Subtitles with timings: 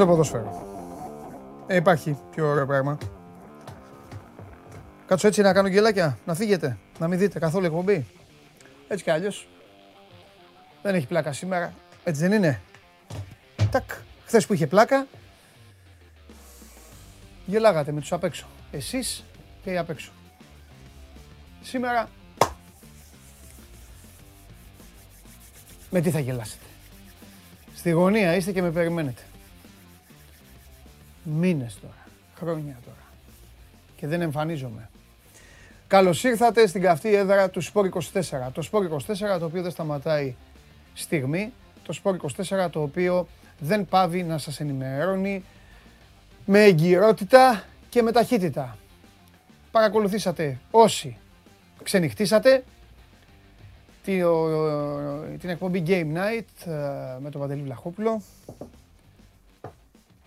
[0.00, 0.66] Ωραίο είναι το ποδόσφαιρο.
[1.66, 2.98] Ε, υπάρχει πιο ωραίο πράγμα.
[5.06, 8.06] Κάτσω έτσι να κάνω γελάκια, να φύγετε, να μην δείτε καθόλου εκπομπή.
[8.88, 9.48] Έτσι κι αλλιώς.
[10.82, 11.72] Δεν έχει πλάκα σήμερα.
[12.04, 12.60] Έτσι δεν είναι.
[13.70, 13.90] Τακ.
[14.26, 15.06] Χθες που είχε πλάκα,
[17.46, 18.46] γελάγατε με τους απ' έξω.
[18.70, 19.24] Εσείς
[19.62, 20.10] και οι απ' έξω.
[21.62, 22.08] Σήμερα,
[25.90, 26.64] με τι θα γελάσετε.
[27.74, 29.22] Στη γωνία είστε και με περιμένετε.
[31.22, 32.96] Μήνες τώρα, χρόνια τώρα.
[33.96, 34.90] Και δεν εμφανίζομαι.
[35.86, 37.98] Καλώς ήρθατε στην καυτή έδρα του Σπόρ 24.
[38.52, 40.34] Το Σπόρ 24 το οποίο δεν σταματάει
[40.94, 41.52] στιγμή.
[41.82, 42.16] Το Σπόρ
[42.64, 43.26] 24 το οποίο
[43.58, 45.44] δεν πάβει να σας ενημερώνει
[46.46, 48.76] με εγκυρότητα και με ταχύτητα.
[49.70, 51.16] Παρακολουθήσατε όσοι
[51.82, 52.64] ξενυχτήσατε
[55.38, 58.22] την εκπομπή Game Night ε, με τον Παντελή Βλαχόπουλο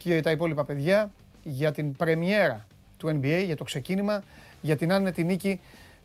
[0.03, 1.11] και τα υπόλοιπα παιδιά
[1.43, 4.23] για την πρεμιέρα του NBA, για το ξεκίνημα,
[4.61, 5.59] για την άνετη νίκη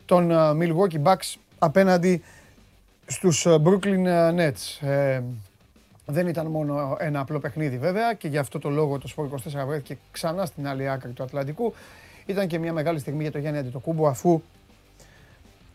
[0.05, 2.23] των ε, Milwaukee Bucks απέναντι
[3.05, 4.87] στους ε, Brooklyn Nets.
[6.05, 9.65] δεν ήταν μόνο ένα απλό παιχνίδι βέβαια και γι' αυτό το λόγο το Sport 24
[9.67, 11.73] βρέθηκε ξανά στην άλλη άκρη του Ατλαντικού.
[12.25, 14.41] Ήταν και μια μεγάλη στιγμή για το Γιάννη Αντιτοκούμπο αφού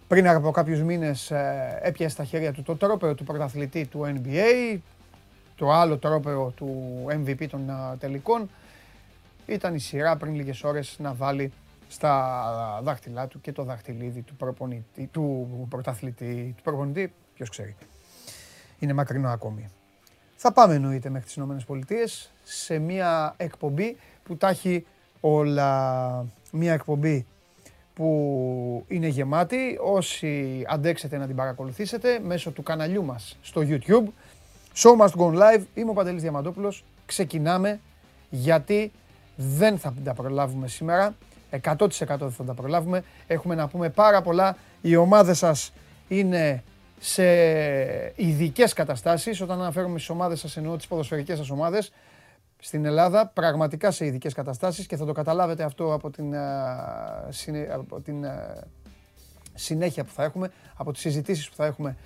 [0.09, 4.79] πριν από κάποιους μήνες ε, έπιασε στα χέρια του το τρόπεο του πρωταθλητή του NBA,
[5.57, 8.51] το άλλο τρόπεο του MVP των ε, τελικών.
[9.47, 11.53] Ήταν η σειρά πριν λίγες ώρες να βάλει
[11.89, 17.77] στα δάχτυλά του και το δαχτυλίδι του, προπονητή, του πρωταθλητή, του προπονητή, ποιος ξέρει.
[18.79, 19.71] Είναι μακρινό ακόμη.
[20.37, 24.87] Θα πάμε εννοείται μέχρι τις Ηνωμένες Πολιτείες σε μια εκπομπή που τα έχει
[25.21, 26.27] όλα.
[26.53, 27.27] Μια εκπομπή
[27.95, 29.79] που είναι γεμάτη.
[29.83, 34.05] Όσοι αντέξετε να την παρακολουθήσετε μέσω του καναλιού μας στο YouTube.
[34.75, 35.63] Show must go live.
[35.75, 36.85] Είμαι ο Παντελής Διαμαντόπουλος.
[37.07, 37.81] Ξεκινάμε
[38.31, 38.93] γιατί
[39.37, 41.15] δεν θα τα προλάβουμε σήμερα.
[41.51, 43.05] 100% δεν θα τα προλάβουμε.
[43.27, 44.57] Έχουμε να πούμε πάρα πολλά.
[44.81, 45.73] Οι ομάδες σας
[46.09, 46.63] είναι
[46.99, 47.25] σε
[48.17, 49.41] ειδικές καταστάσεις.
[49.41, 51.93] Όταν αναφέρουμε στις ομάδες σας εννοώ τις ποδοσφαιρικές σας ομάδες
[52.59, 56.39] στην Ελλάδα πραγματικά σε ειδικές καταστάσεις και θα το καταλάβετε αυτό από την, ε,
[57.73, 58.61] από την ε,
[59.55, 61.97] συνέχεια που θα έχουμε, από τις συζητήσεις που θα έχουμε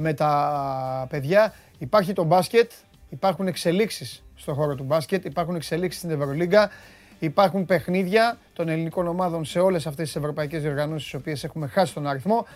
[0.00, 1.54] με τα παιδιά.
[1.78, 2.70] Υπάρχει το μπάσκετ,
[3.08, 6.70] υπάρχουν εξελίξεις στον χώρο του μπάσκετ, υπάρχουν εξελίξεις στην Ευρωλίγκα,
[7.18, 11.94] υπάρχουν παιχνίδια των ελληνικών ομάδων σε όλες αυτές τις ευρωπαϊκές διοργανώσεις τις οποίες έχουμε χάσει
[11.94, 12.46] τον αριθμό.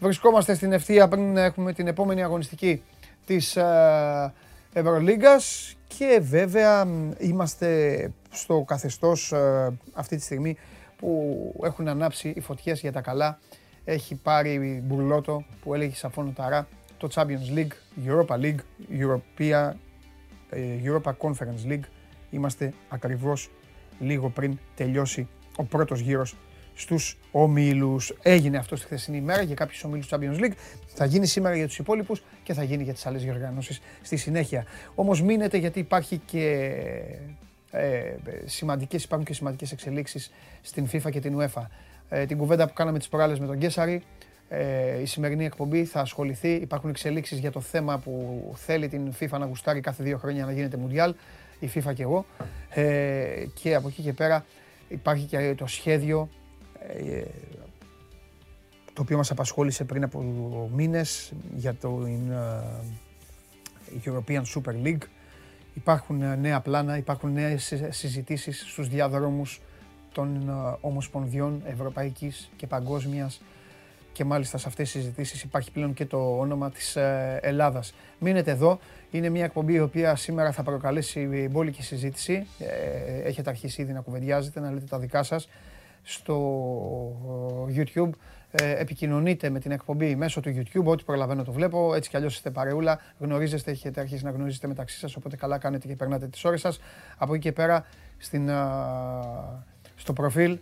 [0.00, 2.82] Βρισκόμαστε στην ευθεία πριν έχουμε την επόμενη αγωνιστική
[3.26, 4.32] της ε,
[4.72, 6.86] Ευρωλίγκας και βέβαια
[7.18, 10.56] είμαστε στο καθεστώς ε, αυτή τη στιγμή
[10.96, 13.38] που έχουν ανάψει οι φωτιές για τα καλά.
[13.90, 17.72] Έχει πάρει μπουρλότο που έλεγε Σαφόνο Ταρά το Champions League,
[18.06, 18.58] Europa League,
[18.90, 19.72] Europea,
[20.50, 21.84] ε, Europa Conference League.
[22.30, 23.50] Είμαστε ακριβώς
[23.98, 26.36] λίγο πριν τελειώσει ο πρώτος γύρος
[26.74, 28.14] στους ομίλους.
[28.22, 30.54] Έγινε αυτό στη χθεσινή ημέρα για κάποιους ομίλους Champions League.
[30.86, 34.64] Θα γίνει σήμερα για τους υπόλοιπους και θα γίνει για τις άλλες διοργανώσεις στη συνέχεια.
[34.94, 36.74] Όμως μείνετε γιατί υπάρχει και
[37.70, 38.14] ε,
[38.44, 40.30] σημαντικές, υπάρχουν και σημαντικές εξελίξεις
[40.62, 41.62] στην FIFA και την UEFA.
[42.12, 44.02] Ε, την κουβέντα που κάναμε τις προάλλες με τον Κέσαρη,
[44.48, 46.48] ε, η σημερινή εκπομπή θα ασχοληθεί.
[46.48, 50.52] Υπάρχουν εξελίξεις για το θέμα που θέλει την FIFA να γουστάρει κάθε δύο χρόνια να
[50.52, 51.14] γίνεται Μουντιάλ,
[51.58, 52.26] η FIFA και εγώ.
[52.70, 54.44] Ε, και από εκεί και πέρα
[54.88, 56.28] υπάρχει και το σχέδιο
[56.88, 57.22] ε,
[58.92, 65.02] το οποίο μας απασχόλησε πριν από μήνες για το ε, European Super League.
[65.74, 69.60] Υπάρχουν ε, νέα πλάνα, υπάρχουν νέες συζητήσεις στους διαδρόμους
[70.12, 73.40] των Ομοσπονδιών Ευρωπαϊκής και Παγκόσμιας
[74.12, 76.96] και μάλιστα σε αυτές τις συζητήσεις υπάρχει πλέον και το όνομα της
[77.40, 77.94] Ελλάδας.
[78.18, 78.78] Μείνετε εδώ,
[79.10, 82.46] είναι μια εκπομπή η οποία σήμερα θα προκαλέσει μπόλικη συζήτηση.
[83.24, 85.48] Έχετε αρχίσει ήδη να κουβεντιάζετε, να λέτε τα δικά σας
[86.02, 86.36] στο
[87.76, 88.10] YouTube.
[88.52, 91.94] Ε, επικοινωνείτε με την εκπομπή μέσω του YouTube, ό,τι προλαβαίνω το βλέπω.
[91.94, 95.16] Έτσι κι αλλιώς είστε παρεούλα, γνωρίζεστε, έχετε αρχίσει να γνωρίζετε μεταξύ σας.
[95.16, 96.80] Οπότε καλά κάνετε και περνάτε τις ώρες σας.
[97.16, 97.84] Από εκεί και πέρα
[98.18, 98.50] στην,
[100.00, 100.58] στο προφίλ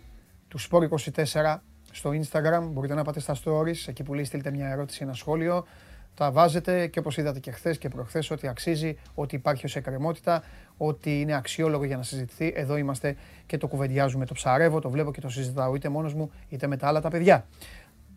[0.47, 1.57] του Sport24
[1.91, 5.65] στο Instagram μπορείτε να πάτε στα stories, εκεί που λέει στείλτε μια ερώτηση, ένα σχόλιο
[6.15, 10.43] τα βάζετε και όπως είδατε και χθες και προχθές ότι αξίζει, ότι υπάρχει ως εκκρεμότητα,
[10.77, 12.53] ότι είναι αξιόλογο για να συζητηθεί.
[12.55, 13.15] Εδώ είμαστε
[13.45, 16.77] και το κουβεντιάζουμε, το ψαρεύω, το βλέπω και το συζητάω ite μόνος μου είτε με
[16.77, 17.45] τα άλλα τα παιδιά.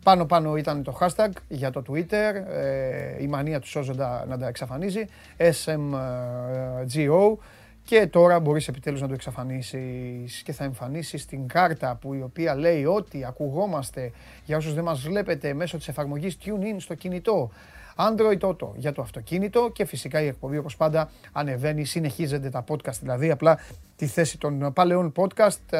[0.03, 4.47] Πάνω πάνω ήταν το hashtag για το Twitter, ε, η μανία του σώζοντα να τα
[4.47, 5.05] εξαφανίζει,
[5.37, 7.37] SMGO
[7.83, 12.55] και τώρα μπορείς επιτέλους να το εξαφανίσεις και θα εμφανίσεις την κάρτα που η οποία
[12.55, 14.11] λέει ότι ακουγόμαστε
[14.45, 17.51] για όσους δεν μας βλέπετε μέσω της εφαρμογής TuneIn στο κινητό.
[17.95, 22.97] Android Auto για το αυτοκίνητο και φυσικά η εκπομπή όπως πάντα ανεβαίνει, συνεχίζεται τα podcast
[22.99, 23.59] δηλαδή απλά
[23.95, 25.77] τη θέση των παλαιών podcast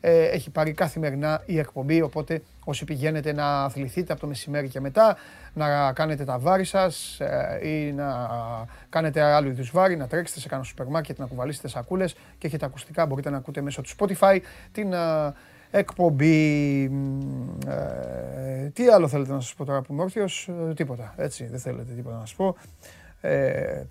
[0.00, 4.68] ε, ε, έχει πάρει καθημερινά η εκπομπή οπότε όσοι πηγαίνετε να αθληθείτε από το μεσημέρι
[4.68, 5.16] και μετά
[5.52, 8.28] να κάνετε τα βάρη σας ε, ή να
[8.88, 12.64] κάνετε άλλου είδους βάρη, να τρέξετε σε κανένα σούπερ μάρκετ, να κουβαλήσετε σακούλες και έχετε
[12.64, 14.38] ακουστικά μπορείτε να ακούτε μέσω του Spotify
[14.72, 14.94] την
[15.70, 16.82] εκπομπή.
[17.66, 21.58] Ε, τι άλλο θέλετε να σας πω τώρα που είμαι όρθιος, ε, τίποτα, έτσι, δεν
[21.58, 22.56] θέλετε τίποτα να σας πω.
[23.20, 23.82] Ε,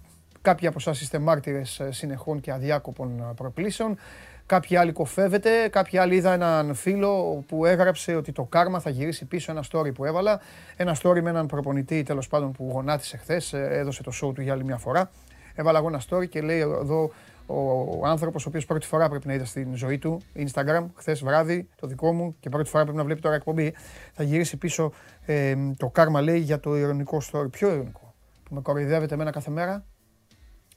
[0.42, 3.98] κάποιοι από εσάς είστε μάρτυρες ε, συνεχών και αδιάκοπων ε, προκλήσεων.
[4.48, 9.26] Κάποιοι άλλοι κοφεύετε, κάποιοι άλλοι είδα έναν φίλο που έγραψε ότι το κάρμα θα γυρίσει
[9.26, 10.40] πίσω ένα story που έβαλα.
[10.76, 14.54] Ένα story με έναν προπονητή τέλος πάντων που γονάτισε χθες, έδωσε το show του για
[14.54, 15.12] άλλη μια φορά.
[15.56, 17.12] Έβαλα εγώ ένα story και λέει εδώ
[17.46, 21.70] ο άνθρωπος, ο οποίος πρώτη φορά πρέπει να είδε στην ζωή του Instagram, χθες βράδυ,
[21.76, 23.74] το δικό μου, και πρώτη φορά πρέπει να βλέπει τώρα εκπομπή,
[24.14, 24.92] θα γυρίσει πίσω
[25.26, 27.52] ε, το κάρμα λέει για το ειρωνικό story.
[27.52, 28.14] Ποιο ειρωνικό,
[28.44, 29.86] που με κοροϊδεύετε εμένα κάθε μέρα,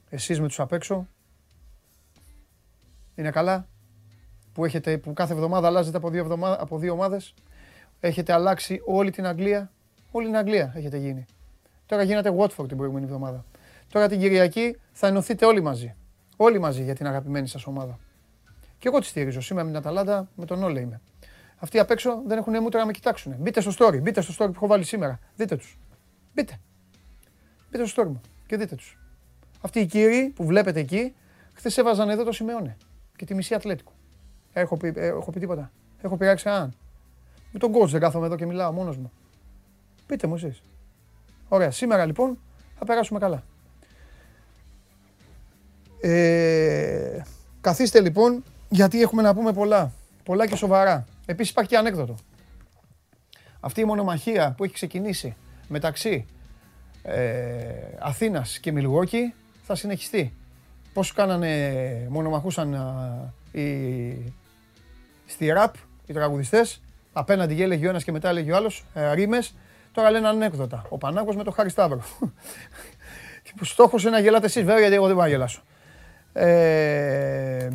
[0.09, 1.07] εσείς με τους απ' έξω;
[3.19, 3.67] Είναι καλά,
[4.53, 7.33] που, έχετε, που κάθε εβδομάδα αλλάζετε από δύο, εβδομάδα, από δύο ομάδες.
[7.99, 9.71] Έχετε αλλάξει όλη την Αγγλία.
[10.11, 11.25] Όλη την Αγγλία έχετε γίνει.
[11.85, 13.45] Τώρα γίνατε Watford την προηγούμενη εβδομάδα.
[13.89, 15.95] Τώρα την Κυριακή θα ενωθείτε όλοι μαζί.
[16.35, 17.99] Όλοι μαζί για την αγαπημένη σας ομάδα.
[18.77, 19.41] Και εγώ τη στηρίζω.
[19.41, 21.01] Σήμερα με την Αταλάντα, με τον Όλε είμαι.
[21.57, 23.35] Αυτοί απ' έξω δεν έχουν ούτε να με κοιτάξουν.
[23.39, 25.19] Μπείτε στο story, μπείτε στο story που έχω βάλει σήμερα.
[25.35, 25.79] Δείτε τους.
[26.33, 26.59] Μπείτε.
[27.71, 28.97] Μπείτε στο story μου και δείτε τους.
[29.61, 31.15] Αυτοί οι κύριοι που βλέπετε εκεί,
[31.53, 32.77] χθες έβαζαν εδώ το Σιμεώνε
[33.19, 33.91] και τη μισή Ατλέτικο.
[34.53, 35.71] Έχω πει, ε, έχω πει τίποτα.
[36.01, 36.73] Έχω πειράξει κανέναν.
[37.51, 39.11] Με τον coach δεν κάθομαι εδώ και μιλάω μόνος μου.
[40.05, 40.61] Πείτε μου εσείς.
[41.47, 41.71] Ωραία.
[41.71, 42.37] Σήμερα λοιπόν
[42.77, 43.43] θα περάσουμε καλά.
[46.01, 47.21] Ε,
[47.61, 49.91] καθίστε λοιπόν, γιατί έχουμε να πούμε πολλά.
[50.23, 51.05] Πολλά και σοβαρά.
[51.25, 52.15] Επίσης υπάρχει και ανέκδοτο.
[53.59, 55.35] Αυτή η μονομαχία που έχει ξεκινήσει
[55.67, 56.25] μεταξύ
[57.03, 57.63] ε,
[57.99, 59.33] Αθήνας και Μιλγόκη
[59.63, 60.33] θα συνεχιστεί.
[60.99, 62.73] Πώς κάνανε, μονομαχούσαν
[63.51, 64.33] ε, οι,
[65.25, 65.75] στη ραπ,
[66.05, 66.81] οι τραγουδιστές,
[67.13, 69.55] απέναντι έλεγε ο ένας και μετά έλεγε ο άλλος, ε, ρήμες,
[69.91, 70.85] τώρα λένε ανέκδοτα.
[70.89, 72.03] Ο Πανάκος με το Χάρη Σταύρο.
[73.61, 75.61] Στόχος είναι να γελάτε εσείς βέβαια γιατί εγώ δεν πάω να γελάσω.
[76.33, 77.69] Ε,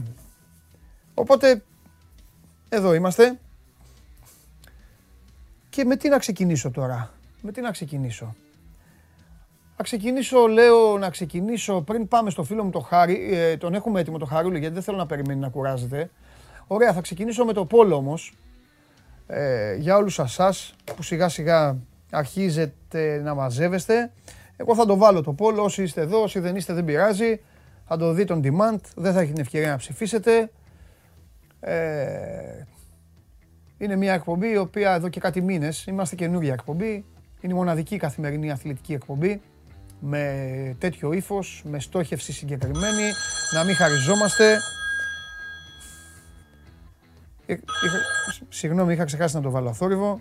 [1.14, 1.62] οπότε,
[2.68, 3.38] εδώ είμαστε.
[5.70, 8.34] Και με τι να ξεκινήσω τώρα; Με τι να ξεκινήσω;
[9.76, 13.28] Να ξεκινήσω, λέω, να ξεκινήσω πριν πάμε στο φίλο μου το Χάρη.
[13.32, 16.10] Ε, τον έχουμε έτοιμο το Χαρούλη γιατί δεν θέλω να περιμένει να κουράζεται.
[16.66, 18.34] Ωραία, θα ξεκινήσω με το Πόλο όμως.
[19.26, 21.76] Ε, για όλους εσάς που σιγά σιγά
[22.10, 24.12] αρχίζετε να μαζεύεστε.
[24.56, 27.40] Εγώ θα το βάλω το Πόλο, όσοι είστε εδώ, όσοι δεν είστε δεν πειράζει
[27.86, 30.50] θα το δει τον demand, δεν θα έχει την ευκαιρία να ψηφίσετε.
[31.60, 32.64] Ε,
[33.78, 37.04] είναι μια εκπομπή η οποία εδώ και κάτι μήνες, είμαστε καινούργια εκπομπή,
[37.40, 39.40] είναι η μοναδική καθημερινή αθλητική εκπομπή
[40.06, 43.12] με τέτοιο ύφος, με στόχευση συγκεκριμένη,
[43.52, 44.58] να μην χαριζόμαστε.
[47.46, 47.56] Ε,
[48.48, 50.20] συγγνώμη, είχα ξεχάσει να το βάλω αθόρυβο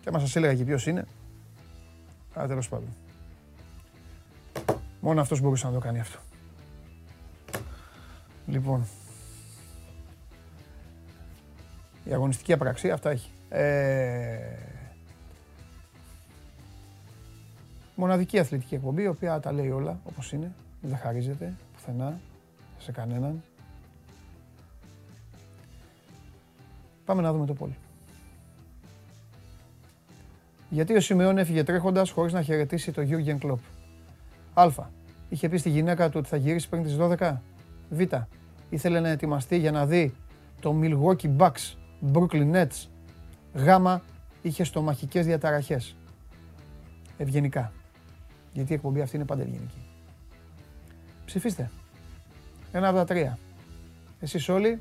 [0.00, 1.06] και άμα σας έλεγα και ποιος είναι.
[2.34, 2.88] Αλλά τέλος πάντων.
[5.00, 6.18] Μόνο αυτός μπορούσε να το κάνει αυτό.
[8.46, 8.86] Λοιπόν,
[12.04, 13.30] η αγωνιστική απραξία αυτά έχει.
[13.48, 14.75] Ε,
[17.96, 22.20] μοναδική αθλητική εκπομπή, η οποία τα λέει όλα όπως είναι, δεν χαρίζεται πουθενά
[22.78, 23.42] σε κανέναν.
[27.04, 27.76] Πάμε να δούμε το πόλι.
[30.70, 33.60] Γιατί ο Σιμεών έφυγε τρέχοντας χωρίς να χαιρετήσει το Γιούργεν Κλόπ.
[34.54, 34.68] Α.
[35.28, 37.36] Είχε πει στη γυναίκα του ότι θα γυρίσει πριν τις 12.
[37.90, 38.00] Β.
[38.70, 40.14] Ήθελε να ετοιμαστεί για να δει
[40.60, 41.74] το Milwaukee Bucks,
[42.12, 42.86] Brooklyn Nets.
[43.54, 43.98] Γ.
[44.42, 45.96] Είχε στομαχικές διαταραχές.
[47.18, 47.72] Ευγενικά.
[48.56, 49.78] Γιατί η εκπομπή αυτή είναι πάντα ευγενική.
[51.24, 51.70] Ψηφίστε.
[52.72, 53.38] Ένα από τα τρία.
[54.20, 54.80] Εσείς όλοι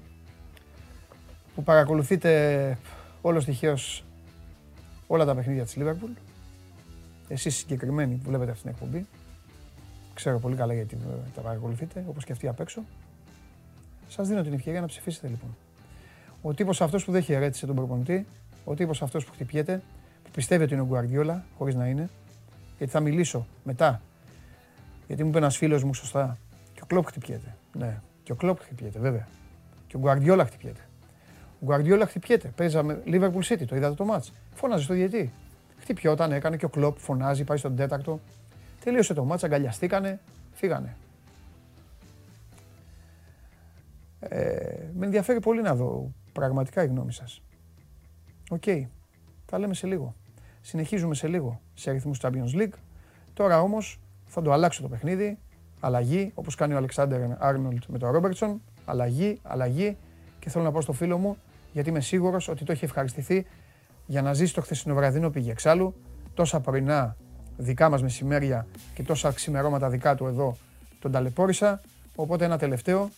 [1.55, 2.77] που παρακολουθείτε
[3.21, 4.03] όλο τυχαίως
[5.07, 6.17] όλα τα παιχνίδια της Liverpool.
[7.27, 9.05] Εσείς συγκεκριμένοι που βλέπετε αυτή την εκπομπή.
[10.13, 10.97] Ξέρω πολύ καλά γιατί
[11.35, 12.83] τα παρακολουθείτε, όπως και αυτοί απ' έξω.
[14.07, 15.55] Σας δίνω την ευκαιρία να ψηφίσετε λοιπόν.
[16.41, 18.25] Ο τύπος αυτός που δεν χαιρέτησε τον προπονητή,
[18.65, 19.81] ο τύπος αυτός που χτυπιέται,
[20.23, 22.09] που πιστεύει ότι είναι ο Γκουαρδιόλα, χωρίς να είναι,
[22.77, 24.01] γιατί θα μιλήσω μετά.
[25.07, 26.37] Γιατί μου είπε ένας φίλος μου σωστά,
[26.73, 27.55] και ο Κλόπ χτυπιέται.
[27.73, 29.27] Ναι, και ο Κλόπ χτυπιέται, βέβαια.
[29.87, 30.81] Και ο Γκουαρδιόλα χτυπιέται.
[31.61, 32.47] Ο Γκουαρδιόλα χτυπιέται.
[32.55, 34.33] Παίζαμε Liverpool City, το είδατε το μάτς.
[34.53, 35.33] Φώναζε στο διετή.
[35.79, 38.19] Χτυπιόταν, έκανε και ο Κλόπ, φωνάζει, πάει στον τέταρτο.
[38.83, 40.19] Τελείωσε το μάτς, αγκαλιαστήκανε,
[40.53, 40.95] φύγανε.
[44.19, 47.41] Ε, με ενδιαφέρει πολύ να δω πραγματικά η γνώμη σας.
[48.49, 48.63] OK.
[48.65, 48.81] Okay.
[49.45, 50.15] Τα λέμε σε λίγο.
[50.67, 52.73] Συνεχίζουμε σε λίγο σε αριθμούς Champions League.
[53.33, 55.37] Τώρα όμως θα το αλλάξω το παιχνίδι.
[55.79, 58.61] Αλλαγή, όπως κάνει ο Αλεξάντερ Άρνολντ με τον Ρόμπερτσον.
[58.85, 59.97] Αλλαγή, αλλαγή.
[60.39, 61.37] Και θέλω να πω στο φίλο μου,
[61.71, 63.45] γιατί είμαι σίγουρος ότι το έχει ευχαριστηθεί
[64.05, 65.95] για να ζήσει το χθεσινό βραδινό πήγε εξάλλου.
[66.33, 67.15] Τόσα πρωινά
[67.57, 70.57] δικά μας μεσημέρια και τόσα ξημερώματα δικά του εδώ
[70.99, 71.81] τον ταλαιπώρησα.
[72.15, 73.09] Οπότε ένα τελευταίο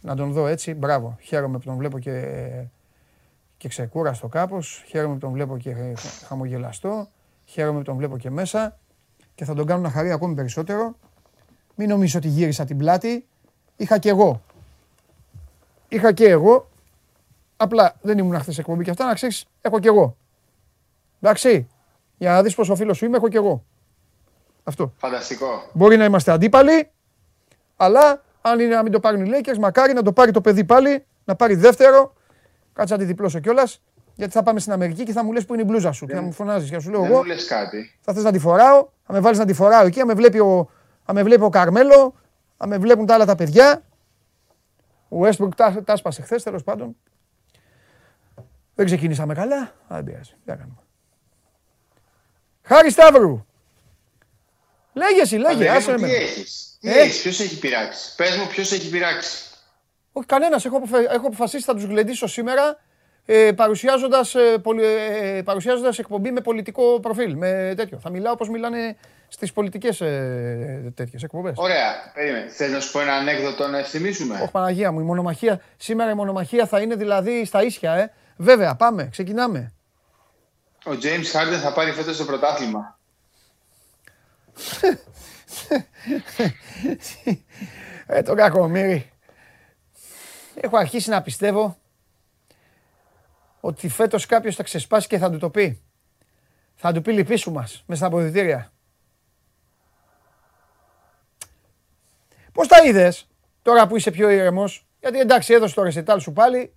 [0.00, 0.74] να τον δω έτσι.
[0.74, 1.16] Μπράβο.
[1.20, 2.10] Χαίρομαι που τον βλέπω και,
[3.64, 4.84] και ξεκούραστο κάπως.
[4.86, 5.74] Χαίρομαι που τον βλέπω και
[6.26, 7.08] χαμογελαστό.
[7.44, 8.78] Χαίρομαι που τον βλέπω και μέσα.
[9.34, 10.96] Και θα τον κάνω να χαρεί ακόμη περισσότερο.
[11.74, 13.26] Μην νομίζω ότι γύρισα την πλάτη.
[13.76, 14.42] Είχα και εγώ.
[15.88, 16.68] Είχα και εγώ.
[17.56, 20.16] Απλά δεν ήμουν χθες εκπομπή και αυτά να ξέρεις, έχω και εγώ.
[21.20, 21.68] Εντάξει.
[22.18, 23.64] Για να δεις πόσο φίλος σου είμαι, έχω και εγώ.
[24.64, 24.92] Αυτό.
[24.96, 25.46] Φανταστικό.
[25.72, 26.90] Μπορεί να είμαστε αντίπαλοι,
[27.76, 30.64] αλλά αν είναι να μην το πάρουν οι Lakers, μακάρι να το πάρει το παιδί
[30.64, 32.12] πάλι, να πάρει δεύτερο.
[32.74, 33.80] Κάτσε να τη διπλώσω κιόλας.
[34.14, 36.06] Γιατί θα πάμε στην Αμερική και θα μου λες που είναι η μπλούζα σου.
[36.06, 37.22] Και θα μου φωνάζεις και θα σου λέω εγώ.
[37.22, 37.98] Δεν κάτι.
[38.00, 40.38] Θα θες να τη φοράω, θα με βάλεις να τη φοράω εκεί, θα με βλέπει
[40.38, 40.70] ο,
[41.04, 42.14] θα με βλέπει ο Καρμέλο,
[42.56, 43.82] θα με βλέπουν τα άλλα τα παιδιά.
[45.08, 46.96] Ο Westbrook τα, τα σπάσε χθες τέλος πάντων.
[48.74, 49.74] Δεν ξεκινήσαμε καλά.
[49.88, 50.34] Δεν πειράζει.
[50.44, 50.78] Δεν κάνουμε.
[52.62, 53.46] Χάρη Σταύρου.
[54.92, 55.68] Λέγε εσύ, λέγε.
[55.68, 56.06] Άσε με.
[56.06, 59.44] Τι έχεις, τι ε; έχεις, ποιος έχει πειράξει; Πες μου ποιος έχει πειράξει;
[60.16, 62.78] Όχι κανένας, έχω, έχω αποφασίσει θα τους γλεντήσω σήμερα
[63.26, 64.62] ε, παρουσιάζοντας, ε,
[65.36, 67.98] ε, παρουσιάζοντας εκπομπή με πολιτικό προφίλ, με τέτοιο.
[67.98, 68.96] Θα μιλάω όπως μιλάνε
[69.28, 71.52] στις πολιτικές ε, τέτοιες εκπομπές.
[71.56, 72.48] Ωραία, περίμενε.
[72.48, 74.34] Θες να σου πω ένα ανέκδοτο να ευθυμίσουμε.
[74.34, 78.12] Όχι Παναγία μου, η μονομαχία, σήμερα η μονομαχία θα είναι δηλαδή στα ίσια, ε.
[78.36, 79.72] Βέβαια, πάμε, ξεκινάμε.
[80.86, 82.98] Ο James Harden θα πάρει φέτος το πρωτάθλημα.
[88.06, 89.13] ε, το κακομύρι.
[90.54, 91.78] Έχω αρχίσει να πιστεύω
[93.60, 95.82] ότι φέτος κάποιος θα ξεσπάσει και θα του το πει.
[96.74, 98.72] Θα του πει λυπήσου μας, μέσα στα αποδητήρια.
[102.52, 103.28] Πώς τα είδες
[103.62, 106.74] τώρα που είσαι πιο ήρεμος, γιατί εντάξει έδωσε το ρεσιτάλ σου πάλι,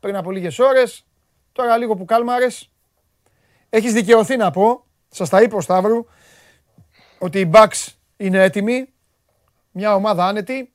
[0.00, 1.06] πριν από λίγες ώρες,
[1.52, 2.70] τώρα λίγο που κάλμαρες.
[3.68, 6.06] Έχεις δικαιωθεί να πω, σας τα είπε ο Σταύρου,
[7.18, 8.92] ότι οι Bucks είναι έτοιμοι,
[9.70, 10.72] μια ομάδα άνετη.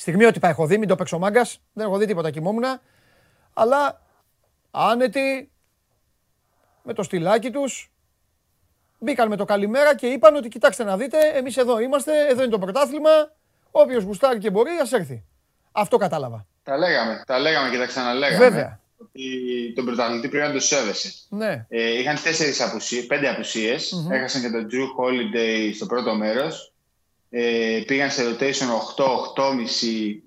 [0.00, 2.64] Στιγμή ότι έχω δει, μην το παίξω μάγκας, δεν έχω δει τίποτα κοιμόμουν,
[3.54, 4.02] αλλά
[4.70, 5.50] άνετοι,
[6.82, 7.92] με το στυλάκι τους,
[8.98, 12.50] μπήκαν με το καλημέρα και είπαν ότι κοιτάξτε να δείτε, εμείς εδώ είμαστε, εδώ είναι
[12.50, 13.10] το πρωτάθλημα,
[13.70, 15.24] όποιος γουστάρει και μπορεί ας έρθει.
[15.72, 16.46] Αυτό κατάλαβα.
[16.62, 18.48] Τα λέγαμε, τα λέγαμε και τα ξαναλέγαμε.
[18.48, 18.80] Βέβαια.
[18.98, 21.12] Ότι τον πρωταθλητή πρέπει να το σέβεσαι.
[21.28, 21.66] Ναι.
[21.68, 23.92] Ε, είχαν τέσσερις απουσίες, πέντε απουσίες.
[23.94, 24.12] Mm-hmm.
[24.12, 26.69] Έχασαν και τον Drew Holiday στο πρώτο μέρος.
[27.30, 30.20] Ε, πήγαν σε rotation 8-8,5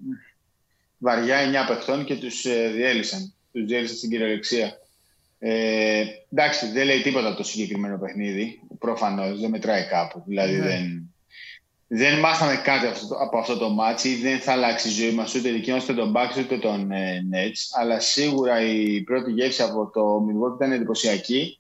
[0.98, 3.34] βαριά 9 παιχτών και τους ε, διέλυσαν.
[3.52, 4.78] Τους διέλυσαν στην κυριολεξία.
[5.40, 8.60] Ε, εντάξει, δεν λέει τίποτα το συγκεκριμένο παιχνίδι.
[8.80, 10.24] Προφανώς δεν μετράει κάπου.
[10.26, 10.64] Δηλαδή ναι.
[10.68, 11.14] δεν,
[11.88, 12.86] δεν μάθαμε κάτι
[13.22, 16.14] από αυτό το ματς, δεν θα αλλάξει η ζωή μας ούτε δική μας, ούτε τον
[16.16, 21.60] Bucks, ούτε τον ε, Nets, αλλά σίγουρα η πρώτη γεύση από το Milwaukee ήταν εντυπωσιακή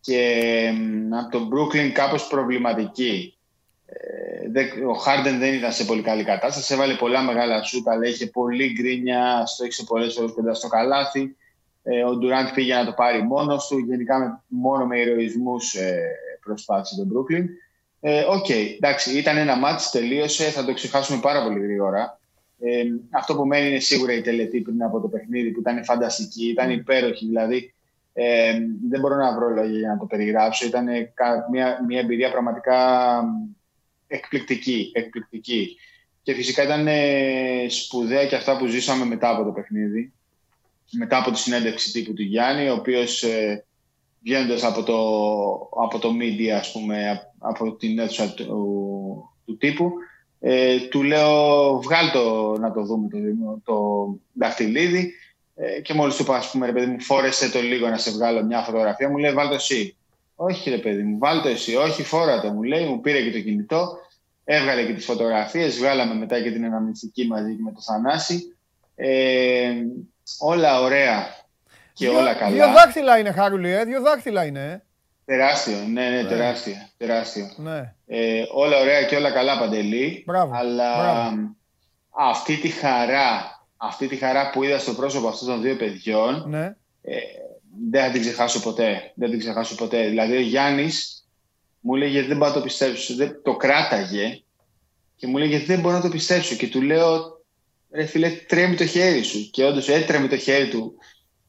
[0.00, 0.72] και
[1.20, 3.36] από τον Brooklyn κάπως προβληματική.
[3.86, 4.27] Ε,
[4.88, 8.72] ο Harden δεν ήταν σε πολύ καλή κατάσταση, έβαλε πολλά μεγάλα σούτα, αλλά είχε πολύ
[8.72, 11.36] γκρίνια, στο έξω πολλές φορές κοντά στο καλάθι.
[11.82, 16.00] Ε, ο Durant πήγε να το πάρει μόνος του, γενικά με, μόνο με ηρωισμούς ε,
[16.44, 17.44] προσπάθησε τον Brooklyn.
[18.00, 22.20] Ε, OK, okay, εντάξει, ήταν ένα ματς, τελείωσε, θα το ξεχάσουμε πάρα πολύ γρήγορα.
[22.60, 26.48] Ε, αυτό που μένει είναι σίγουρα η τελετή πριν από το παιχνίδι που ήταν φανταστική,
[26.48, 27.74] ήταν υπέροχη, δηλαδή
[28.12, 28.52] ε,
[28.88, 30.66] δεν μπορώ να βρω λόγια για να το περιγράψω.
[30.66, 30.86] Ήταν
[31.50, 32.76] μια, μια εμπειρία πραγματικά
[34.08, 35.76] εκπληκτική, εκπληκτική.
[36.22, 40.12] Και φυσικά ήταν ε, σπουδαία και αυτά που ζήσαμε μετά από το παιχνίδι.
[40.90, 43.64] Μετά από τη συνέντευξη τύπου του Γιάννη, ο οποίος ε,
[44.22, 44.98] βγαίνοντας από το,
[45.84, 49.92] από το media, ας πούμε, από την αίθουσα του, του τύπου,
[50.40, 53.18] ε, του λέω βγάλ το να το δούμε το,
[53.64, 53.74] το
[54.32, 55.12] δαχτυλίδι
[55.54, 58.10] ε, και μόλις του είπα, ας πούμε, ρε παιδί μου, φόρεσε το λίγο να σε
[58.10, 59.96] βγάλω μια φωτογραφία, μου λέει βάλ το εσύ.
[60.40, 63.30] Όχι ρε παιδί μου, βάλ το εσύ, όχι φόρα το, μου λέει, μου πήρε και
[63.30, 63.98] το κινητό,
[64.44, 68.56] έβγαλε και τις φωτογραφίες, βγάλαμε μετά και την αναμνηστική μαζί με το Θανάση.
[68.94, 69.72] Ε,
[70.38, 71.26] όλα ωραία
[71.92, 72.50] και δύο, όλα καλά.
[72.50, 74.60] Δύο δάχτυλα είναι, Χάρουλη, ε, δύο δάχτυλα είναι.
[74.60, 74.82] Ε.
[75.24, 76.28] Τεράστιο, ναι, ναι, ναι.
[76.28, 76.74] τεράστιο.
[76.96, 77.50] τεράστιο.
[77.56, 77.94] Ναι.
[78.06, 80.22] Ε, όλα ωραία και όλα καλά, Παντελή.
[80.26, 81.56] Μπράβο, αλλά μπράβο.
[82.10, 86.64] αυτή τη χαρά, αυτή τη χαρά που είδα στο πρόσωπο αυτών των δύο παιδιών, ναι.
[87.02, 87.16] ε,
[87.90, 89.12] δεν θα την ξεχάσω ποτέ.
[89.14, 90.08] Δεν την ξεχάσω ποτέ.
[90.08, 91.26] Δηλαδή ο Γιάννης
[91.80, 93.14] μου λέγε δεν μπορώ να το πιστέψω.
[93.14, 94.42] Δεν, το κράταγε
[95.16, 96.54] και μου λέγε δεν μπορώ να το πιστέψω.
[96.54, 97.42] Και του λέω
[97.90, 99.50] ρε φίλε τρέμει το χέρι σου.
[99.50, 100.94] Και όντως έτρεμε το χέρι του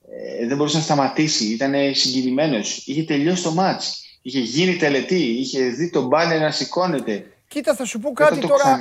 [0.10, 2.88] ε, δεν μπορούσε να σταματήσει, ήταν συγκινημένος.
[2.88, 4.20] Είχε τελειώσει το μάτς.
[4.22, 7.26] είχε γίνει τελετή, είχε δει τον μπάνερ να σηκώνεται.
[7.48, 8.78] Κοίτα, θα σου πω κάτι τώρα.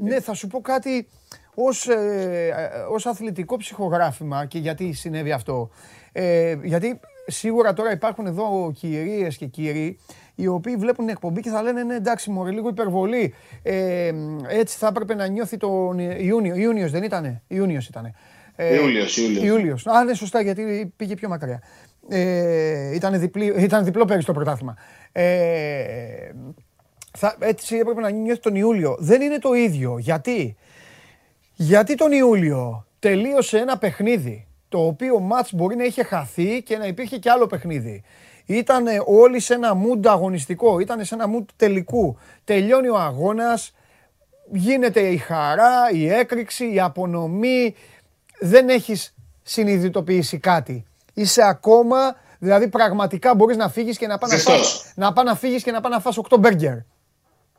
[0.00, 1.06] Ναι, θα σου πω κάτι
[1.54, 2.54] ως, ε,
[2.90, 5.70] ως αθλητικό ψυχογράφημα και γιατί συνέβη αυτό.
[6.18, 9.98] Ε, γιατί σίγουρα τώρα υπάρχουν εδώ κυρίες και κύριοι
[10.34, 13.34] οι οποίοι βλέπουν την εκπομπή και θα λένε ναι εντάξει μωρέ λίγο υπερβολή.
[13.62, 14.12] Ε,
[14.48, 16.54] έτσι θα έπρεπε να νιώθει τον Ιούνιο.
[16.54, 18.14] Ιούνιος δεν ήτανε; Ιούνιος ήτανε.
[18.56, 19.44] Ε, Ιούλιος, Ιούλιος.
[19.44, 19.86] Ιούλιος.
[19.86, 21.62] Α, ναι, σωστά, γιατί πήγε πιο μακριά.
[22.08, 24.76] Ε, ήταν, διπλή, ήταν διπλό πέρυσι το πρωτάθλημα.
[25.12, 25.24] Ε,
[27.16, 28.96] θα, έτσι έπρεπε να νιώθει τον Ιούλιο.
[28.98, 29.98] Δεν είναι το ίδιο.
[29.98, 30.56] Γιατί,
[31.54, 36.86] γιατί τον Ιούλιο τελείωσε ένα παιχνίδι το οποίο μάτς μπορεί να είχε χαθεί και να
[36.86, 38.02] υπήρχε και άλλο παιχνίδι.
[38.46, 42.18] Ήταν όλοι σε ένα μούντ αγωνιστικό, ήταν σε ένα μούντ τελικού.
[42.44, 43.72] Τελειώνει ο αγώνας,
[44.52, 47.74] γίνεται η χαρά, η έκρηξη, η απονομή.
[48.40, 50.84] Δεν έχεις συνειδητοποιήσει κάτι.
[51.14, 55.34] Είσαι ακόμα, δηλαδή πραγματικά μπορείς να φύγεις και να πας να, φας, να, πά να
[55.34, 56.76] φύγεις και να πας να φας 8 μπέργκερ.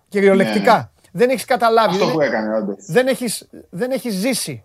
[0.10, 0.74] Κυριολεκτικά.
[0.74, 0.90] Ναι, ναι.
[1.12, 1.94] Δεν έχεις καταλάβει.
[1.94, 2.86] Αυτό δεν, που έκανε όντως.
[2.88, 4.64] Δεν έχεις, δεν έχεις ζήσει.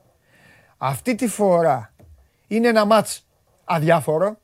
[0.78, 1.91] Αυτή τη φορά
[2.56, 3.26] είναι ένα μάτς
[3.64, 4.38] αδιάφορο.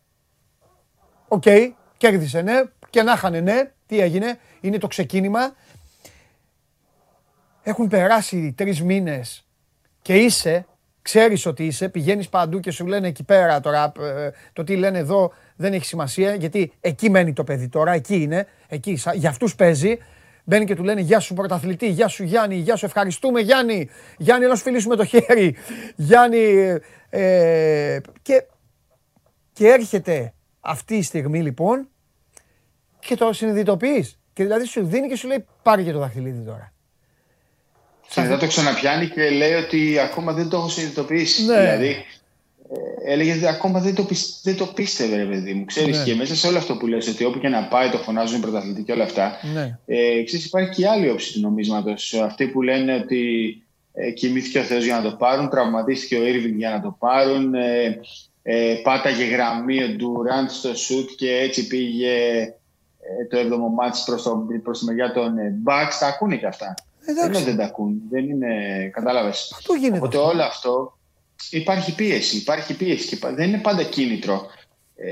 [1.29, 3.73] OK, okay, κέρδισε ναι, και να είχανε ναι.
[3.87, 5.55] Τι έγινε, είναι το ξεκίνημα.
[7.63, 9.47] Έχουν περάσει τρεις μήνες
[10.03, 10.67] και είσαι,
[11.03, 14.99] ξέρεις ότι είσαι, πηγαίνεις παντού και σου λένε εκεί πέρα τώρα, ε, το τι λένε
[14.99, 19.55] εδώ δεν έχει σημασία, γιατί εκεί μένει το παιδί τώρα, εκεί είναι, εκεί, για αυτούς
[19.55, 19.99] παίζει.
[20.49, 23.89] Μπαίνει και του λένε Γεια σου πρωταθλητή, Γεια σου Γιάννη, Γεια σου ευχαριστούμε Γιάννη.
[24.17, 25.57] Γιάννη, να σου φιλήσουμε το χέρι.
[25.97, 26.77] Γιάννη.
[27.11, 28.47] Ε, και,
[29.53, 31.89] και έρχεται αυτή η στιγμή λοιπόν
[32.99, 34.19] και το συνειδητοποιείς.
[34.33, 36.73] Και δηλαδή σου δίνει και σου λέει πάρε και το δαχτυλίδι τώρα.
[38.09, 41.45] Και μετά το ξαναπιάνει και λέει ότι ακόμα δεν το έχω συνειδητοποιήσει.
[41.45, 41.61] Ναι.
[41.61, 42.05] Δηλαδή ε,
[43.05, 44.07] έλεγε ότι ακόμα δεν το,
[44.43, 45.65] δεν το πίστευε, ρε παιδί μου.
[45.65, 46.05] Ξέρεις ναι.
[46.05, 48.41] και μέσα σε όλο αυτό που λες, ότι όπου και να πάει το φωνάζουν οι
[48.41, 49.33] πρωταθλητικοί και όλα αυτά.
[49.55, 49.79] Ναι.
[49.87, 52.15] Ε, ξέρεις, υπάρχει και άλλη όψη του νομίσματος.
[52.15, 53.53] Αυτοί που λένε ότι
[53.93, 57.55] ε, κοιμήθηκε ο Θεός για να το πάρουν, τραυματίστηκε ο Ήρβινγκ για να το πάρουν.
[57.55, 58.01] Ε,
[58.43, 62.43] ε, πάταγε γραμμή ο Ντουράντ στο σουτ και έτσι πήγε
[63.01, 65.97] ε, το έβδομο μάτς προς, το, προς τη μεριά των Bucks.
[66.01, 66.75] Τα ακούνε και αυτά.
[67.15, 68.01] Δεν δεν τα ακούν.
[68.11, 68.49] Δεν είναι,
[68.93, 69.53] κατάλαβες.
[69.57, 69.97] Αυτό γίνεται.
[69.97, 70.98] Οπότε όλο αυτό
[71.51, 72.37] υπάρχει πίεση.
[72.37, 74.47] Υπάρχει πίεση και δεν είναι πάντα κίνητρο.
[74.97, 75.09] Ε,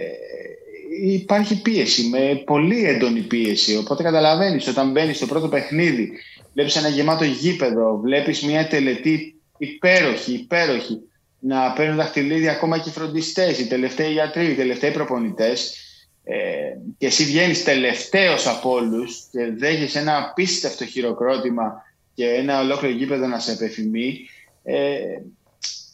[1.03, 3.77] υπάρχει πίεση, με πολύ έντονη πίεση.
[3.77, 6.13] Οπότε καταλαβαίνεις όταν μπαίνεις στο πρώτο παιχνίδι,
[6.53, 11.01] βλέπεις ένα γεμάτο γήπεδο, βλέπεις μια τελετή υπέροχη, υπέροχη,
[11.39, 15.81] να παίρνουν δαχτυλίδια ακόμα και οι φροντιστές, οι τελευταίοι γιατροί, οι τελευταίοι προπονητές.
[16.25, 16.37] Ε,
[16.99, 21.83] και εσύ βγαίνεις τελευταίος από όλους και δέχεις ένα απίστευτο χειροκρότημα
[22.15, 24.29] και ένα ολόκληρο γήπεδο να σε επεφημεί.
[24.65, 25.01] Ε,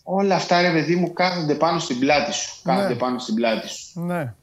[0.03, 2.61] όλα αυτά ρε παιδί μου κάθονται πάνω στην πλάτη σου.
[2.63, 2.75] Ναι.
[2.75, 4.01] Κάθονται πάνω στην πλάτη σου.
[4.01, 4.35] Ναι.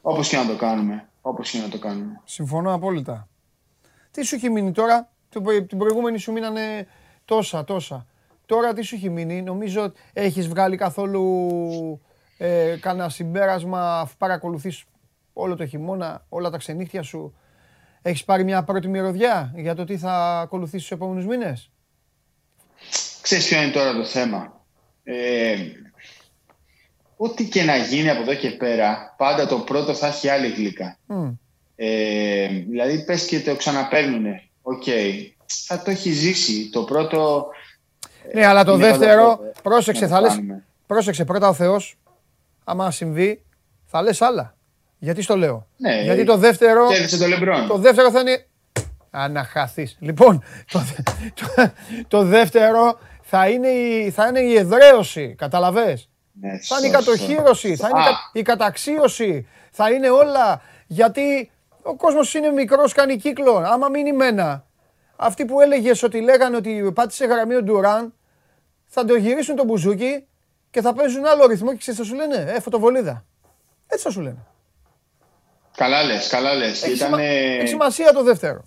[0.00, 1.08] Όπως και να το κάνουμε.
[1.20, 2.20] Όπως και να το κάνουμε.
[2.24, 3.28] Συμφωνώ απόλυτα.
[4.10, 5.08] Τι σου έχει μείνει τώρα,
[5.66, 6.86] την προηγούμενη σου μείνανε
[7.24, 8.06] τόσα, τόσα.
[8.46, 12.00] Τώρα τι σου έχει μείνει, νομίζω έχεις βγάλει καθόλου
[12.38, 14.84] ε, κανένα συμπέρασμα αφού παρακολουθείς
[15.32, 17.34] όλο το χειμώνα, όλα τα ξενύχτια σου.
[18.02, 21.70] Έχεις πάρει μια πρώτη μυρωδιά για το τι θα ακολουθήσεις στους επόμενους μήνες;
[23.20, 24.59] Ξέρεις ποιο είναι τώρα το θέμα;
[25.04, 25.56] Ε,
[27.16, 30.98] ό,τι και να γίνει από εδώ και πέρα, πάντα το πρώτο θα έχει άλλη γλύκα.
[31.76, 34.42] Ε, δηλαδή, πες και το ξαναπαίρνουνε.
[34.62, 34.82] Οκ.
[35.66, 36.70] Θα το έχει ζήσει.
[36.70, 37.46] Το πρώτο...
[38.34, 40.40] Ναι, αλλά το δεύτερο, πρόσεξε, θα λες,
[40.86, 41.98] πρόσεξε πρώτα ο Θεός,
[42.64, 43.42] άμα συμβεί,
[43.86, 44.54] θα λες άλλα.
[44.98, 48.46] Γιατί στο λέω; Ναι, Γιατί το δεύτερο, το, το δεύτερο θα είναι
[49.10, 49.96] Αναχαθείς.
[50.00, 50.82] Λοιπόν, το,
[51.40, 51.72] το,
[52.08, 52.98] το δεύτερο
[53.30, 56.08] θα είναι η, θα είναι η εδραίωση, καταλαβες;
[56.40, 60.62] Ναι, θα είναι η κατοχύρωση, θα είναι η καταξίωση, θα είναι όλα.
[60.86, 61.50] Γιατί
[61.82, 63.56] ο κόσμος είναι μικρός, κάνει κύκλο.
[63.56, 64.64] Άμα μείνει μένα,
[65.16, 68.14] αυτοί που έλεγες ότι λέγανε ότι πάτησε γραμμή ο Ντουράν,
[68.86, 70.26] θα το γυρίσουν το μπουζούκι
[70.70, 73.24] και θα παίζουν άλλο ρυθμό και ξέρεις θα σου λένε, ε, φωτοβολίδα.
[73.86, 74.46] Έτσι θα σου λένε.
[75.76, 76.82] Καλά λες, καλά λες.
[76.82, 77.02] Έχει,
[77.58, 78.64] Έχει σημασία το δεύτερο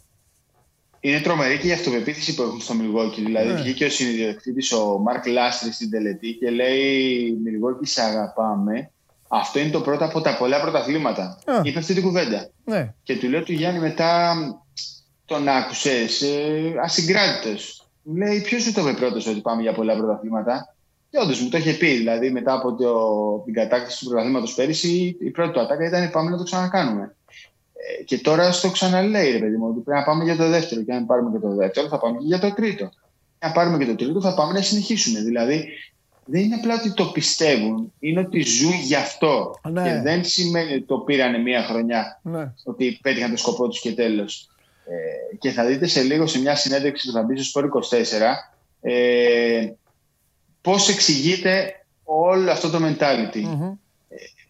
[1.05, 3.21] είναι τρομερή και η αυτοπεποίθηση που έχουν στο Μιλγόκι.
[3.21, 3.61] Δηλαδή, ναι.
[3.61, 8.91] βγήκε ο συνειδιοκτήτη ο Μαρκ Λάστρη στην τελετή και λέει: Μιλγόκι, σε αγαπάμε.
[9.27, 11.39] Αυτό είναι το πρώτο από τα πολλά πρωταθλήματα.
[11.45, 11.65] Yeah.
[11.65, 12.49] Είπε αυτή την κουβέντα.
[12.63, 12.93] Ναι.
[13.03, 14.35] Και του λέω του Γιάννη μετά
[15.25, 17.87] τον άκουσες ε, ασυγκράτητος.
[18.03, 20.75] Μου λέει: Ποιος σου το είπε πρώτος ότι πάμε για πολλά πρωταθλήματα;
[21.09, 21.87] Και όντως μου το είχε πει.
[21.87, 22.93] Δηλαδή, μετά από το,
[23.45, 27.15] την κατάκτηση του πρωταθλήματος πέρυσι, η πρώτη του ατάκα ήταν: Πάμε να το ξανακάνουμε.
[27.99, 30.81] Ε, και τώρα στο ξαναλέει, ρε παιδί μου, ότι πρέπει να πάμε για το δεύτερο.
[30.81, 32.89] Και αν πάρουμε και το δεύτερο, θα πάμε και για το τρίτο.
[33.39, 35.19] Και αν πάρουμε και το τρίτο, θα πάμε να συνεχίσουμε.
[35.19, 35.67] Δηλαδή,
[36.25, 39.59] δεν είναι απλά ότι το πιστεύουν, είναι ότι ζουν γι' αυτό.
[39.69, 39.83] Ναι.
[39.83, 42.53] Και δεν σημαίνει ότι το πήρανε μία χρονιά, Ναι.
[42.63, 44.47] ότι πέτυχαν το σκοπό τους και τέλος.
[44.85, 48.53] Ε, και θα δείτε σε λίγο σε μια συνέντευξη που θα μπει στο Σπόρ 24
[48.81, 49.71] ε,
[50.61, 53.41] πώς εξηγείται όλο αυτό το mentality.
[53.41, 53.71] Μμμ.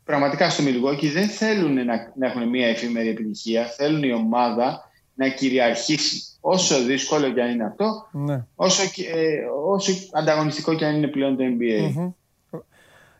[0.06, 5.28] Πραγματικά στο Μιλγόκι δεν θέλουν να, να έχουν μια εφήμερη επιτυχία, θέλουν η ομάδα να
[5.28, 6.22] κυριαρχήσει.
[6.42, 8.46] Όσο δύσκολο και αν είναι αυτό, Ναι.
[8.56, 9.34] όσο, και- ε,
[9.68, 11.92] όσο ανταγωνιστικό και αν είναι πλέον το NBA.
[11.96, 12.12] Μμμ.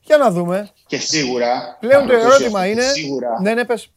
[0.02, 0.70] Για να δούμε.
[0.88, 1.78] Και σίγουρα.
[1.80, 2.82] Πλέον θα το ρωτήσω ερώτημα αυτό, είναι.
[2.82, 3.92] Σίγουρα, Ναι, ναι, πες.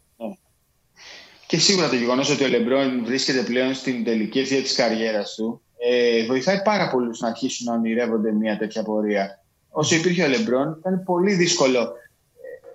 [1.46, 5.60] Και σίγουρα το γεγονός ότι ο Λεμπρόν βρίσκεται πλέον στην τελική ευθεία της καριέρας του
[5.78, 9.42] ε, βοηθάει πάρα πολλούς να αρχίσουν να ονειρεύονται μια τέτοια πορεία.
[9.70, 11.86] Όσο υπήρχε ο Λεμπρόν, ήταν πολύ δύσκολο, ε,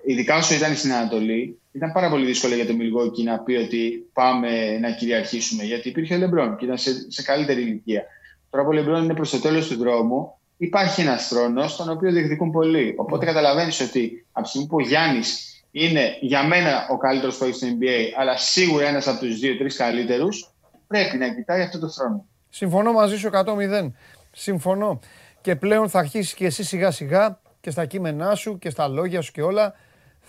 [0.06, 4.10] ειδικά όσο ήταν στην Ανατολή, ήταν πάρα πολύ δύσκολο για το Μιλγόκι να πει ότι
[4.14, 5.64] πάμε να κυριαρχήσουμε.
[5.64, 8.04] Γιατί υπήρχε ο Λεμπρόν και ήταν σε, σε καλύτερη ηλικία.
[8.50, 12.12] Τώρα που ο Λεμπρόν είναι προς το τέλος του δρόμου, υπάρχει ένας θρόνο, τον οποίο
[12.12, 12.94] διεκδικούν πολλοί.
[12.98, 17.58] Οπότε καταλαβαίνεις ότι από τη στιγμή που ο Γιάννης είναι για μένα ο καλύτερος παίκτης
[17.58, 20.52] στο NBA, αλλά σίγουρα ένας από τους δύο-τρει καλύτερους,
[20.88, 22.26] πρέπει να κοιτάει αυτό το θρόνο.
[22.50, 23.92] Συμφωνώ μαζί σου 100-0.
[24.32, 25.00] Συμφωνώ.
[25.42, 29.22] Και πλέον θα αρχίσεις και εσύ σιγά σιγά και στα κείμενά σου και στα λόγια
[29.22, 29.74] σου και όλα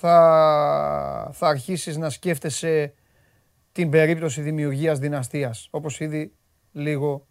[0.03, 2.93] θα, θα αρχίσεις να σκέφτεσαι
[3.73, 5.69] την περίπτωση δημιουργίας δυναστείας.
[5.71, 6.33] Όπως ήδη
[6.73, 7.27] λίγο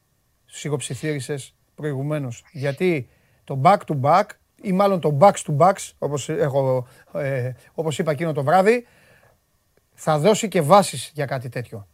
[0.45, 2.43] σιγοψιθύρισες προηγουμένως.
[2.51, 3.10] Γιατί
[3.43, 4.23] το back to back
[4.62, 8.88] ή μάλλον το back to backs, όπως, έχω, ε, όπως είπα εκείνο το βράδυ,
[9.93, 11.88] θα δώσει και βάσεις για κάτι τέτοιο.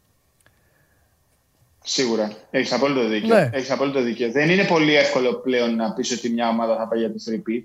[1.83, 2.31] Σίγουρα.
[2.49, 3.35] Έχεις απόλυτο δίκιο.
[3.35, 3.49] Ναι.
[3.53, 4.31] Έχεις απόλυτο δίκιο.
[4.31, 7.61] Δεν είναι πολύ εύκολο πλέον να πεις ότι μια ομάδα θα πάει για το repeat.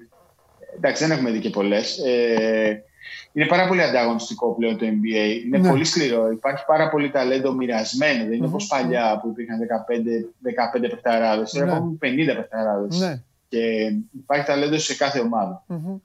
[0.76, 1.98] Εντάξει, δεν έχουμε δει και πολλές.
[1.98, 2.84] Ε,
[3.32, 5.44] είναι πάρα πολύ ανταγωνιστικό πλέον το NBA.
[5.46, 5.68] Είναι Ναι.
[5.68, 6.30] πολύ σκληρό.
[6.30, 8.24] Υπάρχει πάρα πολύ ταλέντο μοιρασμένο.
[8.24, 8.54] Δεν είναι Μμμ.
[8.54, 11.50] όπω παλιά που υπήρχαν 15, 15 παιχταράδες.
[11.50, 11.72] Τώρα Ναι.
[11.72, 12.98] έχουμε 50 παιχταράδες.
[12.98, 13.22] Ναι.
[13.48, 15.64] Και υπάρχει ταλέντο σε κάθε ομάδα.
[15.66, 15.96] Μμμ.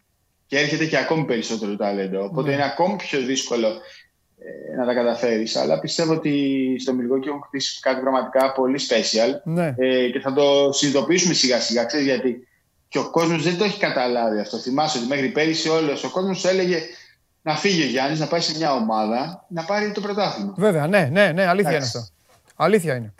[0.47, 2.23] Και έρχεται και ακόμη περισσότερο ταλέντο.
[2.23, 2.53] Οπότε Ναι.
[2.53, 3.67] είναι ακόμη πιο δύσκολο
[4.39, 5.55] ε, να τα καταφέρεις.
[5.55, 9.73] Αλλά πιστεύω ότι στο Μιλγόκι έχουν χτίσει κάτι πραγματικά πολύ special Ναι.
[9.77, 11.83] ε, και θα το συνειδητοποιήσουμε σιγά σιγά.
[11.83, 12.47] Ξέρεις, γιατί;
[12.87, 14.57] Και ο κόσμος δεν το έχει καταλάβει αυτό.
[14.57, 16.79] Θυμάσαι ότι μέχρι πέρυσι όλος ο κόσμος έλεγε
[17.41, 20.53] να φύγει ο Γιάννης, να πάει σε μια ομάδα να πάρει το πρωτάθλημα.
[20.57, 21.97] Βέβαια, ναι, ναι, ναι, αλήθεια είναι Εντάξει.
[21.97, 22.09] αυτό.
[22.55, 23.13] Αλήθεια είναι.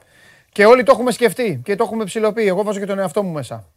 [0.52, 2.46] Και όλοι το έχουμε σκεφτεί και το έχουμε ψηλοποιεί.
[2.48, 3.68] Εγώ βάζω και τον εαυτό μου μέσα.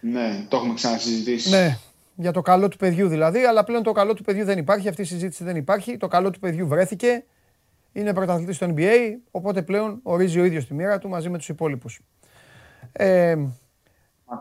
[0.00, 1.50] Ναι, το έχουμε ξανασυζητήσει.
[1.50, 1.78] Ναι,
[2.14, 5.02] για το καλό του παιδιού δηλαδή, αλλά πλέον το καλό του παιδιού δεν υπάρχει, αυτή
[5.02, 5.96] η συζήτηση δεν υπάρχει.
[5.96, 7.24] Το καλό του παιδιού βρέθηκε,
[7.92, 8.96] είναι πρωταθλητής στο NBA,
[9.30, 12.00] οπότε πλέον ορίζει ο ίδιος τη μοίρα του μαζί με τους υπόλοιπους.
[12.92, 13.36] Ε,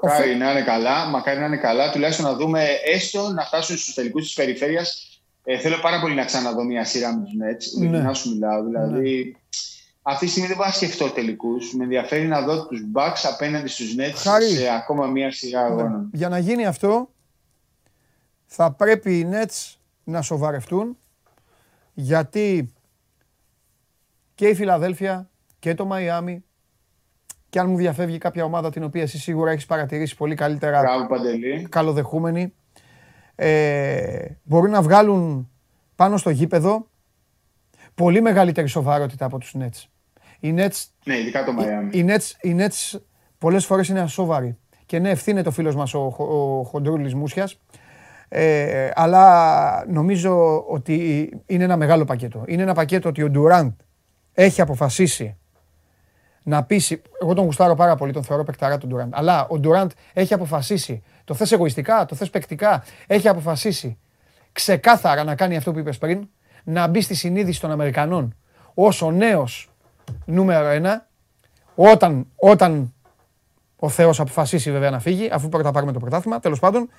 [0.02, 3.94] Μακάρι να είναι καλά, μακάρι να είναι καλά, τουλάχιστον να δούμε έστω να φτάσουν στους
[3.94, 5.08] τελικούς της περιφέρειας.
[5.44, 7.82] Ε, θέλω πάρα πολύ να ξαναδώ μια σειρά με τους Nets.
[7.82, 7.90] Ναι.
[7.90, 8.04] Ναι.
[8.04, 8.64] Να σου μιλάω.
[8.64, 9.38] Δηλαδή,
[10.02, 11.74] αυτή τη στιγμή δεν μπορώ να σκεφτώ τελικούς.
[11.74, 14.46] Με ενδιαφέρει να δω τους Bucks απέναντι στους Nets Χάρη.
[14.46, 16.10] σε ακόμα μια σειρά αγώνων.
[16.14, 17.10] για να γίνει αυτό,
[18.46, 20.98] θα πρέπει οι Nets να σοβαρευτούν,
[21.94, 22.74] γιατί
[24.36, 25.30] και η Φιλαδέλφια
[25.60, 26.44] και το Μαϊάμι
[27.54, 31.08] και αν μου διαφεύγει κάποια ομάδα την οποία εσύ σίγουρα έχεις παρατηρήσει πολύ καλύτερα Μπράβο,
[31.08, 31.68] Παντελή.
[31.70, 32.54] καλοδεχούμενοι,
[33.36, 35.50] ε, μπορεί να βγάλουν
[35.96, 36.88] πάνω στο γήπεδο
[37.96, 39.84] πολύ μεγαλύτερη σοβαρότητα από τους Nets.
[40.40, 41.98] Οι Nets, Ναι, ειδικά το Μαϊάμι.
[41.98, 43.00] οι Nets, οι Nets
[43.38, 44.58] πολλές φορές είναι ασόβαροι.
[44.86, 47.60] Και ναι, ευθύνεται ο φίλος μας ο, ο, ο Χοντρούλης Μούσιας.
[48.30, 52.44] Ε, αλλά νομίζω ότι είναι ένα μεγάλο πακέτο.
[52.48, 53.72] Είναι ένα πακέτο ότι ο Ντουράντ
[54.34, 55.38] έχει αποφασίσει
[56.44, 57.02] να πείσει.
[57.22, 59.12] Εγώ τον γουστάρω πάρα πολύ, τον θεωρώ παικταρά τον Ντουράντ.
[59.16, 63.98] Αλλά ο Ντουράντ έχει αποφασίσει, το θες εγωιστικά, το θες παικτικά, έχει αποφασίσει
[64.52, 66.28] ξεκάθαρα να κάνει αυτό που είπες πριν,
[66.64, 68.36] να μπει στη συνείδηση των Αμερικανών
[68.74, 69.72] ως ο νέος
[70.26, 71.08] νούμερο ένα,
[71.76, 72.94] όταν, όταν
[73.76, 76.90] ο Θεός αποφασίσει βέβαια να φύγει, αφού πρώτα πάρουμε το πρωτάθλημα, τέλος πάντων,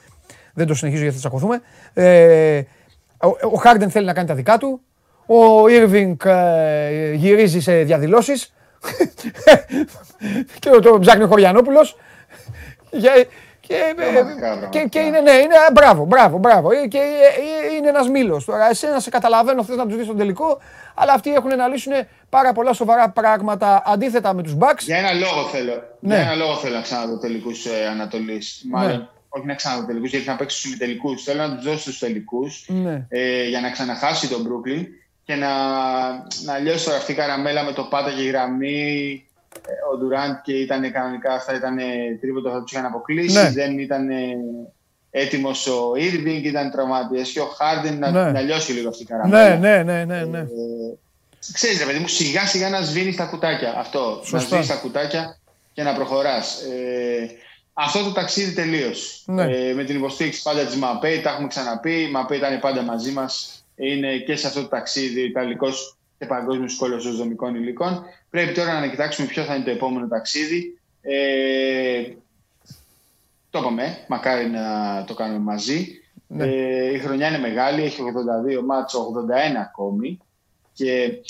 [0.55, 1.61] δεν το συνεχίζω γιατί θα τσακωθούμε.
[1.93, 2.63] Ε,
[3.23, 4.81] ο, ο Χάρντεν θέλει να κάνει τα δικά του,
[5.27, 8.55] ο Ήρβινγκ ε, γυρίζει σε διαδηλώσεις
[10.59, 11.97] και το ψάχνει ο Χωριανόπουλος.
[12.91, 13.13] Για,
[13.61, 15.01] και, ε, Πραγματικά, και, και πραγματικά.
[15.01, 16.71] είναι, ναι, είναι, μπράβο, μπράβο, μπράβο.
[16.73, 18.45] Ε, Και ε, ε, είναι ένας μήλος.
[18.45, 20.59] Τώρα, εσένα σε καταλαβαίνω, θες να τους δεις στον τελικό,
[20.95, 21.93] αλλά αυτοί έχουν να λύσουν
[22.29, 24.79] πάρα πολλά σοβαρά πράγματα αντίθετα με τους Bucks.
[24.81, 25.83] Για ένα λόγο θέλω.
[26.01, 26.15] Ναι.
[26.15, 28.63] Για ένα λόγο θέλω να ξαναδώ τελικούς ε, Ανατολής.
[28.71, 31.23] Μάλλον όχι να ξαναδώ τελικούς, γιατί να παίξω στους τελικούς.
[31.23, 33.07] Θέλω να τους δώσω στους τελικούς Ναι.
[33.09, 34.85] ε, για να ξαναχάσει τον Brooklyn
[35.25, 35.49] και να,
[36.45, 39.25] να λιώσει τώρα αυτή η καραμέλα με το πάτα και η γραμμή.
[39.67, 41.77] Ε, Ο Durant και ήταν κανονικά αυτά ήταν
[42.21, 43.37] τρίποντο θα τους είχαν αποκλείσει.
[43.43, 43.51] Ναι.
[43.51, 44.09] Δεν ήταν
[45.11, 48.31] έτοιμος ο Irving, ήταν τραυματίε και ο Harden να, Ναι.
[48.31, 49.57] να λιώσει λίγο αυτή η καραμέλα.
[49.57, 50.39] Ναι, ναι, ναι, ναι, ναι.
[50.39, 50.47] Ε,
[51.53, 53.75] ξέρεις ρε παιδί μου, σιγά σιγά να σβήνεις τα κουτάκια.
[53.79, 54.21] Αυτό.
[54.21, 54.37] Σωστά.
[54.37, 55.39] Να σβήνεις τα κουτάκια
[55.73, 56.61] και να προχωράς.
[56.61, 57.31] Ε,
[57.73, 59.23] αυτό το ταξίδι τελείωσε.
[59.27, 59.43] Ναι.
[59.43, 62.03] Ε, με την υποστήριξη πάντα της ΜΑΠΕ, τα έχουμε ξαναπεί.
[62.03, 63.54] Η ΜΑΠΕ ήταν πάντα μαζί μας.
[63.77, 68.05] Είναι και σε αυτό το ταξίδι ο Ιταλικός και παγκόσμιος κόλο δομικών υλικών.
[68.31, 70.79] Πρέπει τώρα να κοιτάξουμε ποιο θα είναι το επόμενο ταξίδι.
[71.01, 72.03] Ε,
[73.51, 75.87] το είπαμε, μακάρι να το κάνουμε μαζί.
[76.27, 76.45] Ναι.
[76.45, 78.03] Ε, η χρονιά είναι μεγάλη, έχει
[78.59, 79.13] 82 μάτσο,
[79.55, 80.19] 81 ακόμη.
[80.73, 81.21] Και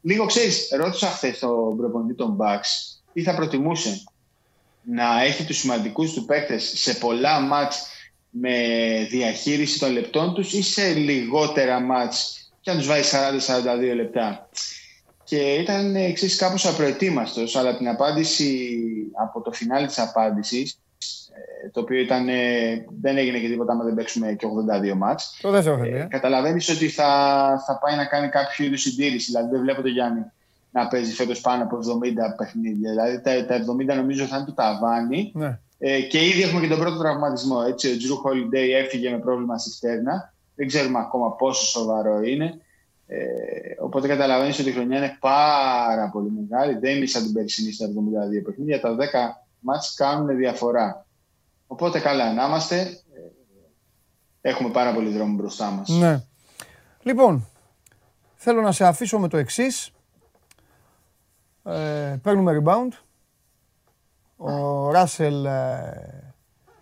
[0.00, 4.04] λίγο ξέρεις, ρώτησα χθες τον προπονητή των Bucks τι θα προτιμούσε
[4.82, 7.86] να έχει τους σημαντικούς του παίκτες σε πολλά μάτς
[8.40, 8.56] με
[9.10, 13.10] διαχείριση των λεπτών τους ή σε λιγότερα μάτς και αν τους βάζει
[13.92, 14.48] 40-42 λεπτά.
[15.24, 18.68] Και ήταν εξή κάπως απροετοίμαστος, αλλά την απάντηση
[19.12, 20.78] από το φινάλι της απάντησης
[21.64, 24.46] ε, το οποίο ήταν, ε, δεν έγινε και τίποτα άμα δεν παίξουμε και
[24.92, 25.38] 82 μάτς.
[25.40, 25.96] Το δεύτερο θέλει.
[25.96, 26.06] Ε.
[26.10, 27.06] Καταλαβαίνεις ότι θα,
[27.66, 29.30] θα πάει να κάνει κάποιο είδους συντήρηση.
[29.30, 30.20] Δηλαδή δεν βλέπω τον Γιάννη
[30.70, 31.80] να παίζει φέτος πάνω από 70
[32.36, 32.90] παιχνίδια.
[32.90, 35.32] Δηλαδή τα, τα 70 νομίζω θα είναι το ταβάνι.
[35.34, 35.58] Ναι.
[35.78, 37.64] Ε, και ήδη έχουμε και τον πρώτο τραυματισμό.
[37.68, 37.92] Έτσι.
[37.92, 40.34] Ο Τζρου Χολιντέι έφυγε με πρόβλημα στη στέρνα.
[40.54, 42.60] Δεν ξέρουμε ακόμα πόσο σοβαρό είναι.
[43.06, 43.16] Ε,
[43.78, 46.78] οπότε καταλαβαίνεις ότι η χρονιά είναι πάρα πολύ μεγάλη.
[46.78, 48.80] Δεν είναι σαν την περσινή στα 72 παιχνίδια.
[48.80, 49.02] Τα 10
[49.58, 51.06] μάτς κάνουν διαφορά.
[51.66, 52.76] Οπότε καλά να είμαστε.
[54.40, 55.88] Ε, έχουμε πάρα πολύ δρόμο μπροστά μας.
[55.88, 56.22] Ναι.
[57.02, 57.46] Λοιπόν,
[58.34, 59.90] θέλω να σε αφήσω με το εξής.
[61.64, 63.03] Ε, παίρνουμε rebound.
[64.36, 66.32] Ο Ράσελ ε,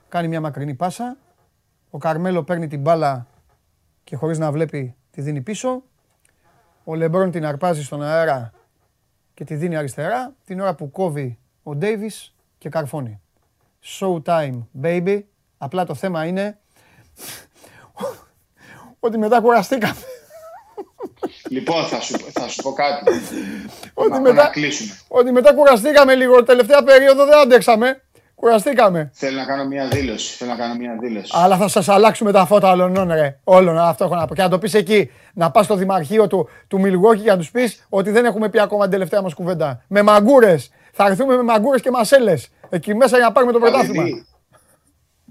[0.09, 1.17] κάνει μια μακρινή πάσα.
[1.91, 3.27] Ο Καρμέλο παίρνει την μπάλα
[4.05, 5.83] και χωρίς να βλέπει τη δίνει πίσω.
[6.85, 8.53] Ο Λεμπρόν την αρπάζει στον αέρα
[9.35, 10.35] και τη δίνει αριστερά.
[10.45, 13.21] Την ώρα που κόβει ο Ντέιβις και καρφώνει.
[13.83, 15.23] Showtime, baby.
[15.59, 16.59] Απλά το θέμα είναι
[19.01, 20.01] ότι μετά κουραστήκαμε.
[21.49, 23.05] Λοιπόν, θα σου, θα σου πω κάτι.
[23.95, 24.99] Ότι να, μετά- να κλείσουμε.
[25.09, 26.43] Ότι μετά κουραστήκαμε λίγο.
[26.43, 28.03] Τελευταία περίοδο δεν αντέξαμε.
[28.35, 29.11] Κουραστήκαμε.
[29.15, 30.37] Θέλω να κάνω μια δήλωση.
[30.37, 31.31] Θέλω να κάνω μια δήλωση.
[31.35, 33.39] Αλλά θα σας αλλάξουμε τα φώτα όλων, ρε.
[33.45, 34.35] Όλων, αυτό έχω να πω.
[34.35, 37.51] Και να το πεις εκεί, να πας στο δημαρχείο του, του Μιλγόκη και να τους
[37.51, 39.83] πεις ότι δεν έχουμε πει ακόμα την τελευταία μας κουβέντα.
[39.89, 40.71] Με μαγκούρες.
[40.93, 42.49] Θα έρθουμε με μαγκούρες και μασέλες.
[42.71, 44.05] Εκεί μέσα για να πάρουμε το πρωτάθλημα.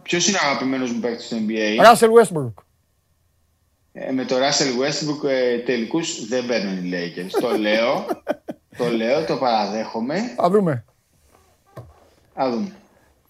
[0.04, 1.82] Ποιος είναι ο αγαπημένος μου παίκτης στο NBA.
[1.84, 2.54] Ράσελ Westbrook.
[3.94, 7.42] Ε, με το Russell Westbrook ε, τελικούς δεν παίρνουν οι Lakers.
[7.42, 8.06] το λέω,
[8.78, 10.34] το λέω, το παραδέχομαι.
[10.36, 10.84] Θα δούμε.
[12.42, 12.72] Α δούμε.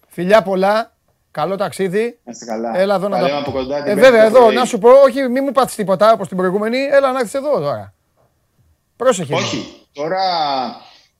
[0.08, 0.92] Φιλιά πολλά.
[1.30, 2.18] Καλό ταξίδι.
[2.24, 2.78] Να είστε καλά.
[2.78, 3.82] Έλα εδώ να τα τα λέμε από κοντά.
[3.82, 4.54] την Ε, Πέμπτη βέβαια, το εδώ, πρωί.
[4.54, 6.78] να σου πω, όχι, μην μου πάθεις τίποτα όπως την προηγούμενη.
[6.78, 7.94] Έλα να έρθεις εδώ τώρα.
[8.96, 9.34] Πρόσεχε.
[9.34, 10.20] Όχι, τώρα...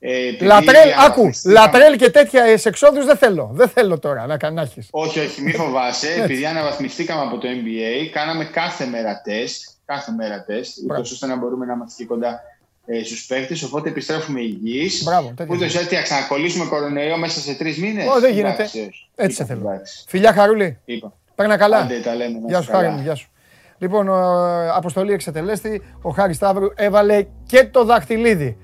[0.05, 3.51] Ε, επειδή Λατρέλ, άκου, αναβαθμιστήκαμε- λατρέλ και τέτοια εξόδους δεν θέλω.
[3.53, 4.89] Δεν θέλω τώρα να, να έχεις.
[4.91, 6.09] Όχι, όχι, μη φοβάσαι.
[6.23, 9.63] επειδή αναβαθμιστήκαμε από το NBA, κάναμε κάθε μέρα τεστ.
[9.85, 11.01] Κάθε μέρα τεστ, Μπράβο.
[11.01, 12.41] ούτως ώστε να μπορούμε να είμαστε και κοντά
[12.87, 13.63] ε, στους παίκτες.
[13.63, 15.03] Οπότε επιστρέφουμε υγιείς.
[15.05, 18.07] Μπράβο, τέτοια Ούτω έτσι, θα ξανακολλήσουμε κορονοϊό μέσα σε τρεις μήνες.
[18.09, 18.69] Ω, δεν γίνεται.
[19.15, 19.61] Έτσι σε θέλω.
[19.71, 20.05] Εντάξει.
[20.09, 21.13] Φιλιά Χαρούλη, Είπα.
[21.35, 21.77] παίρνα καλά.
[21.79, 22.39] Άντε, τα λέμε.
[22.39, 22.97] να Γεια είστε σου Χάρη καλά.
[22.97, 23.29] μου, γεια σου.
[23.79, 24.17] Λοιπόν, ο,
[24.75, 28.57] αποστολή εξετελέστη, ο Χάρης Σταύρου έβαλε και το δαχτυλίδι.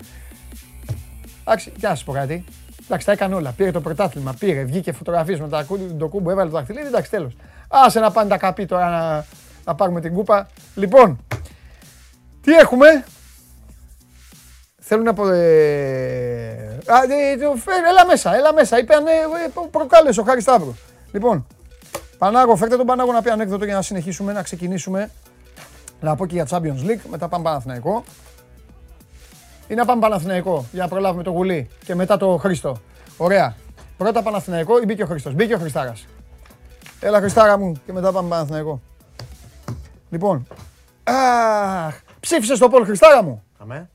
[1.48, 2.44] Εντάξει, για να σου πω κάτι.
[2.84, 3.52] Εντάξει, τα έκανε όλα.
[3.56, 6.86] Πήρε το πρωτάθλημα, πήρε, βγήκε φωτογραφίες με τα κού- το κούμπο, έβαλε το δαχτυλίδι.
[6.86, 7.36] Εντάξει, τέλος.
[7.68, 9.24] Άσε να πάνε τα καπί τώρα να,
[9.64, 10.48] να πάρουμε την κούπα.
[10.74, 11.24] Λοιπόν,
[12.40, 13.04] τι έχουμε;
[14.80, 15.28] Θέλουν να πω...
[15.28, 18.78] Ε, α, ε, το φέρε, έλα μέσα, έλα μέσα.
[18.78, 20.74] Είπε, ναι, ε, προκάλεσε ο Χάρης Σταύρου.
[21.12, 21.46] Λοιπόν,
[22.18, 25.10] Πανάγο, φέρτε τον Πανάγο να πει ανέκδοτο για να συνεχίσουμε, να ξεκινήσουμε.
[26.00, 28.04] Να πω και για Champions League, μετά πάμε Παναθηναϊκό.
[29.68, 32.76] Ή να πάμε Παναθηναϊκό για να προλάβουμε το γουλί και μετά το Χρήστο.
[33.16, 33.56] Ωραία.
[33.96, 35.34] Πρώτα Παναθηναϊκό ή μπήκε ο Χρήστος.
[35.34, 36.06] Μπήκε ο Χριστάρας.
[37.00, 38.80] Έλα Χριστάρα μου και μετά πάμε Παναθηναϊκό.
[40.10, 40.46] Λοιπόν,
[41.04, 43.42] αχ, ψήφισες το Πολ Χριστάρα μου.
[43.58, 43.88] Αμέ.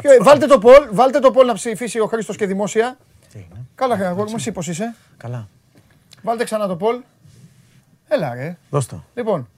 [0.00, 2.96] Και βάλτε το Πολ, βάλτε το Πολ να ψηφίσει ο Χρήστος και δημόσια.
[3.32, 4.94] Τι είναι; Καλά, αγόρι μου, εσύ πώς είσαι.
[5.16, 5.48] Καλά.
[6.22, 7.00] Βάλτε ξανά το Πολ.
[8.08, 8.56] Έλα ρε.
[8.70, 9.04] Δώσ' το.
[9.14, 9.48] Λοιπόν,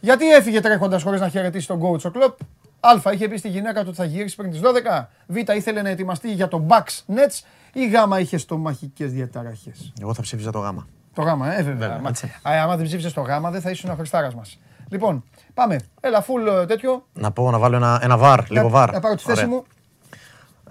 [0.00, 2.38] γιατί έφυγε τρέχοντας χωρίς να χαιρετήσει τον coach ο κλοπ;
[2.80, 3.12] Α.
[3.12, 5.06] Είχε πει στη γυναίκα του ότι θα γυρίσει πριν τις 12.
[5.26, 5.36] Β.
[5.36, 7.40] Ήθελε να ετοιμαστεί για το Bucks Nets.
[7.72, 8.20] Ή Γ.
[8.20, 9.92] Είχε στομαχικέ διαταραχές.
[10.00, 10.86] Εγώ θα ψήφιζα το γάμα.
[11.14, 11.62] Το Γ, ε, βέβαια.
[11.62, 12.26] Βέβαια, Άμα- έτσι.
[12.26, 14.58] Α, άμα δεν ψήφισες το Γ, δεν θα ήσουν ο Χριστάρας μας.
[14.88, 15.80] Λοιπόν, πάμε.
[16.00, 17.06] Έλα, full ε, τέτοιο.
[17.12, 18.92] Να πω να βάλω ένα, ένα βαρ, λίγο Να- βαρ.
[18.92, 19.48] Να πάρω τη θέση Ωραία.
[19.54, 19.64] μου.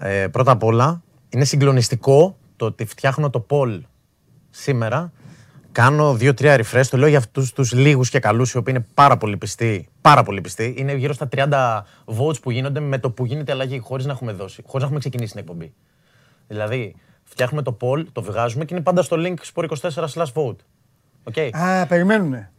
[0.00, 3.80] Ε, πρώτα απ' όλα, είναι συγκλονιστικό το ότι φτιάχνω το poll
[4.50, 5.12] σήμερα.
[5.72, 6.86] Κάνω δύο-τρία refresh.
[6.90, 9.88] Το λέω για αυτούς τους λίγους και καλούς, οι οποίοι είναι πάρα πολύ πιστοί.
[10.08, 10.74] Πάρα πολύ πιστοί.
[10.78, 11.80] Είναι γύρω στα 30
[12.18, 14.98] votes που γίνονται με το που γίνεται αλλαγή, χωρίς να έχουμε δώσει, χωρίς να έχουμε
[14.98, 15.72] ξεκινήσει την εκπομπή.
[16.48, 16.94] Δηλαδή,
[17.24, 20.56] φτιάχνουμε το poll, το βγάζουμε και είναι πάντα στο link sport24 vote.
[21.32, 21.48] Okay.
[21.52, 22.50] Α, περιμένουνε.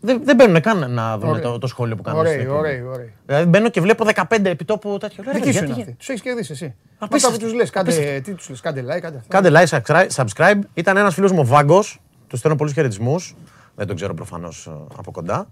[0.00, 1.42] Δεν, δεν μπαίνουν καν να δουν Ωραία.
[1.42, 2.28] το, το σχόλιο που κάνουμε.
[2.28, 2.68] στην Ωραίοι, εκπομπή.
[2.68, 3.12] ωραίοι, ωραίοι.
[3.26, 5.22] Δηλαδή μπαίνω και βλέπω 15 επιτόπου τέτοιο.
[5.22, 5.94] Λέω, ρε, Δική σου γιατί- είναι αυτή.
[5.98, 6.64] Τους έχεις κερδίσει εσύ.
[6.64, 7.38] Μετά Απίστευτο.
[7.38, 8.22] που τους λες, κάντε, Απίστευτο.
[8.30, 9.28] τι τους λες, κάντε like, κάντε αυτό.
[9.28, 10.58] Κάντε like, subscribe- subscribe.
[10.74, 13.34] Ήταν ένας φίλος μου ο Βάγκος, του στέλνω πολλούς χαιρετισμούς.
[13.74, 15.48] Δεν τον ξέρω προφανώς από κοντά.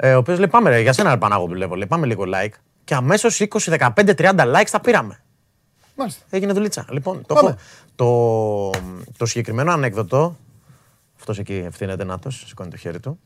[0.00, 1.74] Ε, ο οποίος λέει: Πάμε, ρε, για σένα, Πανάγο δουλεύω.
[1.74, 2.52] Λέει, πάμε λίγο like.
[2.84, 5.20] Και αμέσως 20, 15, 30 likes τα πήραμε.
[5.96, 6.24] Μάλιστα.
[6.30, 6.84] Έγινε δουλίτσα.
[6.90, 7.48] Λοιπόν, το, Πάμε.
[7.48, 7.58] έχω-
[7.94, 8.80] το,
[9.16, 10.36] το συγκεκριμένο ανέκδοτο.
[11.18, 13.18] Αυτός εκεί ευθύνεται Νάτος, σηκώνει το χέρι του.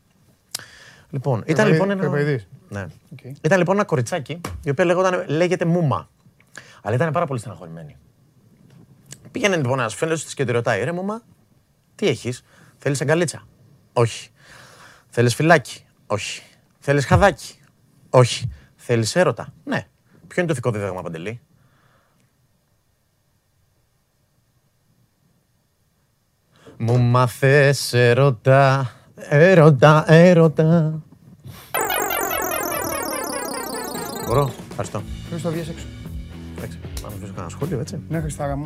[1.09, 2.01] Λοιπόν, ήταν Περπαϊδί- λοιπόν ένα.
[2.01, 2.47] Περπαϊδής.
[2.69, 2.85] Ναι.
[3.11, 3.19] Οκ.
[3.41, 6.09] Ήταν λοιπόν ένα κοριτσάκι, η οποία λέγονταν, λέγεται Μούμα.
[6.81, 7.95] Αλλά ήταν πάρα πολύ στεναχωρημένη.
[9.31, 11.21] Πήγαινε λοιπόν ένας φίλος της και τη ρωτάει: Ρε Μούμα,
[11.95, 12.43] τι έχεις,
[12.77, 13.43] θέλεις αγκαλίτσα.
[13.93, 14.29] Όχι.
[15.09, 16.41] Θέλεις φυλάκι; Όχι.
[16.85, 17.59] Θέλεις χαδάκι;
[18.09, 18.51] Όχι.
[18.75, 19.87] Θέλεις έρωτα; Ναι.
[20.27, 21.41] Ποιο είναι το ηθικό δίδαγμα, Παντελή;
[26.77, 31.01] Μου μάθες έρωτα, έρωτα, έρωτα.
[34.25, 35.03] Μπορώ, ευχαριστώ.
[35.29, 35.85] Χρήστο, βγες έξω;
[36.57, 38.01] Εντάξει, να μου πεις κανένα σχόλιο, έτσι.
[38.09, 38.65] Ναι, Χριστάρα μου.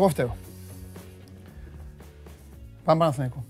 [0.00, 0.36] Εγώ φταίω.
[2.84, 3.44] Πάμε Παναθηναϊκό.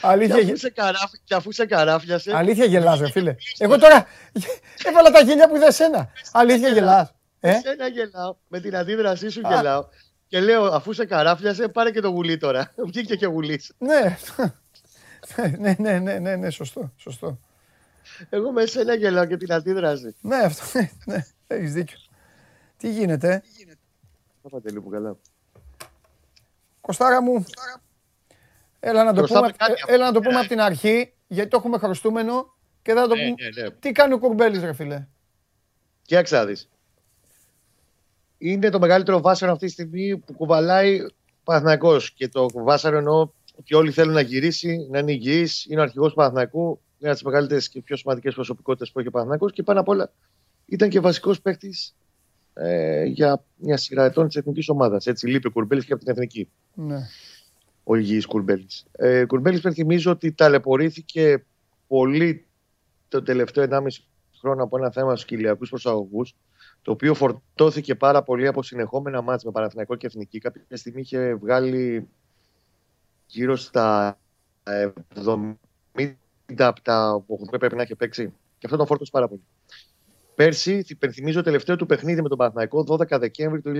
[0.00, 3.34] Αλήθεια, Και γε- αφού σε, καράφι, και αφού σε καράφιασε, αλήθεια γελάς ρε φίλε.
[3.58, 4.06] Εγώ τώρα
[4.84, 6.08] έβαλα τα γέλια που είδα εσένα.
[6.32, 7.14] Αλήθεια γελάς.
[7.40, 9.54] Ε; εσένα γελάω, με την αντίδρασή σου Α.
[9.54, 9.84] γελάω.
[10.28, 12.72] Και λέω, αφού σε καράφιασε, πάρε και το γουλί τώρα.
[12.86, 13.60] Βγήκε και γουλί.
[13.78, 14.16] Ναι.
[15.58, 17.38] ναι, ναι, ναι, ναι, ναι, σωστό, σωστό.
[18.30, 20.14] Εγώ με εσένα γελάω και την αντίδραση.
[20.20, 21.98] Ναι, αυτό, ναι, ναι, έχεις δίκιο.
[22.76, 23.42] Τι γίνεται,
[24.42, 25.16] Θα πάτε λίγο καλά.
[26.80, 27.44] Κοστάρα μου,
[28.80, 31.50] έλα να το Χρωστάμε πούμε, κάτι ε, έλα να το πούμε από την αρχή, γιατί
[31.50, 33.48] το έχουμε χρωστούμενο και δεν θα το Ναι, πούμε.
[33.54, 33.70] ναι, ναι.
[33.70, 35.06] Τι κάνει ο Κουρμπέλης ρε φίλε;
[36.02, 36.68] Κοίταξε να δεις.
[38.38, 41.10] Είναι το μεγαλύτερο βάσαρο αυτή τη στιγμή που κουβαλάει ο
[41.44, 42.12] Παναθηναϊκός.
[42.12, 45.64] Και το βάσαρο εννοώ ότι όλοι θέλουν να γυρίσει, να είναι υγιής.
[45.64, 46.80] Είναι ο αρχηγός του Παναθηναϊκού.
[46.98, 49.52] Μια από τις μεγαλύτερες και πιο σημαντικές προσωπικότητες που έχει ο Παναθηναϊκός.
[49.52, 50.12] Και πάνω απ' όλα
[50.66, 51.94] ήταν και βασικός παίκτης
[52.54, 55.06] ε, για μια σειρά ετών της εθνικής ομάδας.
[55.06, 56.48] Έτσι λείπει ο Κουρμπέλης και από την εθνική.
[56.74, 56.98] Ναι.
[57.84, 58.84] Ο υγιής Κουρμπέλης.
[58.92, 61.44] Ε, Κουρμπέλης, υπενθυμίζω ότι ταλαιπωρήθηκε
[61.86, 62.46] πολύ
[63.08, 63.80] το τελευταίο 1,5
[64.40, 66.34] χρόνο από ένα θέμα στους κοιλιακού προσαγωγούς,
[66.86, 70.38] το οποίο φορτώθηκε πάρα πολύ από συνεχόμενα μάτς με Παναθηναϊκό και Εθνική.
[70.38, 72.08] Κάποια στιγμή είχε βγάλει
[73.26, 74.18] γύρω στα
[74.62, 74.88] ε,
[75.24, 75.44] 70
[76.56, 78.32] από τα που πρέπει να έχει παίξει.
[78.58, 79.42] Και αυτό τον φόρτωσε πάρα πολύ.
[80.34, 83.72] Πέρσι, υπενθυμίζω, τελευταίο του παιχνίδι με τον Παναθηναϊκό, 12 Δεκέμβρη του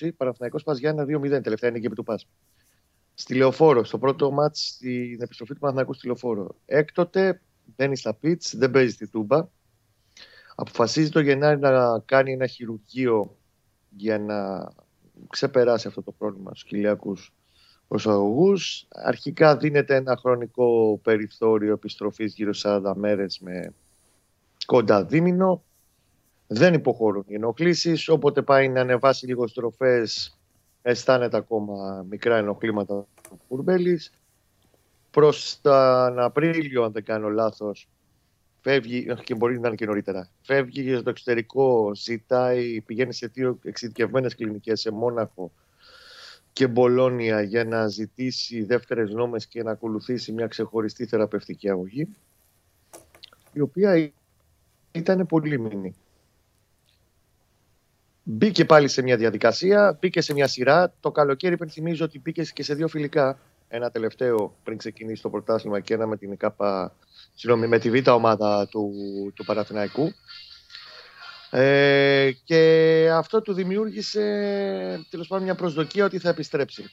[0.00, 2.26] 2020, Παναθηναϊκός Πας Γιάννα 2-0, τελευταία νίκη επί του Πας.
[3.14, 6.54] Στη Λεωφόρο, στο πρώτο μάτς στην επιστροφή του Παναθηναϊκού στη Λεωφόρο.
[6.66, 7.40] Έκτοτε
[7.76, 9.46] μπαίνει στα πιτς, δεν παίζει τη τούμπα.
[10.54, 13.36] Αποφασίζει το Γενάρη να κάνει ένα χειρουργείο
[13.90, 14.68] για να
[15.30, 17.32] ξεπεράσει αυτό το πρόβλημα στους κοιλιακούς
[17.88, 18.86] προσαγωγούς.
[18.90, 23.72] Αρχικά δίνεται ένα χρονικό περιθώριο επιστροφής γύρω σε 40 μέρες με
[24.66, 25.62] κοντά δίμηνο.
[26.46, 30.38] Δεν υποχωρούν οι ενοχλήσεις, όποτε πάει να ανεβάσει λίγο στροφές
[30.82, 33.06] αισθάνεται ακόμα μικρά ενοχλήματα ο
[33.48, 34.12] Κουρμπέλης.
[35.10, 37.88] Προς τον Απρίλιο, αν δεν κάνω λάθος,
[38.64, 43.26] φεύγει, όχι, και μπορεί να είναι και νωρίτερα, φεύγει για το εξωτερικό, ζητάει, πηγαίνει σε
[43.26, 45.52] δύο εξειδικευμένες κλινικές σε Μόναχο
[46.52, 52.08] και Μπολόνια για να ζητήσει δεύτερες νόμες και να ακολουθήσει μια ξεχωριστή θεραπευτική αγωγή,
[53.52, 54.12] η οποία
[54.92, 55.94] ήταν πολύ μήνυ.
[58.22, 60.94] Μπήκε πάλι σε μια διαδικασία, μπήκε σε μια σειρά.
[61.00, 63.38] Το καλοκαίρι υπενθυμίζω ότι μπήκε και σε δύο φιλικά.
[63.68, 66.96] Ένα τελευταίο πριν ξεκινήσει το πρωτάθλημα και ένα με την ΚΑΠΑ,
[67.34, 68.92] συγγνώμη, με τη β' ομάδα του,
[69.34, 70.12] του Παναθηναϊκού.
[71.50, 74.20] Ε, και αυτό του δημιούργησε
[75.10, 76.90] τέλος πάντων μια προσδοκία ότι θα επιστρέψει.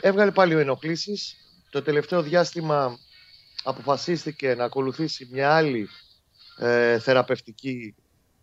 [0.00, 1.36] Έβγαλε πάλι ενοχλήσεις.
[1.70, 2.98] Το τελευταίο διάστημα
[3.62, 5.88] αποφασίστηκε να ακολουθήσει μια άλλη
[6.58, 7.94] ε, θεραπευτική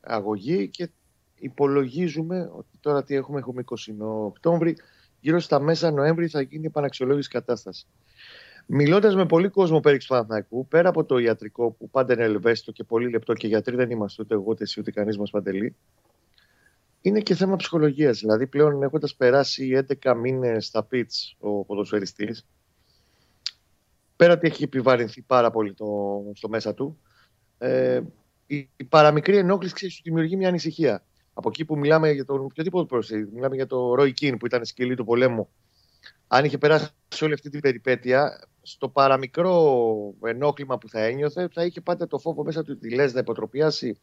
[0.02, 0.90] αγωγή και
[1.36, 4.78] υπολογίζουμε ότι τώρα τι έχουμε, έχουμε 20 Οκτώβρη,
[5.20, 7.88] γύρω στα μέσα Νοέμβρη θα γίνει επαναξιολόγηση κατάστασης.
[8.66, 12.72] Μιλώντας με πολύ κόσμο περί του Παναθηναϊκού, πέρα από το ιατρικό που πάντα είναι ελβέστο
[12.72, 15.76] και πολύ λεπτό και γιατροί δεν είμαστε ούτε εγώ ούτε εσύ ούτε κανείς μας παντελή,
[17.02, 18.20] είναι και θέμα ψυχολογίας.
[18.20, 22.46] Δηλαδή, πλέον έχοντας περάσει 11 μήνες στα πιτς ο ποδοσφαιριστής,
[24.16, 25.86] πέρα ότι έχει επιβαρυνθεί πάρα πολύ το,
[26.34, 27.00] στο μέσα του,
[27.58, 28.02] ε,
[28.48, 31.04] η, η παραμικρή ενόχληση ξέρεις, σου δημιουργεί μια ανησυχία.
[31.34, 34.66] Από εκεί που μιλάμε για τον οποιοδήποτε πρόσωπο, μιλάμε για τον Ρόι Κίν που ήταν
[34.66, 35.50] σκυλή του πολέμου.
[36.28, 36.90] Αν είχε περάσει
[37.22, 42.44] όλη αυτή την περιπέτεια, στο παραμικρό ενόχλημα που θα ένιωθε, θα είχε πάντα το φόβο
[42.44, 44.00] μέσα του ότι λες να υποτροπιάσει,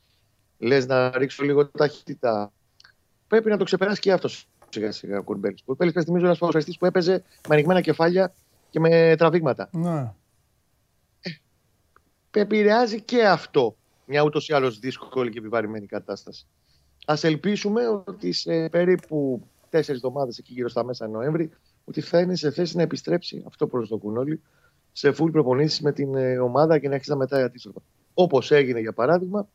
[0.59, 2.53] λες να ρίξω λίγο ταχύτητα.
[3.27, 5.61] Πρέπει να το ξεπεράσει και αυτός σιγά σιγά ο Κουρμπέλης.
[5.61, 8.35] Ο Κουρμπέλη θυμίζω ένας ποδοσφαιριστής που έπαιζε με ανοιγμένα κεφάλια
[8.71, 9.69] και με τραβήγματα.
[9.73, 10.13] Ναι.
[11.21, 16.47] Ε, επηρεάζει και αυτό μια ούτως ή άλλως δύσκολη και επιβαρημένη κατάσταση.
[17.05, 21.51] Α ελπίσουμε ότι σε περίπου τέσσερις εβδομάδες εκεί γύρω στα μέσα Νοέμβρη
[21.89, 24.43] ότι θα είναι σε θέση να επιστρέψει αυτό προ το κουνόλι
[24.93, 27.81] σε φουλ προπονήσεις με την ε, ομάδα και να αρχίσει να μετάει αντίστροφα.
[28.15, 29.49] Όπως έγινε για παράδειγμα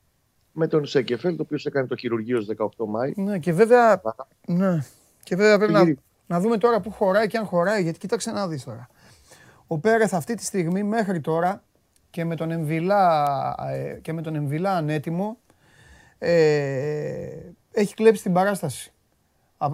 [0.51, 3.13] με τον Σέκεφελ, το οποίος έκανε το χειρουργείο 18 Μάη.
[3.15, 4.01] Ναι, και βέβαια,
[4.47, 4.85] ναι,
[5.23, 5.95] και βέβαια πρέπει να,
[6.27, 8.87] να δούμε τώρα που χωράει και αν χωράει, γιατί κοίταξε να δεις τώρα.
[9.67, 11.63] Ο Πέρεθ αυτή τη στιγμή μέχρι τώρα
[12.09, 15.37] και με τον Εμβιλά, ε, και με τον Εμβιλά ανέτοιμο
[16.17, 16.33] ε,
[17.71, 18.92] έχει κλέψει την παράσταση.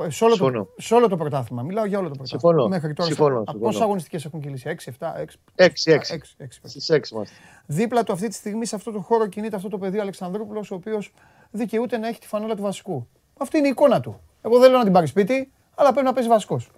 [0.07, 1.61] Σε όλο, το, σε όλο το πρωτάθλημα.
[1.61, 2.41] Μιλάω για όλο το πρωτάθλημα.
[2.41, 2.67] Συμφωνώ.
[2.67, 3.09] Μέχρι τώρα.
[3.09, 5.65] Συμφωνώ, Από πόσες αγωνιστικές έχουν κυλήσει, 6, 7, 6.
[5.65, 5.97] 6, 6.
[5.97, 6.47] 6, 6.
[6.63, 7.35] Στις 6 είμαστε.
[7.65, 10.71] Δίπλα του αυτή τη στιγμή σε αυτό το χώρο κινείται αυτό το παιδί ο Αλεξανδρούπουλος,
[10.71, 11.13] ο οποίος
[11.51, 13.07] δικαιούται να έχει τη φανόλα του βασικού.
[13.37, 14.19] Αυτή είναι η εικόνα του.
[14.41, 16.71] Εγώ δεν λέω να την πάρει σπίτι, αλλά πρέπει να παίζει βασικός.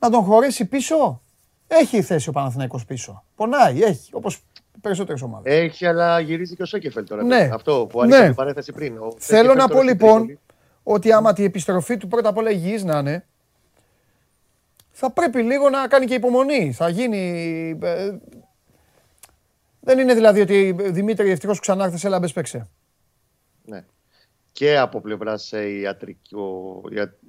[0.00, 1.22] Να τον χωρέσει πίσω;
[1.66, 3.24] Έχει θέση ο Παναθηναϊκός πίσω.
[3.34, 4.10] Πονάει, έχει.
[4.12, 4.42] Όπως
[4.80, 5.52] περισσότερες ομάδες.
[5.54, 7.22] Έχει, αλλά γυρίζει και ο Σέκεφελ τώρα.
[7.22, 7.50] Ναι.
[7.52, 8.26] Αυτό που άνοιξε ναι.
[8.26, 8.98] την παρέθεση πριν.
[8.98, 10.38] Ο Θέλω να πω λοιπόν
[10.90, 13.26] ότι άμα τη επιστροφή του πρώτα απ' όλα υγιής να είναι,
[14.90, 16.72] θα πρέπει λίγο να κάνει και υπομονή.
[16.72, 17.78] Θα γίνει...
[17.82, 18.16] Ε,
[19.80, 22.68] δεν είναι δηλαδή ότι Δημήτρη ευτυχώς ξανά έρθες, έλα μπες παίξε.
[23.64, 23.84] Ναι.
[24.52, 26.36] Και από πλευράς ιατρική,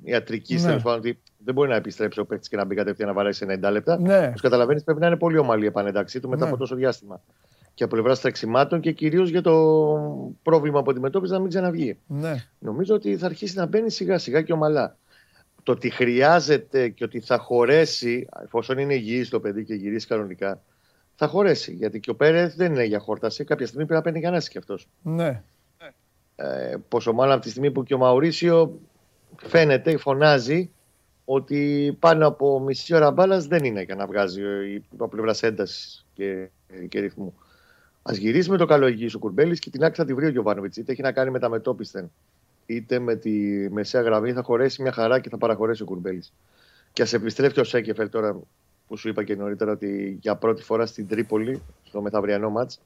[0.04, 0.68] ιατρικής ναι.
[0.68, 3.72] τέλος πάντων, δεν μπορεί να επιστρέψει ο παίκτης και να μπει κατευθείαν να βαρέσει 90
[3.72, 4.00] λεπτά.
[4.00, 4.28] Ναι.
[4.28, 6.50] Όπως καταλαβαίνεις, πρέπει να είναι πολύ ομαλή η επανένταξή του μετά ναι.
[6.50, 7.22] από τόσο διάστημα
[7.80, 9.54] και από πλευράς τρεξιμάτων και κυρίως για το
[10.44, 11.98] πρόβλημα που αντιμετώπιζε να μην ξαναβγεί.
[12.08, 12.46] Ναι.
[12.60, 14.98] Νομίζω ότι θα αρχίσει να μπαίνει σιγά σιγά και ομαλά.
[15.64, 20.62] Το ότι χρειάζεται και ότι θα χωρέσει, εφόσον είναι υγιής το παιδί και γυρίσει κανονικά,
[21.16, 21.74] θα χωρέσει.
[21.74, 23.44] Γιατί και ο Πέρεθ δεν είναι για χόρταση.
[23.44, 24.88] Κάποια στιγμή πρέπει να παίρνει κανένας κι αυτός.
[25.02, 25.44] Ναι.
[26.36, 28.80] Ε, πόσο μάλλον από τη στιγμή που και ο Μαουρίσιο
[29.36, 30.70] φαίνεται, φωνάζει
[31.26, 34.42] ότι πάνω από μισή ώρα μπάλας δεν είναι για να βγάζει
[34.94, 36.50] από πλευράς έντασης και,
[36.90, 37.34] και ρυθμού.
[38.10, 40.30] Α γυρίσει με το καλό υγιή ο Κουρμπέλης και την άκρη θα τη βρει ο
[40.30, 40.78] Γιωβάνοβιτς.
[40.78, 42.12] Είτε έχει να κάνει με τα μετόπισθεν,
[42.66, 43.32] είτε με τη
[43.72, 44.34] μεσαία γραμμή.
[44.34, 46.34] Θα χωρέσει μια χαρά και θα παραχωρέσει ο Κουρμπέλης.
[46.94, 48.40] Και ας επιστρέφει ο Σέκεφελ τώρα
[48.88, 52.80] που σου είπα και νωρίτερα ότι για πρώτη φορά στην Τρίπολη, στο μεθαυριανό μάτς,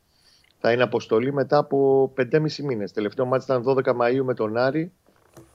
[0.60, 2.92] θα είναι αποστολή μετά από 5,5 μήνες.
[2.92, 4.92] Τελευταίο μάτς ήταν 12 Μαου με τον Άρη,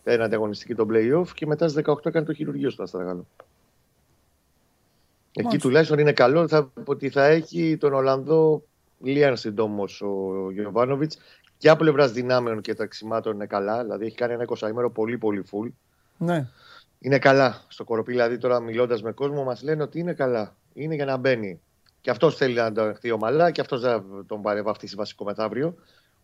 [0.04, 3.26] ένα ανταγωνιστική τον playoff και μετά στις 18 έκανε το χειρουργείο στο Αστραγάλο.
[5.32, 8.62] Εκεί τουλάχιστον είναι καλό θα, ότι θα έχει τον Ολλανδό
[9.00, 11.18] Λίαν συντόμως ο Γιωβάνοβιτς
[11.58, 13.82] και από πλευράς δυνάμεων και ταξιμάτων είναι καλά.
[13.82, 15.70] Δηλαδή έχει κάνει ένα 20 ημέρο πολύ πολύ full.
[16.18, 16.48] Ναι.
[16.98, 17.64] Είναι καλά.
[17.68, 20.56] Στο κοροπή, δηλαδή τώρα μιλώντας με κόσμο, μας λένε ότι είναι καλά.
[20.72, 21.60] Είναι για να μπαίνει.
[22.00, 25.74] Και αυτός θέλει να το δεχτεί ομαλά και αυτός θα τον παρεβαφτίσει βασικό μεθαύριο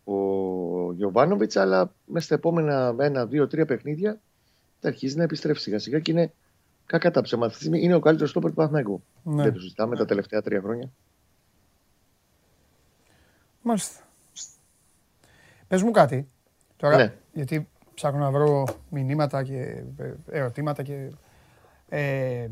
[0.03, 0.13] ο
[0.93, 1.55] Γιωβάνοβιτς.
[1.55, 4.19] Αλλά μέσα στα επόμενα ένα, δύο, τρία παιχνίδια
[4.79, 6.33] θα αρχίσει να επιστρέφει σιγά σιγά και είναι
[6.85, 7.47] κακά τα ψέματα.
[7.47, 9.03] Αυτή τη στιγμή είναι ο καλύτερος στόπερ του Παναθηναϊκού.
[9.23, 9.43] Ναι.
[9.43, 10.89] Δεν το συζητάμε τα τελευταία τρία χρόνια.
[13.67, 14.03] Μάλιστα.
[15.67, 16.27] Πες μου κάτι.
[16.77, 17.13] Τώρα, ναι.
[17.33, 21.11] γιατί ψάχνω να βρω μηνύματα και ε, ερωτήματα και...
[21.89, 22.47] Ε,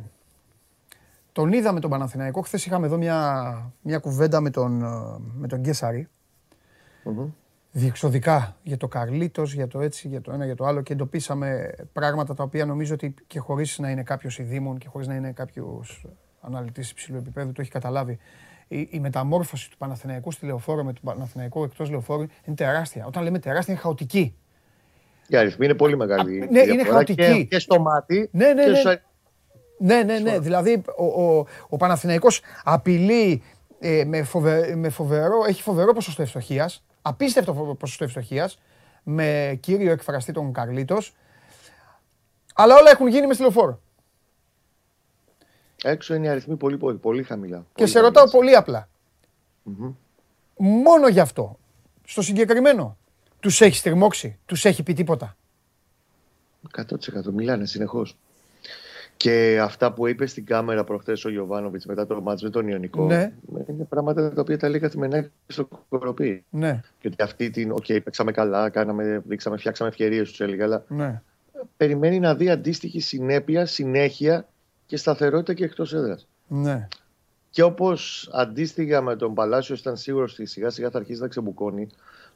[1.32, 2.42] τον είδαμε τον Παναθηναϊκό.
[2.42, 4.72] Χθες είχαμε εδώ μια, μια κουβέντα με τον,
[5.36, 6.08] με τον Γκέσαρη.
[7.06, 7.28] Mm-hmm.
[7.72, 11.76] Διεξοδικά για το Καρλίτος, για το έτσι, για το ένα, για το άλλο και εντοπίσαμε
[11.94, 15.32] πράγματα τα οποία νομίζω ότι και χωρίς να είναι κάποιος ειδήμων και χωρίς να είναι
[15.32, 16.06] κάποιος
[16.42, 18.20] αναλυτής υψηλού επίπεδου το έχει καταλάβει
[18.68, 23.06] η, η μεταμόρφωση του Παναθηναϊκού στη λεωφόρο με του Παναθηναϊκού εκτός λεωφόρου είναι τεράστια.
[23.06, 24.36] Όταν λέμε τεράστια είναι χαοτική.
[25.28, 26.42] Η αριθμή είναι πολύ μεγάλη.
[26.42, 27.38] Α, ναι, είναι χαοτική.
[27.38, 28.30] Και, και στο μάτι.
[28.32, 28.82] Ναι, ναι, ναι.
[28.82, 29.02] Και
[29.78, 30.40] ναι, ναι, ναι.
[30.40, 33.44] Δηλαδή ο, ο, ο Παναθηναϊκός απειλεί
[33.80, 36.84] ε, με, φοβε, με φοβερό, έχει φοβερό ποσοστό ευστοχίας.
[37.02, 38.60] Απίστευτο ποσοστό ευστοχίας.
[39.04, 41.16] Με κύριο εκφραστή τον Καρλίτος.
[42.54, 43.82] Αλλά όλα έχουν γίνει μες στη λεωφόρο.
[45.84, 47.66] Έξω είναι οι αριθμοί πολύ, πολύ, πολύ χαμηλά.
[47.76, 48.90] Και σε ρωτάω πολύ απλά.
[49.66, 49.94] Mm-hmm.
[50.58, 51.60] Μόνο γι' αυτό,
[52.06, 52.98] στο συγκεκριμένο,
[53.40, 55.36] τους έχεις στριμώξει, τους έχει πει τίποτα;
[56.78, 56.84] 100%
[57.34, 58.18] μιλάνε συνεχώς.
[59.18, 63.06] Και αυτά που είπε στην κάμερα προχθές ο Γιωβάνοβιτς μετά το ματς με τον Ιωνικό.
[63.06, 63.34] Ναι.
[63.70, 66.46] Είναι πράγματα τα οποία τα λέει καθημερινά στο Κορωπί.
[66.50, 66.82] Ναι.
[67.00, 67.72] Και ότι αυτή την.
[67.72, 70.64] OK, okay, παίξαμε καλά, κάναμε, δείξαμε, φτιάξαμε ευκαιρίες, τους έλεγα.
[70.64, 71.22] Αλλά ναι.
[71.78, 74.48] περιμένει να δει αντίστοιχη συνέπεια, συνέχεια
[74.94, 76.28] και σταθερότητα και εκτός έδρας.
[76.48, 76.88] Ναι.
[77.50, 81.88] Και όπως αντίστοιχα με τον Παλάσιος ήταν σίγουρος ότι σιγά σιγά θα αρχίσει να ξεμπουκώνει,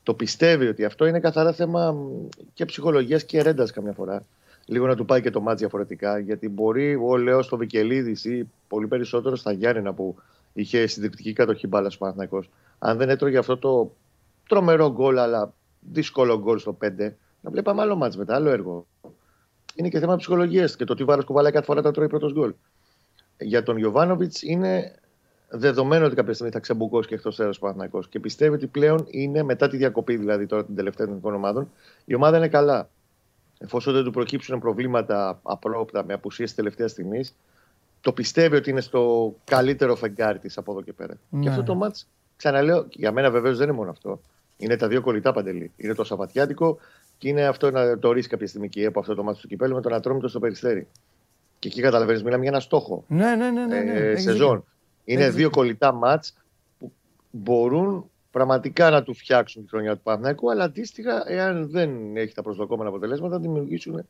[0.03, 1.95] το πιστεύει ότι αυτό είναι καθαρά θέμα
[2.53, 4.23] και ψυχολογίας και ρέντας καμιά φορά.
[4.65, 6.17] Λίγο να του πάει και το μάτς διαφορετικά.
[6.19, 10.15] Γιατί μπορεί ο Λέος στο Βικελίδης ή πολύ περισσότερο στα Γιάννενα που
[10.53, 12.43] είχε συντριπτική κατοχή μπάλας στο Παναθναϊκό.
[12.79, 13.91] Αν δεν έτρωγε αυτό το
[14.47, 16.87] τρομερό γκολ, αλλά δύσκολο γκολ στο 5,
[17.41, 18.85] να βλέπαμε άλλο μάτς μετά, άλλο έργο.
[19.77, 22.53] Είναι και θέμα ψυχολογίας και το τι βάρος κουβαλάει κάθε φορά τα τρώει πρώτος γκολ.
[23.37, 24.95] Για τον Γιωβάνοβιτς είναι
[25.49, 27.99] δεδομένο ότι κάποια στιγμή θα ξεμπουκώσει και εκτός έδρας Παναθναϊκό.
[28.09, 31.69] Και πιστεύει ότι πλέον είναι μετά τη διακοπή, δηλαδή τώρα την τελευταία των ομάδων,
[32.05, 32.89] η ομάδα είναι καλά.
[33.59, 37.35] Εφόσον δεν του προκύψουν προβλήματα απρόπτα με απουσίες τελευταίας στιγμής,
[38.01, 41.13] το πιστεύει ότι είναι στο καλύτερο φεγγάρι της από εδώ και πέρα.
[41.29, 41.41] Ναι.
[41.41, 44.21] Και αυτό το μάτς, ξαναλέω, για μένα βεβαίως δεν είναι μόνο αυτό.
[44.57, 45.71] Είναι τα δύο κολλητά παντελή.
[45.77, 46.77] Είναι το Σαββατιάτικο
[47.17, 49.75] και είναι αυτό να το ορίσει κάποια στιγμή και από αυτό το μάτι του κυπέλου
[49.75, 50.87] με τον Ατρόμητο στο περιστέρι.
[51.59, 53.03] Και εκεί καταλαβαίνεις, μιλάμε για ένα στόχο.
[53.07, 53.65] Ναι, ναι, ναι.
[53.65, 53.91] ναι, ναι.
[53.91, 54.65] Ε, σεζόν.
[55.03, 56.37] Είναι δύο κολλητά μάτς
[56.79, 56.91] που
[57.31, 62.41] μπορούν πραγματικά να του φτιάξουν τη χρονιά του Παναθηναϊκού, αλλά αντίστοιχα, εάν δεν έχει τα
[62.41, 64.07] προσδοκόμενα αποτελέσματα, θα δημιουργήσουν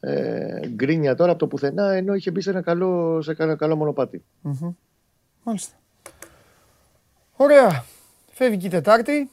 [0.00, 3.76] ε, γκρίνια τώρα από το πουθενά, ενώ είχε μπει σε ένα καλό, σε ένα καλό
[3.76, 4.24] μονοπάτι.
[4.44, 4.74] Mm-hmm.
[5.42, 5.74] Μάλιστα.
[7.36, 7.84] Ωραία.
[8.30, 9.30] Φεύγει και η Τετάρτη.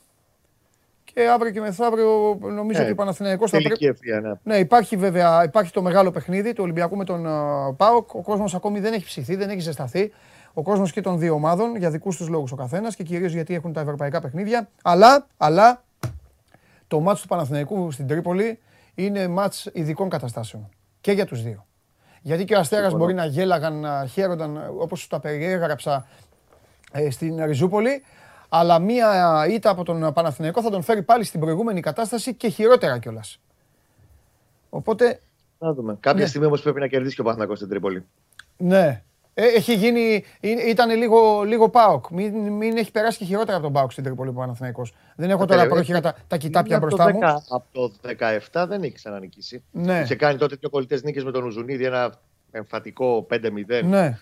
[1.17, 3.95] Και αύριο και μεθαύριο νομίζω ε, ότι ο Παναθηναϊκός θα πρέπει.
[4.21, 4.31] ναι.
[4.43, 8.13] ναι, υπάρχει βέβαια υπάρχει το μεγάλο παιχνίδι του Ολυμπιακού με τον uh, ΠΑΟΚ.
[8.13, 10.11] Ο κόσμος ακόμη δεν έχει ψηθεί, δεν έχει ζεσταθεί.
[10.53, 13.53] Ο κόσμος και των δύο ομάδων για δικούς τους λόγους ο καθένας και κυρίως γιατί
[13.53, 14.69] έχουν τα ευρωπαϊκά παιχνίδια.
[14.81, 15.83] Αλλά, αλλά
[16.87, 18.59] το μάτσο του Παναθηναϊκού στην Τρίπολη
[18.95, 20.69] είναι μάτς ειδικών καταστάσεων.
[21.01, 21.65] Και για τους δύο.
[22.21, 26.07] Γιατί και ο Αστέρας μπορεί να γέλαγαν, να χαίρονταν όπως τα περιέγραψα
[26.91, 28.03] ε, στην Ριζούπολη,
[28.49, 32.97] αλλά μία ήττα από τον Παναθηναϊκό θα τον φέρει πάλι στην προηγούμενη κατάσταση και χειρότερα
[32.99, 33.39] κιόλας.
[34.69, 35.19] Οπότε.
[35.59, 35.97] Να δούμε.
[35.99, 36.27] Κάποια ναι.
[36.27, 38.05] στιγμή όμως πρέπει να κερδίσει και ο Παναθηναϊκός στην Τρίπολη.
[38.57, 39.03] Ναι,
[39.39, 40.23] ε, έχει γίνει,
[40.67, 42.05] ήταν λίγο, λίγο πάοκ.
[42.09, 44.93] Μην, μην έχει περάσει και χειρότερα από τον πάοκ στην Τρίπολη ο Παναθηναϊκός.
[45.15, 47.19] Δεν έχω τώρα πρόχειρα τα, τα κοιτάπια μπροστά μου.
[47.49, 47.91] Από το
[48.51, 49.63] 17 δεν έχει ξανανικήσει.
[49.71, 50.01] Ναι.
[50.03, 52.19] Είχε κάνει τότε δύο κολλητές νίκες με τον Ουζουνίδη, ένα
[52.51, 53.83] εμφατικό 5-0.
[53.83, 54.17] Ναι.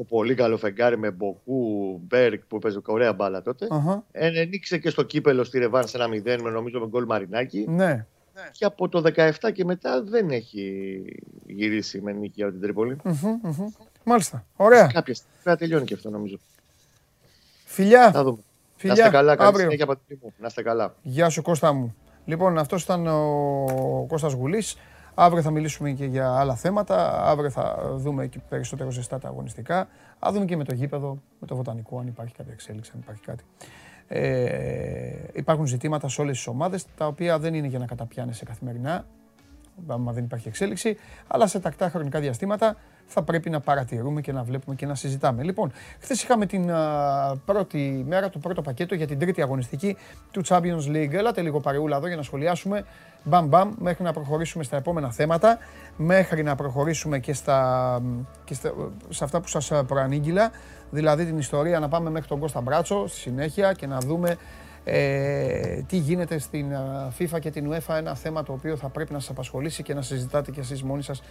[0.00, 3.66] Το πολύ καλό φεγγάρι με Μποκού, Μπέρκ που παίζει ωραία μπάλα τότε.
[3.70, 4.02] Uh-huh.
[4.12, 7.64] Ε, νίκησε και στο κύπελο στη Ρεβάν σε ένα 0 με νομίζω με γκολ Μαρινάκη.
[7.68, 8.06] Ναι.
[8.52, 11.02] Και από το 17 και μετά δεν έχει
[11.46, 12.96] γυρίσει με νίκη από την Τρίπολη.
[14.04, 14.46] Μάλιστα.
[14.56, 14.86] Ωραία.
[14.86, 16.38] Κάποια στιγμή θα τελειώνει και αυτό νομίζω.
[17.64, 18.10] Φιλιά.
[18.10, 18.38] Θα δούμε.
[18.76, 18.94] Φιλιά.
[18.94, 19.36] Να είστε καλά.
[19.36, 20.32] Καλή συνέχεια από την μου.
[20.38, 20.94] Να είστε καλά.
[21.02, 21.94] Γεια σου Κώστα μου.
[22.24, 24.76] Λοιπόν, αυτός ήταν ο Κώστας Γουλής.
[25.22, 27.24] Αύριο θα μιλήσουμε και για άλλα θέματα.
[27.24, 29.88] Αύριο θα δούμε και περισσότερο ζεστά τα αγωνιστικά.
[30.18, 33.22] Θα δούμε και με το γήπεδο, με το βοτανικό, αν υπάρχει κάποια εξέλιξη, αν υπάρχει
[33.22, 33.44] κάτι.
[34.08, 39.04] Ε, υπάρχουν ζητήματα σε όλες τις ομάδες, τα οποία δεν είναι για να καταπιάνεσαι καθημερινά,
[39.86, 42.76] άμα δεν υπάρχει εξέλιξη, αλλά σε τακτά χρονικά διαστήματα
[43.06, 45.42] θα πρέπει να παρατηρούμε και να βλέπουμε και να συζητάμε.
[45.42, 46.70] Λοιπόν, χθες είχαμε την
[47.44, 49.96] πρώτη μέρα, το πρώτο πακέτο για την τρίτη αγωνιστική
[50.30, 51.12] του Champions League.
[51.12, 52.84] Έλατε λίγο παρεούλα εδώ για να σχολιάσουμε
[53.24, 55.58] μπαμ μπαμ μέχρι να προχωρήσουμε στα επόμενα θέματα,
[55.96, 58.02] μέχρι να προχωρήσουμε και, στα,
[58.44, 58.72] και στα,
[59.08, 60.50] σε αυτά που σας προανήγγυλα,
[60.90, 64.36] δηλαδή την ιστορία να πάμε μέχρι τον Κώστα Μπράτσο στη συνέχεια και να δούμε
[64.84, 66.66] ε, τι γίνεται στην
[67.18, 70.02] FIFA και την UEFA, ένα θέμα το οποίο θα πρέπει να σας απασχολήσει και να
[70.02, 71.22] συζητάτε κι εσείς μόνοι σας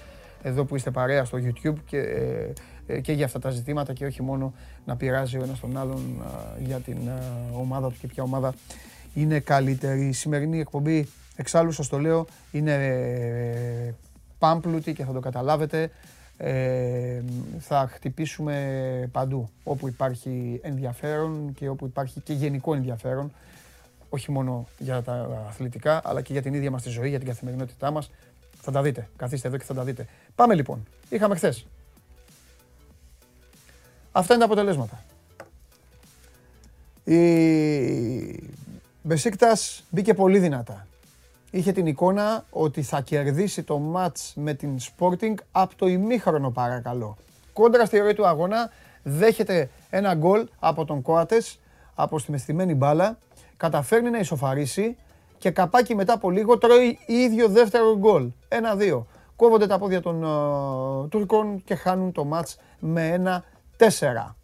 [0.41, 2.53] εδώ που είστε παρέα στο YouTube και, ε,
[2.87, 4.53] ε, και για αυτά τα ζητήματα και όχι μόνο
[4.85, 6.23] να πειράζει ο ένας τον άλλον
[6.59, 6.97] για την
[7.53, 8.53] ομάδα του και ποια ομάδα
[9.13, 10.05] είναι καλύτερη.
[10.05, 13.93] Η σημερινή εκπομπή, εξάλλου σας το λέω, είναι ε,
[14.39, 15.91] πάμπλουτη και θα το καταλάβετε.
[16.41, 17.21] Ε,
[17.59, 23.31] θα χτυπήσουμε παντού όπου υπάρχει ενδιαφέρον και όπου υπάρχει και γενικό ενδιαφέρον
[24.09, 27.27] όχι μόνο για τα αθλητικά αλλά και για την ίδια μας τη ζωή, για την
[27.27, 28.11] καθημερινότητά μας
[28.61, 29.09] θα τα δείτε.
[29.15, 30.07] Καθίστε εδώ και θα τα δείτε.
[30.35, 30.87] Πάμε λοιπόν.
[31.09, 31.65] Είχαμε χθες.
[34.11, 35.03] Αυτά είναι τα αποτελέσματα.
[37.03, 38.49] Η
[39.01, 40.87] Μπεσίκτας μπήκε πολύ δυνατά.
[41.51, 47.17] Είχε την εικόνα ότι θα κερδίσει το μάτς με την Sporting από το ημίχρονο παρακαλώ.
[47.53, 48.71] Κόντρα στη ροή του αγώνα
[49.03, 51.59] δέχεται ένα γκολ από τον Κόατες,
[51.95, 53.17] από στη μεστημένη μπάλα,
[53.57, 54.97] καταφέρνει να ισοφαρίσει
[55.37, 58.29] και καπάκι μετά από λίγο τρώει ίδιο δεύτερο γκολ.
[58.47, 59.07] Ένα-δύο.
[59.35, 63.43] Κόβονται τα πόδια των uh, Τούρκων και χάνουν το μάτς με ένα
[63.77, 64.35] τέσσερα.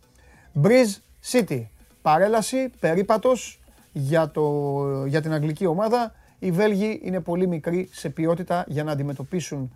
[0.53, 0.95] Μπριζ
[1.31, 1.65] City.
[2.01, 3.59] Παρέλαση, περίπατος
[3.91, 4.73] για, το,
[5.05, 6.13] για την αγγλική ομάδα.
[6.39, 9.75] Οι Βέλγοι είναι πολύ μικροί σε ποιότητα για να αντιμετωπίσουν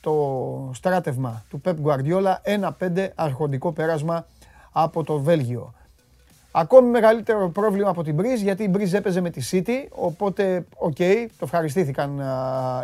[0.00, 2.36] το στράτευμα του Pep Guardiola.
[2.42, 4.26] Ένα-πέντε αρχοντικό πέρασμα
[4.72, 5.74] από το Βέλγιο.
[6.52, 10.96] Ακόμη μεγαλύτερο πρόβλημα από την Μπριζ, γιατί η Μπριζ έπαιζε με τη City, οπότε OK,
[10.98, 12.22] okay, το ευχαριστήθηκαν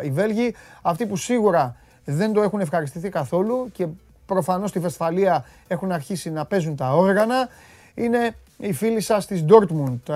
[0.03, 0.55] οι Βέλγοι.
[0.81, 3.87] Αυτοί που σίγουρα δεν το έχουν ευχαριστηθεί καθόλου και
[4.25, 7.47] προφανώς στη Βεσφαλία έχουν αρχίσει να παίζουν τα όργανα.
[7.93, 10.09] Είναι οι φίλοι σας της Dortmund.
[10.09, 10.13] Ε,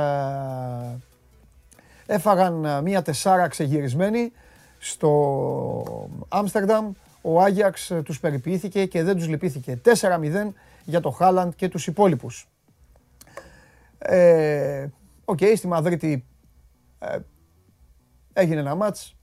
[2.07, 4.31] έφαγαν ε, μία τεσσάρα ξεγυρισμένη
[4.79, 6.91] στο Άμστερνταμ.
[7.21, 9.81] Ο Άγιαξ ε, τους περιποιήθηκε και δεν τους λυπήθηκε.
[10.01, 10.47] 4-0
[10.83, 12.49] για το Χάλαντ και τους υπόλοιπους.
[15.25, 16.25] OK, okay, στη Μαδρίτη
[16.99, 17.17] ε,
[18.33, 19.15] έγινε ένα ματς.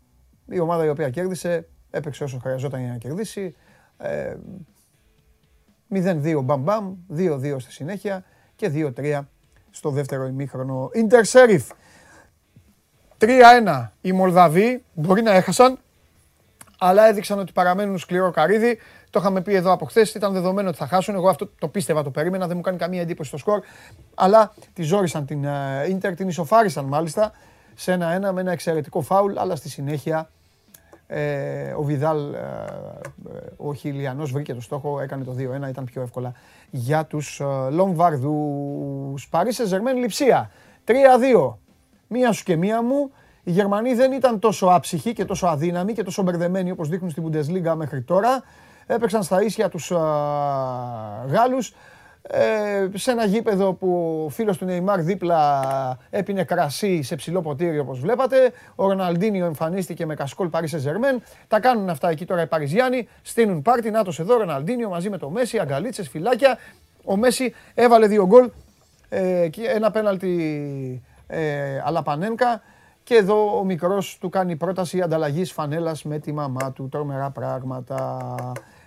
[0.49, 3.55] Η ομάδα η οποία κέρδισε έπαιξε όσο χρειαζόταν για να κερδίσει.
[3.99, 4.37] Ε,
[5.91, 8.25] 0-2 μπαμ μπαμ, 2-2 στη συνέχεια
[8.57, 9.21] και 2-3
[9.71, 10.91] στο δεύτερο ημίχρονο.
[10.93, 11.71] Ιντερ Σέριφ.
[13.21, 15.79] 3-1 οι Μολδαβοί μπορεί να έχασαν,
[16.79, 18.79] αλλά έδειξαν ότι παραμένουν σκληρό καρύδι.
[19.11, 21.15] Το είχαμε πει εδώ από χθες, ήταν δεδομένο ότι θα χάσουν.
[21.15, 23.61] Εγώ αυτό το πίστευα, το περίμενα, δεν μου κάνει καμία εντύπωση στο σκορ.
[24.15, 25.47] Αλλά τη ζόρισαν την
[25.89, 27.33] Ιντερ, την ισοφάρισαν μάλιστα
[27.75, 30.29] σε ένα-ένα με ένα εξαιρετικό φάουλ, αλλά στη συνέχεια
[31.07, 32.39] ε, ο Βιδάλ, ε,
[33.57, 36.33] ο Χιλιανός βρήκε το στόχο, έκανε το 2-1, ήταν πιο εύκολα
[36.71, 39.29] για τους ε, Λομβαρδούς.
[39.29, 40.51] Παρίσσε Ζερμέν Λιψία,
[40.87, 41.55] 3-2.
[42.09, 43.11] Μία σου και μία μου.
[43.43, 47.25] Οι Γερμανοί δεν ήταν τόσο άψυχοι και τόσο αδύναμοι και τόσο μπερδεμένοι όπως δείχνουν στην
[47.27, 48.43] Bundesliga μέχρι τώρα.
[48.87, 49.91] Έπαιξαν στα ίσια τους
[51.27, 51.75] Γάλλους.
[52.29, 55.63] Ε, σε ένα γήπεδο που ο φίλος του Νεϊμάρ δίπλα
[56.11, 58.53] έπινε κρασί σε ψηλό ποτήρι όπως βλέπατε.
[58.75, 61.21] Ο Ροναλντίνιο εμφανίστηκε με κασκόλ Paris Saint-Germain.
[61.49, 63.09] Τα κάνουν αυτά εκεί τώρα οι Παριζιάνοι.
[63.23, 63.91] Στείνουν πάρτι.
[63.91, 66.59] Νάτος εδώ, Ροναλντίνιο μαζί με το Μέση, αγκαλίτσες, φυλάκια.
[67.05, 68.51] Ο Μέση έβαλε δύο γκολ.
[69.09, 72.63] Ε, ένα πέναλτι ε, Αλαπανένκα.
[73.03, 76.89] Και εδώ ο μικρός του κάνει πρόταση ανταλλαγής φανέλας με τη μαμά του.
[76.89, 78.27] Τρομερά πράγματα.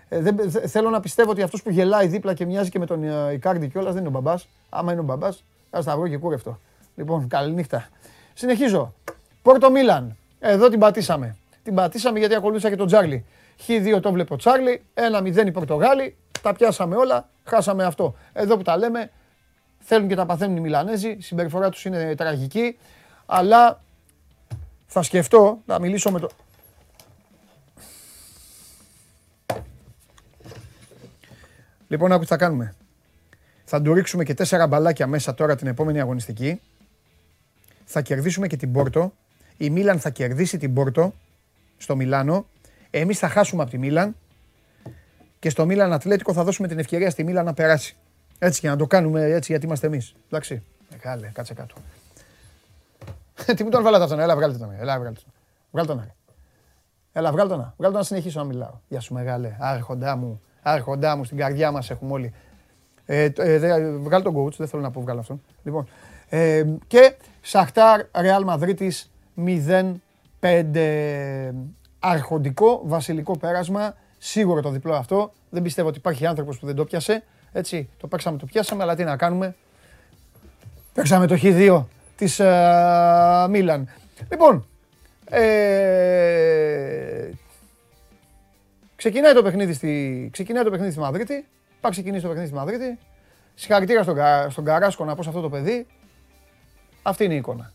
[0.09, 3.03] Ε, δεν, θέλω να πιστεύω ότι αυτός που γελάει δίπλα και μοιάζει και με τον
[3.03, 4.47] ε, Ικάρντι κιόλας δεν είναι ο μπαμπάς.
[4.69, 6.59] Άμα είναι ο μπαμπάς, ας τα βρω και κούρευτο.
[6.95, 7.87] Λοιπόν, καληνύχτα.
[8.33, 8.93] Συνεχίζω.
[9.41, 10.17] Πόρτο Μίλαν.
[10.39, 11.35] Εδώ την πατήσαμε.
[11.63, 13.25] Την πατήσαμε γιατί ακολούθησα και τον Τζάρλι.
[13.67, 14.83] Χ2 το βλέπω Τσάρλι.
[15.21, 16.15] 1-0 οι Πορτογάλοι.
[16.41, 17.29] Τα πιάσαμε όλα.
[17.43, 18.15] Χάσαμε αυτό.
[18.33, 19.11] Εδώ που τα λέμε.
[19.89, 21.09] Θέλουν και τα παθαίνουν οι Μιλανέζοι.
[21.09, 22.77] Η συμπεριφορά τους είναι τραγική.
[23.25, 23.81] Αλλά
[24.87, 26.29] θα σκεφτώ να μιλήσω με το,
[31.87, 32.75] Λοιπόν, άκου τι θα κάνουμε.
[33.65, 36.61] Θα του ρίξουμε και τέσσερα μπαλάκια μέσα τώρα την επόμενη αγωνιστική.
[37.85, 39.13] Θα κερδίσουμε και την Πόρτο.
[39.57, 41.13] Η Μίλαν θα κερδίσει την Πόρτο
[41.77, 42.45] στο Μιλάνο.
[42.89, 44.15] Εμείς θα χάσουμε από τη Μίλαν.
[45.39, 47.95] Και στο Μίλαν Ατλέτικο θα δώσουμε την ευκαιρία στη Μίλαν να περάσει.
[48.39, 50.15] Έτσι και να το κάνουμε έτσι γιατί είμαστε εμείς.
[50.25, 50.63] Εντάξει.
[50.91, 51.75] Μεγάλε, κάτσε κάτω.
[53.55, 54.75] Τι μου τον βάλατε αυτόν, έλα βγάλτε τον.
[54.79, 55.33] Έλα βγάλτε τον.
[55.71, 56.11] Βγάλτε τον.
[57.11, 57.61] Έλα βγάλτε τον.
[57.61, 58.73] Βγάλτε τον να συνεχίσω να μιλάω.
[58.87, 60.41] Γεια σου μεγάλε, άρχοντά μου.
[60.61, 62.33] Άρχοντά μου, στην καρδιά μας έχουμε όλοι.
[63.05, 65.41] Ε, ε, βγάλω τον coach, δεν θέλω να πω βγάλω αυτόν.
[65.63, 65.87] Λοιπόν,
[66.29, 71.53] ε, και Σαχτάρ Ρεάλ Μαδρίτης 0-5
[71.99, 73.95] αρχοντικό βασιλικό πέρασμα.
[74.17, 75.33] Σίγουρο το διπλό αυτό.
[75.49, 77.23] Δεν πιστεύω ότι υπάρχει άνθρωπος που δεν το πιάσε.
[77.51, 79.55] Έτσι, το παίξαμε, το πιάσαμε, αλλά τι να κάνουμε.
[80.93, 81.83] Παίξαμε το Χ2
[82.15, 83.89] της uh, Μίλαν.
[84.29, 84.67] Λοιπόν,
[85.29, 86.67] ε,
[88.97, 91.45] Ξεκινάει το παιχνίδι στη, ξεκινάει το παιχνίδι στη Μαδρίτη.
[91.81, 92.97] Πάει ξεκινήσει το παιχνίδι στη Μαδρίτη.
[93.53, 94.17] Συγχαρητήρια στον,
[94.49, 95.87] στον Καράσκο να πω σε αυτό το παιδί.
[97.01, 97.73] Αυτή είναι η εικόνα.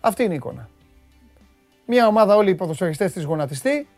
[0.00, 0.68] Αυτή είναι η εικόνα.
[1.86, 3.88] Μια ομάδα όλοι οι ποδοσφαιριστές της γονατιστή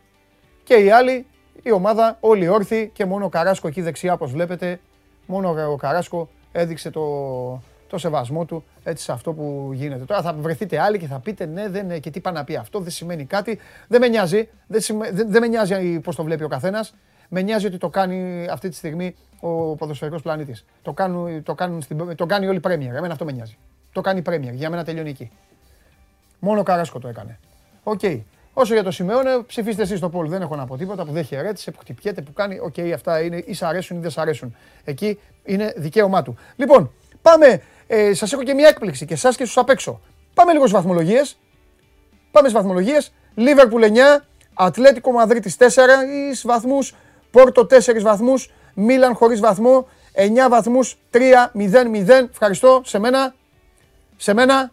[0.64, 1.26] και η άλλη
[1.62, 4.80] η ομάδα όλοι όρθιοι και μόνο ο Καράσκο εκεί δεξιά όπως βλέπετε
[5.26, 7.02] μόνο ο Καράσκο έδειξε το,
[7.88, 10.04] το σεβασμό του έτσι σε αυτό που γίνεται.
[10.04, 12.80] Τώρα θα βρεθείτε άλλοι και θα πείτε ναι, δεν, και τι πάει να πει αυτό,
[12.80, 13.58] δεν σημαίνει κάτι.
[13.88, 14.82] Δεν με νοιάζει, δεν,
[15.12, 16.94] δεν, δεν με νοιάζει πώς το βλέπει ο καθένας.
[17.28, 20.64] Με νοιάζει ότι το κάνει αυτή τη στιγμή ο ποδοσφαιρικός πλανήτης.
[20.82, 23.56] Το, κάνουν, το, κάνουν στην, το κάνει όλη Πρέμιερ, εμένα αυτό με νοιάζει.
[23.92, 25.30] Το κάνει Πρέμιερ, για μένα τελειώνει εκεί.
[26.38, 27.38] Μόνο ο Καράσκο το έκανε.
[27.82, 28.00] OK.
[28.02, 28.20] Okay.
[28.60, 30.28] Όσο για το Σιμεώνε, ψηφίστε εσείς το poll.
[30.28, 32.58] Δεν έχω να πω τίποτα που δεν χαιρέτησε, που χτυπιέται, που κάνει.
[32.58, 34.56] OK, okay, αυτά είναι ή σ' αρέσουν ή δεν σ' αρέσουν.
[34.84, 36.36] Εκεί είναι δικαίωμά του.
[36.56, 36.92] Λοιπόν,
[37.22, 40.00] πάμε ε, Σας έχω και μια έκπληξη και εσάς και στους απ' έξω.
[40.34, 41.38] Πάμε λίγο στις βαθμολογίες.
[42.30, 43.12] Πάμε στις βαθμολογίες.
[43.34, 46.94] Λίβερπουλ 9, Ατλέτικο Μαδρίτης 4 βαθμούς,
[47.30, 52.28] Πόρτο 4 βαθμούς, Μίλαν χωρίς βαθμό, 9 βαθμούς, 3-0-0.
[52.30, 53.34] Ευχαριστώ σε μένα.
[54.16, 54.70] Σε μένα.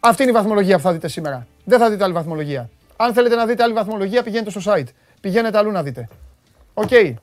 [0.00, 1.46] Αυτή είναι η βαθμολογία που θα δείτε σήμερα.
[1.64, 2.70] Δεν θα δείτε άλλη βαθμολογία.
[2.96, 4.88] Αν θέλετε να δείτε άλλη βαθμολογία, πηγαίνετε στο site.
[5.20, 6.08] Πηγαίνετε αλλού να δείτε.
[6.74, 6.88] OK.
[6.90, 7.14] Okay.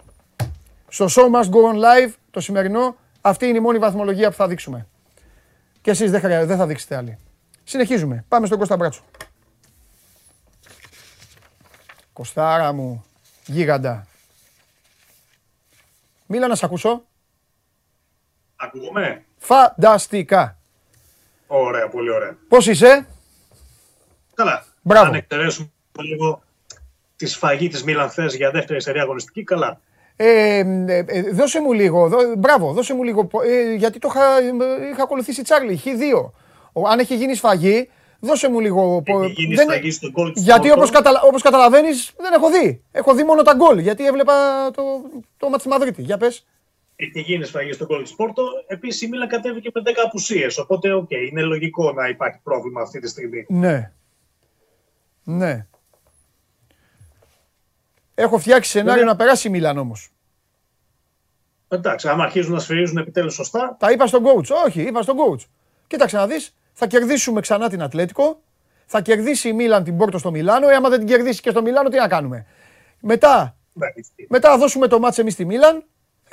[0.88, 4.48] Στο show must go on live, το σημερινό, αυτή είναι η μόνη βαθμολογία που θα
[4.48, 4.88] δείξουμε.
[5.82, 7.18] Και εσείς δεν, δεν θα δείξετε άλλη.
[7.64, 8.26] Συνεχίζουμε.
[8.28, 9.02] Πάμε στον Κώστα Μπράτσο.
[12.14, 13.06] Κωστάρα μου,
[13.46, 14.08] γίγαντα.
[16.26, 17.04] Μίλα να σ' ακούσω.
[18.56, 20.58] Ακούγομαι; Φανταστικά.
[21.48, 22.38] Ωραία, πολύ ωραία.
[22.48, 23.08] Πώς είσαι;
[24.34, 24.66] Καλά.
[24.84, 25.06] Μπράβο.
[25.08, 25.70] Αν εκτελέσουμε
[26.02, 26.42] λίγο
[27.16, 29.80] τη σφαγή της Μίλαν θες για δεύτερη σερία αγωνιστική, καλά.
[30.16, 30.58] Ε,
[30.88, 34.90] ε, ε, δώσε μου λίγο, δώ, μπράβο, δώσε μου λίγο, ε, γιατί το είχα, ε,
[34.92, 36.32] είχα ακολουθήσει Τσάρλι, Χ2.
[36.74, 39.02] Ο- Αν έχει γίνει σφαγή, δώσε μου λίγο.
[39.02, 40.76] πο- Έχει γίνει δεν- σφαγή στον γκολ της γιατί Πόρτο.
[40.76, 42.84] όπως, καταλα, όπως καταλαβαίνεις δεν έχω δει.
[42.92, 44.34] Έχω δει μόνο τα γκολ, γιατί έβλεπα
[44.72, 44.82] το,
[45.38, 46.02] το μάτς στη Μαδρίτη.
[46.02, 46.46] Για πες.
[46.96, 48.44] Έχει γίνει σφαγή στον γκολ της Πόρτο.
[48.68, 50.58] Επίσης η Μίλαν κατέβηκε με 10 απουσίες.
[50.58, 53.46] Οπότε, οκ, είναι λογικό να υπάρχει πρόβλημα αυτή τη στιγμή.
[53.50, 53.92] Ναι.
[55.24, 55.66] Ναι.
[58.16, 59.10] Έχω φτιάξει σενάριο Ναι.
[59.10, 60.10] να περάσει η Μίλαν όμως.
[61.68, 64.48] Εντάξει, άμα αρχίζουν να σφυρίζουν επιτέλους σωστά, Τα είπα στον coach.
[64.66, 65.46] Όχι, είπα στον coach.
[65.88, 68.42] Κοίταξε να δεις, θα κερδίσουμε ξανά την Ατλέτικο,
[68.86, 71.62] θα κερδίσει η Μίλαν την Πόρτο στο Μιλάνο, ε, άμα δεν την κερδίσει και στο
[71.62, 72.46] Μιλάνο τι να κάνουμε.
[73.00, 74.28] Μετά, ναι, ισχύει.
[74.30, 75.84] μετά θα δώσουμε το μάτς εμείς στη Μίλαν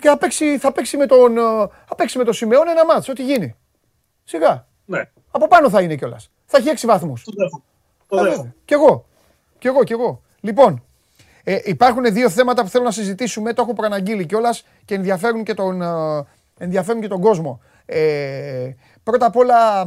[0.01, 1.41] και θα παίξει, θα παίξει με τον, ε,
[1.87, 3.57] θα παίξει με τον Σιμεών ένα μάτς, ό,τι γίνει.
[4.25, 4.67] Σιγά.
[4.85, 6.31] ναι, Από πάνω θα είναι κιόλας.
[6.47, 7.25] Θα έχει έξι βαθμούς.
[8.11, 8.17] Το δέχομαι.
[8.17, 8.37] Το Ε, δέχομαι.
[8.37, 8.55] βέβαια.
[8.65, 9.05] Κι εγώ.
[9.59, 10.23] Κι εγώ, κι εγώ.
[10.41, 10.85] Λοιπόν,
[11.45, 13.53] ε, υπάρχουν δύο θέματα που θέλω να συζητήσουμε.
[13.53, 15.87] Το έχω προαναγγείλει κιόλας και ενδιαφέρουν και τον, ε,
[16.59, 17.61] ενδιαφέρουν και τον κόσμο.
[17.87, 18.71] Ε,
[19.03, 19.81] πρώτα απ' όλα,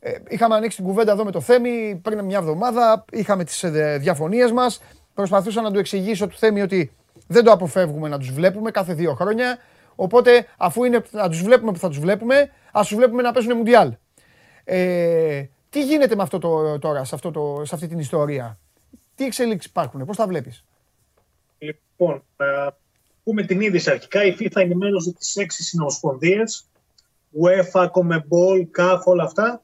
[0.00, 3.04] ε, είχαμε ανοίξει την κουβέντα εδώ με το Θέμη πριν μια εβδομάδα.
[3.12, 4.80] Είχαμε τις ε, διαφωνίες μας.
[5.14, 6.92] Προσπαθούσα να του εξηγήσω του Θέμη ότι
[7.26, 9.58] δεν το αποφεύγουμε να τους βλέπουμε κάθε δύο χρόνια.
[9.94, 13.56] Οπότε, αφού είναι να τους βλέπουμε που θα τους βλέπουμε, ας τους βλέπουμε να παίζουν
[13.56, 13.94] Μουντιάλ.
[14.64, 15.42] Ε,
[15.72, 18.58] τι γίνεται με αυτό το, τώρα, σε, αυτό το, σε αυτή την ιστορία;
[19.14, 20.64] Τι εξελίξεις υπάρχουν, πώς τα βλέπεις;
[21.58, 22.76] Λοιπόν, να
[23.24, 24.24] πούμε την είδηση αρχικά.
[24.24, 26.42] Η FIFA ενημέρωσε τι έξι συνομοσπονδίε,
[27.42, 29.62] UEFA, CONMEBOL, CAF, όλα αυτά,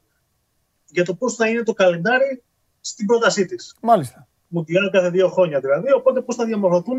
[0.87, 2.43] για το πώς θα είναι το καλεντάρι
[2.81, 3.77] στην πρότασή της.
[3.81, 4.27] Μάλιστα.
[4.49, 5.93] Μουντιάλ κάθε δύο χρόνια δηλαδή.
[5.93, 6.99] Οπότε πώς θα διαμορφωθούν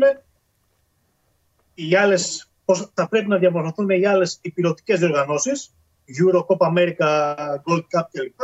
[1.74, 5.74] οι άλλες, πώς θα πρέπει να διαμορφωθούν οι άλλες υπηρετικές διοργανώσεις,
[6.06, 8.40] Euro, Copa America, Gold Cup κλπ.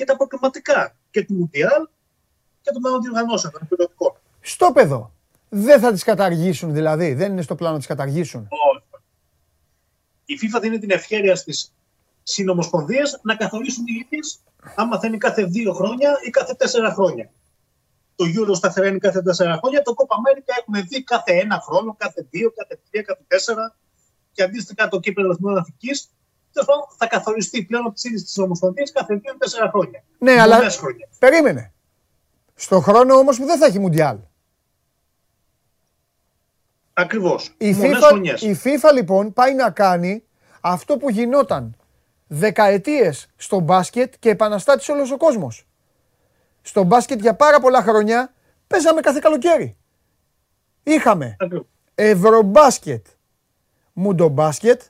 [0.00, 1.88] Και τα προκριματικά και του Μουντιάλ
[2.60, 4.12] και των άλλων διοργανώσεων, των υπηρετικών.
[4.40, 5.12] Στο παιδό.
[5.48, 8.48] Δεν θα τις καταργήσουν δηλαδή, δεν είναι στο πλάνο να τις καταργήσουν.
[8.50, 8.84] Όχι.
[10.24, 11.74] Η FIFA δίνει την ευχαίρεια στις
[12.22, 14.40] συνομοσπονδίες να καθορίσουν οι ίδιες
[14.74, 17.30] άμα θα είναι κάθε δύο χρόνια ή κάθε τέσσερα χρόνια.
[18.14, 19.82] Το Euro σταθερά είναι κάθε τέσσερα χρόνια.
[19.82, 23.76] Το Copa America έχουμε δει κάθε ένα χρόνο, κάθε δύο, κάθε τρία, κάθε τέσσερα.
[24.32, 25.90] Και αντίστοιχα το κύπελο Εθνών Αθηνική
[26.96, 30.02] θα καθοριστεί πλέον από τις ίδιες τις ομοσπονδίες κάθε δύο-τέσσερα χρόνια.
[30.18, 31.08] Ναι, αλλά Πολλές χρόνια.
[31.18, 31.72] περίμενε.
[32.54, 34.18] Στο χρόνο όμως που δεν θα έχει Μουντιάλ.
[36.92, 37.54] Ακριβώς.
[37.58, 40.24] Η FIFA, η FIFA λοιπόν πάει να κάνει
[40.60, 41.76] αυτό που γινόταν
[42.26, 45.66] δεκαετίες στο μπάσκετ και επαναστάτησε όλος ο κόσμος.
[46.62, 48.32] Στο μπάσκετ για πάρα πολλά χρόνια
[48.66, 49.76] παίζαμε κάθε καλοκαίρι.
[50.82, 51.36] Είχαμε
[51.94, 53.06] Ευρωμπάσκετ,
[53.92, 54.82] Μουντομπάσκετ,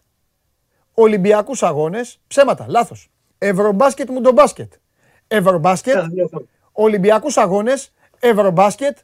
[1.01, 3.11] Ολυμπιακούς αγώνες, ψέματα, λάθος.
[3.39, 4.73] Ευρωμπάσκετ, Μουντομπάσκετ.
[5.29, 6.49] Ευρωμπάσκετ, Κάθε δύο χρόνια.
[6.73, 8.99] Ολυμπιακούς αγώνες, Ευρωμπάσκετ,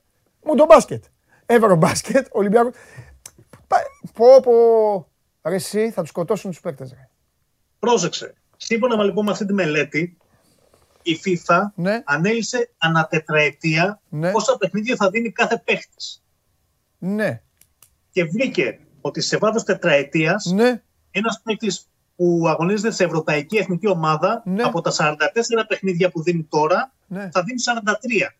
[0.45, 1.05] Μουντομπάσκετ.
[1.47, 2.73] Ευρωμπάσκετ, Ολυμπιακού.
[3.67, 3.83] Πα-
[4.13, 4.53] Πω πω.
[5.49, 6.91] Ρε εσύ θα τους σκοτώσουν τους παίκτες.
[6.91, 7.09] Ρε.
[7.79, 8.35] Πρόσεξε.
[8.57, 10.17] Σύμφωνα με, λοιπόν με αυτή τη μελέτη,
[11.03, 12.03] η FIFA Ναι.
[12.05, 14.31] ανέλησε ανά τετραετία Ναι.
[14.31, 16.05] πόσα παιχνίδια θα δίνει κάθε παίχτη.
[16.99, 17.43] Ναι,
[18.11, 20.83] Και βρήκε ότι σε βάθος τετραετίας ναι,
[21.19, 21.73] ένας παίχτη
[22.17, 24.63] που αγωνίζεται σε ευρωπαϊκή εθνική ομάδα Ναι.
[24.63, 27.31] από τα 44 παιχνίδια που δίνει τώρα ναι.
[27.33, 27.63] θα δίνει
[28.27, 28.31] 43.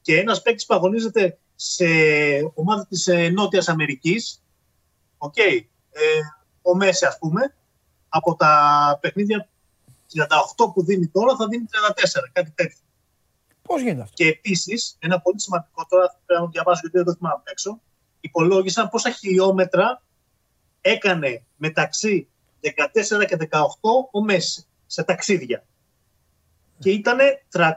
[0.00, 1.84] Και ένας παίκτης που αγωνίζεται σε
[2.54, 4.42] ομάδα της ε, Νότιας Αμερικής,
[5.18, 5.60] οκ, ε,
[6.62, 7.54] ο Μέσι ας πούμε,
[8.08, 9.48] από τα παιχνίδια
[10.56, 12.78] 38 που δίνει τώρα θα δίνει 34, κάτι τέτοιο.
[13.62, 17.06] Πώς γίνεται αυτό; Και επίσης, ένα πολύ σημαντικό, τώρα πρέπει να το διαβάσω γιατί δεν
[17.06, 17.80] το θυμάμαι απ' έξω,
[18.20, 20.02] υπολόγισαν πόσα χιλιόμετρα
[20.82, 22.28] έκανε μεταξύ
[22.62, 23.58] 14 και 18
[24.12, 25.64] ο Μέση σε ταξίδια.
[26.78, 27.18] Και ήταν
[27.52, 27.68] 324.000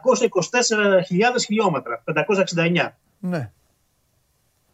[1.45, 2.03] χιλιόμετρα,
[2.55, 2.89] 569.
[3.19, 3.51] Ναι.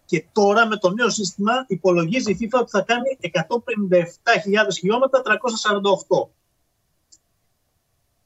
[0.05, 6.27] Και τώρα με το νέο σύστημα υπολογίζει η FIFA ότι θα κάνει 157.000 χιλιόμετρα 348.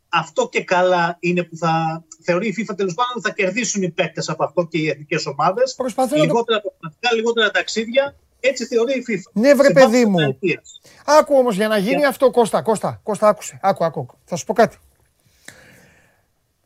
[0.10, 3.90] Αυτό και καλά είναι που θα θεωρεί η FIFA τέλος πάντων ότι θα κερδίσουν οι
[3.92, 5.76] παίκτες από αυτό και οι εθνικές ομάδες.
[5.76, 6.26] Προσπαθώ να το...
[6.28, 8.16] Λιγότερα πραγματικά, λιγότερα ταξίδια.
[8.48, 9.32] Έτσι θεωρεί η FIFA.
[9.34, 10.16] Ναι, βρε Σε παιδί βάθος μου.
[10.18, 10.82] τετραετίας.
[11.06, 13.60] Άκου όμως για να γίνει αυτό, Κώστα, Κώστα, Κώστα, άκουσε.
[13.62, 14.06] Άκου, άκου.
[14.26, 14.78] Θα σου πω κάτι.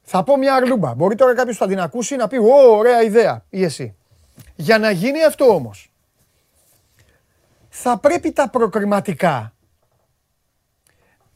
[0.02, 0.94] Θα πω μια αρλούμπα.
[0.94, 3.96] Μπορεί τώρα κάποιος που θα την ακούσει να πει «Ω, ωραία ιδέα» ή εσύ.
[4.56, 5.92] Για να γίνει αυτό όμως,
[7.70, 9.54] θα πρέπει τα προκριματικά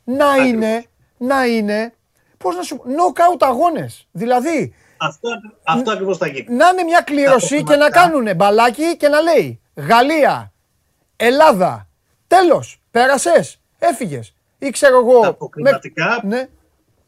[0.03, 0.85] να είναι,
[1.17, 1.93] να είναι,
[2.37, 4.07] πώς να σου πω, knockout αγώνες.
[4.11, 5.29] Δηλαδή, Αυτό,
[5.63, 6.55] αυτό ακριβώς θα γίνει.
[6.55, 7.99] να είναι μια κλήρωση και να προκριματικά.
[7.99, 10.53] κάνουν μπαλάκι και να λέει Γαλλία,
[11.15, 11.87] Ελλάδα,
[12.27, 14.33] τέλος, πέρασες, έφυγες.
[14.59, 15.19] Ή ξέρω εγώ.
[15.21, 16.49] Τα προκριματικά Ναι,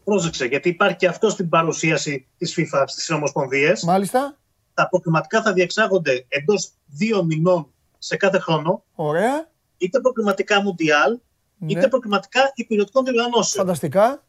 [0.03, 3.83] πρόσεξε, γιατί υπάρχει και αυτό στην παρουσίαση της FIFA στις Ομοσπονδίες.
[3.83, 4.37] Μάλιστα.
[4.73, 9.49] Τα προκριματικά θα διεξάγονται εντός δύο μηνών σε κάθε χρόνο, Ωραία.
[9.77, 11.19] είτε προκριματικά Μουντιάλ,
[11.57, 11.71] Ναι.
[11.71, 13.65] είτε προκριματικά υπηρετικών διοργανώσεων.
[13.65, 14.23] Φανταστικά.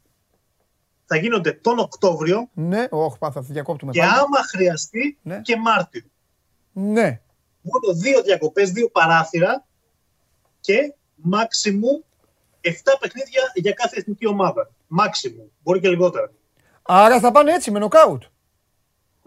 [1.07, 4.11] Θα γίνονται τον Οκτώβριο Ναι, όχι, θα διακόπτουμε και πάλι.
[4.11, 5.41] άμα χρειαστεί Ναι.
[5.41, 6.03] και Μάρτιο.
[6.73, 7.21] Ναι.
[7.71, 9.65] Μόνο δύο διακοπές, δύο παράθυρα
[10.61, 10.95] και
[11.33, 11.97] maximum
[12.61, 14.71] 7 παιχνίδια για κάθε εθνική ομάδα.
[14.99, 15.49] Maximum.
[15.63, 16.31] Μπορεί και λιγότερα.
[16.83, 18.23] Άρα θα πάνε έτσι με νοκάουτ.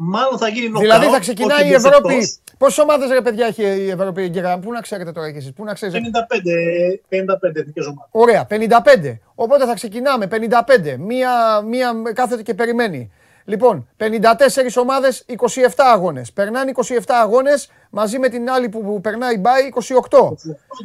[0.01, 2.13] Μάλλον θα γίνει knockout, Δηλαδή θα ξεκινάει όχι η Ευρώπη.
[2.13, 2.39] εντός.
[2.57, 5.63] Πόσες ομάδες ρε παιδιά έχει η Ευρώπη εγκαιρά, Πού να ξέρετε τώρα κι εσείς, πού
[5.63, 8.09] να ξέρετε; 55, 55 εθνικές ομάδες.
[8.11, 9.19] Ωραία, 55.
[9.35, 10.97] Οπότε θα ξεκινάμε 55.
[10.97, 13.11] Μία, μία κάθεται και περιμένει.
[13.45, 15.35] Λοιπόν, 54 ομάδες, 27
[15.77, 16.31] αγώνες.
[16.31, 19.69] Περνάνε 27 αγώνες μαζί με την άλλη που, που περνάει μπάι
[20.09, 20.33] 28.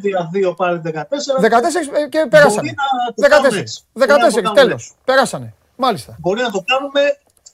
[0.01, 0.91] Δια δύο πάλι 14.
[0.91, 1.49] 14
[1.95, 2.75] ε, και πέρασανε.
[2.75, 3.61] να το κάνουμε 14.
[3.61, 3.83] έτσι.
[3.93, 4.95] Μπορεί να το 14, κάνουμε τέλος.
[5.05, 5.55] Περάσανε.
[5.77, 6.17] Μάλιστα.
[6.21, 7.01] Μπορεί να το κάνουμε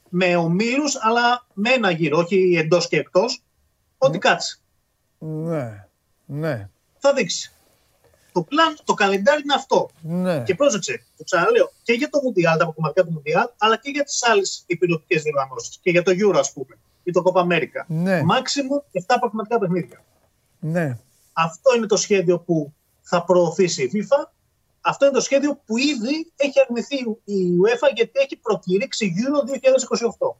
[0.08, 3.42] με ομίλους, αλλά με ένα γύρο, όχι εντός και εκτός.
[3.98, 4.60] Ό,τι κάτσει.
[5.18, 5.86] Ναι.
[6.24, 6.68] Ναι.
[6.98, 7.52] Θα δείξει.
[8.32, 9.88] Το πλάν, το καλεντάρι είναι αυτό.
[10.00, 10.42] Ναι.
[10.42, 14.04] Και πρόσεξε, το ξαναλέω, και για το Μουντιάλ, τα αποκομματικά του Μουντιάλ, αλλά και για
[14.04, 15.78] τις άλλες υπηρετικέ διοργανώσεις.
[15.82, 17.84] Και για το Euro, ας πούμε, ή το Copa America.
[17.86, 18.20] Ναι.
[18.20, 20.04] Maximum 7 αποκομματικά παιχνίδια.
[20.60, 20.98] Ναι.
[21.32, 24.28] Αυτό είναι το σχέδιο που θα προωθήσει η FIFA.
[24.80, 29.50] Αυτό είναι το σχέδιο που ήδη έχει αρνηθεί η UEFA γιατί έχει προκηρύξει Euro
[30.28, 30.34] 2028.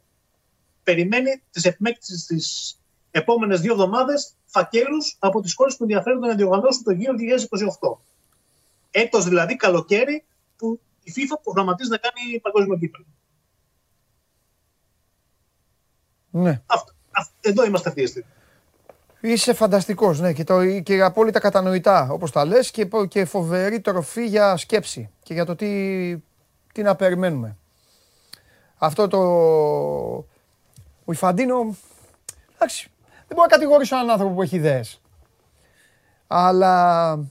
[0.83, 2.79] Περιμένει τις επιμέκτησεις τις
[3.11, 7.19] επόμενες δύο εβδομάδες φακέλους από τις χώρες που ενδιαφέρονται να διοργανώσουν το Euro
[7.89, 7.97] 2028.
[8.91, 10.25] Έτος δηλαδή καλοκαίρι
[10.57, 13.05] που η FIFA προγραμματίζει να κάνει παγκόσμιο κύπελο.
[16.31, 16.61] ναι.
[16.65, 18.29] Αυτό, αυτό, εδώ είμαστε αυτή τη στιγμή.
[19.21, 23.81] Είσαι φανταστικός, ναι, και, το, και απόλυτα κατανοητά, όπως τα λες, και, πο- και φοβερή
[23.81, 26.17] τροφή για σκέψη και για το τι,
[26.73, 27.57] τι να περιμένουμε.
[28.77, 29.17] Αυτό το...
[31.05, 31.75] Ο Ιφαντίνο,
[32.55, 32.90] εντάξει,
[33.31, 35.01] δεν μπορώ να κατηγορήσω έναν άνθρωπο που έχει ιδέες.
[36.27, 37.25] Αλλά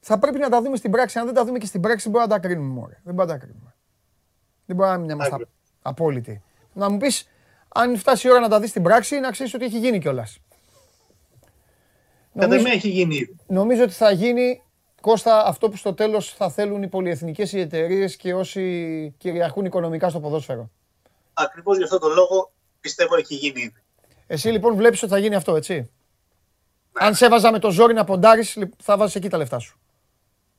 [0.00, 1.18] θα πρέπει να τα δούμε στην πράξη.
[1.18, 2.68] Αν δεν τα δούμε και στην πράξη, δεν μπορούμε να τα κρίνουμε.
[2.80, 3.00] Μωρέ.
[3.04, 3.74] Δεν μπορούμε να τα κρίνουμε.
[4.66, 5.48] Δεν μπορούμε να είμαστε Άγιο.
[5.82, 6.42] απόλυτοι.
[6.72, 7.28] Να μου πεις,
[7.68, 10.38] αν φτάσει η ώρα να τα δεις στην πράξη, να ξέρεις ότι έχει γίνει κιόλας.
[12.34, 13.36] Κατά Νομίζω, μία έχει γίνει ήδη.
[13.46, 14.62] νομίζω ότι θα γίνει,
[15.00, 20.08] Κώστα, αυτό που στο τέλος θα θέλουν οι πολυεθνικές οι εταιρείες και όσοι κυριαρχούν οικονομικά
[20.08, 20.70] στο ποδόσφαιρο.
[21.32, 23.81] Ακριβώς γι' αυτό το λόγο πιστεύω έχει γίνει ήδη.
[24.32, 25.90] Εσύ λοιπόν βλέπεις ότι θα γίνει αυτό, έτσι;
[26.92, 29.78] Αν σε έβαζα με το ζόρι να ποντάρεις, λι- θα βάζεις εκεί τα λεφτά σου.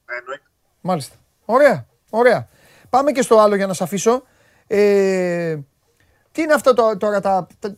[0.05, 0.43] Ε, εννοείται.
[0.81, 1.15] Μάλιστα.
[1.45, 2.47] Ωραία, ωραία.
[2.89, 4.23] Πάμε και στο άλλο για να σε αφήσω.
[4.67, 5.57] Ε,
[6.31, 7.75] τι είναι αυτό το- τώρα τα, τα-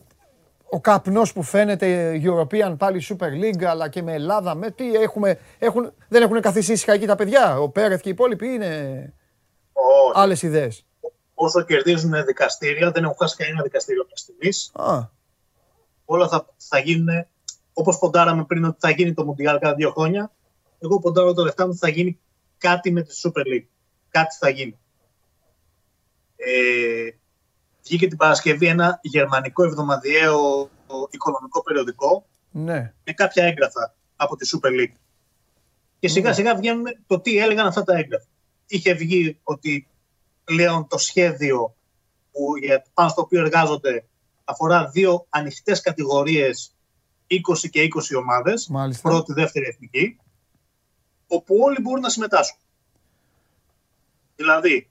[0.69, 4.55] ο καπνός που φαίνεται European πάλι Super League αλλά και με Ελλάδα.
[4.55, 8.11] Με, τι έχουμε, έχουν, δεν έχουν καθίσει ήσυχα εκεί τα παιδιά; Ο Πέρεθ και οι
[8.11, 9.13] υπόλοιποι είναι
[9.73, 10.11] Όχι.
[10.19, 10.85] άλλες ιδέες;
[11.33, 14.71] όσο κερδίζουν δικαστήρια, δεν έχουν χάσει κανένα δικαστήριο μέχρι στιγμής.
[14.73, 15.13] Α,
[16.05, 17.25] Όλα θα, θα γίνουν
[17.73, 20.31] όπως ποντάραμε πριν ότι θα γίνει το Μουντιάλ cada δύο χρόνια.
[20.79, 22.19] Εγώ ποντάρω το λεφτά μου ότι θα γίνει
[22.57, 23.67] κάτι με τη Super League.
[24.09, 24.79] Κάτι θα γίνει.
[26.35, 27.09] Ε,
[27.83, 30.69] βγήκε την Παρασκευή ένα γερμανικό εβδομαδιαίο
[31.09, 32.93] οικονομικό περιοδικό ναι.
[33.03, 34.95] με κάποια έγγραφα από τη Super League.
[35.99, 38.27] Και σιγά σιγά βγαίνουν το τι έλεγαν αυτά τα έγγραφα.
[38.67, 39.87] Είχε βγει ότι
[40.43, 41.75] πλέον το σχέδιο
[42.31, 44.05] που, για, πάνω στο οποίο εργάζονται
[44.45, 46.75] αφορά δύο ανοιχτές κατηγορίες
[47.27, 49.09] 20 και 20 ομάδες, Μάλιστα.
[49.09, 50.17] πρώτη, δεύτερη εθνική,
[51.27, 52.59] όπου όλοι μπορούν να συμμετάσχουν.
[54.35, 54.89] Δηλαδή,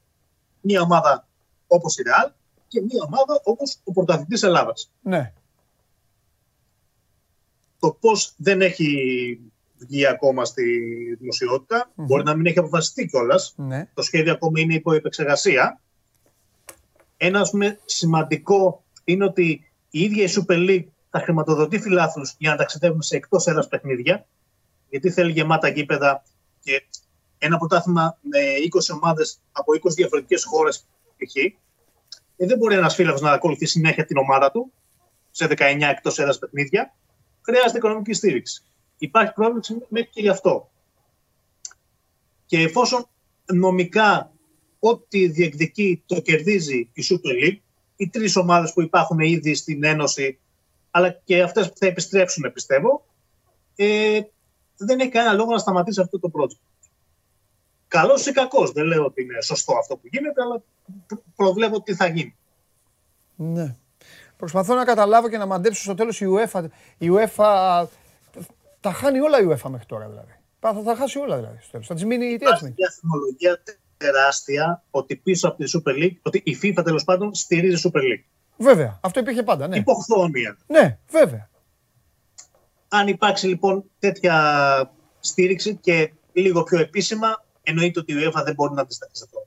[0.60, 1.28] μία ομάδα
[1.66, 2.30] όπως η Real
[2.68, 4.90] και μία ομάδα όπως ο πρωταθλητής Ελλάδας.
[5.02, 5.32] Ναι.
[7.78, 9.40] το πώς δεν έχει
[9.76, 10.64] βγει ακόμα στη
[11.14, 13.54] δημοσιοτητα μπορεί να μην έχει αποφασιστεί κιόλας.
[13.56, 13.88] Ναι.
[13.94, 15.80] Το σχέδιο ακόμα είναι υπό επεξεργασία.
[17.16, 22.50] Ένα ας πούμε, σημαντικό είναι ότι η ίδια η Super League θα χρηματοδοτεί φιλάθλους για
[22.50, 24.26] να ταξιδεύουν σε εκτός έδρας παιχνίδια,
[24.90, 26.22] γιατί θέλει γεμάτα γήπεδα
[26.62, 26.86] και
[27.38, 28.38] ένα πρωτάθλημα με
[28.92, 30.86] 20 ομάδες από 20 διαφορετικές χώρες
[31.16, 31.36] π.χ.
[32.36, 34.72] Ε, δεν μπορεί ένας φίλαθλος να ακολουθεί συνέχεια την ομάδα του
[35.30, 36.94] σε 19 εκτός έδρας παιχνίδια.
[37.40, 38.62] Χρειάζεται οικονομική στήριξη.
[38.98, 40.70] Υπάρχει πρόβλεψη μέχρι και γι' αυτό.
[42.46, 43.08] Και εφόσον
[43.44, 44.32] νομικά
[44.78, 47.58] ό,τι διεκδικεί το κερδίζει η Super League,
[48.04, 50.38] οι τρεις ομάδες που υπάρχουν ήδη στην Ένωση,
[50.90, 53.06] αλλά και αυτές που θα επιστρέψουν, πιστεύω,
[53.76, 54.20] ε,
[54.76, 56.60] δεν έχει κανένα λόγο να σταματήσει αυτό το project.
[57.88, 58.70] Καλός ή κακός.
[58.72, 60.62] Δεν λέω ότι είναι σωστό αυτό που γίνεται, αλλά
[61.06, 62.36] προ- προβλέπω ότι θα γίνει.
[63.36, 63.76] Ναι.
[64.36, 66.64] Προσπαθώ να καταλάβω και να μαντέψω στο τέλος η UEFA.
[66.98, 67.86] Η UEFA
[68.80, 70.32] τα χάνει όλα η UEFA μέχρι τώρα δηλαδή.
[70.60, 71.86] Θα τα χάσει όλα δηλαδή στο τέλος.
[71.86, 72.44] Θα της μείνει τι έτσι.
[72.44, 73.62] Υπάρχει μια θυμολογία
[74.04, 78.24] τεράστια ότι πίσω από τη Super League, ότι η FIFA τέλος πάντων στηρίζει Super League.
[78.56, 78.98] Βέβαια.
[79.02, 79.68] Αυτό υπήρχε πάντα.
[79.68, 80.56] Ναι, Υποχθόνια.
[80.66, 81.48] ναι βέβαια.
[82.88, 84.34] Αν υπάρξει λοιπόν τέτοια
[85.20, 89.46] στήριξη και λίγο πιο επίσημα, εννοείται ότι η UEFA δεν μπορεί να αντισταθεί σε αυτό.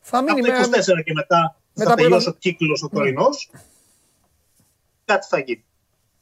[0.00, 0.78] Θα Από μείνει το με...
[0.78, 3.50] 24 και μετά Μετά θα πρώτα- τελειώσει ο κύκλος ο τωρινός.
[5.04, 5.64] Κάτι θα γίνει.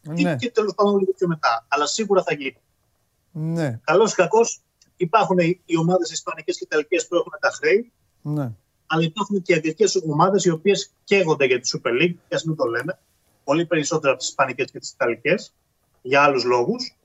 [0.05, 1.67] Ναι, Ή και τέλος πάντων λίγο πιο μετά.
[1.69, 2.57] Αλλά σίγουρα θα γίνει.
[3.33, 4.61] ναι, Καλός ή κακός,
[4.97, 7.93] υπάρχουν οι, οι ομάδες Ισπανικές και Ιταλικές που έχουν τα χρέη,
[8.23, 8.53] ναι.
[8.87, 12.57] αλλά υπάρχουν και αγγλικές ομάδες οι οποίες καίγονται για τη Super League, και ας μην
[12.57, 12.99] το λέμε,
[13.45, 15.53] πολύ περισσότερο από τις Ισπανικές και τις Ιταλικές,
[16.03, 16.97] για άλλους λόγους.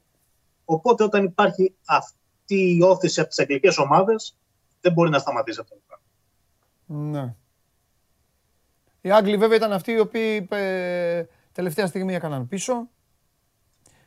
[0.65, 4.35] Οπότε όταν υπάρχει αυτή η όθηση από τις αγγλικές ομάδες,
[4.81, 7.11] δεν μπορεί να σταματήσει αυτό το πράγμα.
[7.11, 7.33] Ναι.
[9.01, 11.23] Οι Άγγλοι βέβαια ήταν αυτοί οι οποίοι ε,
[11.59, 12.87] τελευταία στιγμή έκαναν πίσω.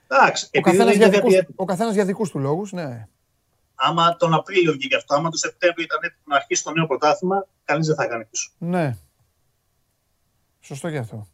[0.09, 1.57] Εντάξει, Ο επειδή δεν καθένας, είναι για κάτι δικούς, έτοιμο.
[1.59, 3.09] ο καθένας για δικούς του λόγους, ναι.
[3.75, 7.47] Άμα τον Απρίλιο βγήκε αυτό, άμα τον Σεπτέμβριο ήταν έτοιμο να αρχίσει το νέο πρωτάθλημα,
[7.65, 8.51] κανείς δεν θα κάνει πίσω.
[8.59, 8.97] Ναι.
[10.61, 11.27] Σωστό και αυτό.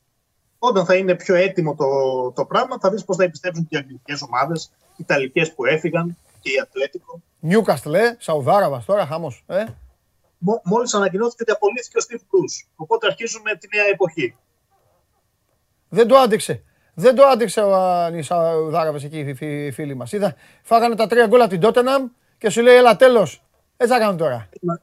[0.58, 1.86] Όταν θα είναι πιο έτοιμο το,
[2.32, 6.16] το πράγμα, θα δεις πώς θα επιστρέψουν και οι αγγλικές ομάδες, οι Ιταλικές που έφυγαν
[6.40, 7.20] και η Ατλέτικο.
[7.40, 9.44] Νιούκαστλ, ε, Σαουδάραβας τώρα, χαμός.
[9.46, 9.64] Ε.
[10.64, 12.68] Μόλις ανακοινώθηκε ότι απολύθηκε ο Steve Bruce.
[12.76, 14.36] Οπότε αρχίζουμε τη νέα εποχή.
[15.88, 16.62] Δεν το άντεξε.
[16.94, 20.12] Δεν το άντεξε ο α, οι Σαουδάραβες εκεί οι φι- οι φίλοι μας.
[20.12, 22.06] Είδα, φάγανε τα τρία γκολ από την Τότεναμ
[22.38, 23.42] και σου λέει έλα τέλος.
[23.76, 24.48] Έτσι θα κάνουν τώρα.
[24.62, 24.80] Μα,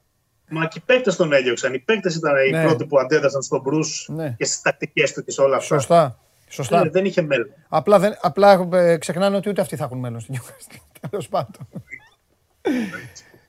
[0.50, 1.74] μα και οι παίκτες τον έδιωξαν.
[1.74, 2.60] Οι παίκτες ήταν Ναι.
[2.62, 4.36] οι πρώτοι που αντέδρασαν στον Bruce Ναι.
[4.38, 5.76] και στις τακτικές του και σε όλα αυτά.
[5.76, 6.20] Σωστά.
[6.48, 6.80] Σωστά.
[6.80, 7.50] Ε, δεν είχε μέλλον.
[7.70, 10.78] Απλά, δεν, απλά ε, ξεχνάνε ότι ούτε αυτοί θα έχουν μέλλον στην Newcastle.
[11.10, 11.68] Τέλος πάντων.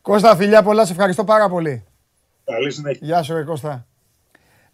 [0.02, 1.84] Κώστα, φιλιά πολλά, σε ευχαριστώ πάρα πολύ.
[2.44, 3.06] Καλή συνέχεια.
[3.06, 3.86] Γεια σου, ρε Κώστα.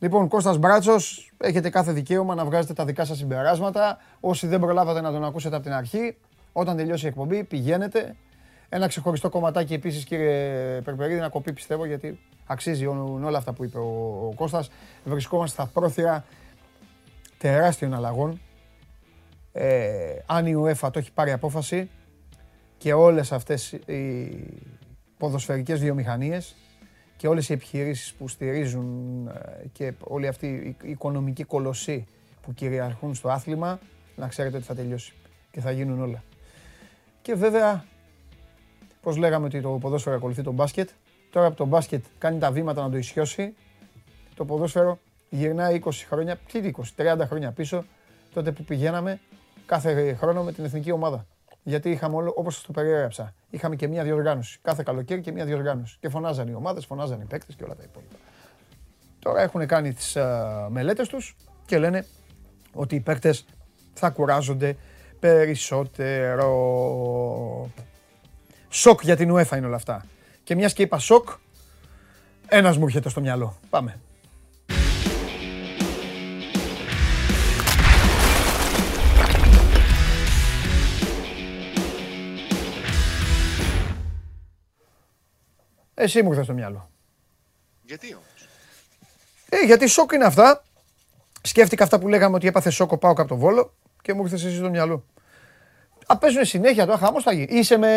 [0.03, 3.99] Λοιπόν, Κώστας Μπράτσος, έχετε κάθε δικαίωμα να βγάζετε τα δικά σας συμπεράσματα.
[4.21, 6.17] Όσοι δεν προλάβατε να τον ακούσετε από την αρχή,
[6.53, 8.17] όταν τελειώσει η εκπομπή, πηγαίνετε.
[8.69, 13.65] Ένα ξεχωριστό κομματάκι επίσης, κύριε Περπερίδη, να κοπεί πιστεύω, γιατί αξίζει ό- όλα αυτά που
[13.65, 14.71] είπε ο, ο Κώστας.
[15.05, 16.25] Βρισκόμαστε στα πρόθυρα
[17.39, 18.41] τεράστιων αλλαγών.
[19.53, 21.91] Ε, αν η UEFA το έχει πάρει απόφαση
[22.79, 24.29] και όλες αυτές οι
[25.19, 26.55] ποδοσφαιρικές βιομηχανίες
[27.23, 32.07] και όλες οι επιχειρήσεις που στηρίζουν ε, και όλοι αυτοί οι οικονομικοί κολοσσοί
[32.43, 33.79] που κυριαρχούν στο άθλημα,
[34.17, 35.13] να ξέρετε ότι θα τελειώσει
[35.51, 36.23] και θα γίνουν όλα.
[37.23, 37.85] Και βέβαια,
[39.03, 40.89] πώς λέγαμε ότι το ποδόσφαιρο ακολουθεί το μπάσκετ,
[41.31, 43.55] τώρα που το μπάσκετ κάνει τα βήματα να το ισιώσει,
[44.35, 44.99] το ποδόσφαιρο
[45.31, 47.85] γυρνάει 20 χρόνια, τι 20, 30 χρόνια πίσω,
[48.35, 49.21] τότε που πηγαίναμε
[49.67, 51.27] κάθε χρόνο με την εθνική ομάδα.
[51.63, 54.59] Γιατί είχαμε όλο, όπως σας το περιέγραψα, είχαμε και μία διοργάνωση.
[54.63, 55.97] Κάθε καλοκαίρι και μία διοργάνωση.
[56.01, 58.15] Και φωνάζαν οι ομάδες, φωνάζαν οι παίκτες και όλα τα υπόλοιπα.
[59.19, 61.37] Τώρα έχουν κάνει τις α, μελέτες τους
[61.67, 62.07] και λένε
[62.73, 63.45] ότι οι παίκτες
[63.93, 64.77] θα κουράζονται
[65.21, 66.49] περισσότερο.
[68.69, 70.05] Σοκ για την UEFA είναι όλα αυτά.
[70.45, 71.29] Και μιας και είπα σοκ,
[72.49, 73.57] ένας μου έρχεται στο μυαλό.
[73.71, 74.01] Πάμε.
[85.95, 86.91] Εσύ μου ήρθες στο μυαλό.
[87.85, 88.49] Γιατί όμως;
[89.49, 90.65] Ε, γιατί σοκ είναι αυτά.
[91.43, 94.45] Σκέφτηκα αυτά που λέγαμε ότι έπαθε σοκ ο Πάοκ από το Βόλο και μου ήρθες
[94.45, 95.05] εσύ στο μυαλό.
[96.07, 97.47] Α, παίζουν συνέχεια τώρα, χαμός θα γίνει.
[97.51, 97.89] Είσαι με...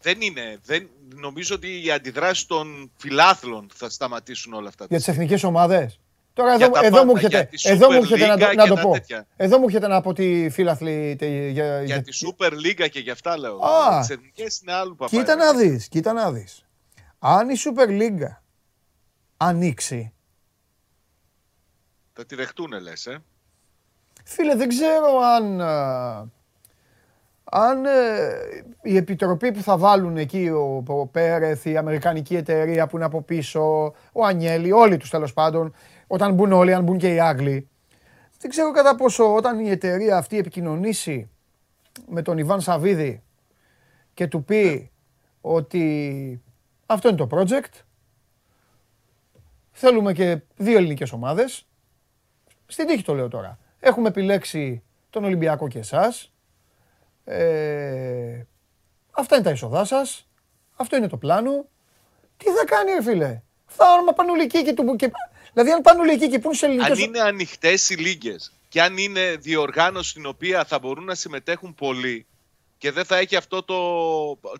[0.00, 0.58] Δεν είναι.
[0.64, 4.86] Δεν, νομίζω ότι οι αντιδράσεις των φιλάθλων θα σταματήσουν όλα αυτά.
[4.88, 6.00] για τις εθνικές ομάδες.
[6.34, 8.34] Τώρα Για εδώ, τα εδώ πάντα, μου έρχεται, για τη εδώ μου Super έρχεται να,
[8.34, 8.92] League το- να και το τα πω.
[8.92, 9.26] τέτοια.
[9.36, 11.16] Εδώ μου έρχεται να πω ότι φίλαθλοι...
[11.18, 13.58] τε- Για, Για για- τη Super League και γι' αυτά λέω.
[13.64, 13.98] Α.
[14.00, 15.16] Τις εθνικές είναι άλλου παπά.
[15.16, 16.65] Κοίτα να δεις, κοίτα να δεις.
[17.28, 18.36] Αν η Super League
[19.36, 20.12] ανοίξει,
[22.12, 23.06] Θα τη δεχτούν, λες.
[23.06, 23.18] Ε.
[24.24, 26.28] Φίλε, δεν ξέρω αν, α,
[27.44, 32.96] αν ε, η επιτροπή που θα βάλουν εκεί, ο, ο Πέρεθ, η αμερικανική εταιρεία που
[32.96, 35.74] είναι από πίσω, ο Ανιέλη, όλοι τους τέλος πάντων,
[36.06, 37.68] όταν μπουν όλοι, αν μπουν και οι Άγγλοι,
[38.38, 41.30] δεν ξέρω κατά πόσο όταν η εταιρεία αυτή επικοινωνήσει
[42.08, 43.22] με τον Ιβάν Σαββίδη
[44.14, 44.90] και του πει
[45.40, 46.40] ότι
[46.86, 47.82] αυτό είναι το project,
[49.72, 51.66] θέλουμε και δύο ελληνικές ομάδες,
[52.66, 53.58] στην τύχη το λέω τώρα.
[53.80, 56.32] Έχουμε επιλέξει τον Ολυμπιακό και εσάς.
[57.24, 58.42] Ε,
[59.10, 60.28] αυτά είναι τα είσοδά σας.
[60.76, 61.68] Αυτό είναι το πλάνο.
[62.36, 64.96] Τι θα κάνει ρε φίλε; Θα άμα πάνε όλοι εκεί και του...
[64.96, 65.10] Και,
[65.52, 66.98] δηλαδή αν πάνε όλοι εκεί και πούν σε Αν ελληνικές...
[66.98, 72.26] είναι ανοιχτές οι λίγες και αν είναι διοργάνωση στην οποία θα μπορούν να συμμετέχουν πολλοί
[72.78, 73.76] και δεν θα έχει αυτό το,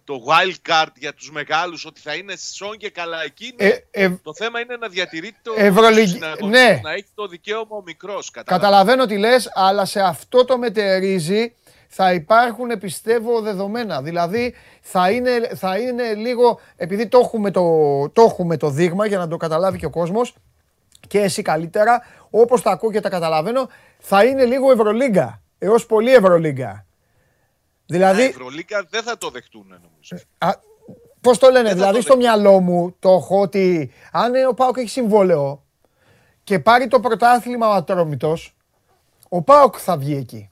[0.04, 3.54] το wild card για τους μεγάλους ότι θα είναι σόν και καλά εκεί.
[3.56, 3.66] ναι.
[3.66, 6.80] Ε, ε, Το θέμα είναι να διατηρεί το Ευρωλυγ- συναγωνισμό, ναι.
[6.82, 8.30] να έχει το δικαίωμα ο μικρός.
[8.44, 11.54] Καταλαβαίνω τι λες, αλλά σε αυτό το μετερίζει
[11.88, 14.02] θα υπάρχουν πιστεύω δεδομένα.
[14.02, 17.62] Δηλαδή θα είναι, θα είναι λίγο, επειδή το έχουμε το,
[18.12, 20.34] το έχουμε το δείγμα για να το καταλάβει και ο κόσμος
[21.08, 26.14] και εσύ καλύτερα, όπως τα ακούω και τα καταλαβαίνω, θα είναι λίγο Ευρωλίγκα, έως πολύ
[26.14, 26.85] Ευρωλίγκα.
[27.86, 30.24] Δηλαδή, Η Ευρωλίγκα δεν θα το δεχτούν νομίζω.
[30.38, 30.50] Α,
[31.20, 32.36] Πώς το λένε, θα δηλαδή το στο δεχτώ.
[32.38, 35.64] μυαλό μου το έχω ότι αν ο Πάοκ έχει συμβόλαιο
[36.44, 38.54] και πάρει το πρωτάθλημα ο Ατρόμητος,
[39.28, 40.50] ο Πάοκ θα βγει εκεί.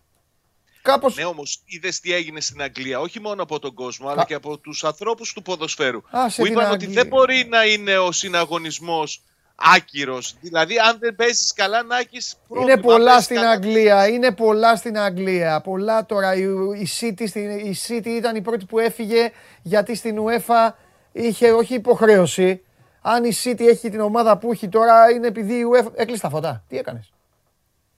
[0.82, 1.16] Κάπως...
[1.16, 4.24] Ναι, όμως είδες τι έγινε στην Αγγλία, όχι μόνο από τον κόσμο, αλλά Α.
[4.24, 6.00] και από τους ανθρώπους του ποδοσφαίρου.
[6.10, 7.02] Άσε που την είπαν ότι Αγγλία.
[7.02, 9.22] δεν μπορεί να είναι ο συναγωνισμός
[9.54, 10.36] άκυρος.
[10.40, 12.72] Δηλαδή, αν δεν παίζεις καλά, να έχεις πρόβλημα.
[12.72, 15.60] Είναι Αν πολλά παίζεις στην καλά- Αγγλία, είναι πολλά στην Αγγλία.
[15.60, 16.34] Πολλά τώρα.
[16.34, 16.42] Η,
[16.80, 19.30] η, City, στην- η City ήταν η πρώτη που έφυγε
[19.62, 20.72] γιατί στην UEFA
[21.12, 22.64] είχε όχι υποχρέωση.
[23.00, 25.92] Αν η City έχει την ομάδα που έχει τώρα είναι επειδή η UEFA...
[25.94, 26.64] Έκλεισε τα φώτα.
[26.68, 27.12] Τι έκανες;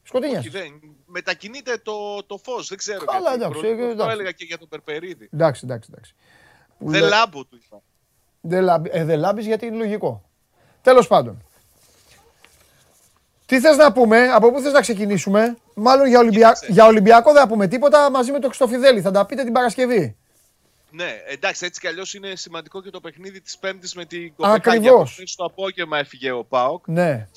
[0.02, 0.38] Σκοτεινιάς.
[0.38, 0.80] Όχι, δεν.
[1.06, 3.04] Μετακινείται το, το φως, δεν ξέρω.
[3.04, 3.34] Καλά, γιατί.
[3.44, 4.10] εντάξει, Προ- ε, Το εντάξει.
[4.12, 5.28] έλεγα και για τον Περπερίδη.
[5.32, 6.14] Εντάξει, εντάξει, εντάξει.
[6.78, 7.82] Που Δεν λέ- λάμπω του είπα.
[8.40, 10.25] Δεν λάμπει, ε, δεν λάμπεις γιατί είναι λογικό.
[10.86, 11.42] Τέλος πάντων.
[13.46, 16.38] Τι θες να πούμε, από πού θες να ξεκινήσουμε; Μάλλον για, Ολυμπια...
[16.38, 16.72] Κοίταξε.
[16.72, 19.00] για Ολυμπιακό δεν θα πούμε τίποτα μαζί με το Χριστοφιδέλη.
[19.00, 20.16] Θα τα πείτε την Παρασκευή.
[20.90, 24.78] Ναι, εντάξει, έτσι κι αλλιώς είναι σημαντικό και το παιχνίδι της Πέμπτης με την Κοπεχάγη.
[24.78, 25.00] Ακριβώς.
[25.00, 27.28] Από χθες Το απόγευμα έφυγε ο Πάοκ Ναι.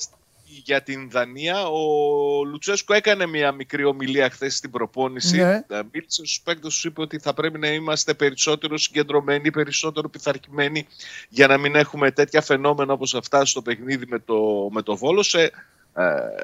[0.63, 1.67] Για την Δανία.
[1.67, 5.37] Ο Λουτσέσκο έκανε μια μικρή ομιλία χθες στην προπόνηση.
[5.37, 5.51] Ναι.
[5.51, 10.87] Ε, Μίλησε στους παίκτες τους, είπε ότι θα πρέπει να είμαστε περισσότερο συγκεντρωμένοι, περισσότερο πειθαρχημένοι
[11.29, 15.29] για να μην έχουμε τέτοια φαινόμενα όπως αυτά στο παιχνίδι με το, με το Βόλος.
[15.29, 15.51] Σε ε,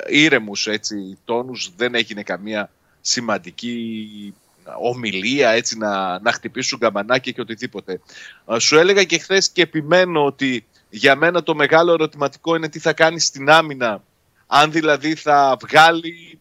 [0.07, 4.33] ήρεμους έτσι τόνους δεν έγινε καμία σημαντική
[4.81, 8.01] ομιλία έτσι να, να χτυπήσουν καμπανάκια και οτιδήποτε.
[8.47, 10.65] Ε, Σου έλεγα και χθες και επιμένω ότι
[10.97, 14.03] για μένα το μεγάλο ερωτηματικό είναι τι θα κάνει στην άμυνα
[14.47, 16.39] αν δηλαδή θα βγάλει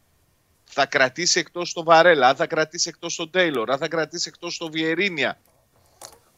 [0.65, 4.57] θα κρατήσει εκτός το Βαρέλα, αν θα κρατήσει εκτός τον Τέιλορ, αν θα κρατήσει εκτός
[4.57, 5.39] το Βιερίνια.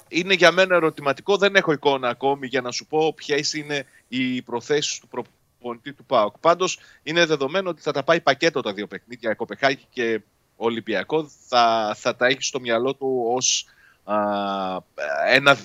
[0.08, 4.42] Είναι για μένα ερωτηματικό, δεν έχω εικόνα ακόμη για να σου πω ποιες είναι οι
[4.42, 6.38] προθέσεις του προπονητή του ΠΑΟΚ.
[6.38, 10.20] Πάντως είναι δεδομένο ότι θα τα πάει πακέτο τα δύο παιχνίδια, Κοπεχάγη και
[10.56, 11.30] Ολυμπιακό.
[11.48, 13.66] Θα, θα τα έχει στο μυαλό του ως
[14.04, 14.16] α,
[15.28, 15.56] ένα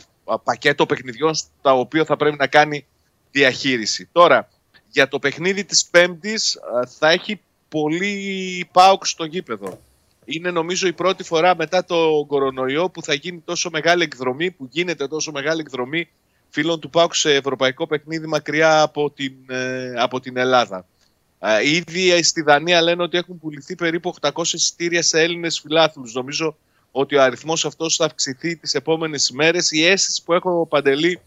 [0.44, 2.86] πακέτο παιχνιδιών στα οποία θα πρέπει να κάνει
[3.32, 4.10] διαχείριση.
[4.12, 4.50] Τώρα,
[4.90, 9.80] για το παιχνίδι της Πέμπτης α, θα έχει πολύ ΠΑΟΚ στο γήπεδο.
[10.26, 14.68] Είναι νομίζω η πρώτη φορά μετά το κορονοϊό που θα γίνει τόσο μεγάλη εκδρομή, που
[14.72, 16.10] γίνεται τόσο μεγάλη εκδρομή
[16.50, 20.86] φίλων του ΠΑΟΚ σε ευρωπαϊκό παιχνίδι μακριά από την, ε, από την Ελλάδα.
[21.40, 26.14] Ε, ήδη στη Δανία λένε ότι έχουν πουληθεί περίπου 800 εισιτήρια σε Έλληνες φιλάθλους.
[26.14, 26.58] Νομίζω
[26.92, 29.72] ότι ο αριθμός αυτός θα αυξηθεί τις επόμενες ημέρες.
[29.72, 31.20] Η αίσθηση που έχω παντελή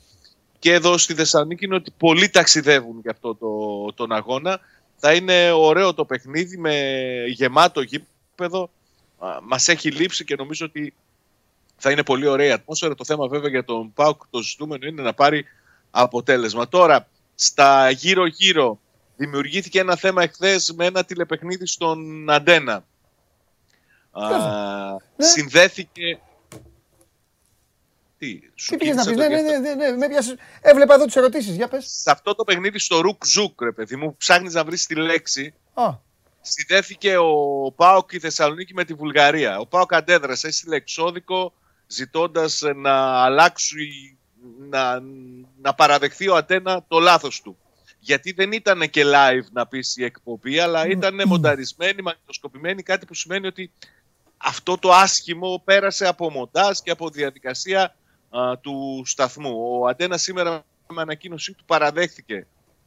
[0.58, 4.60] και εδώ στη Θεσσαλονίκη είναι ότι πολλοί ταξιδεύουν για αυτό το, τον αγώνα.
[4.96, 6.94] Θα είναι ωραίο το παιχνίδι με
[7.28, 8.70] γεμάτο γήπεδο.
[9.18, 10.94] Α, Μας έχει λείψει και νομίζω ότι
[11.76, 12.94] θα είναι πολύ ωραία η ατμόσφαιρα.
[12.94, 15.44] Το θέμα βέβαια για τον ΠΑΟΚ το ζητούμενο είναι να πάρει
[15.90, 16.68] αποτέλεσμα.
[16.68, 18.78] Τώρα, στα γύρω-γύρω
[19.16, 22.84] δημιουργήθηκε ένα θέμα εχθές με ένα τηλεπαιχνίδι στον Αντένα.
[24.15, 25.27] Α, Ναι.
[25.27, 26.19] Συνδέθηκε...
[28.19, 29.74] Τι, σου Τι πήγες να κίνησε πεις, το ναι, ναι, διάστημα.
[29.74, 30.35] ναι, ναι, με πιάσες.
[30.61, 31.85] Έβλεπα εδώ τις ερωτήσεις, για πες.
[32.03, 34.95] Σε αυτό το παιχνίδι στο Ρουκ Ζουκ, ρε παιδί μου, που ψάχνεις να βρεις τη
[34.95, 35.95] λέξη, Α,
[36.41, 39.59] συνδέθηκε ο ΠΑΟΚ η Θεσσαλονίκη με τη Βουλγαρία.
[39.59, 41.53] Ο ΠΑΟΚ αντέδρασε, έστειλε εξώδικο
[41.86, 44.16] ζητώντας ε, να αλλάξει,
[44.69, 45.01] να,
[45.62, 47.59] να παραδεχθεί ο Αντένα το λάθος του.
[47.99, 53.15] Γιατί δεν ήταν και live να πεις η εκπομπή, αλλά ήταν μονταρισμένη, μαγνητοσκοπημένη, κάτι που
[53.15, 53.70] σημαίνει ότι
[54.44, 57.96] αυτό το άσχημο πέρασε από μοντάζ και από διαδικασία
[58.30, 59.80] α, του σταθμού.
[59.80, 62.46] Ο Αντένα σήμερα με ανακοίνωσή του παραδέχθηκε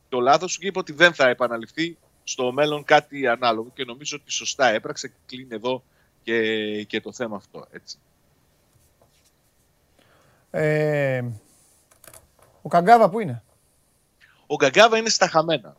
[0.09, 4.17] το λάθος του και είπε ότι δεν θα επαναληφθεί στο μέλλον κάτι ανάλογο και νομίζω
[4.21, 5.13] ότι σωστά έπραξε.
[5.25, 5.84] Κλείνει εδώ
[6.23, 7.67] και, και το θέμα αυτό.
[7.71, 7.97] Έτσι.
[10.51, 11.23] ε,
[12.61, 13.43] ο Καγκάβα που είναι;
[14.47, 15.75] Ο Γκαγκάβα είναι στα χαμένα.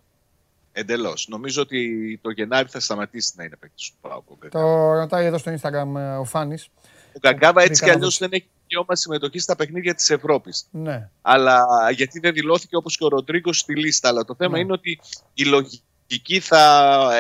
[0.79, 1.27] Εντελώς.
[1.29, 4.31] Νομίζω ότι το Γενάρη θα σταματήσει να είναι παίκτης του ΠΑΟΚ.
[4.31, 4.65] ο Γκαγκάβα.
[4.65, 6.69] Το ρωτάει εδώ στο Instagram ε, ο Φάνης.
[7.15, 8.19] Ο Γκαγκάβα έτσι Μπήκα κι να αλλιώς δώσω.
[8.29, 10.67] δεν έχει δικαίωμα συμμετοχής στα παιχνίδια της Ευρώπης.
[10.71, 11.09] Ναι.
[11.23, 14.09] Αλλά γιατί δεν δηλώθηκε όπως και ο Ροντρίγκο στη λίστα.
[14.09, 14.59] Αλλά το θέμα Ναι.
[14.59, 15.01] είναι ότι
[15.35, 16.63] η λογική θα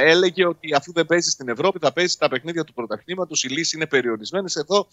[0.02, 3.44] έλεγε ότι αφού δεν παίζει στην Ευρώπη, θα παίζει στα παιχνίδια του πρωταθλήματος.
[3.44, 4.51] Οι λύσει είναι περιορισμένε.
[4.55, 4.89] Εδώ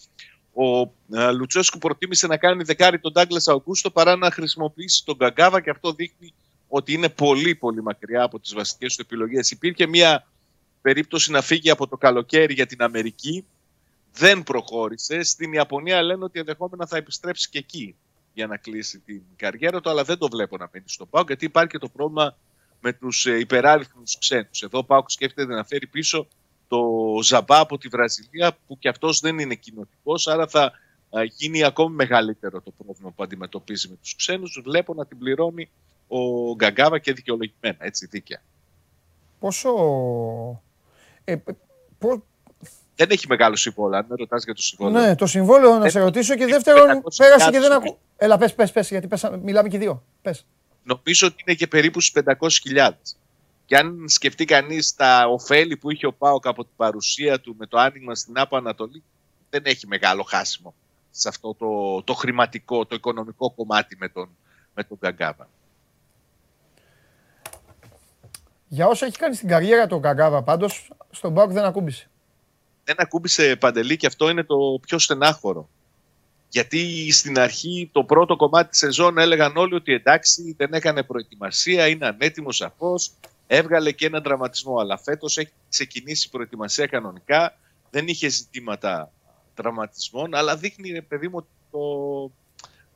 [0.52, 0.80] ο
[1.18, 5.70] ε, Λουτσέσκου προτίμησε να κάνει δεκάρι τον Ντάγκλα Αουγκούστο παρά να χρησιμοποιήσει τον Γκαγκάβα και
[5.70, 6.34] αυτό δείχνει
[6.68, 9.50] ότι είναι πολύ πολύ μακριά από τις βασικές του επιλογές.
[9.50, 10.26] Υπήρχε μια
[10.82, 13.46] περίπτωση να φύγει από το καλοκαίρι για την Αμερική.
[14.12, 15.22] Δεν προχώρησε.
[15.22, 17.96] Στην Ιαπωνία λένε ότι ενδεχόμενα θα επιστρέψει και εκεί
[18.32, 21.44] για να κλείσει την καριέρα του, αλλά δεν το βλέπω να μείνει στο ΠΑΟΚ, γιατί
[21.44, 22.36] υπάρχει και το πρόβλημα
[22.80, 24.62] με τους υπεράριθμους ξένους.
[24.62, 26.28] Εδώ ο ΠΑΟΚ σκέφτεται να φέρει πίσω
[26.68, 26.82] το
[27.22, 30.72] Ζαμπά από τη Βραζιλία που και αυτός δεν είναι κοινοτικός, άρα θα
[31.10, 34.60] α, γίνει ακόμη μεγαλύτερο το πρόβλημα που αντιμετωπίζει με τους ξένους.
[34.64, 35.70] Βλέπω να την πληρώνει
[36.08, 38.42] ο Γκαγκάβα και δικαιολογημένα, έτσι δίκαια.
[39.38, 39.70] Πόσο...
[41.24, 41.38] Ε, ε,
[41.98, 42.20] πώς-
[42.96, 45.00] Δεν έχει μεγάλο συμβόλαιο, αν με ρωτάς για το συμβόλαιο.
[45.06, 47.76] Ναι, το συμβόλαιο να σε ρωτήσω και δεύτερον 500 πέρασε και δεν χιλιάδες.
[47.88, 47.98] ακούω.
[48.16, 50.02] Έλα, πες, πες, πες, γιατί πες, μιλάμε και οι δύο.
[50.22, 50.46] Πες.
[50.82, 52.22] Νομίζω ότι είναι και περίπου στις
[52.72, 52.90] 500.000.
[53.66, 57.66] Και αν σκεφτεί κανείς τα ωφέλη που είχε ο Πάοκ από την παρουσία του με
[57.66, 59.02] το άνοιγμα στην Άπο Ανατολή,
[59.50, 60.74] δεν έχει μεγάλο χάσιμο
[61.10, 64.28] σε αυτό το, το χρηματικό, το οικονομικό κομμάτι με τον,
[64.74, 65.48] με τον Γκαγκάβα.
[68.76, 72.10] Για όσα έχει κάνει στην καριέρα του ο Γκαγκάβα πάντως, στον Μπάουκ δεν ακούμπησε.
[72.84, 75.68] δεν ακούμπησε παντελή και αυτό είναι το πιο στενάχωρο.
[76.48, 81.88] Γιατί στην αρχή το πρώτο κομμάτι της σεζόν έλεγαν όλοι ότι εντάξει δεν έκανε προετοιμασία,
[81.88, 83.12] είναι ανέτοιμο σαφώς,
[83.46, 84.78] έβγαλε και έναν τραυματισμό.
[84.78, 87.58] Αλλά φέτος έχει ξεκινήσει η προετοιμασία κανονικά,
[87.90, 89.12] δεν είχε ζητήματα
[89.54, 91.80] τραυματισμών, αλλά δείχνει ρε παιδί μου ότι το...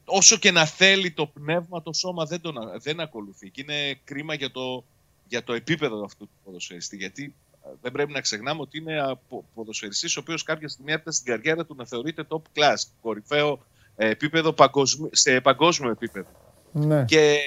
[0.04, 3.50] όσο και να θέλει το πνεύμα, το σώμα δεν, τον, δεν ακολουθεί.
[3.50, 4.84] Και είναι κρίμα για το,
[5.30, 6.96] για το επίπεδο αυτού του ποδοσφαιριστή.
[6.96, 7.34] Γιατί
[7.82, 11.64] δεν πρέπει να ξεχνάμε ότι είναι απο- ποδοσφαιριστής ο οποίος κάποια στιγμή έφτασε στην καριέρα
[11.66, 13.66] του να θεωρείται top class, κορυφαίο
[13.96, 16.28] ε, επίπεδο παγκοσμι- σε παγκόσμιο επίπεδο.
[16.72, 17.04] Ναι.
[17.04, 17.38] Και,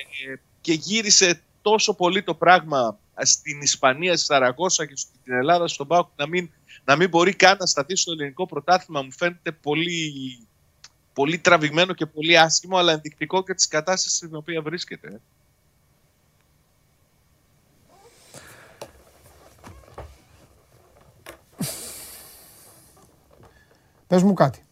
[0.62, 6.08] και γύρισε τόσο πολύ το πράγμα στην Ισπανία, στη Σαραγώσα και στην Ελλάδα, στον Πάοκ,
[6.16, 6.50] να μην,
[6.86, 9.02] να μην μπορεί καν να σταθεί στο ελληνικό πρωτάθλημα.
[9.02, 10.14] Μου φαίνεται πολύ,
[11.14, 15.22] πολύ τραβηγμένο και πολύ άσχημο, αλλά ενδεικτικό και της κατάστασης στην οποία βρίσκεται.
[24.14, 24.64] Πες μου κάτι.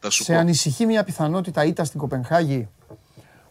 [0.00, 0.38] Θα σου Σε πω.
[0.38, 2.68] ανησυχεί μια πιθανότητα ήττα στην Κοπενχάγη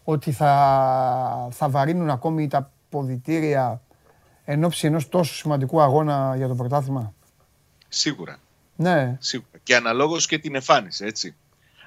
[0.04, 3.82] ότι θα, θα βαρύνουν ακόμη τα ποδητήρια
[4.44, 7.14] εν ώψη ενός τόσο σημαντικού αγώνα για το πρωτάθλημα;
[7.88, 8.38] Σίγουρα.
[8.76, 9.58] Ναι, Σίγουρα.
[9.62, 11.34] Και αναλόγως και την εμφάνιση, έτσι.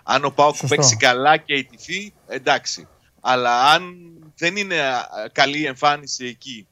[0.04, 0.76] Αν ο Πάοκ Σωστό.
[0.76, 2.88] παίξει καλά και ιτηθεί, εντάξει.
[3.20, 3.96] Αλλά αν
[4.38, 6.68] δεν είναι α, καλή η εμφάνιση εκεί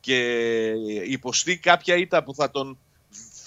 [0.00, 0.18] και
[1.08, 2.78] υποστεί κάποια ήττα που θα, τον,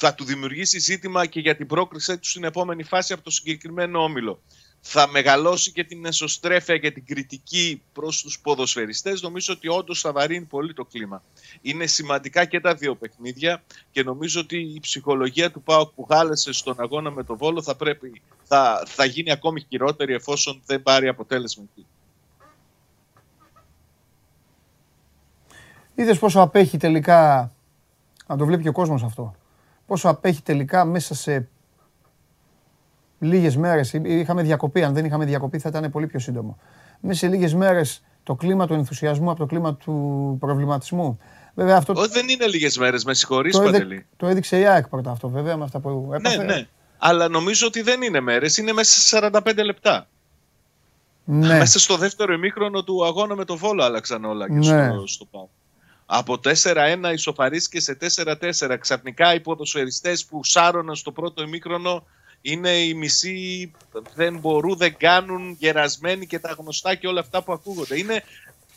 [0.05, 4.03] θα του δημιουργήσει ζήτημα και για την πρόκρισή του στην επόμενη φάση από το συγκεκριμένο
[4.03, 4.41] όμιλο,
[4.81, 10.11] θα μεγαλώσει και την εσωστρέφεια και την κριτική προς τους ποδοσφαιριστές, νομίζω ότι όντως θα
[10.11, 11.23] βαρύνει πολύ το κλίμα.
[11.61, 16.53] Είναι σημαντικά και τα δύο παιχνίδια και νομίζω ότι η ψυχολογία του ΠΑΟΚ που χάλεσε
[16.53, 21.07] στον αγώνα με το Βόλο θα, πρέπει, θα, θα γίνει ακόμη χειρότερη εφόσον δεν πάρει
[21.07, 21.85] αποτέλεσμα εκεί.
[25.95, 27.51] Είδες πόσο απέχει τελικά,
[28.27, 29.35] να το βλέπει και ο κόσμος αυτό,
[29.88, 31.47] πόσο απέχει τελικά μέσα σε
[33.19, 36.57] λίγες μέρες, είχαμε διακοπή, αν δεν είχαμε διακοπή θα ήταν πολύ πιο σύντομο.
[36.99, 41.19] Μέσα σε λίγες μέρες το κλίμα του ενθουσιασμού από το κλίμα του προβληματισμού.
[41.55, 44.05] Βέβαια αυτό Όχι, δεν είναι λίγες μέρες, με συγχωρείς το, έδε- Παντελή.
[44.18, 46.43] το έδειξε η ΑΕΚ πρώτα αυτό βέβαια με αυτά που Ναι, έπαθε.
[46.43, 46.68] ναι.
[46.97, 50.07] Αλλά νομίζω ότι δεν είναι μέρες, είναι μέσα σε 45 λεπτά.
[51.26, 51.57] Ναι.
[51.57, 54.64] Μέσα στο δεύτερο ημίχρονο του αγώνα με το Βόλο άλλαξαν όλα και Ναι.
[54.93, 55.49] στο, στο ΠΑΟΚ.
[56.15, 58.77] Από 4-1 ισοφαρίστηκε σε 4-4.
[58.80, 62.06] Ξαφνικά οι ποδοσφαιριστές που σάρωναν στο πρώτο ημίχρονο
[62.41, 63.72] είναι οι μισοί,
[64.15, 67.98] δεν μπορούν, δεν κάνουν, γερασμένοι και τα γνωστά και όλα αυτά που ακούγονται.
[67.98, 68.23] Είναι,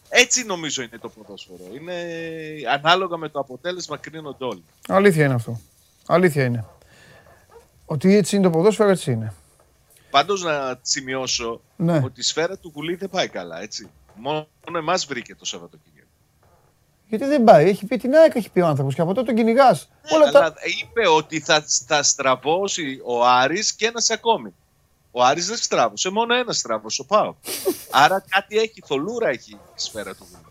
[0.09, 1.65] έτσι νομίζω είναι το ποδόσφαιρο.
[1.75, 1.95] Είναι
[2.73, 4.65] ανάλογα με το αποτέλεσμα κρίνονται όλοι.
[4.89, 5.61] Αλήθεια είναι αυτό.
[6.07, 6.65] Αλήθεια είναι.
[7.85, 9.33] Ότι έτσι είναι το ποδόσφαιρο, έτσι είναι.
[10.11, 12.01] Πάντως να σημειώσω Ναι.
[12.05, 13.89] ότι η σφαίρα του Βουλή δεν πάει καλά, έτσι.
[14.15, 14.47] Μόνο
[14.77, 16.06] εμάς βρήκε το Σαββατοκύριακο.
[17.09, 19.35] Γιατί δεν πάει, έχει πει την ΑΕΚ, έχει πει ο άνθρωπος και από τότε τον
[19.35, 19.89] κυνηγάς.
[20.11, 20.55] Όλα Αλλά τα.
[20.81, 24.55] είπε ότι θα, θα στραβώσει ο Άρης και ένας ακόμη.
[25.11, 27.35] Ο Άρης δεν στράβωσε, μόνο ένας στράβωσε, ο Πάο.
[28.05, 30.45] Άρα κάτι έχει, θολούρα έχει η σφαίρα του Βουλή.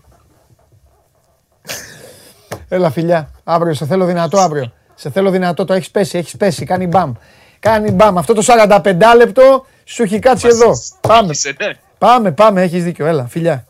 [2.68, 3.30] Έλα, φιλιά.
[3.44, 4.72] Αύριο σε θέλω δυνατό αύριο.
[4.95, 6.65] Σε θέλω δυνατό, το έχεις πέσει, έχεις πέσει.
[6.65, 7.14] Κάνει μπαμ.
[7.60, 8.18] Κάνει μπαμ.
[8.18, 10.72] Αυτό το 45 λεπτό σου έχει κάτσει εδώ.
[11.02, 11.32] Πάμε.
[11.32, 11.73] Είσαι, ναι.
[11.98, 13.06] Πάμε, πάμε, έχεις δίκιο.
[13.06, 13.65] Έλα, φιλιά.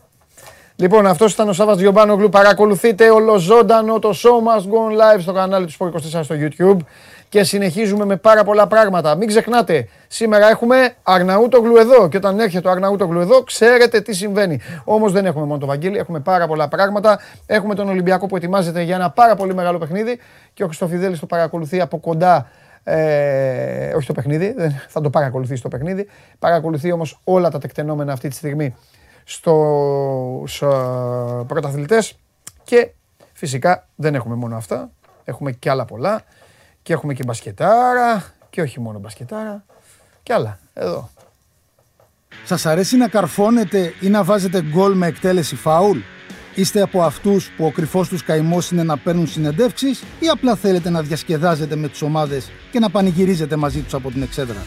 [0.78, 2.28] Λοιπόν, αυτός ήταν ο Σάββατ Γιωμπάνογλου.
[2.28, 6.76] Παρακολουθείτε ολοζώντανο το show must go on live στο κανάλι του Sport 24 στο YouTube.
[7.28, 9.14] Και συνεχίζουμε με πάρα πολλά πράγματα.
[9.14, 12.08] Μην ξεχνάτε, σήμερα έχουμε Αρναούτογλου εδώ.
[12.08, 14.60] Και όταν έρχεται ο Αρναούτογλου εδώ, ξέρετε τι συμβαίνει.
[14.84, 17.18] Όμως δεν έχουμε μόνο το Βαγγέλη, έχουμε πάρα πολλά πράγματα.
[17.46, 20.18] Έχουμε τον Ολυμπιακό που ετοιμάζεται για ένα πάρα πολύ μεγάλο παιχνίδι.
[20.54, 22.48] Και ο Χριστοφιδέλης το παρακολουθεί από κοντά
[22.84, 26.06] ε, όχι το παιχνίδι, δεν- θα το παρακολουθεί το παιχνίδι.
[26.38, 28.74] Παρακολουθεί όμως όλα τα τεκτενόμενα αυτή τη στιγμή
[29.28, 30.66] στους ε,
[31.46, 32.18] πρωταθλητές
[32.64, 32.90] και
[33.32, 34.90] φυσικά δεν έχουμε μόνο αυτά,
[35.24, 36.22] έχουμε και άλλα πολλά
[36.82, 39.64] και έχουμε και μπασκετάρα και όχι μόνο μπασκετάρα
[40.22, 41.10] και άλλα εδώ.
[42.44, 45.98] Σας αρέσει να καρφώνετε ή να βάζετε γκολ με εκτέλεση φάουλ;
[46.54, 50.90] Είστε από αυτούς που ο κρυφός τους καημός είναι να παίρνουν συνεντεύξεις ή απλά θέλετε
[50.90, 54.66] να διασκεδάζετε με τις ομάδες και να πανηγυρίζετε μαζί τους από την εξέδρα;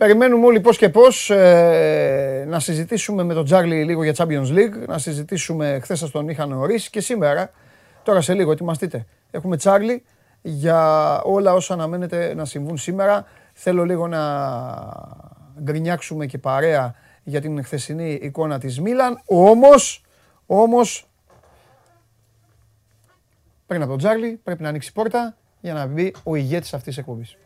[0.00, 4.86] Περιμένουμε όλοι πώς και πώς ε, να συζητήσουμε με τον Τζάρλι λίγο για Champions League,
[4.86, 7.50] να συζητήσουμε, χθες σας τον είχαν ορίσει και σήμερα,
[8.02, 9.06] τώρα σε λίγο ετοιμαστείτε.
[9.30, 10.04] Έχουμε Τσάρλι
[10.42, 13.26] για όλα όσα αναμένεται να συμβούν σήμερα.
[13.52, 14.20] Θέλω λίγο να
[15.62, 19.20] γκρινιάξουμε και παρέα για την χθεσινή εικόνα της Μίλαν.
[19.24, 20.04] Όμως,
[20.46, 21.08] όμως,
[23.66, 26.98] πριν από τον Τζάρλι πρέπει να ανοίξει πόρτα για να μπει ο ηγέτης αυτής της
[26.98, 27.36] εκπομπής.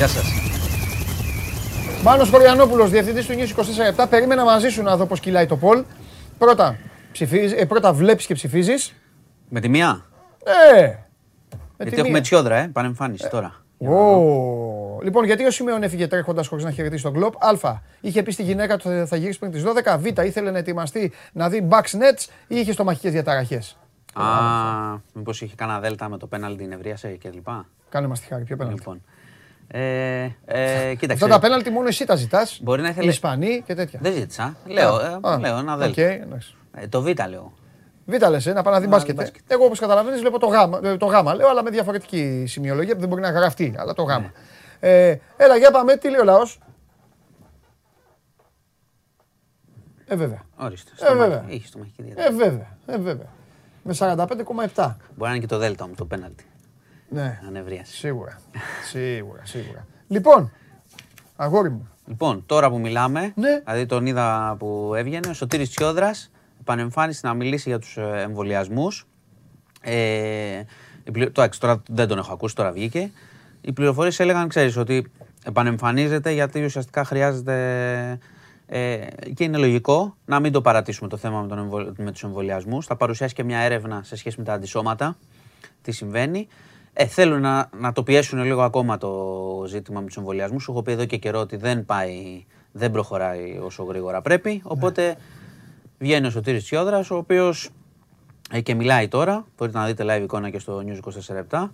[0.00, 0.32] Γεια σας.
[2.02, 3.48] Μάνος Χωριανόπουλος, διευθυντής του News
[4.02, 5.84] 24 Περίμενα μαζί σου να δω πώς κυλάει το Πολ.
[6.38, 6.76] Πρώτα,
[7.12, 8.94] ψηφίζ, ε, πρώτα βλέπεις και ψηφίζεις.
[9.48, 10.04] Με τη μία;
[10.44, 10.96] Ε, με
[11.76, 12.20] Γιατί τη έχουμε μία.
[12.20, 12.70] τσιόδρα, ε.
[12.72, 13.54] Πανεμφάνιση τώρα.
[13.78, 15.00] Ω.
[15.02, 17.44] Λοιπόν, γιατί ο Σιμεών έφυγε τρέχοντας χωρίς να χαιρετήσει τον κλοπ.
[17.44, 17.78] Α.
[18.00, 19.98] Είχε πει στη γυναίκα του ότι θα γυρίσει πριν τις 12.
[19.98, 20.06] Β.
[20.24, 23.78] Ήθελε να ετοιμαστεί να δει Bucks Nets ή είχε στομαχικές διαταραχές.
[24.12, 24.24] Α,
[25.12, 27.66] μήπως είχε κανένα δέλτα με το πέναλτι νευρίασε και λοιπά.
[27.88, 28.78] Κάνε μας τη χάρη, ποιο πέναλτι.
[28.78, 29.02] Λοιπόν.
[29.72, 31.24] Ε, ε, κοίταξε.
[31.24, 32.58] Αυτά τα πέναλτι μόνο εσύ τα ζητάς.
[32.62, 33.98] Μπορεί να Οι ήθελε- Ισπανοί και τέτοια.
[34.02, 34.56] Δεν ζήτησα.
[34.66, 36.02] Λέω, ε, Α, λέω ένα οκ, δέλτα.
[36.02, 36.54] εντάξει.
[36.74, 37.52] Ε, το Β λέω.
[38.04, 39.14] Β λες, ε, να πάει να δει Να μπάσκετ.
[39.16, 39.24] δει ε.
[39.24, 39.42] μπάσκετ.
[39.52, 43.00] Εγώ όπως καταλαβαίνεις βλέπω το γάμα, ε, το γάμα, λέω, αλλά με διαφορετική σημειολογία που
[43.00, 44.32] δεν μπορεί να γραφτεί, αλλά το γάμα.
[44.80, 46.58] Ε, έλα, για πάμε, τι λέει ο λαός;
[50.06, 50.42] Ε, βέβαια.
[50.56, 50.90] Ορίστε.
[51.00, 51.26] Ε, βέβαια.
[51.26, 52.34] στομαχική- Είχε στομαχική διαταραχή.
[52.34, 52.76] Ε, βέβαια.
[52.86, 53.26] Ε, βέβαια.
[53.82, 54.96] Με 45,7.
[55.14, 56.44] Μπορεί να είναι και το δέλτα μου το πέναλτι.
[57.10, 57.40] Ναι.
[57.46, 57.94] Ανεβρίασε.
[57.96, 58.40] Σίγουρα.
[58.84, 59.86] Σίγουρα, σίγουρα.
[60.08, 60.52] Λοιπόν,
[61.36, 61.88] αγόρι μου.
[62.06, 63.60] Λοιπόν, τώρα που μιλάμε, Ναι.
[63.64, 66.30] δηλαδή τον είδα που έβγαινε, ο Σωτήρης Τσιόδρας
[66.60, 69.06] επανεμφάνισε να μιλήσει για τους ε, εμβολιασμούς.
[69.80, 70.62] Ε,
[71.04, 73.10] η πληρο- το, εντάξει, τώρα δεν τον έχω ακούσει, τώρα βγήκε.
[73.60, 75.12] Οι πληροφορίες έλεγαν, ξέρεις, ότι
[75.44, 78.18] επανεμφανίζεται γιατί ουσιαστικά χρειάζεται
[78.66, 78.96] ε,
[79.34, 82.86] και είναι λογικό να μην το παρατήσουμε το θέμα με, τον εμβολ, με τους εμβολιασμούς.
[82.86, 85.16] Θα παρουσιάσει και μια έρευνα σε σχέση με τα αντισώματα,
[85.82, 86.48] τι συμβαίνει.
[86.92, 90.62] Ε, θέλουν να, να το πιέσουν λίγο ακόμα το ζήτημα με τους εμβολιασμούς.
[90.62, 94.60] Σου έχω πει εδώ και καιρό ότι δεν πάει, δεν προχωράει όσο γρήγορα πρέπει.
[94.64, 95.16] Οπότε
[95.98, 97.70] βγαίνει ο Σωτήρης Τσιόδρας, ο οποίος
[98.50, 100.98] ε, και μιλάει τώρα, μπορείτε να δείτε live εικόνα και στο News
[101.52, 101.68] 24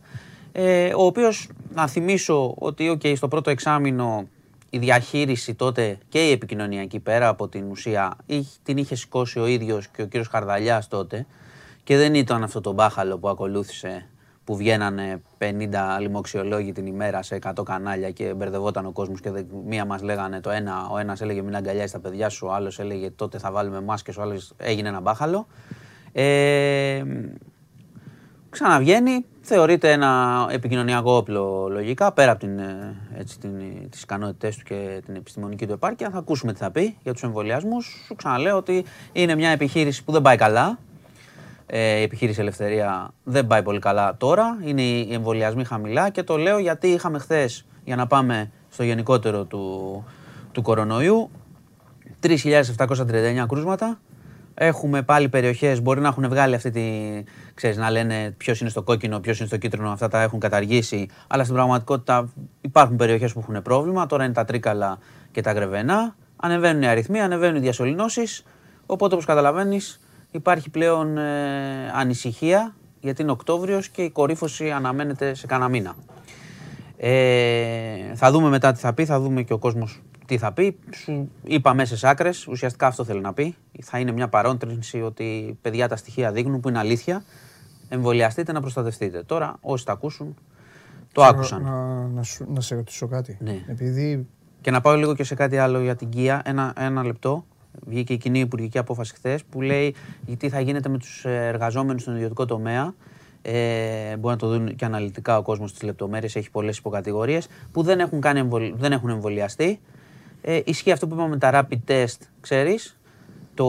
[0.52, 4.28] ε, ο οποίος, να θυμίσω ότι okay, στο πρώτο εξάμεινο
[4.70, 9.47] η διαχείριση τότε και η επικοινωνιακή πέρα από την ουσία είχε- την είχε σηκώσει ο
[9.47, 11.26] ίδιος και ο κύριος Χαρδαλιάς τότε
[11.84, 14.06] και δεν ήταν αυτό το μπάχαλο που ακολούθησε
[14.47, 15.44] που βγαίνανε 50
[16.01, 20.40] λοιμοξιολόγοι την ημέρα σε 100 κανάλια και μπερδευόταν ο κόσμος και δεν- μία μας λέγανε
[20.40, 23.51] το ένα, ο ένας έλεγε μην αγκαλιάζεις τα παιδιά σου, ο άλλος έλεγε τότε θα
[23.51, 25.47] βάλουμε μάσκες, ο άλλος έγινε ένα μπάχαλο.
[26.12, 27.02] Ε,
[28.51, 33.52] ξαναβγαίνει, θεωρείται ένα επικοινωνιακό όπλο λογικά, πέρα από την, ε, έτσι, την,
[33.90, 36.10] τις ικανότητές του και την επιστημονική του επάρκεια.
[36.10, 38.02] Θα ακούσουμε τι θα πει για τους εμβολιασμούς.
[38.06, 40.78] Σου ξαναλέω ότι είναι μια επιχείρηση που δεν πάει καλά.
[41.66, 44.59] Ε, η επιχείρηση Ελευθερία δεν πάει πολύ καλά τώρα.
[44.64, 49.44] Είναι οι εμβολιασμοί χαμηλά και το λέω γιατί είχαμε χθες, για να πάμε στο γενικότερο
[49.44, 50.05] του,
[50.52, 51.30] του κορονοϊού,
[52.22, 53.98] 3.739 κρούσματα.
[54.55, 56.82] Έχουμε πάλι περιοχές, μπορεί να έχουν βγάλει αυτή τη.
[57.55, 61.09] ξέρεις, να λένε ποιος είναι στο κόκκινο, ποιος είναι στο κίτρινο, αυτά τα έχουν καταργήσει.
[61.26, 62.28] Αλλά στην πραγματικότητα
[62.60, 64.06] υπάρχουν περιοχές που έχουν πρόβλημα.
[64.06, 64.98] Τώρα είναι τα τρίκαλα
[65.30, 66.16] και τα γρεβενά.
[66.36, 68.44] Ανεβαίνουν οι αριθμοί, ανεβαίνουν οι διασωληνώσεις.
[68.86, 70.01] Οπότε όπως καταλαβαίνεις,
[70.37, 75.95] υπάρχει πλέον ε, ανησυχία γιατί είναι Οκτώβριος και η κορύφωση αναμένεται σε κανένα μήνα.
[76.97, 80.79] Ε, θα δούμε μετά τι θα πει, θα δούμε και ο κόσμος τι θα πει.
[81.03, 83.55] Σου είπα μέσα σε άκρες, ουσιαστικά αυτό θέλει να πει.
[83.83, 87.25] Θα είναι μια παρόντρινση ότι παιδιά τα στοιχεία δείχνουν που είναι αλήθεια.
[87.89, 89.23] Εμβολιαστείτε να προστατευτείτε.
[89.23, 90.35] Τώρα όσοι τα ακούσουν,
[91.13, 91.63] το άκουσαν.
[91.63, 93.37] Να, να, σου- να σε ρωτήσω κάτι.
[93.41, 93.65] Ναι.
[93.69, 94.27] Επειδή
[94.61, 96.43] Και να πάω λίγο και σε κάτι άλλο για την Κία.
[96.45, 97.45] Ένα, ένα λεπτό.
[97.86, 99.94] Βγήκε η κοινή υπουργική απόφαση χθες που λέει
[100.39, 102.94] τι θα γίνεται με τους εργαζόμενους στον ιδιωτικό τομέα.
[103.43, 107.82] Ε, μπορεί να το δουν και αναλυτικά ο κόσμος στις λεπτομέρειες, έχει πολλές υποκατηγορίες που
[107.82, 109.81] δεν έχουν, κάνει εμβολ- δεν έχουν εμβολιαστεί.
[110.40, 112.98] Ε, ισχύει αυτό που είπαμε με τα rapid test, ξέρεις.
[113.55, 113.65] Το,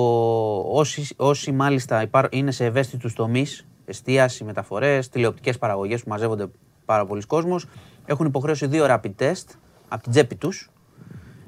[0.59, 6.47] όσοι, όσοι μάλιστα υπάρ- είναι σε ευαίσθητους τομείς, εστίαση, μεταφορές, τηλεοπτικές παραγωγές που μαζεύονται
[6.85, 7.65] πάρα πολλοί κόσμος,
[8.05, 9.45] έχουν υποχρέωση δύο rapid test
[9.88, 10.69] από την τσέπη τους.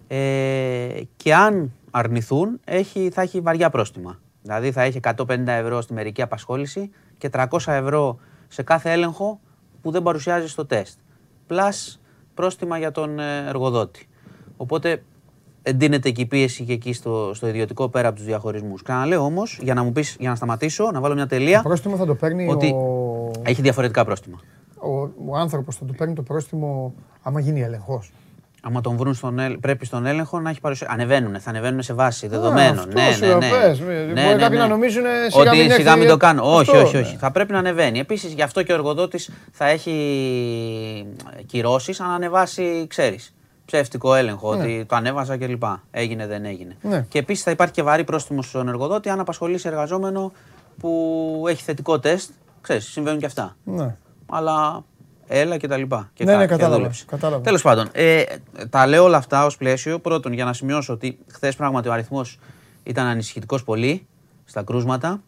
[0.08, 4.20] Ε, και αν αρνηθούν, έχει, θα έχει βαριά πρόστιμα.
[4.42, 9.40] Δηλαδή θα έχει 150 ευρώ στη μερική απασχόληση και 300 ευρώ σε κάθε έλεγχο
[9.82, 11.00] που δεν παρουσιάζει στο τεστ.
[11.48, 12.02] Πλάς
[12.34, 14.08] πρόστιμα για τον ε, εργοδότη.
[14.58, 15.04] Οπότε
[15.62, 18.82] εντείνεται και η πίεση και εκεί στο, στο ιδιωτικό πέρα από τους διαχωρισμούς.
[18.82, 21.62] Ξαναλέω όμως, για να μου πεις, για να σταματήσω, να βάλω μια τελεία.
[21.62, 24.40] Πρόστιμο θα το παίρνει Ότι ο, έχει διαφορετικά πρόστιμα.
[24.76, 28.12] ο, ο άνθρωπος, θα το παίρνει το πρόστιμο άμα γίνει έλεγχος.
[28.64, 30.88] Άμα τον βρουν στον έλεγ- πρέπει στον έλεγχο να έχει παρουσία.
[30.92, 32.80] Ανεβαίνουν, θα ανεβαίνουν σε βάση δεδομένων.
[32.80, 33.50] αυτό ναι, σου ναι, λέω, ναι.
[33.50, 33.80] πες.
[33.80, 36.56] Μπορεί κάποιοι να νομίζουν, σιγά μην Ότι σιγά έρθει- μην το κάνω.
[36.56, 37.12] Όχι, Αυτό, όχι, όχι.
[37.12, 37.18] ναι.
[37.18, 38.00] Θα πρέπει να ανεβαίνει.
[38.00, 39.94] Επίσης, γι' αυτό και ο εργοδότης θα έχει
[41.46, 43.34] κυρώσεις αν ανεβάσει, ξέρεις.
[43.66, 45.64] Ψεύτικο έλεγχο, ότι το ανέβασα κλπ.
[45.92, 46.76] Έγινε, δεν έγινε.
[46.82, 47.06] Ναι.
[47.10, 50.32] Και επίσης θα υπάρχει και βαρύ πρόστιμο στον εργοδότη αν απασχολήσει εργαζόμενο
[50.80, 52.30] που έχει θετικό τεστ.
[52.62, 53.56] Ξέρεις, συμβαίνουν και αυτά.
[53.64, 53.96] Ναι.
[54.30, 54.84] Αλλά
[55.32, 56.10] έλα και τα λοιπά.
[56.14, 57.06] Και Ναι, κα- ναι, και κατάλαβα, δούλεψε.
[57.06, 57.42] κατάλαβα.
[57.44, 58.24] Τέλος πάντων, ε,
[58.70, 60.00] τα λέω όλα αυτά ως πλαίσιο.
[60.00, 62.40] Πρώτον, για να σημειώσω ότι χθες πράγματι ο αριθμός
[62.84, 64.08] ήταν ανησυχητικός πολύ
[64.46, 65.22] στα κρούσματα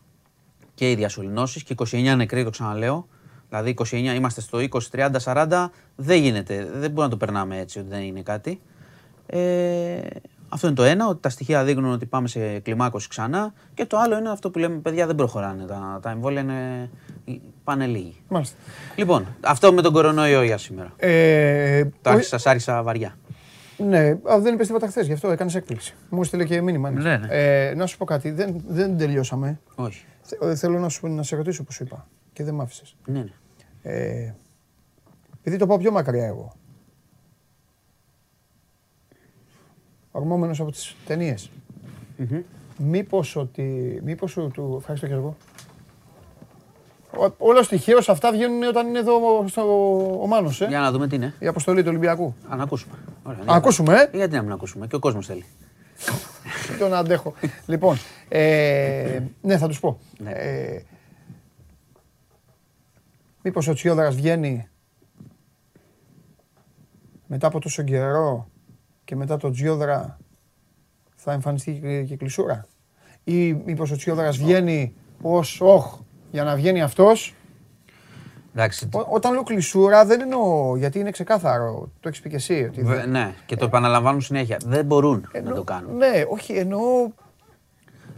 [0.73, 3.07] και οι διασωληνώσεις και 29 νεκροί, το ξαναλέω.
[3.49, 7.79] Δηλαδή 29, είμαστε στο 20, 30, 40, δεν γίνεται, δεν μπορούμε να το περνάμε έτσι
[7.79, 8.61] ότι δεν είναι κάτι.
[9.25, 9.99] Ε,
[10.53, 13.53] αυτό είναι το ένα, ότι τα στοιχεία δείχνουν ότι πάμε σε κλιμάκωση ξανά.
[13.73, 15.65] Και το άλλο είναι αυτό που λέμε, παιδιά δεν προχωράνε.
[15.65, 16.89] Τα, τα εμβόλια είναι,
[17.63, 18.15] πάνε λίγοι.
[18.27, 18.55] Μάλιστα.
[18.95, 20.93] Λοιπόν, αυτό με τον κορονοϊό για σήμερα.
[20.97, 23.15] Ε, Τα όχι- σα άρχισα βαριά.
[23.77, 23.99] Ναι,
[24.31, 25.95] α, δεν είπες τίποτα χθες, γι' αυτό έκανες έκπληξη.
[26.09, 26.89] Μου στείλε και μήνυμα.
[26.89, 27.27] Ναι, ναι.
[27.29, 29.59] Ε, να σου πω κάτι, δεν, δεν τελειώσαμε.
[29.75, 30.05] Όχι.
[30.21, 32.95] Θε- θέλω να, σου, να σε ρωτήσω όπω σου είπα και δεν μ' άφησες.
[33.05, 33.31] Ναι, ναι.
[33.81, 34.33] Ε,
[35.39, 36.55] επειδή το πάω πιο μακριά εγώ.
[40.11, 41.49] Ορμόμενος από τις ταινίες.
[42.77, 43.99] Μήπως ότι...
[44.03, 44.75] Μήπως ο- του...
[44.79, 45.35] Ευχαριστώ και εγώ.
[47.17, 49.61] Ο- Όλο τυχαίως αυτά βγαίνουν όταν είναι εδώ στο,
[50.21, 50.65] ο Μάνος, ε.
[50.67, 51.33] Για να δούμε τι είναι.
[51.39, 52.35] Η αποστολή του Ολυμπιακού.
[52.49, 52.93] Α, να ακούσουμε.
[53.23, 54.17] Ωραία, Α, ακούσουμε, ε.
[54.17, 54.87] Γιατί να μην ακούσουμε.
[54.87, 55.45] Και ο κόσμος θέλει.
[56.67, 57.33] Δεν τον αντέχω.
[57.65, 57.97] λοιπόν,
[58.29, 59.99] ε, ναι, θα τους πω.
[60.17, 60.31] Ναι.
[60.31, 60.81] Ε,
[63.43, 64.67] μήπως ο Τσιόδρας βγαίνει
[67.27, 68.47] μετά από τόσο καιρό
[69.11, 70.17] και μετά το Τσιόδρα
[71.15, 72.67] θα εμφανιστεί και- και κλεισούρα;
[73.23, 75.97] Ή μήπως ο Τσιόδρας βγαίνει ως όχ
[76.31, 77.35] για να βγαίνει αυτός;
[78.55, 78.89] Εντάξει.
[78.93, 82.63] Ό- όταν λέω κλεισούρα δεν εννοώ, γιατί είναι ξεκάθαρο, το έχεις πει και εσύ.
[82.71, 84.57] Ότι Βε- δεν- ναι, και το επαναλαμβάνουν συνέχεια.
[84.65, 85.97] Δεν μπορούν να εννοώ- το κάνουν.
[85.97, 86.81] Ναι, όχι, εννοώ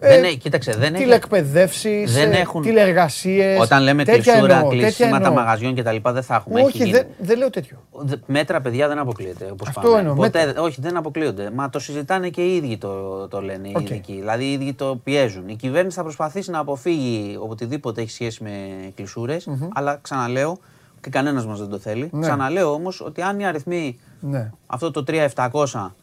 [0.08, 1.04] δεν, έχει- κοίταξε, δεν έχει.
[1.04, 3.60] τηλεκπαιδεύσεις, Δεν έχουν- τηλεργασίες.
[3.62, 5.96] Όταν λέμε κλεισούρα, κλεισίματα μαγαζιών κτλ.
[6.04, 6.60] δεν θα έχουμε.
[6.60, 6.92] Έχει Όχι, γίνει.
[6.92, 7.78] δεν, δεν λέω τέτοιο.
[7.92, 9.50] Δε- Μέτρα, παιδιά, δεν αποκλείεται.
[9.52, 10.00] Όπως Αυτό πάμε.
[10.00, 10.62] εννοώ, Ποτέ, μέτρα.
[10.62, 11.50] όχι, δεν αποκλείονται.
[11.56, 13.90] Μα το συζητάνε και οι ίδιοι το, το λένε οι Οκ.
[13.90, 14.14] ειδικοί.
[14.14, 15.48] Δηλαδή οι ίδιοι το πιέζουν.
[15.48, 18.52] Η κυβέρνηση θα προσπαθήσει να αποφύγει οτιδήποτε έχει σχέση με
[18.96, 19.38] κλεισούρες
[19.74, 20.58] αλλά ξαναλέω,
[21.02, 22.10] και κανένας μας δεν το θέλει.
[22.12, 22.22] Ναι.
[22.22, 24.52] Ξαναλέω όμως ότι αν οι αριθμοί Ναι.
[24.68, 25.96] αυτό το 3700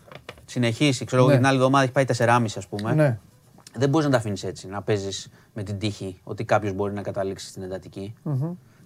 [0.47, 1.37] συνεχίσει, ξέρω εγώ, Ναι.
[1.37, 2.95] και την άλλη εβδομάδα έχει πάει 4,5 ας πούμε.
[2.95, 3.19] Ναι.
[3.77, 7.03] Δεν μπορείς να τα αφήνεις έτσι, να παίζεις με την τύχη ότι κάποιος μπορεί να
[7.03, 8.15] καταλήξει στην εντατικη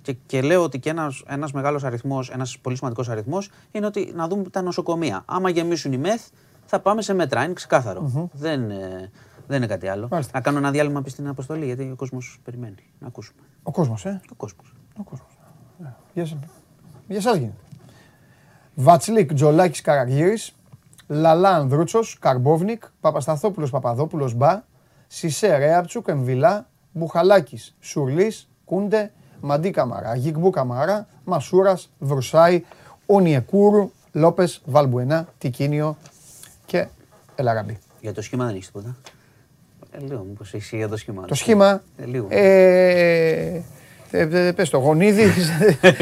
[0.02, 4.12] Και, και λέω ότι και ένας ένας μεγάλος αριθμός, ένας πολύ σημαντικός αριθμός είναι ότι
[4.14, 5.22] να δούμε τα νοσοκομεία.
[5.26, 6.28] Άμα γεμίσουν οι μεθ,
[6.66, 7.44] θα πάμε σε μέτρα.
[7.44, 8.30] Είναι ξεκάθαρο.
[8.32, 9.10] Δεν, ε,
[9.46, 10.08] δεν είναι κάτι άλλο.
[10.10, 10.32] Μάλιστα.
[10.34, 12.74] Να κάνω ένα διάλειμμα πεις στην αποστολή, γιατί ο κόσμος περιμένει.
[12.98, 13.40] Να ακούσουμε.
[13.62, 14.74] Ο κόσμος, ε; Ο κόσμος.
[14.98, 15.38] Ο κόσμος.
[15.84, 16.38] Ε, Για, σας-
[17.08, 17.56] για σας γίνεται.
[18.74, 20.54] Βατσλίκ, Τζολάκης, Καραγύρης,
[21.08, 24.62] Λαλά, Ανδρούτσος, Καρμπόβνικ, Παπασταθόπουλος, Παπαδόπουλος, Μπα,
[25.16, 32.64] Σισέ, Ρέαπτσουκ, Εμβιλά, Μπουχαλάκης, Σουρλής, Κούντε, Μαντί Καμαρά, Γιγμπού Καμαρά, Μασούρας, Βρουσάη,
[33.06, 35.96] Ονιεκούρου, Λόπες, Βαλμπουενά, Τικίνιο
[36.66, 36.86] και
[37.34, 37.78] Ελαραμπή.
[38.00, 38.96] Για το σχήμα δεν έχεις τίποτα;
[39.90, 41.24] Ε, λίγο, μήπως έχει για το σχήμα.
[41.24, 42.26] Το σχήμα; Ε, λίγο.
[42.30, 43.62] Ε,
[44.10, 45.22] ε, ε, πες το γονίδι;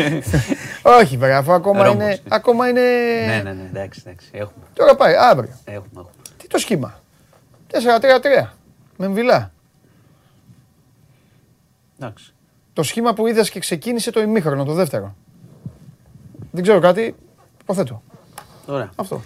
[1.00, 2.02] Όχι βέβαια, αφού ακόμα Ρόμπος.
[2.02, 2.80] είναι, ακόμα είναι...
[3.26, 4.28] ναι, ναι, ναι, εντάξει, εντάξει.
[4.32, 4.64] Έχουμε.
[4.74, 5.50] Τώρα πάει, αύριο.
[5.64, 6.10] έχουμε, έχουμε.
[6.36, 7.00] Τι το σχήμα;
[7.72, 7.76] 4-3-3.
[9.02, 9.52] Με εμβυλά.
[11.98, 12.32] Εντάξει.
[12.72, 15.14] Το σχήμα που είδες και ξεκίνησε το ημίχρονο, το δεύτερο.
[16.50, 17.14] Δεν ξέρω κάτι,
[17.62, 18.02] υποθέτω.
[18.66, 18.90] Ωραία.
[18.96, 19.20] Αυτό.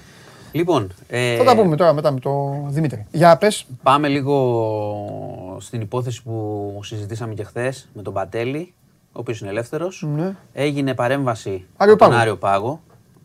[0.52, 3.06] Λοιπόν, ε, Θα τα πούμε τώρα μετά με τον Δημήτρη.
[3.10, 3.66] Για πες.
[3.82, 8.74] Πάμε λίγο στην υπόθεση που συζητήσαμε και χθες με τον Πατέλη,
[9.12, 10.04] ο οποίος είναι ελεύθερος.
[10.16, 10.34] Ναι.
[10.52, 12.20] Έγινε παρέμβαση Άριο από τον Πάγο.
[12.20, 12.80] Άριο Πάγο,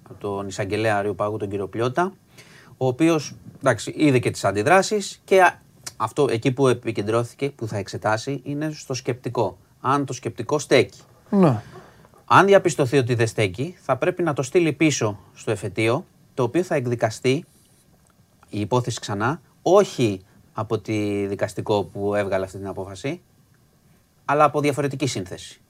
[0.09, 2.13] από τον εισαγγελέα Άριο Πάγου, τον κύριο Πλιώτα,
[2.77, 3.35] ο οποίος
[3.95, 5.59] είδε και τις αντιδράσεις και α-
[6.03, 9.57] αυτό εκεί που επικεντρώθηκε, που θα εξετάσει, είναι στο σκεπτικό.
[9.81, 10.99] Αν το σκεπτικό στέκει.
[11.29, 11.61] Ναι.
[12.25, 16.63] Αν διαπιστωθεί ότι δεν στέκει, θα πρέπει να το στείλει πίσω στο εφετείο, το οποίο
[16.63, 17.45] θα εκδικαστεί
[18.49, 20.21] η υπόθεση ξανά, όχι
[20.53, 23.21] από τη δικαστικό που έβγαλε αυτή την απόφαση,
[24.25, 25.61] αλλά από διαφορετική σύνθεση.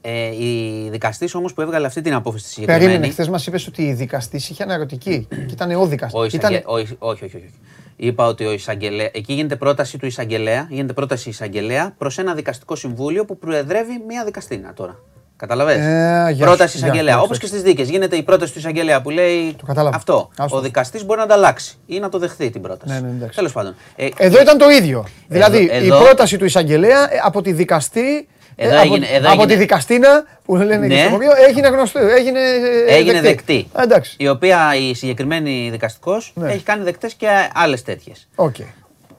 [0.00, 2.84] Ε, η δικαστής όμως που έβγαλε αυτή την απόφαση στη συγκεκριμένη.
[2.86, 6.20] Περίμενε, χθες μας είπες ότι η δικαστής είχε αναρωτική και ήταν ο δικαστής.
[6.20, 6.38] Ο Ήταν...
[6.52, 7.44] εισαγγε- ο εις- όχι, όχι, όχι.
[7.46, 7.54] όχι.
[7.96, 12.76] Είπα ότι ο εισαγγελέα, εκεί γίνεται πρόταση του εισαγγελέα, γίνεται πρόταση εισαγγελέα προς ένα δικαστικό
[12.76, 14.98] συμβούλιο που προεδρεύει μία δικαστήνα τώρα.
[15.36, 17.14] Καταλαβες; Ε, γεια πρόταση σου, εισαγγελέα.
[17.14, 17.88] γεια, Όπως και στις δίκες.
[17.88, 19.96] Γίνεται η πρόταση του εισαγγελέα που λέει Το κατάλαβα.
[19.96, 20.28] αυτό.
[20.36, 20.56] Άστο.
[20.56, 22.92] Ο δικαστής μπορεί να τα αλλάξει ή να το δεχθεί την πρόταση.
[22.94, 23.36] Ναι, ναι, εντάξει.
[23.36, 23.74] Τέλος πάντων.
[23.96, 25.06] Ε, Εδώ ήταν το ίδιο.
[25.28, 28.28] δηλαδή εδώ- η πρόταση του εισαγγελέα ε, από τη δικαστή.
[28.62, 31.00] Ε, Εδώ από, έγινε- εδώ από έγινε- τη δικαστήνα που λένε και Ναι.
[31.00, 31.98] στο χωριό έγινε γνωστό.
[31.98, 32.40] Έγινε,
[32.86, 33.66] ε, έγινε δεκτή.
[33.72, 34.14] Α, εντάξει.
[34.18, 36.52] Η οποία η συγκεκριμένη δικαστικός Ναι.
[36.52, 38.28] έχει κάνει δεκτές και άλλες τέτοιες.
[38.34, 38.56] Οκ.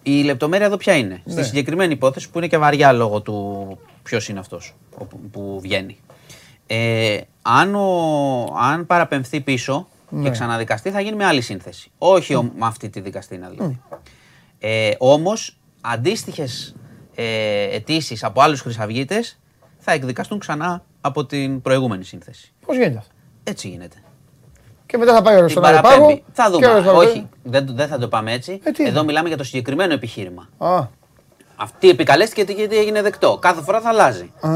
[0.04, 1.34] Η λεπτομέρεια εδώ ποια είναι; Ναι.
[1.34, 4.76] Στη συγκεκριμένη υπόθεση που είναι και βαριά λόγω του ποιος είναι αυτός
[5.32, 5.98] που βγαίνει.
[6.68, 10.24] Ε, αν, ο, αν παραπεμφθεί πίσω Ναι.
[10.24, 11.92] και ξαναδικαστεί, θα γίνει με άλλη σύνθεση.
[11.98, 13.80] Όχι ο- με αυτή τη δικαστήνα δηλαδή.
[14.60, 16.76] Ε, Όμως, αντίστοιχες
[17.16, 19.40] ε, αιτήσεις από άλλους χρυσαυγίτες
[19.78, 22.54] θα εκδικαστούν ξανά από την προηγούμενη σύνθεση.
[22.66, 23.14] Πώς γίνεται αυτό;
[23.44, 23.96] Έτσι γίνεται.
[24.86, 26.08] Και μετά θα πάει ο Την στον άλλο παραπέμπει.
[26.08, 26.22] πάγο.
[26.34, 26.66] Θα και δούμε.
[26.68, 26.98] ο άλλος πάγο.
[26.98, 28.60] Όχι, δεν, δεν θα το πάμε έτσι.
[28.64, 29.04] Ε, τι Εδώ είναι.
[29.04, 30.50] μιλάμε για το συγκεκριμένο επιχείρημα.
[30.58, 30.88] Α,
[31.64, 33.38] Αυτή επικαλέστηκε γιατί έγινε δεκτό.
[33.42, 34.32] Κάθε φορά θα αλλάζει.
[34.40, 34.50] α.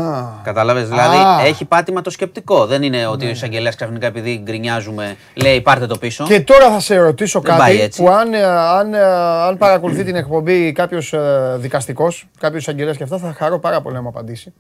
[0.44, 1.36] Κατάλαβες; Δηλαδή Α.
[1.42, 1.48] Ναι.
[1.48, 2.66] έχει πάτημα το σκεπτικό.
[2.66, 6.24] Δεν είναι ότι ο εισαγγελέας ξαφνικά επειδή γκρινιάζουμε λέει πάρτε το πίσω.
[6.26, 8.02] Και τώρα θα σε ρωτήσω Δεν πάει κάτι έτσι.
[8.04, 9.04] που αν, ε, αν, ε,
[9.48, 11.14] αν παρακολουθεί την εκπομπή κάποιος
[11.56, 14.54] δικαστικός, κάποιος εισαγγελέας και αυτά, θα χαρώ πάρα πολύ να μου απαντήσει.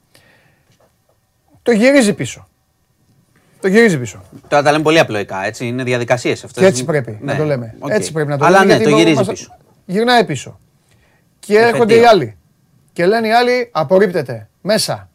[1.61, 2.47] Το γυρίζει πίσω.
[3.61, 4.21] Το γυρίζει πίσω.
[4.47, 5.45] Τώρα τα λέμε πολύ απλοϊκά.
[5.45, 5.65] Έτσι.
[5.67, 6.63] Είναι διαδικασίες αυτές.
[6.63, 7.65] Και έτσι πρέπει να το λέμε.
[7.65, 7.71] Ναι.
[7.79, 7.89] οκ.
[7.91, 8.77] Έτσι πρέπει να το Αλλά λέμε.
[8.77, 9.57] ναι, το μα- γυρίζει μας- πίσω.
[9.85, 10.59] Γυρνάει πίσω.
[11.47, 12.37] Και έρχονται οι άλλοι.
[12.93, 14.49] Και λένε οι άλλοι, απορρίπτεται.
[14.61, 15.09] Μέσα.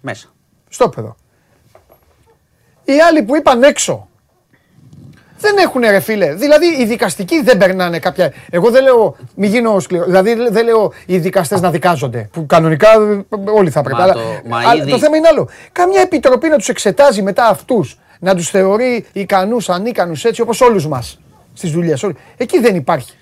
[0.00, 0.28] Μέσα.
[0.68, 1.16] Στο εδώ.
[2.84, 4.08] Οι άλλοι που είπαν έξω.
[5.38, 6.34] Δεν έχουν ρε φίλε.
[6.34, 8.32] Δηλαδή οι δικαστικοί δεν περνάνε κάποια.
[8.50, 10.04] Εγώ δεν λέω μη γίνω σκληρό.
[10.04, 12.28] Δηλαδή δεν λέω οι δικαστές να δικάζονται.
[12.32, 13.96] Που κανονικά ε, όλοι θα πρέπει.
[13.98, 15.48] Μα αλλά, το- μα αλλά ήδη- το θέμα είναι άλλο.
[15.72, 17.98] Καμιά επιτροπή να τους εξετάζει μετά αυτούς.
[18.20, 21.20] Να τους θεωρεί ικανούς, ανίκανους έτσι όπως όλους μας
[21.54, 22.06] στις δουλειές.
[22.36, 23.12] Εκεί δεν υπάρχει.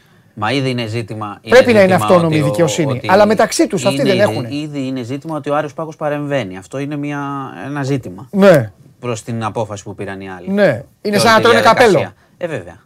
[0.41, 1.41] Μα ήδη είναι ζήτημα.
[1.49, 2.93] Πρέπει να είναι ζήτημα αυτόνομη ότι η ο- δικαιοσύνη.
[2.93, 4.49] ότι Αλλά μεταξύ τους αυτοί είναι δεν ήδη- έχουνε.
[4.55, 6.57] Ήδη είναι ζήτημα ότι ο Άριος Πάγος παρεμβαίνει.
[6.57, 7.21] Αυτό είναι μια,
[7.67, 10.51] ένα ζήτημα Ναι, προς την απόφαση που πήραν οι άλλοι.
[10.51, 10.83] ναι.
[11.03, 11.93] Είναι Και σαν να όλη τη τρώνε διαδικασία.
[11.99, 12.13] καπέλο.
[12.39, 12.77] Ε, βέβαια.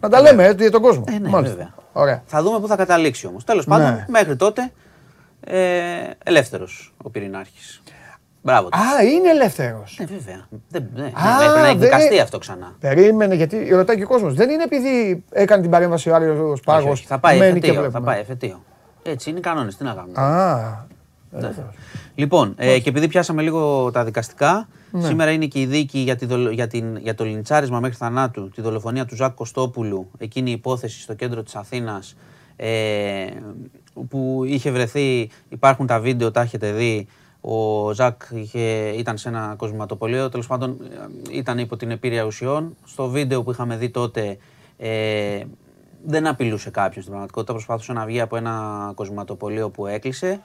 [0.00, 1.04] Να τα λέμε έτσι για τον κόσμο.
[1.08, 1.56] Ε, ναι, Μάλιστα.
[1.56, 1.74] βέβαια.
[1.92, 2.22] Ωραία.
[2.26, 3.44] Θα δούμε πού θα καταλήξει όμως.
[3.44, 3.76] Τέλος Ναι.
[3.76, 4.72] πάντων, μέχρι τότε
[5.40, 5.58] ε,
[6.24, 7.82] ελεύθερος ο πυρηνάρχης.
[8.42, 8.68] Μπράβο.
[8.68, 8.80] τους.
[8.80, 9.96] Α, είναι ελεύθερος.
[10.00, 10.46] Ναι, βέβαια.
[10.68, 12.76] Δεν, ναι, ναι, Α, πρέπει να δεν εκδικαστεί είναι- αυτό ξανά.
[12.80, 14.34] Περίμενε, γιατί ρωτάει και ο κόσμος.
[14.34, 16.90] Δεν είναι επειδή έκανε την παρέμβαση ο Άριος Όχι, Πάγος.
[16.90, 17.74] όχι, Θα πάει και εφετείο.
[17.74, 18.04] Θα βλέπουμε.
[18.06, 18.62] πάει εφετείο.
[19.02, 19.76] Έτσι είναι οι κανόνες.
[19.76, 20.20] Τι να κάνουμε.
[20.20, 20.86] Α,
[22.14, 25.06] Λοιπόν, ε, και επειδή πιάσαμε λίγο τα δικαστικά, Ναι.
[25.06, 28.48] σήμερα είναι και η δίκη για, τη δολο- για, την, για το λιντσάρισμα μέχρι θανάτου,
[28.48, 32.16] τη δολοφονία του Ζακ Κωστόπουλου, εκείνη η υπόθεση στο κέντρο της Αθήνας,
[32.56, 33.24] ε,
[34.08, 37.06] που είχε βρεθεί, υπάρχουν τα βίντεο, τα έχετε δει,
[37.40, 40.76] ο Ζακ είχε, ήταν σε ένα κοσματοπολείο, τέλος πάντων
[41.30, 42.76] ε, ήταν υπό την επίρρεια ουσιών.
[42.84, 44.38] Στο βίντεο που είχαμε δει τότε
[44.76, 45.42] ε,
[46.04, 50.40] δεν απειλούσε κάποιον στην πραγματικότητα, προσπαθούσε να βγει από ένα κοσματοπολείο που έκλεισε.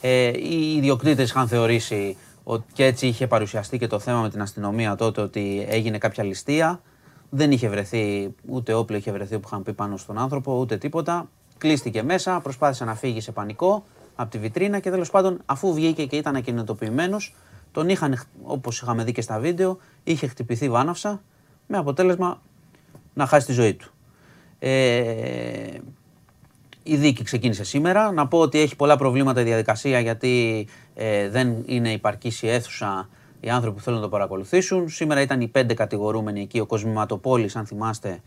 [0.00, 4.42] Ε, οι ιδιοκτήτες είχαν θεωρήσει ότι και έτσι είχε παρουσιαστεί και το θέμα με την
[4.42, 6.80] αστυνομία τότε ότι έγινε κάποια ληστεία.
[7.30, 11.28] Δεν είχε βρεθεί, ούτε όπλο είχε βρεθεί που είχαν πει πάνω στον άνθρωπο, ούτε τίποτα.
[11.58, 13.84] Κλείστηκε μέσα, προσπάθησε να φύγει σε πανικό
[14.20, 17.16] από τη βιτρίνα και τέλος πάντων, αφού βγήκε και ήταν ακινητοποιημένο,
[17.72, 21.22] τον είχαν, όπως είχαμε δει και στα βίντεο, είχε χτυπηθεί βάναυσα
[21.66, 22.42] με αποτέλεσμα
[23.14, 23.92] να χάσει τη ζωή του.
[24.58, 25.78] Ε,
[26.82, 28.12] η δίκη ξεκίνησε σήμερα.
[28.12, 33.08] Να πω ότι έχει πολλά προβλήματα η διαδικασία γιατί ε, δεν είναι υπαρκής η αίθουσα
[33.40, 34.88] οι άνθρωποι που θέλουν να το παρακολουθήσουν.
[34.88, 38.20] Σήμερα ήταν οι πέντε κατηγορούμενοι εκεί, ο Κοσμηματοπόλης, αν θυμάστε,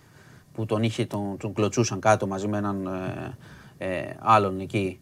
[0.54, 2.88] που τον, είχε, τον, τον κλωτσούσαν κάτω μαζί με έναν
[3.78, 5.00] ε, ε, άλλον εκεί,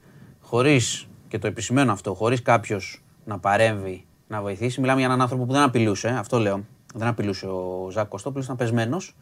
[0.56, 4.80] χωρίς, και το επισημαίνω αυτό, χωρίς κάποιος να παρέμβει, να βοηθήσει.
[4.82, 6.60] Μιλάμε για έναν άνθρωπο που δεν απειλούσε, αυτό λέω.
[6.96, 9.16] Δεν απειλούσε ο Ζακ Κωστόπουλος, ήταν πεσμένος.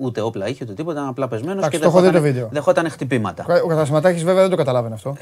[0.00, 2.32] Ούτε όπλα είχε, ούτε τίποτα, ήταν απλά πεσμένος Εντάξει, και το έχω δει το δεχόταν,
[2.32, 2.48] βίντεο.
[2.52, 3.44] δεχόταν χτυπήματα.
[3.64, 5.16] Ο καταστηματάρχη βέβαια δεν το καταλάβαινε αυτό.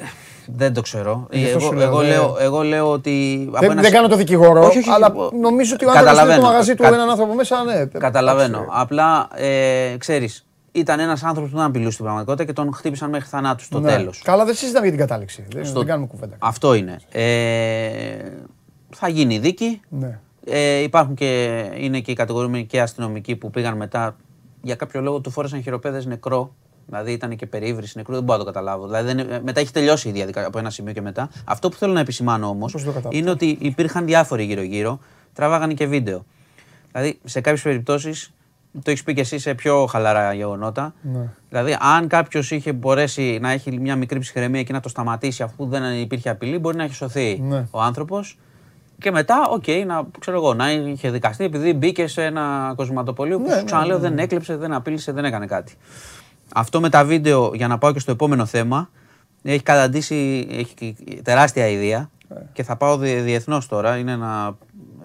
[0.47, 1.27] Δεν το ξέρω.
[1.31, 3.45] Γι' αυτό Εγώ, σου λέω, εγώ, δεν- λέω, εγώ λέω ότι.
[3.49, 5.37] από Δεν, ένα δεν σι- κάνω το δικηγόρο, Όχι, όχι, αλλά όχι.
[5.37, 6.47] νομίζω ότι ο άνθρωπος στο Καταλαβαίνω.
[6.49, 7.85] μαγαζί του Κα- έναν άνθρωπο μέσα, ναι.
[7.85, 8.57] Καταλαβαίνω.
[8.57, 8.71] εντάξει.
[8.81, 10.46] Απλά ε, ξέρεις,
[10.77, 13.89] ήταν ένας άνθρωπος που δεν απειλούσε στην πραγματικότητα και τον χτύπησαν μέχρι θανάτου στο Ναι.
[13.89, 14.21] τέλος.
[14.25, 15.45] Καλά, δεν συζητάμε για την κατάληξη.
[15.53, 16.37] Δεν, Στο- δεν κάνουμε κουβέντα.
[16.39, 16.97] Αυτό είναι.
[17.13, 18.31] Ε,
[18.95, 19.81] θα γίνει η δίκη.
[19.89, 20.19] Ναι.
[20.45, 24.17] Ε, υπάρχουν και, είναι και οι κατηγορούμενοι και αστυνομικοί που πήγαν μετά
[24.63, 26.55] για κάποιο λόγο του φόρεσαν χειροπέδες νεκρό.
[26.87, 28.87] Δηλαδή ήταν και περίβρηση νεκρού, δεν μπορώ να το καταλάβω.
[28.87, 31.29] Δηλαδή δεν, είναι- μετά έχει τελειώσει η διαδικασία από ένα σημείο και μετά.
[31.45, 33.17] Αυτό που θέλω να επισημάνω όμως Πώς το κατάλαβα.
[33.19, 34.99] είναι ότι υπήρχαν διάφοροι γύρω-γύρω,
[35.33, 36.25] τραβάγανε και βίντεο.
[36.93, 38.33] Δηλαδή σε κάποιες περιπτώσεις,
[38.83, 40.95] το έχεις πει και εσύ σε πιο χαλαρά γεγονότα.
[41.03, 41.29] Ναι.
[41.49, 45.67] Δηλαδή, αν κάποιος είχε μπορέσει να έχει μια μικρή ψυχραιμία και να το σταματήσει αφού
[45.67, 47.67] δεν υπήρχε απειλή, μπορεί να έχει σωθεί Ναι.
[47.71, 48.39] ο άνθρωπος.
[48.99, 53.43] Και μετά, οκ, να, ξέρω εγώ, να είχε δικαστεί επειδή μπήκε σε ένα κοσμηματοπωλείο που
[53.45, 54.09] Ναι, σου ναι, ξαναλέω ναι, ναι.
[54.09, 55.75] δεν έκλεψε, δεν απείλησε, δεν έκανε κάτι.
[56.55, 58.91] αυτό με τα βίντεο, για να πάω και στο επόμενο θέμα,
[59.43, 62.11] έχει καταντήσει, έχει τεράστια ιδέα
[62.53, 63.97] και θα πάω διεθνώς τώρα.
[63.97, 64.57] Είναι ένα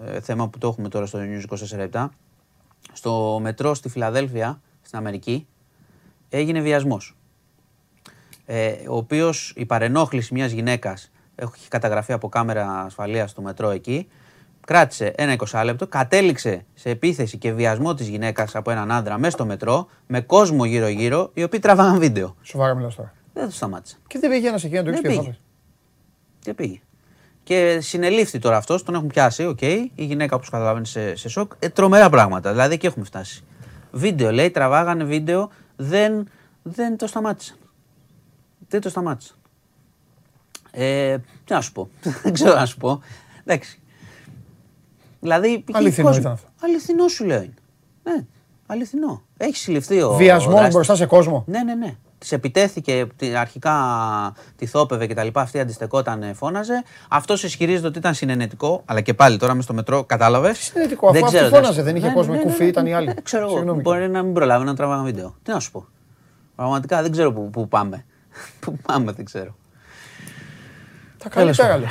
[0.06, 1.54] ε, θέμα που το έχουμε τώρα στο News
[2.02, 2.08] 24
[2.92, 5.46] Στο μετρό στη Φιλαδέλφια, στην Αμερική,
[6.28, 7.16] έγινε βιασμός.
[8.44, 14.08] Ε, ο οποίος η παρενόχληση μιας γυναίκας έχει καταγραφεί από κάμερα ασφαλείας στο μετρό εκεί,
[14.66, 19.30] κράτησε ένα 20 λεπτό, κατέληξε σε επίθεση και βιασμό της γυναίκας από έναν άντρα μέσα
[19.30, 22.36] στο μετρό, με κόσμο γύρω-γύρω, οι οποίοι τραβάγαν βίντεο.
[22.42, 23.14] Σοβαρά μιλάς τώρα.
[23.32, 23.96] Δεν το σταμάτησε.
[24.06, 25.36] Και δεν πήγε ένας εκεί να το Δεν έχεις πήγε.
[26.42, 26.80] Δεν πήγε.
[27.44, 29.62] Και συνελήφθη τώρα αυτός, τον έχουν πιάσει, οκ.
[29.62, 31.52] Η γυναίκα, όπως καταλαβαίνεις, σε, σε σοκ.
[31.58, 32.50] Ε, τρομερά πράγματα.
[32.50, 33.44] Δηλαδή εκεί έχουμε φτάσει.
[33.90, 36.28] Βίντεο λέει, τραβάγανε βίντεο, δεν,
[36.62, 37.56] δεν το σταμάτησαν.
[38.68, 39.36] Δεν το σταμάτησαν.
[40.70, 41.88] Ε, τι να σου πω.
[42.22, 43.00] δεν ξέρω να σου πω.
[43.44, 43.80] Εντάξει.
[45.20, 45.58] Δηλαδή.
[45.58, 46.20] πήγε Αληθινό κόσμο.
[46.20, 46.48] ήταν αυτό.
[46.60, 47.54] Αληθινό σου λέω είναι.
[48.02, 48.24] Ναι,
[48.66, 49.22] αληθινό.
[49.36, 50.08] Έχει συλληφθεί ο.
[50.08, 50.74] ο Βιασμός δράστης.
[50.74, 51.44] μπροστά σε κόσμο.
[51.46, 51.96] Ναι, ναι, ναι.
[52.22, 53.74] Της επιτέθηκε, τη- αρχικά
[54.56, 55.40] τη θόπευε και τα λοιπά.
[55.40, 56.82] Αυτή αντιστεκόταν, ε, φώναζε.
[57.08, 61.24] Αυτός ισχυρίζεται ότι ήταν συνενετικό, αλλά και πάλι τώρα μες στο μετρό, κατάλαβες; συνενετικό, αφού
[61.24, 63.06] αυτή φώναζε, δεν είχε κόσμο, η κουφή ήταν η άλλη.
[63.06, 63.54] Δεν ξέρω εγώ.
[63.56, 63.80] Συγγνώμη.
[63.80, 65.36] Μπορεί να μην προλάβει να τραβάγαμε βίντεο.
[65.42, 65.86] Τι να σου πω.
[66.56, 68.04] Πραγματικά δεν ξέρω πού, πού πάμε.
[68.60, 69.56] Πού πάμε, δεν ξέρω.
[71.18, 71.80] Τα καλύτερα πάντων.
[71.82, 71.90] λες.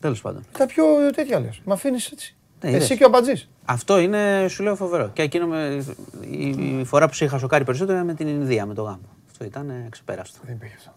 [0.00, 0.44] Τέλος πάντων.
[0.58, 1.60] Τα πιο τέτοια λες.
[1.64, 2.36] Μ' αφήνεις έτσι.
[2.60, 2.98] Ναι, Εσύ είδες.
[2.98, 3.48] και ο Μπατζής.
[3.64, 5.10] Αυτό είναι, σου λέω, φοβερό.
[5.12, 5.84] Και εκείνο με,
[6.30, 6.48] η,
[6.78, 9.08] η φορά που σε είχα σοκάρει περισσότερο ήταν με την Ινδία, με το γάμο.
[9.30, 10.38] Αυτό ήταν ε, ξεπέραστο.
[10.44, 10.92] Δεν υπήρχε αυτό.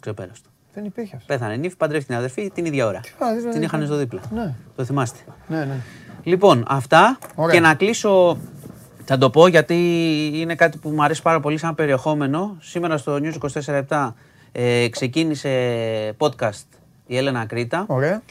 [0.00, 0.48] Ξεπέραστο.
[0.74, 1.32] Δεν υπήρχε αυτό.
[1.32, 2.98] Πέθανε νύφη, παντρεύτηκε την αδερφή την ίδια ώρα.
[2.98, 4.20] α, δηλαδή, Την είχαν στο δίπλα.
[4.34, 4.54] Ναι.
[4.76, 5.18] Το θυμάστε.
[5.46, 5.76] Ναι, ναι.
[6.22, 7.18] Λοιπόν, αυτά.
[7.34, 7.54] Ωραία.
[7.54, 8.38] Και να κλείσω.
[9.04, 9.74] Θα το πω γιατί
[10.34, 12.56] είναι κάτι που μου αρέσει πάρα πολύ σαν περιεχόμενο.
[12.60, 13.50] Σήμερα στο News
[13.88, 14.12] 24-7
[14.52, 15.50] ε, ξεκίνησε
[16.18, 16.64] podcast
[17.06, 18.22] η Έλενα Κρήτα Ωραία.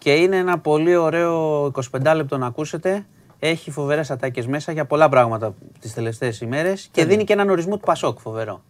[0.00, 1.64] Και είναι ένα πολύ ωραίο
[1.96, 3.06] 25 λεπτό να ακούσετε.
[3.38, 7.74] Έχει φοβερές ατάκες μέσα για πολλά πράγματα τις τελευταίες ημέρες και δίνει και έναν ορισμό
[7.76, 8.62] του Πασόκ φοβερό.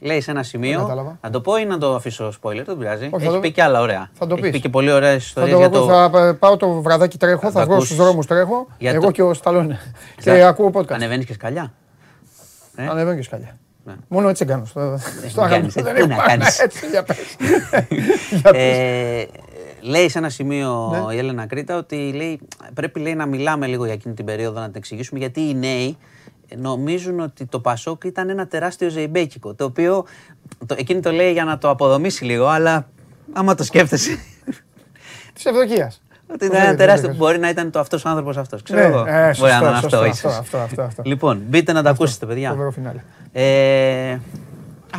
[0.00, 1.18] Λέει σε ένα Δεν σημείο, κατάλαβα.
[1.22, 3.08] να το πω ή να το αφήσω spoiler, δεν πειράζει.
[3.08, 4.10] θα Έχει το- πει και άλλα ωραία.
[4.12, 4.50] θα το Έχει πεις.
[4.52, 5.86] πει και πολύ ωραίες Θα, ιστορίες το, για το...
[5.86, 7.94] θα πάω το βραδάκι τρέχω, θα, το βγω ακούσεις.
[7.94, 9.78] στους δρόμους τρέχω, Για εγώ το- και ο Σταλόνε.
[10.22, 10.90] και Θα- ακούω podcast.
[10.92, 11.72] Ανεβαίνεις και σκαλιά.
[12.76, 13.58] Ε; Ανεβαίνω και σκαλιά.
[13.84, 13.94] Ναι.
[14.08, 14.64] Μόνο έτσι κάνω.
[14.64, 15.54] Στο, στο μην άγαμο.
[15.54, 16.28] κάνεις, Δεν έτσι, τι να υπάρχει.
[16.38, 16.58] κάνεις.
[16.58, 17.36] Έτσι, για πες.
[19.84, 19.94] Για πες.
[19.94, 21.14] Ε, λέει σε ένα σημείο Ναι.
[21.14, 22.40] η Έλενα Κρήτα ότι λέει,
[22.74, 25.96] πρέπει λέει, να μιλάμε λίγο για εκείνη την περίοδο, να την εξηγήσουμε, γιατί οι νέοι
[26.56, 30.04] νομίζουν ότι το Πασόκ ήταν ένα τεράστιο ζεϊμπέκικο, το οποίο
[30.66, 32.88] το, εκείνη το λέει για να το αποδομήσει λίγο, αλλά
[33.32, 34.18] άμα το σκέφτεσαι,
[35.34, 36.02] Της ευδοκίας.
[36.30, 38.62] ότι Πώς ήταν ένα λέγεται, τεράστιο, δεν μπορεί να ήταν το αυτός ο άνθρωπος αυτός.
[38.62, 39.04] Ξέρω Ναι, εγώ.
[39.06, 40.38] ε, μπορεί να σωστό, είναι σωστό, αυτό αυτό, ίσως.
[40.38, 41.02] αυτό, αυτό, αυτό.
[41.06, 42.56] Λοιπόν, μπείτε να τα ακούσετε, παιδιά.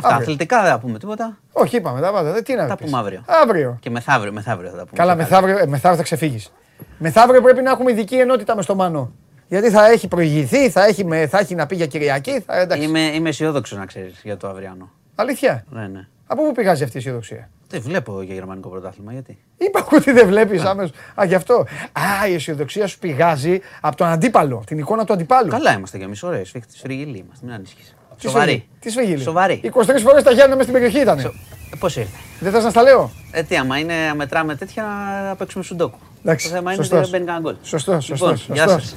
[0.00, 0.04] φινάλε.
[0.04, 0.22] Ε, αυτά, Αύριο.
[0.22, 1.38] αθλητικά δεν θα πούμε τίποτα.
[1.52, 2.32] Όχι, είπαμε τα πάντα.
[2.32, 2.86] Δεν- Τι να Τα πεις.
[2.86, 3.22] πούμε αύριο.
[3.42, 3.76] Αύριο.
[3.80, 4.96] Και μεθαύριο, μεθαύριο θα τα πούμε.
[4.96, 5.30] Καλά, σε κάτι.
[5.30, 6.52] μεθαύριο, ε, μεθαύριο θα ξεφύγεις.
[6.98, 9.12] Μεθαύριο πρέπει να έχουμε ειδική ενότητα μες στο Μάνο.
[9.48, 12.40] Γιατί θα έχει προηγηθεί, θα έχει, με, θα έχει να πει για Κυριακή.
[12.40, 12.84] Θα, εντάξει.
[12.86, 14.90] Είμαι, είμαι αισιόδοξο να ξέρεις για το αυριανό.
[15.14, 16.06] Αλήθεια; Ναι, ναι.
[16.26, 20.26] Από πού πηγάζει αυτή η αισιοδοξία; Δεν βλέπω για γερμανικό πρωτάθλημα, γιατί; Είπα ότι δεν
[20.26, 20.92] βλέπεις άμεσο.
[21.20, 21.54] Α, γι' αυτό.
[21.92, 25.50] Α, η αισιοδοξία σου πηγάζει από τον αντίπαλο, την εικόνα του αντιπάλου.
[25.50, 26.42] Καλά είμαστε κι εμείς, ωραία.
[26.44, 27.95] Σφίγγιλοι είμαστε, μην ανησυχείς.
[28.20, 28.50] Τι Σοβαρή.
[28.50, 29.16] σφίγγει, Τι σφίγγει.
[29.16, 29.60] Σοβαρή.
[29.64, 31.32] 23 φορές τα Γιάννα με στην περιοχή ήταν.
[31.78, 32.10] Πώς ήρθε.
[32.40, 34.84] Δεν θες να στα λέω; Ε, τι, άμα είναι, μετράμε τέτοια
[35.28, 35.98] να παίξουμε σουντόκου.
[36.24, 37.10] Εντάξει, το θέμα είναι ότι σωστός.
[37.10, 37.56] δεν μπαίνει κανένα γκολ.
[37.62, 38.40] Σωστός, σωστός.
[38.40, 38.96] Λοιπόν, γεια σας.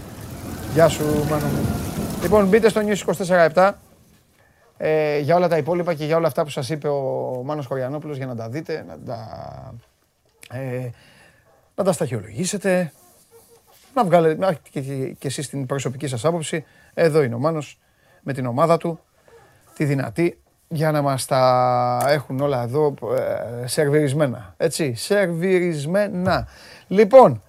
[0.73, 1.65] Γεια σου, Μάνο μου.
[2.21, 3.13] Λοιπόν, μπείτε στο News
[3.53, 3.71] 24-7
[4.77, 8.17] ε, για όλα τα υπόλοιπα και για όλα αυτά που σας είπε ο Μάνος Χωριανόπουλος
[8.17, 9.27] για να τα δείτε, να τα,
[10.51, 10.89] ε,
[11.75, 12.91] να τα σταχυολογήσετε,
[13.93, 16.65] να βγάλετε να έχετε και, και, και εσείς την προσωπική σας άποψη.
[16.93, 17.79] Εδώ είναι ο Μάνος
[18.21, 18.99] με την ομάδα του,
[19.79, 22.93] τη δυνατή, για να μας τα έχουν όλα εδώ
[23.63, 24.53] ε, σερβιρισμένα.
[24.57, 26.47] Έτσι, σερβιρισμένα.
[26.87, 27.43] Λοιπόν,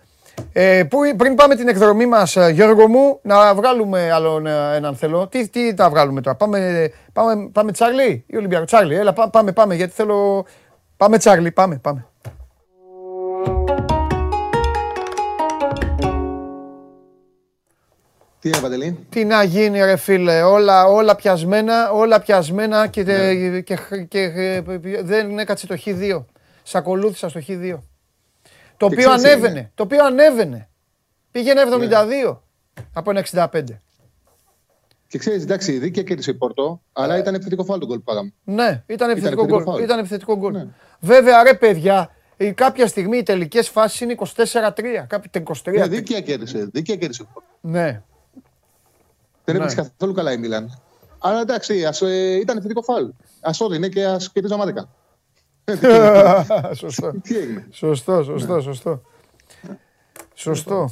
[0.53, 4.97] ε, που, πριν πάμε την εκδρομή μας, ε, Γιώργο μου, να βγάλουμε άλλον ε, έναν
[4.97, 5.27] θέλω.
[5.27, 8.65] Τι, τι τα βγάλουμε τώρα, πάμε, πάμε, πάμε Τσάρλι ή Ολυμπιακό.
[8.65, 10.45] Τσάρλι, έλα πά- πάμε, πάμε, γιατί θέλω...
[10.97, 12.07] Πάμε Τσάρλι, πάμε, πάμε.
[18.41, 23.61] Τι είναι, Παντελή; Τι να γίνει ρε φίλε, όλα, όλα πιασμένα, όλα πιασμένα και, Ναι.
[23.61, 24.31] και, και, και
[25.03, 26.25] δεν έκατσε το Χ2.
[26.63, 27.79] Σ' ακολούθησα στο Χ2.
[28.77, 29.61] Το οποίο ξέρεις τι ανέβαινε, έγινε.
[29.61, 29.71] Ναι.
[29.75, 30.69] το οποίο ανέβαινε.
[31.31, 31.63] Πήγαινε
[32.31, 32.37] 72
[32.93, 33.63] από ένα 65.
[35.07, 38.33] Και ξέρεις, εντάξει, δίκαια κέρδισε η Πόρτο, αλλά ήταν επιθετικό φάουλ το γκολ που πάγαμε.
[38.45, 39.63] Ναι, ήταν επιθετικό επιθετικό γκολ.
[39.63, 39.83] φάουλ.
[39.83, 40.53] Ήταν επιθετικό γκολ.
[40.53, 40.67] Ναι.
[41.01, 45.07] Βέβαια, ρε παιδιά, ε, κάποια στιγμή οι τελικές φάσεις είναι 24-3.
[45.09, 45.31] Κάποια
[45.65, 45.73] 23.
[45.73, 46.69] Ναι, δίκαια κέρδισε.
[46.73, 47.49] Δίκαια κέρδισε η Πόρτο.
[47.61, 48.03] Ναι.
[49.45, 49.63] Δεν Ναι.
[49.65, 50.81] έπαιξε καθόλου καλά η Μίλαν.
[51.19, 53.05] Αλλά εντάξει, ας, ε, ήταν επιθετικό φάουλ.
[53.41, 54.89] Α το είναι και ας κερδίζαμε άδικα.
[56.75, 57.13] Σωστό.
[57.23, 57.67] Τι έγινε.
[57.71, 58.63] Σωστό, σωστό, Ναι.
[58.63, 59.03] σωστό.
[60.35, 60.91] Σωστό.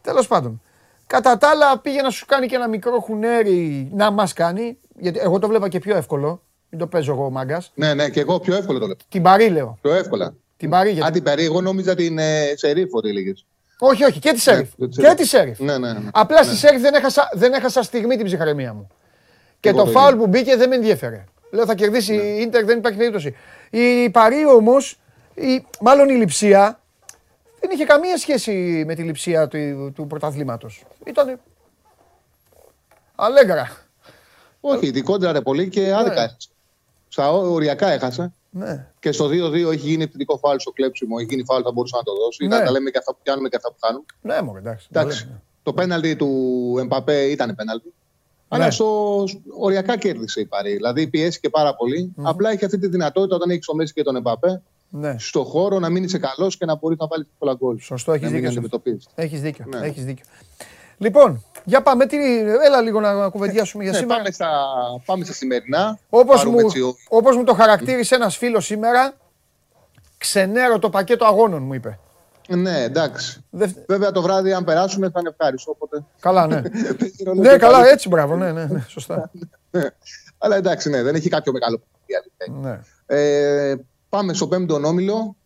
[0.00, 0.62] Τέλος πάντων.
[1.06, 5.18] Κατά τα άλλα πήγε να σου κάνει και ένα μικρό χουνέρι να μας κάνει, γιατί
[5.18, 7.72] εγώ το βλέπα και πιο εύκολο, μην το παίζω εγώ μάγκας.
[7.74, 8.96] Ναι, ναι, και εγώ πιο εύκολο το λέω.
[9.08, 9.78] Την Παρί λέω.
[9.80, 10.34] Πιο εύκολα.
[10.56, 11.12] Την Παρί Αν γιατί...
[11.12, 13.46] την Παρί, εγώ νόμιζα την ε, Σερίφ ότι έλεγες.
[13.78, 14.68] Όχι, όχι, και τη Σέριφ.
[14.76, 15.58] Ναι, τη και τη Σέριφ.
[15.58, 16.08] Ναι, ναι, ναι.
[16.12, 18.86] Απλά στη Σέριφ δεν έχασα, δεν έχασα στιγμή την ψυχραιμία μου.
[19.60, 20.22] Και Εγώ το το φάουλ ίδιο.
[20.24, 21.24] που μπήκε δεν με ενδιέφερε.
[21.50, 23.36] Λέω θα κερδίσει η Ίντερ, δεν υπάρχει περίπτωση.
[23.70, 24.98] Η Παρί όμως,
[25.80, 26.80] μάλλον η Λειψία,
[27.60, 30.84] δεν είχε καμία σχέση με τη Λειψία του, του πρωταθλήματος.
[31.06, 31.40] Ήταν.
[33.14, 33.70] Αλέγκρα.
[34.60, 36.48] Όχι, την κόντραρε πολύ και άδικα έχασε.
[37.08, 38.32] Στα ω- οριακά έχασε.
[38.50, 38.86] Ναι.
[39.00, 41.16] Και στο 2-2 έχει γίνει επιθετικό φάουλ στο κλέψιμο.
[41.18, 42.46] Έχει γίνει φάουλ, θα μπορούσε να το δώσει.
[42.46, 42.56] Ναι.
[42.58, 44.04] Να τα λέμε και αυτά που πιάνουμε και αυτά που χάνουμε.
[44.20, 44.88] Ναι, μωρέ, εντάξει.
[44.90, 45.26] Εντάξει.
[45.30, 45.40] Ναι.
[45.62, 46.30] Το πέναλτι του
[46.80, 47.92] Εμπαπέ ήταν πέναλτι.
[48.48, 48.70] Αλλά Ναι.
[48.70, 49.24] στο
[49.58, 50.72] οριακά κέρδισε η Παρή.
[50.74, 52.12] Δηλαδή πιέστηκε πάρα πολύ.
[52.22, 55.14] Απλά έχει αυτή τη δυνατότητα όταν έχεις στο Μέση και τον Εμπαπέ Ναι.
[55.18, 57.78] στο χώρο να μείνεις καλός και να μπορείς να βάλεις πολλά γκολ.
[57.80, 58.76] Σωστό, έχεις να μην δίκιο σε αυτό.
[58.76, 59.12] αντιμετωπίζεις.
[59.14, 59.64] Έχεις δίκιο.
[59.68, 59.86] Ναι.
[59.86, 60.24] Έχεις δίκιο.
[60.98, 62.06] Λοιπόν, για πάμε.
[62.06, 62.16] Τι,
[62.66, 64.16] έλα λίγο να κουβεντιάσουμε για Ναι, σήμερα.
[64.18, 64.50] πάμε, στα,
[65.04, 65.98] πάμε στα σημερινά.
[66.08, 69.12] Όπως Πάρουμε μου, έτσι ο- όπως μου το χαρακτήρισε ένας φίλος σήμερα,
[70.18, 71.98] ξενέρω το πακέτο αγώνων μου είπε.
[72.48, 73.44] Ναι, εντάξει.
[73.50, 75.70] Δευ- Βέβαια το βράδυ, αν περάσουμε, θα είναι ευχάριστο.
[75.70, 76.04] Οπότε...
[76.20, 76.62] Καλά, ναι.
[76.98, 77.88] παίζει ρόλο ναι, και καλά, πάλι.
[77.88, 79.30] έτσι, μπράβο, ναι, ναι, ναι, σωστά.
[79.70, 79.82] Ναι.
[80.38, 81.80] Αλλά εντάξει, ναι, δεν έχει κάποιο μεγάλο
[82.46, 82.70] πρόβλημα.
[82.70, 82.80] ναι.
[83.16, 83.74] Ε,
[84.08, 85.36] πάμε στο πέμπτο όμιλο.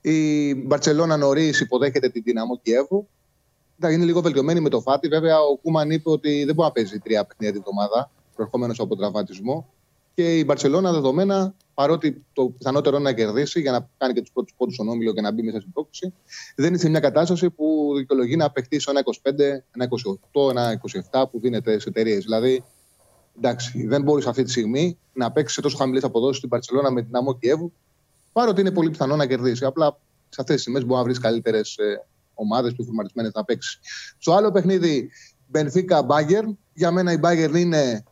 [0.00, 3.08] Η Μπαρσελόνα νωρίς υποδέχεται την Δυναμό Κιέβου.
[3.80, 5.08] Θα είναι λίγο βελτιωμένη με το Φάτι.
[5.08, 8.96] Βέβαια, ο Κούμαν είπε ότι δεν μπορεί να παίζει τρία παιχνίδια την εβδομάδα, προερχόμενος από
[8.96, 9.68] τραυματισμό.
[10.14, 14.30] Και η Μπαρσελόνα δεδομένα, παρότι το πιθανότερο είναι να κερδίσει για να κάνει και τους
[14.32, 16.12] πρώτους πόντους στον όμιλο και να μπει μέσα στην πρόκληση,
[16.56, 19.64] δεν είναι σε μια κατάσταση που δικαιολογεί να παιχτεί στο 1,25,
[20.32, 20.52] 1,28,
[21.12, 22.24] 1,27 που δίνεται σε εταιρείες.
[22.24, 22.64] Δηλαδή,
[23.36, 27.02] εντάξει, δεν μπορείς αυτή τη στιγμή να παίξεις σε τόσο χαμηλές αποδόσεις στην Παρσελόνα με
[27.02, 27.72] την Αμό Κιέβου,
[28.32, 29.64] παρότι είναι πολύ πιθανό να κερδίσει.
[29.64, 29.98] Απλά
[30.28, 31.78] σε αυτές τις τιμέ μπορεί να βρεις καλύτερες
[32.38, 33.78] ομάδες πιο φορματισμένες να παίξει.
[34.18, 35.10] Στο άλλο παιχνίδι,
[35.46, 36.44] Μπενφίκα Μπάγκερ.
[36.74, 38.02] Για μένα η Μπάγκερ είναι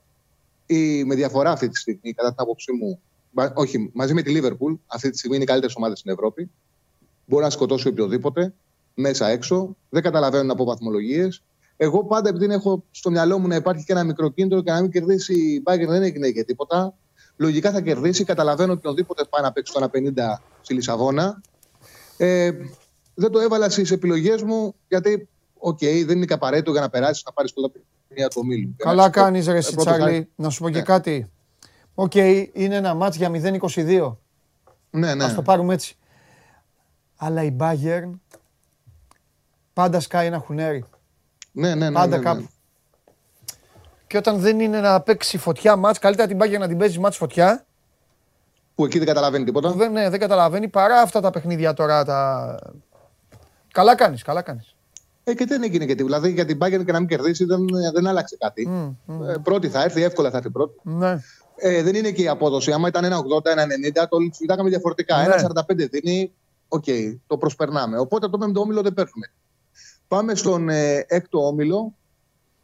[0.66, 3.00] η, με διαφορά αυτή τη στιγμή, κατά την άποψή μου.
[3.30, 6.50] Μπα- Όχι, μαζί με τη Λίβερπουλ, αυτή τη στιγμή είναι οι καλύτερες ομάδες στην Ευρώπη.
[7.26, 8.54] Μπορεί να σκοτώσει οποιοδήποτε,
[8.94, 9.76] μέσα έξω.
[9.88, 11.42] Δεν καταλαβαίνουν από βαθμολογίες.
[11.76, 14.80] Εγώ πάντα επειδή έχω στο μυαλό μου να υπάρχει και ένα μικρό κίνητρο και να
[14.80, 16.94] μην κερδίσει η Bayern δεν έγινε και τίποτα.
[17.36, 18.24] Λογικά θα κερδίσει.
[18.24, 21.40] Καταλαβαίνω ότι οποιοδήποτε πάει να παίξει το 1,50 στη Λισαβόνα.
[22.16, 22.50] Ε,
[23.18, 25.28] δεν το έβαλα στις επιλογές μου γιατί,
[25.58, 28.74] οκ, δεν είναι και απαραίτητο για να περάσεις να πάρεις πολλά παιχνίδια του ομίλου.
[28.76, 30.04] Καλά κάνεις, ρε Ε, εσύ, πρώτο Τσάρλι.
[30.04, 30.28] χάρη.
[30.36, 30.82] Να σου πω και Ναι.
[30.84, 31.30] κάτι.
[31.94, 34.16] Οκ, είναι ένα ματς για 0-22.
[34.90, 35.24] Ναι, ναι.
[35.24, 35.96] Ας το πάρουμε έτσι.
[37.16, 38.10] Αλλά η Bayern
[39.72, 40.84] πάντα σκάει ένα χουνέρι.
[41.52, 42.22] ναι, ναι, ναι, Πάντα ναι, ναι.
[42.22, 42.46] κάπου.
[44.06, 47.16] Και όταν δεν είναι να παίξει φωτιά ματς, καλύτερα την Bayern να την παίζει ματς
[47.16, 47.66] φωτιά.
[48.74, 49.72] Που εκεί δεν καταλαβαίνει που τίποτα.
[49.74, 52.04] Δεν, ναι, δεν καταλαβαίνει παρά αυτά τα παιχνίδια τώρα.
[52.04, 52.58] Τα...
[53.76, 54.76] Καλά κάνεις, καλά κάνεις.
[55.24, 56.20] Ε, και δεν έγινε και τίποτα.
[56.20, 58.68] Δηλαδή για την Bayern και να μην κερδίσει δεν, δεν άλλαξε κάτι.
[58.68, 59.28] Μμ, μμ.
[59.28, 60.80] Ε, πρώτη θα έρθει, εύκολα θα έρθει πρώτη.
[60.82, 61.18] Ναι.
[61.56, 62.72] Ε, δεν είναι και η απόδοση.
[62.72, 63.64] Άμα ήταν ένα 80, ένα
[64.02, 65.16] 90, το κοιτάγαμε διαφορετικά.
[65.16, 65.22] Ναι.
[65.22, 66.32] Ένα 45 δίνει,
[66.68, 66.84] οκ,
[67.26, 67.98] το προσπερνάμε.
[67.98, 69.32] Οπότε το πέμπτο όμιλο δεν παίρνουμε.
[70.08, 71.94] Πάμε στον ε, έκτο όμιλο,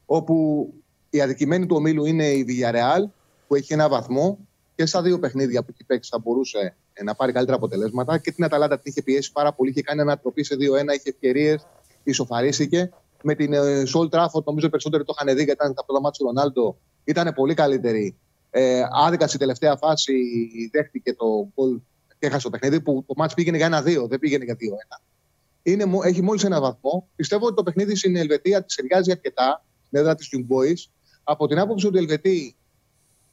[0.07, 0.67] όπου
[1.11, 3.05] η αδικημένη του ομίλου είναι η Villarreal,
[3.47, 4.39] που έχει ένα βαθμό
[4.75, 8.19] και στα δύο παιχνίδια που έχει παίξει θα μπορούσε ε, να πάρει καλύτερα αποτελέσματα.
[8.19, 11.67] Και την Αταλάντα την είχε πιέσει πάρα πολύ, είχε κάνει ανατροπή σε 2-1, είχε ευκαιρίες,
[12.03, 12.91] ισοφαρίστηκε.
[13.23, 16.01] Με την ε, Σολ Τράφορντ, νομίζω οι περισσότεροι το είχαν δει γιατί ήταν τα πρώτα
[16.01, 18.17] μάτια του Ρονάλντο, ήταν πολύ καλύτερη.
[18.51, 20.15] Ε, άδικα στην τελευταία φάση
[20.73, 21.81] δέχτηκε το γκολ
[22.19, 25.03] και έχασε το παιχνίδι που το μάτς πήγαινε για ένα-δύο, δεν πήγαινε για 2-1.
[25.63, 27.09] Είναι, μο- έχει μόλις ένα βαθμό.
[27.17, 30.91] Πιστεύω ότι το παιχνίδι στην Ελβετία τη ταιριάζει αρκετά, την έδρα της Young Boys,
[31.25, 32.57] από την άποψη ότι οι Ελβετοί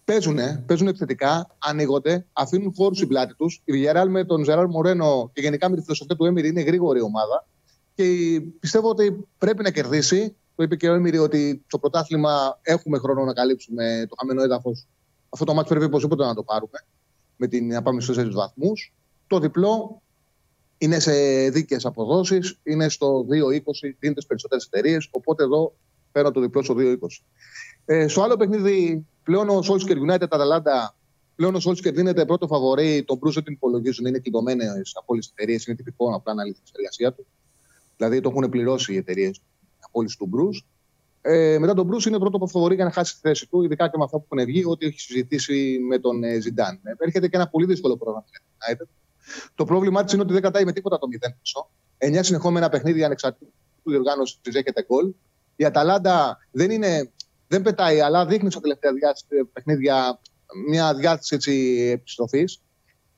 [0.09, 3.61] παίζουν, παίζουν επιθετικά, ανοίγονται, αφήνουν χώρους στην πλάτη τους.
[3.65, 7.01] Η Villarreal με τον Ζεράρ Μορένο και γενικά με τη φιλοσοφία του Έμιρη είναι γρήγορη
[7.01, 7.47] ομάδα.
[7.95, 8.03] Και
[8.59, 10.35] πιστεύω ότι πρέπει να κερδίσει.
[10.55, 14.87] Το είπε και ο Έμιρη ότι στο πρωτάθλημα έχουμε χρόνο να καλύψουμε το χαμένο έδαφος.
[15.29, 16.85] Αυτό το μάτι πρέπει οπωσδήποτε να το πάρουμε.
[17.35, 18.93] Με την να πάμε στους 4 βαθμούς.
[19.27, 20.01] Το διπλό
[20.77, 21.13] είναι σε
[21.49, 22.59] δίκαιες αποδόσεις.
[22.63, 23.25] Είναι στο 2-20,
[23.81, 25.07] δίνεται στις περισσότερες εταιρείες.
[25.11, 25.73] Οπότε εδώ
[26.11, 26.95] παίρνω το διπλό στο 2-20.
[27.85, 30.89] Ε, στο άλλο παιχνίδι, πλέον ο Solskjaer United Atalanta,
[31.35, 33.03] πλέον ο Solskjaer δίνεται πρώτο φαβορή.
[33.03, 35.65] Τον Bruce δεν την υπολογίζουν, είναι κλειδωμένε από όλες τις εταιρείες.
[35.65, 37.25] Είναι τυπικό απλά να λύσει τη εργασία του.
[37.97, 39.41] Δηλαδή το έχουν πληρώσει οι εταιρείες
[39.79, 40.65] απόλυση του Bruce.
[41.21, 43.97] Ε, μετά τον Bruce είναι πρώτο φαβορή για να χάσει τη θέση του, ειδικά και
[43.97, 46.79] με αυτά που έχουν βγει, ότι έχει συζητήσει με τον ε, Ζιντάν.
[46.83, 48.87] Ε, έρχεται και ένα πολύ δύσκολο πρόγραμμα για την United.
[49.55, 51.69] Το πρόβλημά της είναι ότι δεν κρατάει με τίποτα το 0 πίσω.
[51.97, 53.51] Εννιά συνεχόμενα παιχνίδια ανεξαρτήτου
[53.83, 55.13] διοργάνωσης τη έχετε γκολ.
[55.55, 57.11] Η Αταλάντα δεν, είναι,
[57.49, 60.19] δεν πετάει, αλλά δείχνει στα τελευταία διάστηση, παιχνίδια
[60.69, 62.61] μια διάθεση επιστροφής.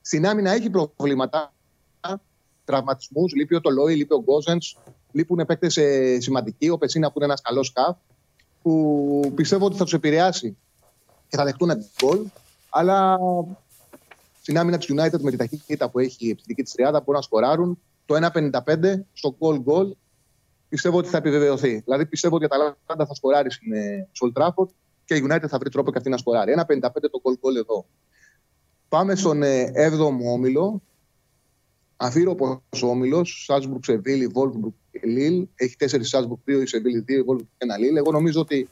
[0.00, 1.54] Στην άμυνα έχει προβλήματα.
[2.64, 4.76] Τραυματισμούς, λείπει ο Τολόι, λείπει ο Γκόζενς.
[5.12, 5.78] Λείπουν παίκτες
[6.18, 6.68] σημαντικοί.
[6.68, 7.96] Ο Πεσίνα που είναι ένας καλός σκαφ,
[8.62, 10.56] που πιστεύω ότι θα τους επηρεάσει
[11.28, 12.26] και θα δεχτούν ένα γκολ.
[12.70, 13.18] Αλλά
[14.40, 17.22] στην άμυνα της United με τη ταχύτητα που έχει η επιθετική της τριάδα μπορούν να
[17.22, 17.78] σκοράρουν.
[18.06, 19.90] Το 1,55 στο goal goal
[20.72, 21.80] πιστεύω ότι θα επιβεβαιωθεί.
[21.84, 23.72] Δηλαδή πιστεύω ότι η Αταλάντα θα σκοράρει στην
[24.20, 24.68] Old Trafford
[25.04, 26.54] και η United θα βρει τρόπο και αυτή να σκοράρει.
[26.56, 27.86] 1,55 το goal goal εδώ.
[28.88, 30.82] Πάμε στον 7ο όμιλο.
[31.96, 35.46] Αφήρω πω ο όμιλος, Σάλσμπουργκ, Σεβίλη, Βόλφμπουργκ και Λίλ.
[35.54, 37.96] Έχει 4 Σάλσμπουργκ, 2 η Σεβίλη, 2 η Βόλφμπουργκ και ένα Λίλ.
[37.96, 38.68] Εγώ νομίζω ότι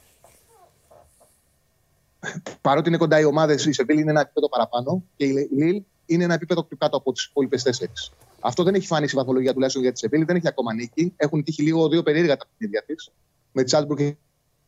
[2.61, 5.83] παρότι είναι κοντά οι ομάδες, η Σεβίλη είναι ένα επίπεδο παραπάνω και η Λίλ
[6.13, 8.11] είναι ένα επίπεδο πιο κάτω από τις υπόλοιπες τέσσερις.
[8.39, 11.13] Αυτό δεν έχει φανεί στη βαθμολογία τουλάχιστον για τη Σεβίλη, δεν έχει ακόμα νίκη.
[11.17, 13.11] Έχουν τύχει λίγο δύο περίεργα τα παιχνίδια της.
[13.51, 13.99] Με τη Σάλσμπουργκ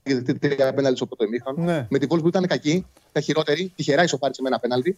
[0.03, 1.63] και τρία πέναλτι στο πρώτο ημίχρονο.
[1.63, 1.87] Ναι.
[1.89, 4.97] Με τη Βόλφμπουργκ ήταν κακή, τα χειρότερη, τυχερά ισοφάρισε με ένα πέναλτι.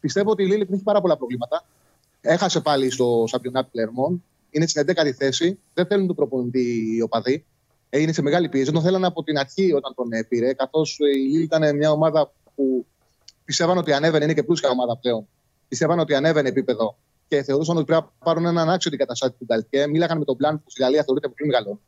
[0.00, 1.64] Πιστεύω ότι η Λίλ έχει πάρα πολλά προβλήματα.
[2.20, 4.24] Έχασε πάλι στο Σαμπιονάτ Κλερμόν.
[4.50, 5.58] Είναι στην 11η θέση.
[5.74, 7.44] Δεν θέλουν τον προπονητή οι οπαδοί.
[7.90, 8.64] Ε, είναι σε μεγάλη πίεση.
[8.64, 12.32] Δεν τον θέλανε από την αρχή όταν τον πήρε, καθώς η Λίλ ήταν μια ομάδα
[12.54, 12.86] που
[13.44, 15.28] πιστεύαν ότι ανέβαινε, είναι και πλούσια ομάδα πλέον.
[15.72, 19.44] Πιστεύαν ότι ανέβαινε επίπεδο και θεωρούσαν ότι πρέπει να πάρουν έναν άξιο την καταστάση του
[19.44, 19.86] Γκαλτιέ.
[19.86, 21.80] Μίλαγαν με τον Πλάν που στη Γαλλία θεωρείται πολύ μεγάλο.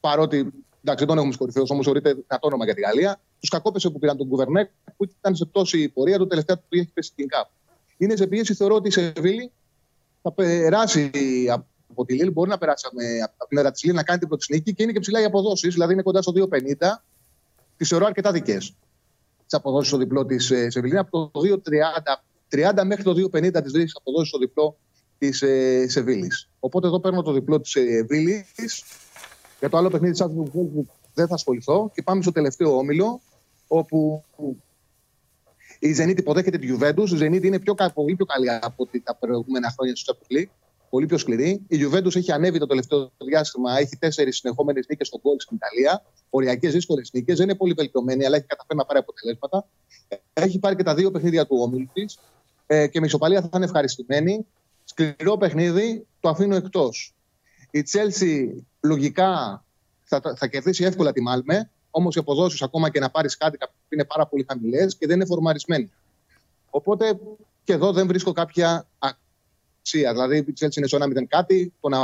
[0.00, 3.20] Παρότι εντάξει, δεν τον έχουμε σκορυφαίο, όμως θεωρείται δυνατό όνομα για τη Γαλλία.
[3.40, 6.90] Τους κακόπεσε που πήραν τον Κουβερνέκ, που ήταν σε πτώση πορεία του τελευταία του έχει
[6.94, 7.48] πέσει στην ΚΑΠ.
[7.96, 9.52] Είναι σε πίεση, θεωρώ ότι η Σεβίλη
[10.22, 11.10] θα περάσει
[11.90, 12.86] από τη Λίλ, μπορεί να περάσει
[13.24, 15.24] από την έδρα της Λίλ να κάνει την πρώτη νίκη και είναι και ψηλά οι
[15.24, 17.02] αποδόσεις, δηλαδή είναι κοντά στο 2,50.
[17.76, 18.74] Τις θεωρώ αρκετά δικές
[19.46, 20.98] τις αποδόσεις στο διπλό της Σεβίλη.
[20.98, 24.76] Από το 2,30 30 μέχρι το 2,50 τι δύο αποδόσεις στο διπλό
[25.18, 26.48] της ε, Σεβίλης.
[26.60, 28.84] Οπότε εδώ παίρνω το διπλό της Σεβίλης.
[29.58, 33.20] Για το άλλο παιχνίδι της που δεν θα ασχοληθώ και πάμε στο τελευταίο όμιλο,
[33.66, 34.24] όπου
[35.78, 37.08] η Zenit υποδέχεται τη Juventus.
[37.08, 40.50] Η Zenit είναι πιο, πολύ πιο καλή από τα προηγούμενα χρόνια στο Champions League.
[40.90, 41.62] Πολύ πιο σκληρή.
[41.68, 43.78] Η Juventus έχει ανέβει το τελευταίο διάστημα.
[43.78, 46.04] Έχει τέσσερις συνεχόμενες νίκες στον γκολ στην Ιταλία.
[46.30, 47.36] Οριακές δύσκολες νίκες.
[47.36, 49.66] Δεν είναι πολύ βελτιωμένη, αλλά έχει καταφέρει να πάρει αποτελέσματα.
[50.32, 52.04] Έχει πάρει και τα δύο παιχνίδια του όμιλου τη.
[52.66, 54.46] Ε, και με ισοπαλία θα είναι ευχαριστημένη.
[54.84, 57.14] Σκληρό παιχνίδι, το αφήνω εκτός.
[57.70, 59.64] Η Chelsea λογικά
[60.04, 61.70] θα, θα κερδίσει εύκολα τη Μάλμε.
[61.90, 63.58] Όμως οι αποδόσεις ακόμα και να πάρεις κάτι
[63.88, 65.92] είναι πάρα πολύ χαμηλές και δεν είναι φορμαρισμένοι.
[66.70, 67.18] Οπότε
[67.64, 68.86] και εδώ δεν βρίσκω κάποια
[69.86, 70.12] αξία.
[70.12, 71.72] Δηλαδή η Chelsea είναι στο 1-0 κάτι.
[71.80, 71.98] Το να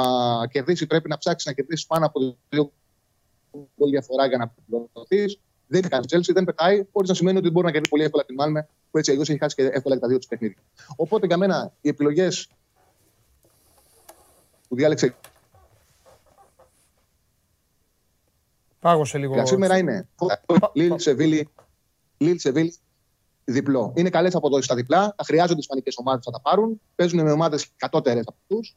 [0.46, 2.72] κερδίσει πρέπει να ψάξεις να κερδίσεις πάνω από δύο
[3.76, 5.40] γκολ διαφορά για να πληρωθεί.
[5.66, 8.34] Δεν κάνει Chelsea, δεν πετάει, χωρίς να σημαίνει ότι μπορεί να κερδίσει πολύ εύκολα τη
[8.34, 10.62] Μάλμε, που έτσι αλλιώς έχει χάσει και εύκολα και τα δύο τους παιχνίδια.
[10.96, 12.48] Οπότε για μένα οι επιλογές
[14.68, 15.14] που διάλεξε
[18.80, 19.34] Πάγωσε λίγο.
[19.34, 20.08] Για σήμερα είναι
[20.72, 21.48] Λίλ Σεβίλη,
[22.16, 22.74] Λίλ Σεβίλη,
[23.44, 23.92] διπλό.
[23.96, 25.14] Είναι καλές αποδόσεις στα διπλά.
[25.16, 26.80] Τα χρειάζονται οι Ισπανικές ομάδες να τα πάρουν.
[26.94, 28.74] Παίζουν με ομάδες κατώτερες από αυτούς.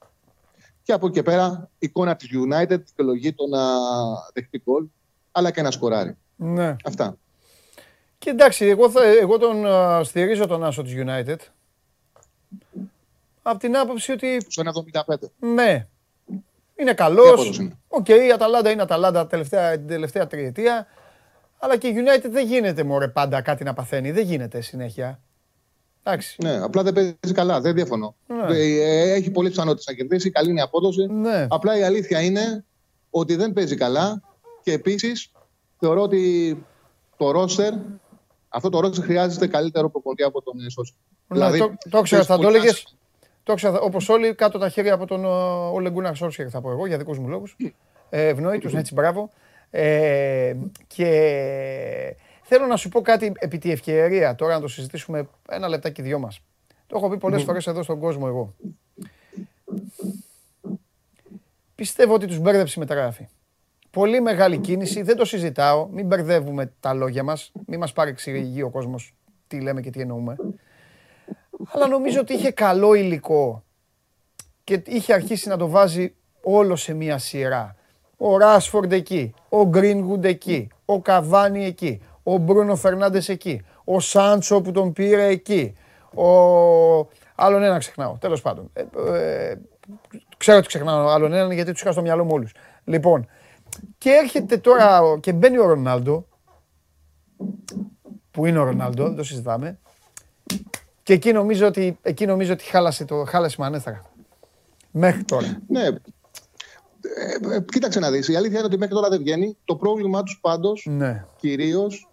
[0.83, 3.59] Και από εκεί και πέρα, εικόνα της United δικαιολογεί το να
[4.33, 4.85] δεχτεί γκολ,
[5.31, 6.17] αλλά και να σκοράρει.
[6.35, 6.75] Ναι.
[6.85, 7.17] Αυτά.
[8.17, 11.37] Και εντάξει, εγώ, θα, εγώ τον uh, στηρίζω τον άσο της United.
[13.41, 14.45] Από την άποψη ότι...
[14.47, 14.63] Στο
[15.05, 15.15] 1,75.
[15.39, 15.87] Ναι.
[16.75, 17.59] Είναι καλός.
[17.87, 20.87] OK, okay, η Αταλάντα είναι Αταλάντα τελευταία, την τελευταία τριετία.
[21.65, 24.11] Αλλά και η United δεν γίνεται μωρέ πάντα κάτι να παθαίνει.
[24.11, 25.19] Δεν γίνεται συνέχεια.
[26.03, 26.37] Εντάξει.
[26.41, 27.61] Ναι, απλά δεν παίζει καλά.
[27.61, 28.15] Δεν διαφωνώ.
[28.27, 28.57] Ναι.
[29.13, 30.29] Έχει πολύ πιθανότητα να κερδίσει.
[30.29, 31.05] Καλή είναι η απόδοση.
[31.05, 31.47] Ναι.
[31.49, 32.65] Απλά η αλήθεια είναι
[33.09, 34.21] ότι δεν παίζει καλά.
[34.63, 35.31] Και επίσης
[35.79, 36.65] θεωρώ ότι
[37.17, 37.73] το ρόστερ,
[38.49, 40.97] αυτό το ρόστερ χρειάζεται καλύτερο προπονητή από τον Σόλσκι.
[41.27, 42.69] Ναι, δηλαδή, το, το ξέρω, θα το έλεγε.
[43.43, 45.25] Το ξέρω, όπως όλοι, κάτω τα χέρια από τον
[45.73, 47.55] Ολεγκούνα Σόρσιερ θα πω εγώ για δικούς μου λόγους.
[48.09, 49.31] Ε, Ευνόητου, έτσι, μπράβο.
[49.69, 50.55] Ε,
[50.87, 56.01] και θέλω να σου πω κάτι επί τη ευκαιρία τώρα να το συζητήσουμε ένα λεπτάκι
[56.01, 56.39] δυο μας.
[56.87, 58.55] Το έχω πει πολλές φορές εδώ στον κόσμο εγώ.
[61.75, 63.27] Πιστεύω ότι τους μπέρδεψε η μεταγράφη.
[63.89, 68.61] Πολύ μεγάλη κίνηση, δεν το συζητάω, μην μπερδεύουμε τα λόγια μας, μην μας πάρει εξηγεί
[68.61, 69.13] ο κόσμος
[69.47, 70.35] τι λέμε και τι εννοούμε.
[71.71, 73.63] Αλλά νομίζω ότι είχε καλό υλικό
[74.63, 77.75] και είχε αρχίσει να το βάζει όλο σε μία σειρά.
[78.17, 84.61] Ο Ράσφορντ εκεί, ο Γκρίνγουντ εκεί, ο Καβάνι εκεί, ο Μπρούνο Φερνάντε εκεί, ο Σάντσο
[84.61, 85.75] που τον πήρε εκεί,
[86.15, 86.27] ο...
[87.35, 88.69] Άλλον ένα ξεχνάω, τέλος πάντων.
[88.73, 88.81] Ε,
[89.17, 89.55] ε,
[90.37, 92.51] ξέρω ότι ξεχνάω άλλον έναν γιατί τους είχα στο μυαλό μου όλους.
[92.83, 93.27] Λοιπόν,
[93.97, 96.27] και έρχεται τώρα και μπαίνει ο Ρονάλντο,
[98.31, 99.79] που είναι ο Ρονάλντο, δεν το συζητάμε,
[101.03, 104.01] και εκεί νομίζω ότι, εκεί νομίζω ότι χάλασε, το, χάλασε μανέστρα.
[104.91, 105.61] Μέχρι τώρα.
[105.67, 105.87] Ναι,
[107.15, 109.57] ε, ε, κοίταξε να δεις, η αλήθεια είναι ότι μέχρι τώρα δεν βγαίνει.
[109.65, 111.25] Το πρόβλημά τους πάντως, ναι.
[111.39, 112.09] κυρίως,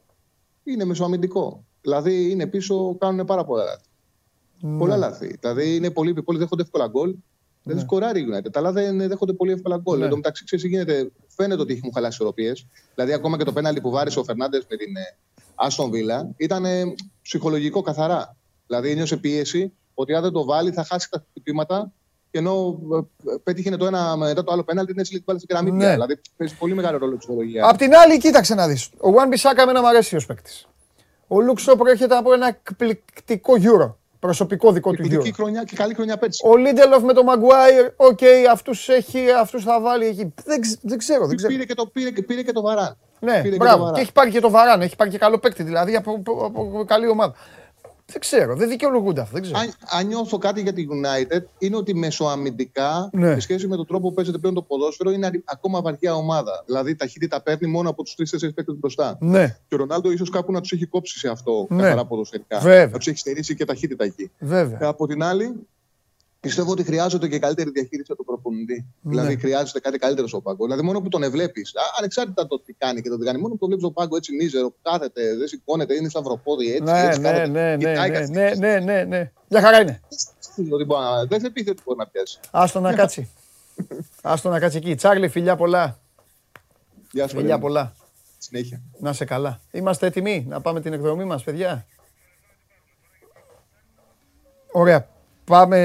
[0.65, 1.65] είναι μεσοαμυντικό.
[1.81, 3.85] Δηλαδή είναι πίσω, κάνουν πάρα πολλά λάθη.
[4.61, 4.79] Ναι.
[4.79, 5.37] Πολλά λάθη.
[5.41, 7.15] Δηλαδή είναι πολύ, πολύ δέχονται εύκολα γκολ.
[7.65, 9.99] Δεν σκοράρει η United, αλλά δεν δέχονται πολύ εύκολα γκολ.
[9.99, 10.05] Ναι.
[10.05, 12.67] Εν τω μεταξύ, ξέρεις τι γίνεται; Φαίνεται ότι έχει μου χαλάσει ισορροπίες.
[12.95, 14.89] Δηλαδή, ακόμα και το πέναλτι που βάρεσε ο Φερνάντες με την
[15.55, 16.83] Άστον Βίλα ήταν ε,
[17.23, 18.37] ψυχολογικό καθαρά.
[18.67, 21.93] Δηλαδή, ένιωσε πίεση ότι αν δεν το βάλει θα χάσει τα χτυπήματα.
[22.33, 22.79] Και ενώ
[23.27, 25.71] ε, πέτυχε το ένα μετά το άλλο πέναλτι, είναι έτσι λίγο στην γραμμή.
[25.71, 25.79] Ναι.
[25.79, 25.93] πια.
[25.93, 27.69] Δηλαδή, παίζει πολύ μεγάλο ρόλο η ψυχολογία.
[27.69, 28.87] Απ' την άλλη, κοίταξε να δεις.
[28.87, 30.67] Ο Wan Bissaka εμένα μου αρέσει ως παίκτης.
[31.27, 33.95] Ο Λουκ Σο προέρχεται από ένα εκπληκτικό Euro.
[34.19, 35.37] Προσωπικό δικό του Εκπληκτική Euro.
[35.37, 36.47] χρονιά και καλή χρονιά πέρσι.
[36.49, 38.19] Ο Λίντελοφ με τον Μαγκουάιρ, οκ,
[38.51, 40.35] αυτούς έχει, αυτούς θα βάλει εκεί.
[40.45, 41.53] Δεν, ξ- δεν ξέρω, δεν ξέρω.
[41.53, 42.97] Πήρε και το, πήρε, και- πήρε και το βαράν.
[43.21, 43.79] Ναι, πήρε και το μπράβο.
[43.79, 43.95] Βαράν.
[43.95, 46.85] Και έχει πάρει και το Βαράν, έχει πάρει και καλό παίκτη, δηλαδή από, από, από
[46.87, 47.35] καλή ομάδα.
[48.13, 49.59] Δεν ξέρω, δεν δικαιολογούνται αυτά, δεν ξέρω.
[49.59, 53.33] Αν, αν νιώθω κάτι για τη United, είναι ότι μεσοαμυντικά, Ναι.
[53.35, 56.63] σε σχέση με τον τρόπο που παίζεται πλέον το ποδόσφαιρο, είναι αρι- ακόμα βαριά ομάδα.
[56.67, 59.17] Δηλαδή, ταχύτητα παίρνει μόνο από τους τρει-τέσσερι παίκτες μπροστά.
[59.21, 61.83] Ναι, Και ο Ρονάλντο ίσως κάπου να τους έχει κόψει σε αυτό Ναι.
[61.83, 62.59] καθαρά ποδοσφαιρικά.
[62.59, 62.87] Βέβαια.
[62.87, 64.31] Να τους έχει στερήσει και ταχύτητα εκεί.
[64.39, 64.79] βέβαια.
[64.81, 65.67] Ε, Από την άλλη,
[66.43, 68.87] πιστεύω ότι χρειάζεται και καλύτερη διαχείριση από τον προπονητή.
[69.01, 69.11] Ναι.
[69.11, 70.65] Δηλαδή, χρειάζεται κάτι καλύτερο στο πάγκο.
[70.65, 71.67] Δηλαδή, μόνο που τον βλέπει,
[71.99, 74.35] ανεξάρτητα το τι κάνει και το τι κάνει, μόνο που τον βλέπεις στο πάγκο έτσι
[74.35, 76.83] μίζερο, που κάθεται, δεν σηκώνεται, είναι σταυροπόδι έτσι.
[76.83, 79.31] Ναι, έτσι ναι, κάθεται, ναι, ναι, κοιτάει ναι, καθώς- ναι, ναι, ναι, ναι.
[79.49, 80.01] Μια χαρά είναι.
[80.71, 82.39] Ότι μπορεί να- Δεν σε πείθει ότι μπορεί να πιάσει.
[82.51, 83.31] Άστο να κάτσει.
[84.23, 84.95] Άστο να κάτσει εκεί.
[84.95, 85.99] Τσάρλι, φιλιά πολλά.
[87.13, 87.61] Γεια σου, Φιλιά Βαγγέλη.
[87.61, 87.95] πολλά.
[88.39, 88.81] Συνέχεια.
[88.99, 89.61] Να είσαι καλά.
[89.71, 91.87] Είμαστε έτοιμοι να πάμε την εκδρομή μας, παιδιά;
[94.73, 95.09] Ωραία.
[95.45, 95.79] Πάμε,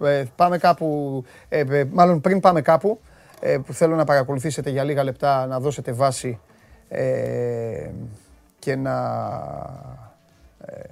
[0.00, 3.00] ε, πάμε κάπου, ε, ε, μάλλον πριν πάμε κάπου,
[3.40, 6.40] ε, που θέλω να παρακολουθήσετε για λίγα λεπτά, να δώσετε βάση
[6.88, 7.90] ε,
[8.58, 8.96] και να
[10.64, 10.82] ε,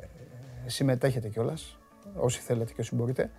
[0.66, 1.78] συμμετέχετε κιόλας,
[2.16, 3.30] όσοι θέλετε και όσοι μπορείτε.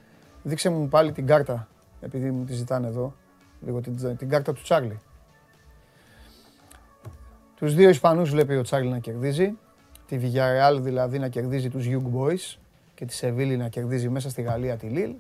[0.43, 1.67] Δείξε μου πάλι την κάρτα,
[2.01, 3.13] επειδή μου τη ζητάνε εδώ,
[3.65, 4.99] λίγο την, την κάρτα του Τσάρλι.
[7.55, 9.57] Τους δύο Ισπανούς βλέπει ο Τσάρλι να κερδίζει.
[10.07, 12.57] Τη Villarreal δηλαδή να κερδίζει τους Young Boys
[12.97, 15.15] και τη Σεβίλη να κερδίζει μέσα στη Γαλλία τη Lille.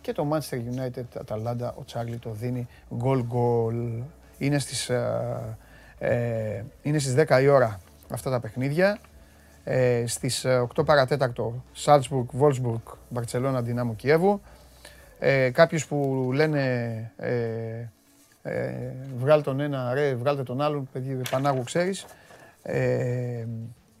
[0.00, 4.02] Και το Manchester United Αταλάντα ο Τσάρλι το δίνει γκολ γκολ.
[4.38, 5.56] Είναι στις, ε,
[5.98, 7.80] ε, είναι στις 10 η ώρα
[8.10, 8.98] αυτά τα παιχνίδια.
[9.64, 12.82] Ε, στις ε, 8 παρατέταρτο Salzburg, Wolfsburg,
[13.14, 14.40] Barcelona, Dinamo Κιέβου.
[15.18, 16.62] Ε, κάποιους που λένε
[17.16, 17.88] ε,
[18.42, 22.04] ε, βγάλ τον ένα, ρε, βγάλτε τον άλλον, παιδί, Πανάγου ξέρεις.
[22.62, 23.44] Ε,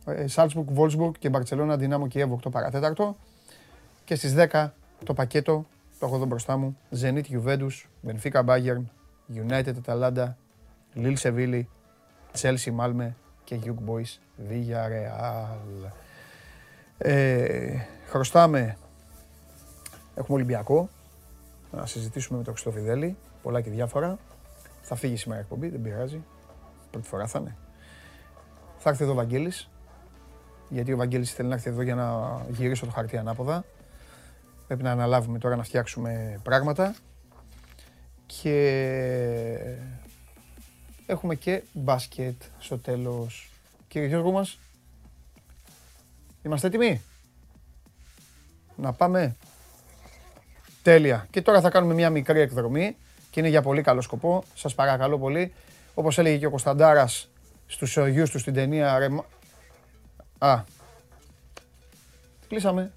[0.04, 3.16] ε, Salzburg, Wolfsburg και Barcelona, Dinamo Κιέβου 8 παρατέταρτο.
[4.04, 4.68] Και στις 10
[5.04, 5.66] το πακέτο,
[5.98, 8.82] το έχω εδώ μπροστά μου, Zenit Juventus, Benfica Bayern,
[9.48, 10.26] United Atalanta,
[10.94, 11.62] Lille Seville,
[12.40, 13.10] Chelsea Malmö
[13.44, 14.18] και Young Boys
[14.48, 15.90] Villarreal.
[16.98, 17.76] Ε,
[18.08, 18.76] χρωστάμε,
[20.14, 20.88] έχουμε Ολυμπιακό,
[21.72, 24.18] να συζητήσουμε με τον Χριστόφιδέλη, πολλά και διάφορα.
[24.82, 26.24] Θα φύγει σήμερα η εκπομπή, δεν πειράζει.
[26.90, 27.56] Πρώτη φορά θα είναι.
[28.78, 29.70] Θα έρθει εδώ ο Βαγγέλης,
[30.72, 33.64] γιατί ο Βαγγέλης θέλει να έρθει εδώ για να γυρίσω το χαρτί ανάποδα.
[34.66, 36.94] Πρέπει να αναλάβουμε τώρα να φτιάξουμε πράγματα.
[38.26, 38.56] Και
[41.06, 43.50] έχουμε και μπάσκετ στο τέλος.
[43.88, 44.58] Κύριε Γιώργο μας,
[46.42, 47.02] είμαστε έτοιμοι;
[48.76, 49.36] Να πάμε.
[50.82, 51.26] Τέλεια.
[51.30, 52.96] Και τώρα θα κάνουμε μια μικρή εκδρομή
[53.30, 54.44] και είναι για πολύ καλό σκοπό.
[54.54, 55.52] Σας παρακαλώ πολύ.
[55.94, 57.28] Όπως έλεγε και ο Κωνσταντάρας
[57.66, 59.08] στους ε, γιους του στην ταινία ρε...
[59.08, 59.24] μα-
[60.42, 60.64] Α.
[62.48, 62.92] Κλείσαμε.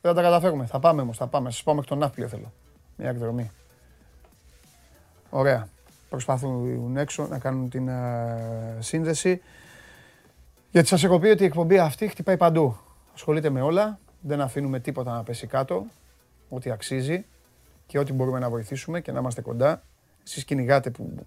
[0.00, 0.66] Δεν θα τα καταφέρουμε.
[0.66, 1.50] Θα πάμε όμως, θα πάμε.
[1.50, 2.52] Σας πάω μέχρι τον Ναύπλιο θέλω.
[2.96, 3.50] Μια εκδρομή.
[5.30, 5.68] Ωραία.
[6.08, 9.40] Προσπαθούν έξω να κάνουν την ε, σύνδεση.
[10.70, 12.76] Γιατί σας έχω πει ότι η εκπομπή αυτή χτυπάει παντού.
[13.14, 13.98] Ασχολείται με όλα.
[14.20, 15.86] Δεν αφήνουμε τίποτα να πέσει κάτω.
[16.48, 17.26] Ό,τι αξίζει
[17.86, 19.82] και ό,τι μπορούμε να βοηθήσουμε και να είμαστε κοντά.
[20.24, 21.22] Εσείς κυνηγάτε που ε,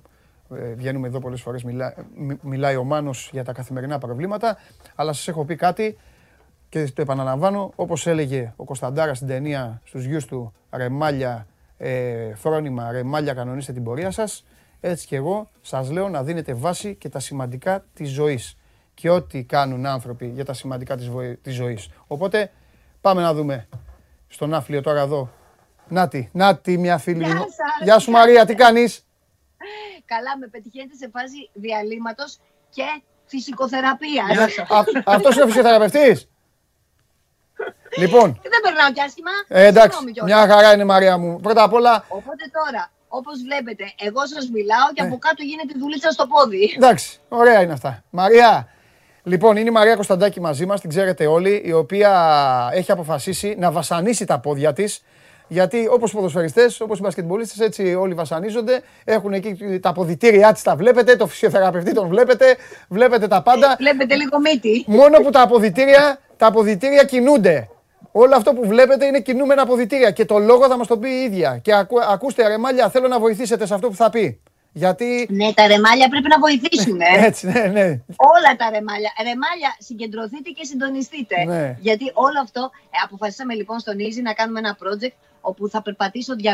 [0.75, 4.57] βγαίνουμε εδώ πολλές φορές, μιλά, μι- μιλάει ο Μάνος για τα καθημερινά προβλήματα,
[4.95, 5.97] αλλά σας έχω πει κάτι
[6.69, 11.47] και το επαναλαμβάνω, όπως έλεγε ο Κωνσταντάρας στην ταινία στους γιους του «Ρεμάλια,
[11.77, 14.45] ε, φρόνημα, ρεμάλια κανονίστε την πορεία σας»,
[14.79, 18.57] έτσι και εγώ σας λέω να δίνετε βάση και τα σημαντικά της ζωής
[18.93, 21.89] και ό,τι κάνουν άνθρωποι για τα σημαντικά της, βοη- της ζωής.
[22.07, 22.51] Οπότε
[23.01, 23.67] πάμε να δούμε
[24.27, 25.29] στον άφλιο τώρα εδώ.
[25.87, 27.41] Νάτι, Νάτι μια φίλη Γεια μου.
[27.41, 27.53] σας.
[27.83, 29.05] Γεια σου Μαρία, τι κάνεις;
[30.13, 32.31] Καλά, με πετυχαίνετε σε φάση διαλύματος
[32.75, 32.87] και
[33.25, 34.57] φυσικοθεραπείας.
[34.77, 36.27] Α, αυτός είναι ο φυσιοθεραπευτής.
[37.97, 39.31] λοιπόν, Δεν περνάω κι άσχημα.
[39.47, 40.31] ε, εντάξει, Συγγνώμη κιόλας.
[40.33, 41.39] μια χαρά είναι Μαρία μου.
[41.39, 45.07] Πρώτα απ' όλα, Οπότε τώρα, όπως βλέπετε, εγώ σας μιλάω και Ναι.
[45.07, 46.73] από κάτω γίνεται δουλίτσα στο πόδι.
[46.75, 48.03] εντάξει, ωραία είναι αυτά.
[48.09, 48.67] Μαρία,
[49.23, 52.11] λοιπόν, είναι η Μαρία Κωνσταντάκη μαζί μας, την ξέρετε όλοι, η οποία
[52.73, 55.03] έχει αποφασίσει να βασανίσει τα πόδια της.
[55.51, 58.81] Γιατί όπως οι ποδοσφαιριστές, όπως οι μπασκετμπολίστες, έτσι όλοι βασανίζονται.
[59.03, 61.15] Έχουν εκεί τα αποδητήριά της, τα βλέπετε.
[61.15, 62.55] Το φυσιοθεραπευτή τον βλέπετε.
[62.89, 63.75] Βλέπετε τα πάντα.
[63.77, 64.83] Βλέπετε λίγο μύτη.
[64.87, 67.69] Μόνο που τα αποδητήρια, τα αποδητήρια κινούνται.
[68.11, 71.23] Όλο αυτό που βλέπετε είναι κινούμενα αποδητήρια και το λόγο θα μας το πει η
[71.23, 71.59] ίδια.
[71.61, 74.41] Και ακού, ακούστε, ρεμάλια, θέλω να βοηθήσετε σε αυτό που θα πει.
[74.73, 75.27] Γιατί.
[75.31, 77.01] Ναι, τα ρεμάλια πρέπει να βοηθήσουν.
[77.01, 77.25] ε.
[77.25, 77.85] Έτσι, ναι, ναι.
[78.15, 79.11] Όλα τα ρεμάλια.
[79.17, 81.43] Ρεμάλια, συγκεντρωθείτε και συντονιστείτε.
[81.45, 81.77] Ναι.
[81.79, 82.69] Γιατί όλο αυτό.
[82.85, 86.45] Ε, αποφασίσαμε λοιπόν στον Ίζη να κάνουμε ένα project όπου θα περπατήσω 210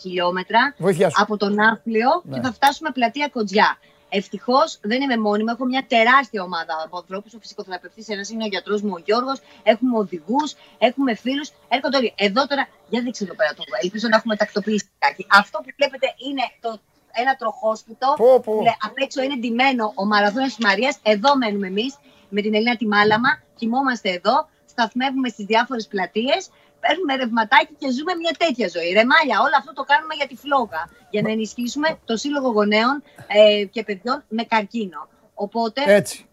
[0.00, 1.22] χιλιόμετρα Βοήθειά σου.
[1.22, 2.34] από τον Άφλιο Ναι.
[2.34, 3.78] και θα φτάσουμε πλατεία Κοντζιά.
[4.08, 5.50] Ευτυχώς δεν είμαι μόνιμη.
[5.50, 7.34] Έχω μια τεράστια ομάδα από ανθρώπους.
[7.34, 9.38] Ο φυσικοθεραπευτής ένας είναι ο γιατρός μου, ο Γιώργος.
[9.62, 11.48] Έχουμε οδηγούς, έχουμε φίλους.
[11.68, 12.12] Έρχονται όλοι.
[12.16, 15.26] Εδώ τώρα, για δείξτε εδώ πέρα το Ελπίζω να έχουμε τακτοποιήσει κάτι.
[15.40, 16.80] Αυτό που βλέπετε είναι το,
[17.22, 18.14] ένα τροχόσπιτο.
[18.16, 18.56] Πω, πω.
[18.56, 20.98] που λέ- Απ' έξω είναι ντυμένο ο Μαραθώνα της Μαρίας.
[21.02, 21.94] Εδώ μένουμε εμείς
[22.28, 23.30] με την Ελίνα τη Μάλαμα.
[23.56, 24.48] Κοιμόμαστε εδώ.
[24.66, 26.50] Σταθμεύουμε στις διάφορες πλατείες.
[26.80, 28.90] Παίρνουμε ρευματάκι και ζούμε μια τέτοια ζωή.
[28.92, 30.82] Ρεμάλια, όλο αυτό το κάνουμε για τη φλόγα.
[31.10, 35.08] Για να ενισχύσουμε το Σύλλογο Γονέων ε, και Παιδιών με καρκίνο.
[35.34, 36.26] Οπότε, Έτσι.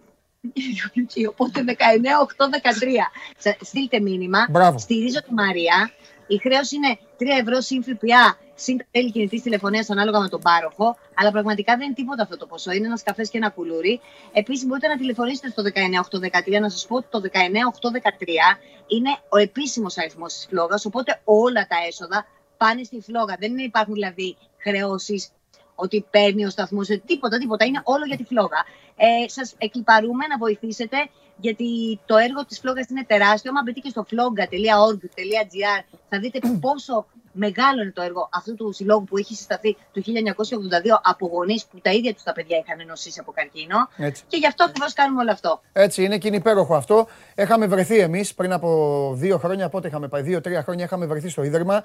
[1.31, 3.11] οπότε 19, 8, 13.
[3.37, 4.47] Σα- Στείλτε μήνυμα.
[4.49, 4.77] Μπράβο.
[4.77, 5.91] Στηρίζω τη Μαρία.
[6.27, 10.41] Η χρέωση είναι 3 ευρώ συν ΦΠΑ, συν τα τέλη κινητής τηλεφωνίας ανάλογα με τον
[10.41, 10.97] πάροχο.
[11.15, 12.71] Αλλά πραγματικά δεν είναι τίποτα αυτό το ποσό.
[12.71, 13.99] Είναι ένας καφές και ένα κουλούρι.
[14.33, 16.59] Επίσης, μπορείτε να τηλεφωνήσετε στο 19813.
[16.59, 20.85] Να σας πω ότι το 19813 είναι ο επίσημος αριθμός της φλόγας.
[20.85, 22.25] Οπότε όλα τα έσοδα
[22.57, 23.35] πάνε στη φλόγα.
[23.39, 25.29] Δεν είναι, υπάρχουν δηλαδή χρεώσεις
[25.75, 27.65] ότι παίρνει ο σταθμός, τίποτα, τίποτα.
[27.65, 28.65] Είναι όλο για τη φλόγα.
[28.95, 30.97] Ε, Σας εκλυπαρούμε να βοηθήσετε,
[31.37, 33.51] γιατί το έργο της φλόγας είναι τεράστιο.
[33.51, 39.03] Άμα μπείτε και στο floga.org.gr, θα δείτε πόσο μεγάλο είναι το έργο αυτού του συλλόγου
[39.03, 43.19] που έχει συσταθεί το 1982 από γονείς που τα ίδια τους τα παιδιά είχαν νοσήσει
[43.19, 43.89] από καρκίνο.
[43.97, 44.23] Έτσι.
[44.27, 45.61] Και γι' αυτό ακριβώς κάνουμε όλο αυτό.
[45.73, 47.07] Έτσι είναι και είναι υπέροχο αυτό.
[47.35, 51.43] Έχαμε βρεθεί εμείς πριν από δύο χρόνια, πότε είχαμε πάει, δύο-τρία χρόνια είχαμε βρεθεί στο
[51.43, 51.83] Ίδρυμα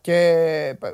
[0.00, 0.14] και
[0.82, 0.88] ε,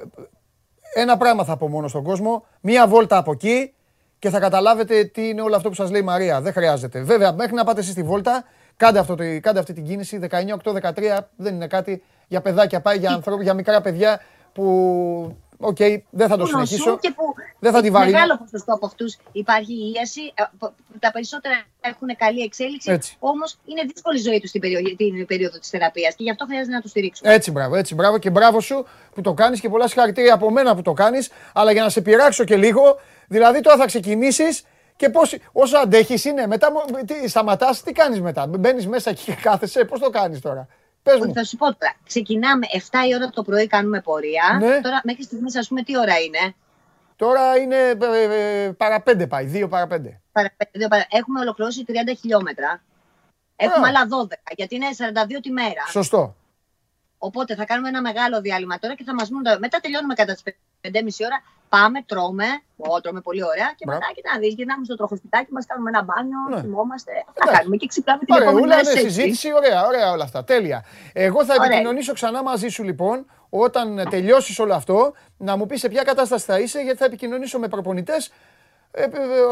[0.95, 2.45] ένα πράγμα θα πω μόνο στον κόσμο.
[2.61, 3.75] Μία βόλτα από εκεί
[4.19, 6.41] και θα καταλάβετε τι είναι όλο αυτό που σας λέει η Μαρία.
[6.41, 7.01] Δεν χρειάζεται.
[7.03, 8.45] Βέβαια, μέχρι να πάτε εσείς στη βόλτα,
[8.77, 10.19] κάντε, αυτό, το- κάντε αυτή την κίνηση.
[10.19, 14.21] 19, 8, 13 δεν είναι κάτι για παιδάκια, πάει για, ανθρώπου, για μικρά παιδιά
[14.53, 15.77] που, οκ,
[16.11, 16.99] δεν θα το Που νοσούν συνεχίσω.
[16.99, 17.23] και που
[17.59, 18.13] Δεν θα τη βαρύνω.
[18.13, 20.21] Μεγάλο ποσοστό από αυτούς υπάρχει η ίαση.
[20.35, 22.93] ε, π- Τα περισσότερα έχουν καλή εξέλιξη.
[22.93, 23.17] Έτσι.
[23.19, 26.45] Όμως είναι δύσκολη η ζωή τους στην περίοδο, την περίοδο της θεραπείας και γι' αυτό
[26.49, 27.33] χρειάζεται να τους στηρίξουμε.
[27.35, 30.75] Έτσι, μπράβο, έτσι, μπράβο και μπράβο σου που το κάνεις και πολλά συγχαρητήρια από μένα
[30.75, 31.31] που το κάνεις.
[31.55, 32.99] Αλλά για να σε πειράξω και λίγο,
[33.29, 34.63] δηλαδή τώρα θα ξεκινήσεις
[34.97, 36.47] και πώς, όσο αντέχεις είναι.
[36.47, 38.47] Μετά μου- τι, σταματάς, τι κάνεις μετά.
[38.47, 40.69] Μπαίνεις μέσα και κάθεσαι, πώς το κάνεις τώρα;
[41.05, 41.33] Πες Όχι, μου.
[41.35, 41.95] θα σου πω τώρα.
[42.07, 42.79] Ξεκινάμε 7
[43.09, 44.59] η ώρα το πρωί, κάνουμε πορεία.
[44.61, 44.81] Ναι.
[44.81, 46.55] Τώρα μέχρι στιγμής, ας πούμε, τι ώρα είναι;
[47.17, 50.21] Τώρα είναι ε, ε, παρά πέντε πάει, δύο παρά πέντε.
[50.33, 52.83] Παρα- δύο παρα- Έχουμε ολοκληρώσει 30 χιλιόμετρα.
[53.57, 53.89] Έχουμε Α.
[53.89, 55.85] άλλα 12, γιατί είναι 42 τη μέρα.
[55.89, 56.37] Σωστό.
[57.19, 59.45] Οπότε θα κάνουμε ένα μεγάλο διάλειμμα τώρα και θα μας μείνουν.
[59.45, 60.43] τα- Μετά τελειώνουμε κατά τις
[60.89, 61.39] 5.30 ώρα.
[61.69, 62.45] Πάμε, τρώμε.
[62.77, 63.69] Ω, τρώμε πολύ ωραία.
[63.77, 64.01] Και Μπράβο.
[64.01, 66.61] μετά, κοίτα να δεις, γυρνάμε στο τροχοσπιτάκι μας, κάνουμε ένα μπάνιο, Ναι.
[66.61, 67.13] κοιμόμαστε.
[67.29, 67.57] Αυτά Εντάξει.
[67.59, 69.15] κάνουμε και ξυπνάμε την επόμενη Παρεούλα, μέρα ναι, στις έξι.
[69.15, 70.45] συζήτηση, ωραία, ωραία όλα αυτά.
[70.45, 70.85] Τέλεια.
[71.13, 71.67] Εγώ θα Ωραία.
[71.67, 76.45] επικοινωνήσω ξανά μαζί σου λοιπόν, όταν τελειώσεις όλο αυτό, να μου πεις σε ποια κατάσταση
[76.45, 78.33] θα είσαι, γιατί θα επικοινωνήσω με προπονητές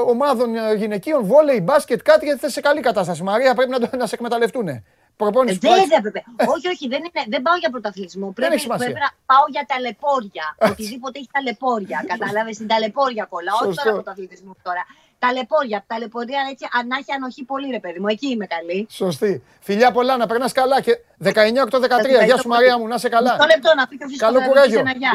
[0.06, 3.22] ομάδων ε, γυναικείων, βόλεϊ, μπάσκετ, κάτι, γιατί θα είσαι σε καλή κατάσταση.
[3.22, 4.84] Μαρία, πρέπει να, το, να σε εκμεταλλευτούν.
[5.16, 6.20] Προπόνηση που Ε, Δεν έχεις- έπρεπε.
[6.54, 8.30] όχι, όχι, δεν, είναι, δεν πάω για πρωταθλητισμό.
[8.30, 8.84] Πρέπει, έχει σημασία.
[8.86, 10.46] πρέπει να πάω για ταλαιπώρια.
[10.70, 11.98] Οτιδήποτε έχει ταλαιπώρια.
[12.12, 13.52] Κατάλαβες την ταλαιπώρια κολλά.
[13.54, 13.82] Όχι Σωστό.
[13.82, 14.82] τώρα πρωταθλητισμό τώρα.
[15.18, 15.84] Ταλαιπώρια.
[15.86, 18.08] Ταλαιπωρία έτσι ανάχει ανοχή πολύ, ρε παιδί μου.
[18.08, 18.86] Εκεί είμαι καλή.
[18.90, 19.42] Σωστή.
[19.60, 20.80] Φιλιά πολλά, να περνάς καλά.
[20.80, 21.28] Και 19-8-13.
[21.28, 22.54] ευχαριστώ Γεια σου πολύ.
[22.54, 23.32] Μαρία μου, να είσαι καλά.
[23.32, 24.78] Μισό λεπτό να πει και ο Καλό φυσικοθεραπευτής κουράγιο.
[24.78, 25.12] ένα γεια.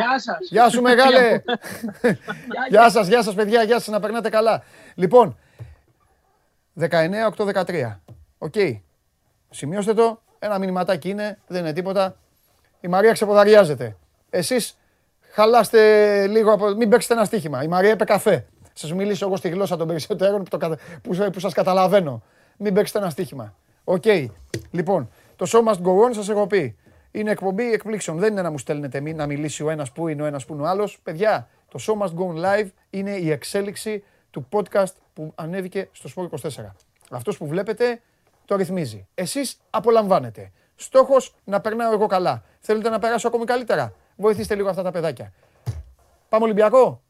[0.50, 1.42] Γεια σου μεγάλε.
[2.74, 4.64] Γεια σας, γεια σας παιδιά, γεια σας, να περνάτε καλά.
[4.96, 5.38] Λοιπόν,
[6.80, 8.00] 19-8-13.
[8.38, 8.54] Οκ.
[9.50, 12.16] Σημειώστε το, ένα μηνυματάκι είναι, δεν είναι τίποτα.
[12.82, 13.96] Η Μαρία ξεποδαριάζεται.
[14.30, 14.78] Εσείς
[15.32, 16.68] χαλάστε λίγο, από...
[16.68, 17.64] μην παίξετε ένα στοίχημα.
[17.64, 18.46] Η Μαρία είπε καφέ.
[18.74, 20.58] Σας μιλήσω εγώ στη γλώσσα των περισσότερων που, το...
[20.58, 22.22] κατα- που, που σας καταλαβαίνω.
[22.58, 23.54] Μην παίξετε ένα στοίχημα.
[23.84, 24.04] Οκ.
[24.72, 26.76] Λοιπόν, το show must go on σας έχω πει.
[27.12, 28.18] Είναι εκπομπή εκπλήξεων.
[28.18, 30.54] Δεν είναι να μου στέλνετε μη- να μιλήσει ο ένας που είναι, ο ένας που
[30.54, 31.00] είναι ο άλλος.
[31.04, 36.10] Παιδιά, το show must go on live είναι η εξέλιξη του podcast που ανέβηκε στο
[36.16, 36.50] Sport 24.
[37.12, 38.02] Αυτός που βλέπετε
[38.48, 39.08] το ρυθμίζει.
[39.14, 40.52] Εσείς απολαμβάνετε.
[40.76, 42.44] Στόχος να περνάω εγώ καλά.
[42.60, 45.34] Θέλετε να περάσω ακόμη καλύτερα; Βοηθήστε λίγο αυτά τα παιδάκια.
[46.30, 47.02] Πάμε Ολυμπιακό;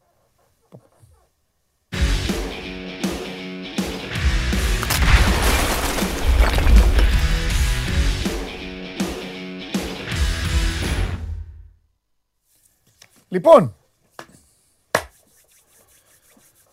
[13.28, 13.74] Λοιπόν,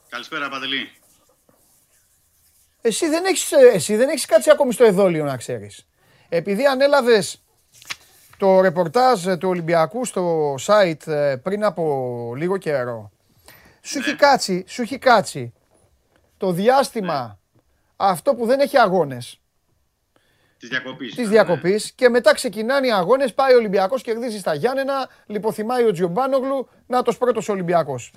[0.09, 0.89] Καλησπέρα, Παντελή.
[2.87, 5.87] Εσύ δεν έχεις, ε, εσύ δεν έχεις κάτσει ακόμη στο εδόλιο να ξέρεις.
[6.29, 7.43] Επειδή ανέλαβες
[8.37, 13.11] το ρεπορτάζ ε, του Ολυμπιακού στο site ε, πριν από λίγο καιρό,
[13.81, 15.53] σου έχει κάτσει, σου έχει κάτσει
[16.37, 17.39] το διάστημα
[17.95, 19.41] αυτό που δεν έχει αγώνες
[20.59, 21.15] Της διακοπής.
[21.15, 23.33] της διακοπής και μετά ξεκινάνε οι αγώνες.
[23.33, 26.69] Πάει ο Ολυμπιακός, κερδίζει στα Γιάννενα, λιποθυμάει ο Τζιομπάνογλου.
[26.87, 28.13] Να το πρώτο Ολυμπιακός.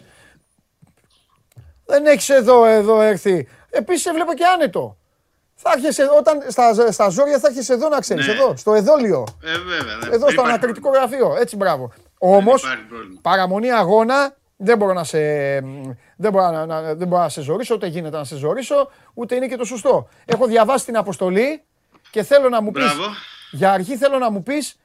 [1.86, 3.48] Δεν έχεις εδώ, εδώ έρθει.
[3.70, 4.96] Επίσης σε βλέπω και άνετο.
[5.54, 8.26] Θα έρχεσαι όταν στα, στα ζόρια θα έρχεσαι εδώ να ξέρεις.
[8.26, 8.32] Ναι.
[8.32, 9.24] Εδώ, στο εδόλιο.
[9.42, 9.84] Ε, βέβαια.
[9.84, 11.16] δεν- Εδώ δεν στο υπάρχει ανακριτικό πρόβλημα.
[11.18, 11.40] γραφείο.
[11.40, 11.92] Έτσι, μπράβο.
[12.18, 13.20] Όμως, υπάρχει πρόβλημα.
[13.22, 15.18] παραμονή αγώνα δεν μπορώ να σε,
[16.16, 19.34] δεν μπορώ να, να- δεν μπορώ να σε ζωρίσω, ούτε γίνεται να σε ζωρίσω, ούτε
[19.34, 20.08] είναι και το σωστό.
[20.24, 21.62] Έχω διαβάσει την αποστολή
[22.10, 23.02] και θέλω να μου πεις, Μπράβο.
[23.50, 24.78] για αρχή θέλω να μου πεις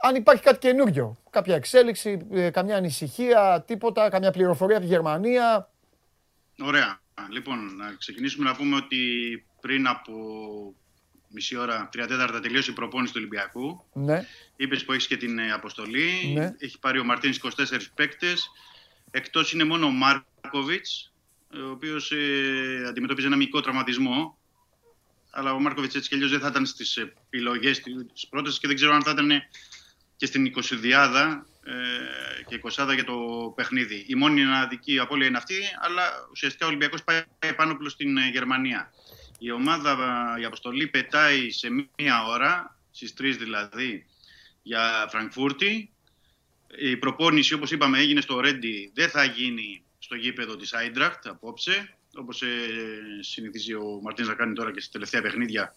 [0.00, 1.16] αν υπάρχει κάτι καινούριο.
[1.30, 5.68] Κάποια εξέλιξη, ε, καμιά ανησυχία, τίποτα, καμιά πληροφορία από τη Γερμανία.
[6.66, 6.98] Ωραία.
[7.30, 8.98] Λοιπόν, να ξεκινήσουμε να πούμε ότι
[9.60, 10.14] πριν από
[11.28, 13.84] μισή ώρα, 3 τέταρτα, τελείωσε η προπόνηση του Ολυμπιακού.
[13.92, 14.26] Ναι,
[14.56, 16.32] Είπες που έχεις και την ε, αποστολή.
[16.34, 16.54] Ναι.
[16.58, 17.50] Έχει πάρει ο Μαρτίνης 24
[17.94, 18.50] παίκτες.
[19.10, 21.12] Εκτός είναι μόνο ο Μάρκοβιτς,
[21.54, 24.38] ο οποίος ε, αντιμετώπιζε ένα μικρό τραυματισμό.
[25.30, 27.92] Αλλά ο Μάρκοβιτς έτσι κι αλλιώς δεν θα ήταν στις επιλογές τη
[28.30, 29.30] πρώτη και δεν ξέρω αν θα ήταν
[30.16, 34.04] και στην 20 διάδα ε, και 20 για το παιχνίδι.
[34.08, 38.28] Η μόνη αδική απώλεια είναι αυτή, αλλά ουσιαστικά ο Ολυμπιακός πάει πάνω προς την ε,
[38.28, 38.92] Γερμανία.
[39.38, 39.90] Η ομάδα,
[40.36, 44.06] ε, η αποστολή πετάει σε μία ώρα, στις 3 δηλαδή,
[44.62, 45.92] για Φραγκφούρτη.
[46.78, 51.94] Η προπόνηση, όπως είπαμε, έγινε στο Ρέντι, δεν θα γίνει στο γήπεδο της Άιντρακτ απόψε.
[52.16, 52.46] Όπως ε,
[53.20, 55.74] συνηθίζει ο Μαρτίνς να κάνει τώρα και στα τελευταία παιχνίδια,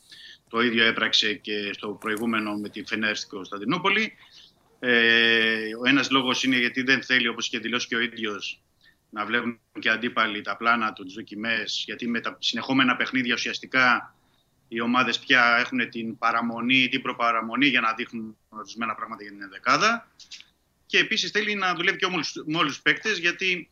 [0.49, 4.13] το ίδιο έπραξε και στο προηγούμενο με τη Φενέρ στην Κωνσταντινούπολη.
[4.79, 8.61] Ε, ο ένας λόγος είναι γιατί δεν θέλει, όπως είχε δηλώσει και ο ίδιος,
[9.09, 14.15] να βλέπουν και αντίπαλοι τα πλάνα του, τις δοκιμές, γιατί με τα συνεχόμενα παιχνίδια ουσιαστικά
[14.67, 19.31] οι ομάδες πια έχουν την παραμονή ή την προπαραμονή για να δείχνουν ορισμένα πράγματα για
[19.31, 20.11] την ενδεκάδα.
[20.85, 23.69] Και επίσης θέλει να δουλεύει και με όλους- με όλους τους παίκτες, γιατί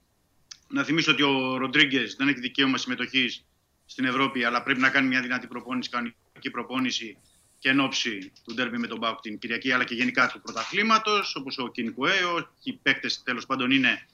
[0.68, 3.46] να θυμίσω ότι ο Ροντρίγκες δεν έχει δικαίωμα συμμετοχής
[3.86, 7.18] στην Ευρώπη, αλλά πρέπει να κάνει μια δυνατή προπόνηση, κανονική προπόνηση
[7.60, 11.36] και εν ώψη του ντέρμπι με τον Μπάουκ την Κυριακή, αλλά και γενικά του πρωταθλήματος,
[11.36, 12.50] όπως ο Κινικουέο.
[12.64, 14.06] Οι παίκτες τέλος πάντων είναι,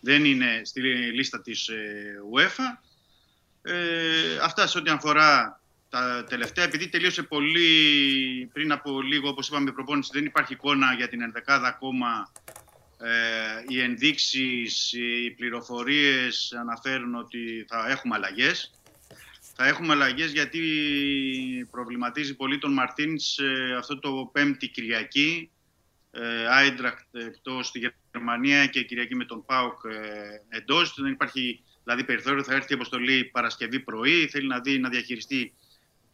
[0.00, 0.80] δεν είναι στη
[1.12, 1.70] λίστα της
[2.34, 2.82] UEFA.
[3.62, 5.60] Ε, αυτά σε ό,τι αφορά
[5.90, 10.94] τα τελευταία, επειδή τελείωσε πολύ πριν από λίγο, όπως είπαμε, η προπόνηση, δεν υπάρχει εικόνα
[10.94, 12.32] για την ενδεκάδα ακόμα.
[13.00, 18.77] Ε, οι ενδείξεις, οι πληροφορίες αναφέρουν ότι θα έχουμε αλλαγές.
[19.60, 20.60] Θα έχουμε αλλαγές γιατί
[21.70, 25.50] προβληματίζει πολύ τον Μαρτίνς ε, αυτό το πέμπτη Κυριακή.
[26.10, 30.94] Ε, Άιντρακτ εκτός στη Γερμανία και Κυριακή με τον ΠΑΟΚ ε, εντός.
[30.96, 35.54] Δεν υπάρχει δηλαδή περιθώριο, θα έρθει η αποστολή Παρασκευή πρωί, θέλει να δει, να διαχειριστεί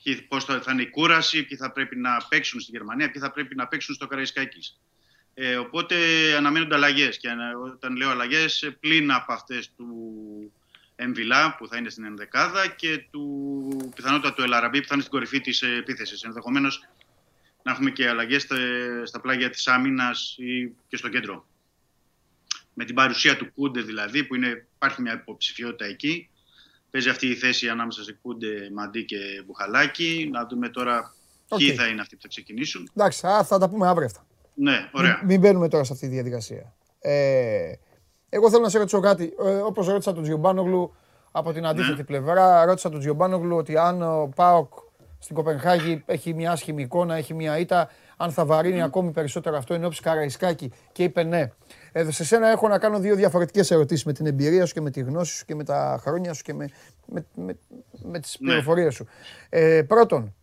[0.03, 3.21] ποιοι- πώς θα, θα είναι η κούραση, ποιοι θα πρέπει να παίξουν στη Γερμανία, ποιοι
[3.21, 4.81] θα πρέπει να παίξουν στο Καραϊσκάκης.
[5.35, 5.97] Ε, οπότε
[6.37, 7.19] αναμένονται αλλαγές.
[7.19, 9.95] Και ανα- όταν λέω αλλαγές, πλην από αυτές του
[10.97, 15.15] Εμβιλά που θα είναι στην ενδεκάδα και του πιθανότητα του Ελαραμπή που θα είναι στην
[15.15, 16.23] κορυφή της επίθεσης.
[16.23, 16.89] Ενδεχομένως
[17.63, 18.57] να έχουμε και αλλαγές στα,
[19.05, 21.47] στα πλάγια της άμυνας ή και στο κέντρο.
[22.75, 26.29] Με την παρουσία του Κούντε δηλαδή, που είναι, υπάρχει μια υποψηφιότητα εκεί.
[26.91, 29.17] Παίζει αυτή η θέση ανάμεσα σε Κούντε, Μαντί και
[29.47, 30.29] Μπουχαλάκη.
[30.33, 31.15] Να δούμε τώρα
[31.57, 31.77] ποιοι Οκ.
[31.77, 32.91] θα είναι αυτοί που θα ξεκινήσουν.
[32.97, 34.27] Εντάξει, α, θα τα πούμε αύριο αυτά.
[34.55, 35.17] Ναι, ωραία.
[35.17, 36.75] Μην, μην μπαίνουμε τώρα σε αυτή τη διαδικασία.
[37.01, 37.73] Ε,
[38.35, 39.35] εγώ θέλω να σε ρωτήσω κάτι.
[39.45, 40.95] Ε, Όπως ρώτησα τον Τζιομπάνογλου
[41.31, 42.05] από την αντίθετη Ναι.
[42.05, 44.73] πλευρά, ρώτησα τον Τζιομπάνογλου ότι αν ο Πάοκ
[45.19, 49.75] στην Κοπενχάγη έχει μια άσχημη εικόνα, έχει μια ήττα, αν θα βαρύνει ακόμη περισσότερο αυτό
[49.75, 50.73] εν ώψη Καραϊσκάκη.
[50.93, 51.53] Και είπε ναι.
[51.93, 54.91] Ε, σε σένα έχω να κάνω δύο διαφορετικές ερωτήσεις με την εμπειρία σου και με
[54.91, 56.69] τη γνώση σου και με τα χρόνια σου και με,
[57.07, 57.59] με, με,
[58.03, 58.47] με τις Ναι.
[58.49, 59.07] πληροφορίες σου.
[59.49, 60.35] Ε, πρώτον,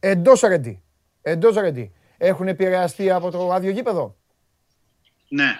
[0.00, 0.82] εντός ρεντί.
[1.22, 1.92] Εντός ρεντί.
[2.16, 4.16] Έχουν επηρεαστεί από το άδειο γήπεδο;
[5.28, 5.50] Ναι.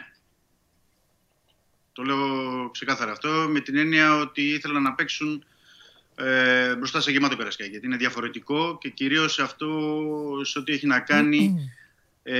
[1.97, 5.44] Το λέω ξεκάθαρα αυτό με την έννοια ότι ήθελαν να παίξουν
[6.14, 7.70] ε, μπροστά σε γεμάτο Καρασκάκι.
[7.70, 9.68] Γιατί είναι διαφορετικό και κυρίως σε αυτό
[10.43, 11.70] σε ό,τι έχει να κάνει
[12.23, 12.36] ε,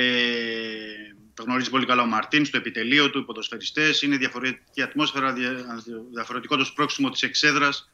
[1.34, 4.02] το γνωρίζει πολύ καλά ο Μαρτίν στο επιτελείο του, οι ποδοσφαιριστές.
[4.02, 7.90] Είναι διαφορετική ατμόσφαιρα, δια- διαφορετικό το σπρώξιμο της εξέδρας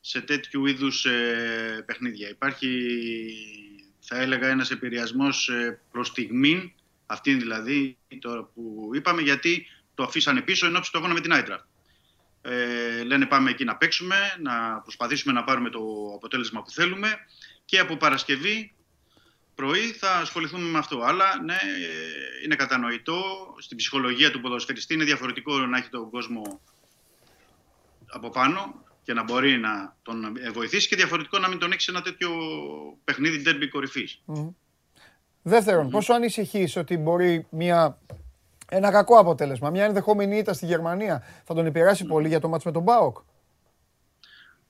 [0.00, 2.28] σε τέτοιου είδους ε, παιχνίδια.
[2.28, 2.68] Υπάρχει,
[4.00, 6.70] θα έλεγα, ένας επηρεασμός ε, προς στιγμήν,
[7.06, 11.32] αυτήν δηλαδή τώρα που είπαμε, γιατί το αφήσανε πίσω εν ώψη του αγώνα με την
[11.32, 11.66] Άιντρα.
[12.42, 15.80] Ε, λένε πάμε εκεί να παίξουμε, να προσπαθήσουμε να πάρουμε το
[16.14, 17.08] αποτέλεσμα που θέλουμε
[17.64, 18.74] και από Παρασκευή
[19.54, 21.00] πρωί θα ασχοληθούμε με αυτό.
[21.00, 23.22] Αλλά ναι, ε, είναι κατανοητό.
[23.58, 26.60] Στην ψυχολογία του ποδοσφαιριστή είναι διαφορετικό να έχει τον κόσμο
[28.06, 31.84] από πάνω και να μπορεί να τον ε, βοηθήσει και διαφορετικό να μην τον έχεις
[31.84, 32.30] σε ένα τέτοιο
[33.04, 34.22] παιχνίδι ντέρμπι κορυφής.
[35.42, 37.98] Δεύτερον, πόσο ανησυχείς ότι μπορεί μια,
[38.74, 42.64] ένα κακό αποτέλεσμα, μια ενδεχόμενη ήττα στη Γερμανία θα τον επηρεάσει πολύ για το μάτς
[42.64, 43.18] με τον ΠΑΟΚ.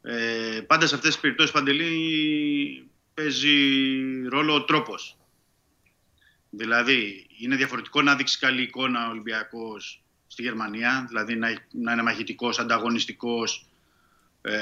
[0.03, 3.57] Ε, πάντα σε αυτές τις περιπτώσεις, Παντελή, παίζει
[4.29, 5.17] ρόλο ο τρόπος.
[6.51, 12.03] Δηλαδή, είναι διαφορετικό να δείξει καλή εικόνα ο Ολυμπιακός στη Γερμανία, δηλαδή να, να είναι
[12.03, 13.67] μαχητικός, ανταγωνιστικός
[14.43, 14.61] ε,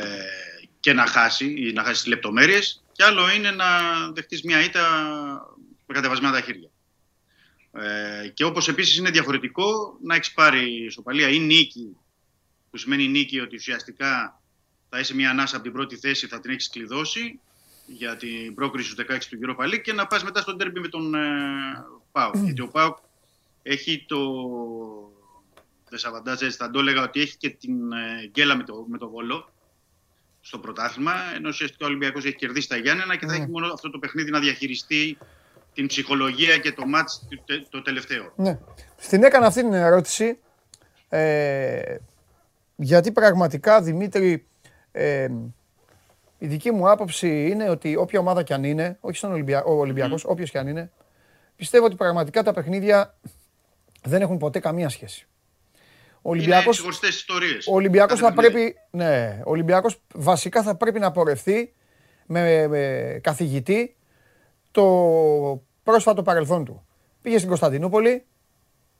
[0.80, 2.84] και να χάσει ή να χάσει τις λεπτομέρειες.
[2.92, 3.66] Και άλλο είναι να
[4.12, 4.82] δεχτείς μια ήττα
[5.86, 6.71] με κατεβασμένα τα χέρια.
[7.72, 11.96] Ε, και όπως επίσης είναι διαφορετικό να έχεις πάρει ισοπαλία ή νίκη,
[12.70, 14.40] που σημαίνει νίκη ότι ουσιαστικά
[14.88, 17.40] θα είσαι μια ανάσα από την πρώτη θέση, θα την έχεις κλειδώσει
[17.86, 20.88] για την πρόκριση του 16 του Europa League και να πας μετά στον τέρμπι με
[20.88, 21.20] τον ε,
[22.12, 22.36] ΠΑΟΚ.
[22.36, 22.96] Γιατί ο ΠΑΟΚ
[23.62, 24.18] έχει το
[25.88, 29.08] δεσαβαντάζ, έτσι θα το έλεγα, ότι έχει και την ε, γκέλα με το, με το
[29.08, 29.52] Βόλο
[30.40, 33.90] στο πρωτάθλημα, ενώ ουσιαστικά ο Ολυμπιακός έχει κερδίσει τα Γιάννενα και θα έχει μόνο αυτό
[33.90, 35.18] το παιχνίδι να διαχειριστεί
[35.74, 38.32] την ψυχολογία και το μάτς το, τε- το τελευταίο.
[38.36, 38.58] Ναι.
[38.96, 40.38] Στην έκανα αυτή την ερώτηση
[41.08, 41.96] ε,
[42.76, 44.46] γιατί πραγματικά Δημήτρη
[44.92, 45.28] ε,
[46.38, 49.64] η δική μου άποψη είναι ότι όποια ομάδα κι αν είναι, όχι στον Ολυμπια...
[49.64, 50.90] ο Ολυμπιακός, όποιος κι αν είναι,
[51.56, 53.18] πιστεύω ότι πραγματικά τα παιχνίδια
[54.02, 55.26] δεν έχουν ποτέ καμία σχέση.
[56.22, 57.66] Ο Είναι Ολυμπιακός, ξεχωριστές ιστορίες.
[57.66, 58.72] ο Ολυμπιακός Κάθε θα παιχνίδι.
[58.72, 61.74] πρέπει, ναι, ο Ολυμπιακός βασικά θα πρέπει να πορευτεί
[62.26, 63.96] με, με καθηγητή
[64.72, 66.86] το πρόσφατο παρελθόν του.
[67.22, 68.24] Πήγε στην Κωνσταντινούπολη,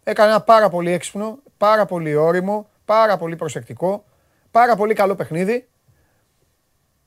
[0.05, 4.05] έκανε ένα πάρα πολύ έξυπνο, πάρα πολύ όριμο, πάρα πολύ προσεκτικό,
[4.51, 5.69] πάρα πολύ καλό παιχνίδι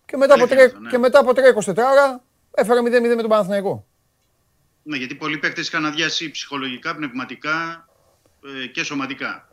[0.06, 0.90] και μετά από Αλήθεια τρία, αυτό, ναι.
[0.90, 2.22] και μετά από τρία 24 ώρα
[2.54, 2.84] έφερε 0-0
[3.16, 3.86] με τον Παναθηναϊκό.
[4.84, 7.88] Ναι, γιατί πολλοί παίκτες είχαν αδειάσει ψυχολογικά, πνευματικά
[8.64, 9.48] ε, και σωματικά.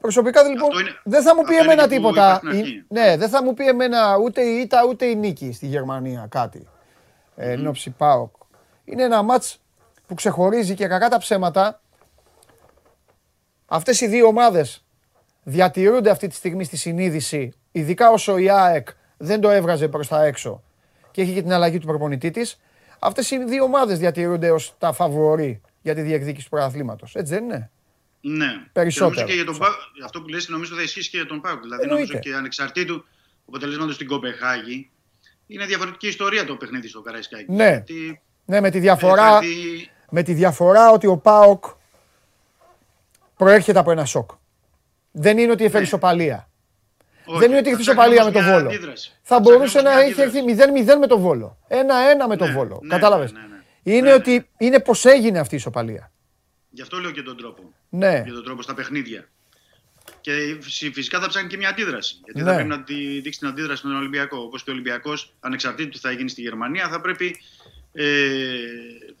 [0.00, 2.26] Προσωπικά λοιπόν Αυτό είναι- δεν θα μου πει αυτό είναι εμένα και που τίποτα.
[2.28, 2.70] είπα στην αρχή.
[2.74, 6.26] Η- Ναι, δεν θα μου πει εμένα ούτε η ήττα ούτε η νίκη στη Γερμανία
[6.30, 6.68] κάτι.
[7.36, 8.32] Ε, εν ώψη ΠΑΟΚ.
[8.90, 9.60] Είναι ένα μάτς
[10.06, 11.80] που ξεχωρίζει και κακά τα ψέματα.
[13.66, 14.84] Αυτές οι δύο ομάδες
[15.42, 20.24] διατηρούνται αυτή τη στιγμή στη συνείδηση, ειδικά όσο η ΑΕΚ δεν το έβγαζε προς τα
[20.24, 20.62] έξω
[21.10, 22.60] και έχει και την αλλαγή του προπονητή της.
[22.98, 27.14] Αυτές οι δύο ομάδες διατηρούνται ως τα φαβορή για τη διεκδίκηση του πρωταθλήματος.
[27.14, 27.70] Έτσι δεν είναι;
[28.20, 28.50] Ναι.
[28.72, 29.14] Περισσότερο.
[29.14, 31.40] Και νομίζω και για τον Πάο, αυτό που λες νομίζω θα ισχύσει και για τον
[31.40, 31.58] Πάο.
[31.60, 32.06] Δηλαδή Εννοείται.
[32.06, 33.04] νομίζω και ανεξαρτήτου
[33.48, 34.90] αποτελέσματος στην Κοπεχάγη
[35.46, 37.52] είναι διαφορετική ιστορία το παιχνίδι στο Καραϊσκάκι.
[37.52, 37.68] Ναι.
[37.68, 41.64] Γιατί, Ναι, με τη ε, διαφορά, δηλαδή, με τη διαφορά ότι ο ΠΑΟΚ
[43.36, 44.30] προέρχεται από ένα σοκ.
[45.10, 46.48] Δεν είναι ότι έφερε ισοπαλία.
[47.24, 48.68] όχι, Δεν είναι ότι θα έχει ψάχνει ισοπαλία με όμως τον μια Βόλο.
[48.68, 49.10] αντίδραση.
[49.22, 50.94] Θα Θα μπορούσε ψάχνει να όμως έχει μια έρθει αντίδραση.
[50.96, 51.58] 0-0 με τον Βόλο.
[51.68, 52.80] 1-1 με τον Ναι, Βόλο.
[52.82, 53.56] ναι, Κατάλαβες; ναι, ναι, ναι.
[53.96, 56.12] Είναι Ναι, ότι είναι πως έγινε αυτή η ισοπαλία.
[56.70, 57.62] Γι' αυτό λέω και τον τρόπο.
[57.88, 58.22] Ναι.
[58.24, 59.28] Για τον τρόπο στα παιχνίδια.
[60.20, 62.20] Και φυσ- φυσικά θα ψάχνει και μια αντίδραση.
[62.24, 62.44] Γιατί Ναι.
[62.50, 64.38] θα πρέπει να τη δείξει την αντίδραση στον Ολυμπιακό.
[64.38, 67.36] Όπως και ο Ολυμπιακός, ανεξαρτήτου τι θα γίνει στη Γερμανία, θα πρέπει
[67.92, 68.58] ε,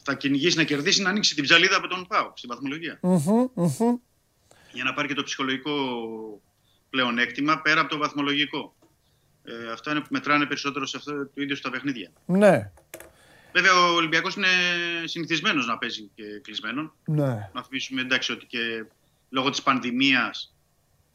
[0.02, 2.98] θα κυνηγήσει να κερδίσει να ανοίξει την ψαλίδα από τον Πάο στην βαθμολογία.
[3.02, 3.96] Μμμ, μμμ.
[4.72, 5.72] Για να πάρει και το ψυχολογικό
[6.90, 8.74] πλεονέκτημα πέρα από το βαθμολογικό.
[9.44, 12.12] Ε, αυτά είναι που μετράνε περισσότερο σε αυτό το ίδιο στα παιχνίδια.
[12.26, 12.70] Ναι,
[13.52, 14.48] Βέβαια, ο Ολυμπιακός είναι
[15.04, 16.92] συνηθισμένος να παίζει και κλεισμένον.
[17.04, 17.50] ναι.
[17.52, 18.84] Να θυμίσουμε εντάξει ότι και
[19.28, 20.54] λόγω της πανδημίας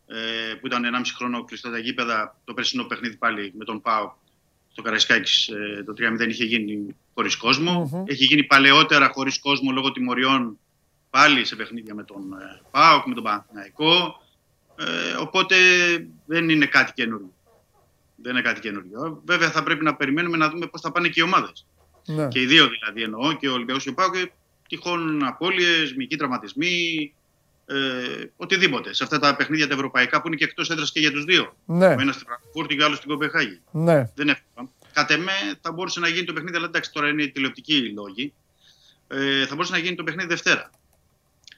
[0.08, 4.14] ε, που ήταν 1,5 χρόνο κλειστά τα γήπεδα, το περσινό παιχνίδι πάλι με τον ΠΑΟ
[4.72, 7.90] στο Καραϊσκάκης ε, το 3-0 είχε γίνει χωρίς κόσμο.
[7.94, 8.04] Μμμ.
[8.08, 10.58] Έχει γίνει παλαιότερα χωρίς κόσμο λόγω τιμωριών
[11.10, 14.22] πάλι σε παιχνίδια με τον ε, ΠΑΟΚ, με τον Παναθηναϊκό.
[14.80, 15.56] Ε, οπότε
[16.26, 17.32] δεν είναι κάτι καινούριο.
[18.16, 19.22] Δεν είναι κάτι καινούριο.
[19.26, 21.66] Βέβαια θα πρέπει να περιμένουμε να δούμε πώς θα πάνε και οι ομάδες.
[22.06, 22.28] ναι.
[22.28, 24.32] Και οι δύο δηλαδή εννοώ, και ο Ολυμπιακός και ο Πάοκ, και
[24.68, 27.14] τυχόν απώλειες, μυϊκοί τραυματισμοί,
[27.66, 27.76] ε,
[28.38, 28.94] οτιδήποτε.
[28.94, 31.56] Σε αυτά τα παιχνίδια τα ευρωπαϊκά που είναι και εκτός έδρας και για τους δύο.
[31.66, 33.60] Ναι, Ο ένας στη Φραγκφούρτη και ο άλλος στην Κοπεγχάγη.
[33.72, 34.12] ναι.
[34.16, 34.70] Δεν εύκολα.
[34.94, 38.34] Κατ' εμέ θα μπορούσε να γίνει το παιχνίδι, αλλά εντάξει τώρα είναι τηλεοπτικοί οι λόγοι.
[39.08, 40.70] Ε, θα μπορούσε να γίνει το παιχνίδι Δευτέρα.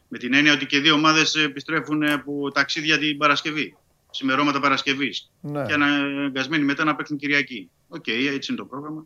[0.07, 3.77] Με την έννοια ότι και οι δύο ομάδες επιστρέφουν από ταξίδια την Παρασκευή.
[4.11, 5.31] Σημερώματα Παρασκευής.
[5.41, 5.65] ναι.
[5.65, 7.69] Και αναγκασμένοι μετά να παίξουν Κυριακή.
[7.87, 9.05] Οκ, έτσι είναι το πρόγραμμα.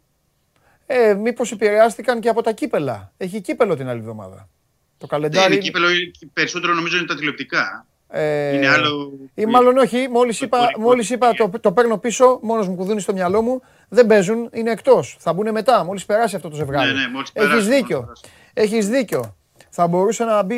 [0.85, 3.13] Ε, μήπως επηρεάστηκαν και από τα κύπελα.
[3.17, 4.49] Έχει κύπελο την άλλη εβδομάδα.
[4.97, 5.53] Το Ναι, καλεντάρι...
[5.53, 5.87] είναι κύπελο,
[6.33, 7.87] περισσότερο νομίζω είναι τα τηλεοπτικά.
[8.11, 9.11] Ε, είναι άλλο.
[9.33, 12.75] Ή μάλλον όχι, μόλις το είπα, εμπορικό μόλις είπα το, το παίρνω πίσω, μόνος μου
[12.75, 15.17] κουδούνι στο μυαλό μου, δεν παίζουν, είναι εκτός.
[15.19, 16.91] Θα μπουν μετά, μόλις περάσει αυτό το ζευγάρι.
[16.93, 18.01] Ναι, ναι, μόλις Έχεις περάσει, δίκιο.
[18.01, 18.73] μόλις περάσει.
[18.73, 19.35] Έχεις δίκιο.
[19.69, 20.55] Θα μπορούσε να μπει,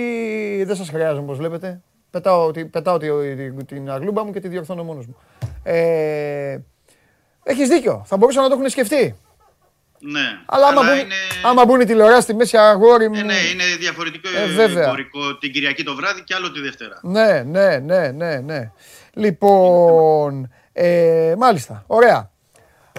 [0.64, 1.82] δεν σας χρειάζεται όπως βλέπετε.
[2.12, 5.16] Πετάω, τη- πετάω τη- τη- την αγλούμπα μου και τη διορθώνω μόνος μου.
[5.64, 6.58] Ε,
[7.44, 9.16] έχεις δίκιο, θα μπορούσαν να το έχουν σκεφτεί.
[10.04, 10.40] Ναι.
[10.46, 13.16] Αλλά άμα, μπουν, είναι, άμα μπουν οι τηλεοράσει στη μέση αγόρι μου.
[13.20, 14.84] ε, ναι, είναι διαφορετικό Ε, βέβαια.
[14.84, 17.00] εμπορικό την Κυριακή το βράδυ και άλλο τη Δευτέρα.
[17.02, 18.72] Ναι, ναι, ναι, ναι, ναι.
[19.14, 22.30] Λοιπόν, ε, μάλιστα, ωραία.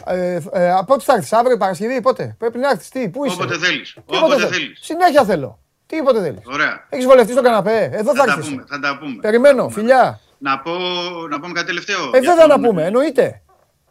[0.07, 3.35] Ε, ε, από πότε θα έρθεις, αύριο Παρασκευή, πότε; Πρέπει να έρθεις, τι, πού είσαι;
[3.35, 3.93] Όποτε θέλεις.
[3.95, 4.49] Τίποτε Όποτε θέλω.
[4.53, 4.79] θέλεις.
[4.83, 5.59] Συνέχεια θέλω.
[5.87, 6.41] Τίποτε θέλεις.
[6.47, 6.87] Ωραία.
[6.89, 8.49] Έχεις βολευτεί στον καναπέ, εδώ θα Θα τα έρθεις.
[8.51, 8.65] πούμε.
[8.69, 9.16] Θα τα πούμε.
[9.20, 9.81] Περιμένω, Θα τα πούμε.
[9.81, 10.20] φιλιά.
[10.39, 10.73] Να πω,
[11.31, 12.11] να πούμε κάτι τελευταίο.
[12.15, 13.43] Ε, Για βέβαια να τον- πούμε, εννοείται.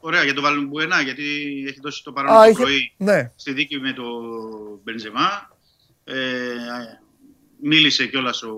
[0.02, 1.23] Ωραία, για τον Βαλμπουενά, γιατί
[1.68, 3.32] έχει δώσει το παρόν Α, το είχε- πρωί Ναι.
[3.36, 4.22] στη δίκη με τον
[4.84, 5.57] Μπενζεμά.
[6.03, 6.15] Ε,
[7.61, 8.56] μίλησε κιόλας ο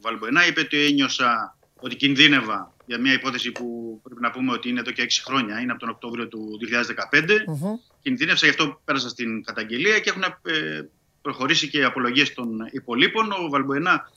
[0.00, 4.80] Βαλμπουενά, είπε ότι ένιωσα ότι κινδύνευα για μια υπόθεση που πρέπει να πούμε ότι είναι
[4.80, 7.44] εδώ και 6 χρόνια, είναι από τον Οκτώβριο του 2015.
[7.46, 7.74] Μμμ.
[8.02, 10.82] Κινδύνευσα, γι' αυτό πέρασα στην καταγγελία και έχουν ε,
[11.22, 13.32] προχωρήσει και οι απολογίες των υπολείπων.
[13.32, 14.10] Ο Βαλμπουενά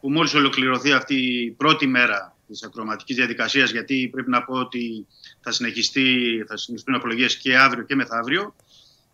[0.00, 5.06] που μόλις ολοκληρωθεί αυτή η πρώτη μέρα της ακροματικής διαδικασίας, γιατί πρέπει να πω ότι
[5.40, 8.54] θα, συνεχιστεί, θα συνεχιστούν απολογίες και αύριο και μεθαύριο.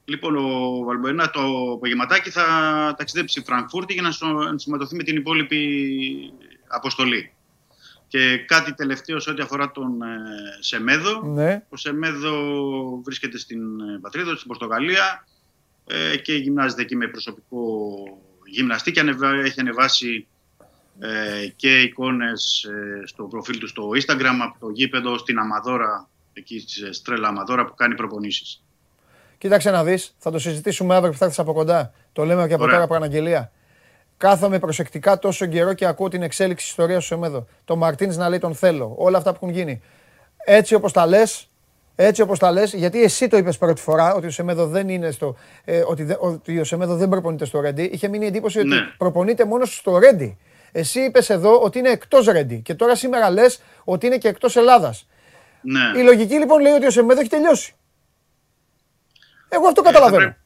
[0.04, 2.44] Λοιπόν, ο Βαλμποενά το απογευματάκι θα
[2.98, 6.32] ταξιδέψει στη Φραγκφούρτη για να σω- ενσωματωθεί με την υπόλοιπη
[6.66, 7.32] αποστολή.
[8.08, 10.06] Και κάτι τελευταίο σε ό,τι αφορά τον ε,
[10.60, 11.22] Σεμέδο.
[11.22, 11.62] Ναι.
[11.68, 12.32] Ο Σεμέδο
[13.04, 15.26] βρίσκεται στην ε, πατρίδα του, στην Πορτογαλία
[15.86, 17.58] ε, και γυμνάζεται εκεί με προσωπικό
[18.44, 20.39] γυμναστή και ανεβα- έχει ανεβάσει ε,
[21.56, 26.93] και εικόνες ε, στο προφίλ του στο Instagram από το γήπεδο στην Αμαδόρα, εκεί στη
[26.94, 28.62] Στρέλα Αμαδόρα που κάνει προπονήσεις.
[29.39, 31.93] Κοίταξε να δεις, θα το συζητήσουμε αύριο που θα έρθεις από κοντά.
[32.12, 32.74] Το λέμε και από Ωραία.
[32.74, 33.52] τώρα προαναγγελία.
[34.16, 37.47] Κάθομαι προσεκτικά τόσο καιρό και ακούω την εξέλιξη της ιστορίας σου Σεμέδο.
[37.64, 38.94] Το Μαρτίνς να λέει τον θέλω.
[38.98, 39.82] Όλα αυτά που έχουν γίνει.
[40.44, 41.48] Έτσι όπως τα λες,
[41.97, 45.10] έτσι όπως τα λες, γιατί εσύ το είπες πρώτη φορά ότι ο Σεμέδο δεν είναι
[45.10, 47.82] στο, ε, ότι, δε- ότι ο Σεμέδο δεν προπονείται στο Ρέντι.
[47.82, 48.81] Είχε μείνει η εντύπωση ότι Ναι.
[48.98, 50.39] προπονείται μόνο στο Ρέντι.
[50.72, 54.56] Εσύ είπες εδώ ότι είναι εκτός Ρέντι και τώρα σήμερα λες ότι είναι και εκτός
[54.56, 55.06] Ελλάδας.
[55.60, 56.01] Ναι.
[56.01, 57.74] Η λογική λοιπόν λέει ότι ο Σεμέδο έχει τελειώσει.
[59.48, 60.16] Εγώ αυτό θα καταλαβαίνω.
[60.22, 60.38] πρέπει-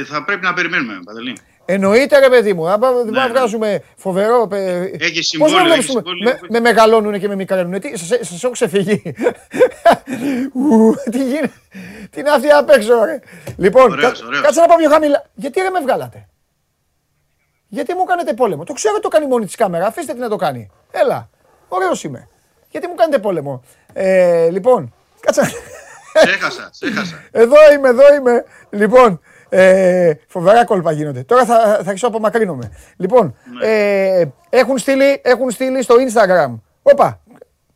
[0.00, 1.36] Ε, θα πρέπει να περιμένουμε, Παντελή.
[1.64, 3.28] Εννοείται ρε παιδί μου, άμα δεν Ναι, ναι.
[3.28, 4.46] βγάζουμε φοβερό...
[4.46, 6.38] παι- Έχει Πώς συμβόλαιο, να βλέπεις έχει με, συμβόλαιο.
[6.40, 9.02] με, με μεγαλώνουνε και με μικραίνουνε, τι, σας, σας έχω ξεφύγει.
[10.54, 11.52] Ου, τι γίνεται,
[12.10, 13.20] τι να αυτή απ' έξω ρε.
[13.56, 14.42] Λοιπόν, Ωραίος, κα- ωραίος.
[14.42, 15.26] κάτσε να πάω πιο χαμηλά.
[15.34, 16.28] Γιατί ρε με βγάλατε;
[17.72, 18.64] Γιατί μου κάνετε πόλεμο.
[18.64, 20.70] Το ξέρω ότι το κάνει μόνη της κάμερα, αφήστε την να το κάνει.
[20.90, 21.28] Έλα,
[21.68, 22.28] ωραίος είμαι.
[22.70, 23.62] Γιατί μου κάνετε πόλεμο.
[23.92, 25.46] Ε, λοιπόν, κάτσε να...
[26.20, 27.24] Σε έχασα, σε έχασα.
[27.30, 28.44] Εδώ είμαι, εδώ είμαι.
[28.70, 31.22] Λοιπόν, ε, φοβερά κόλπα γίνονται.
[31.22, 32.72] Τώρα θα, θα αρχίσω να απομακρύνομαι.
[32.96, 36.58] Λοιπόν, ε, έχουν, στείλει, έχουν στείλει στο Instagram.
[36.82, 37.20] Όπα,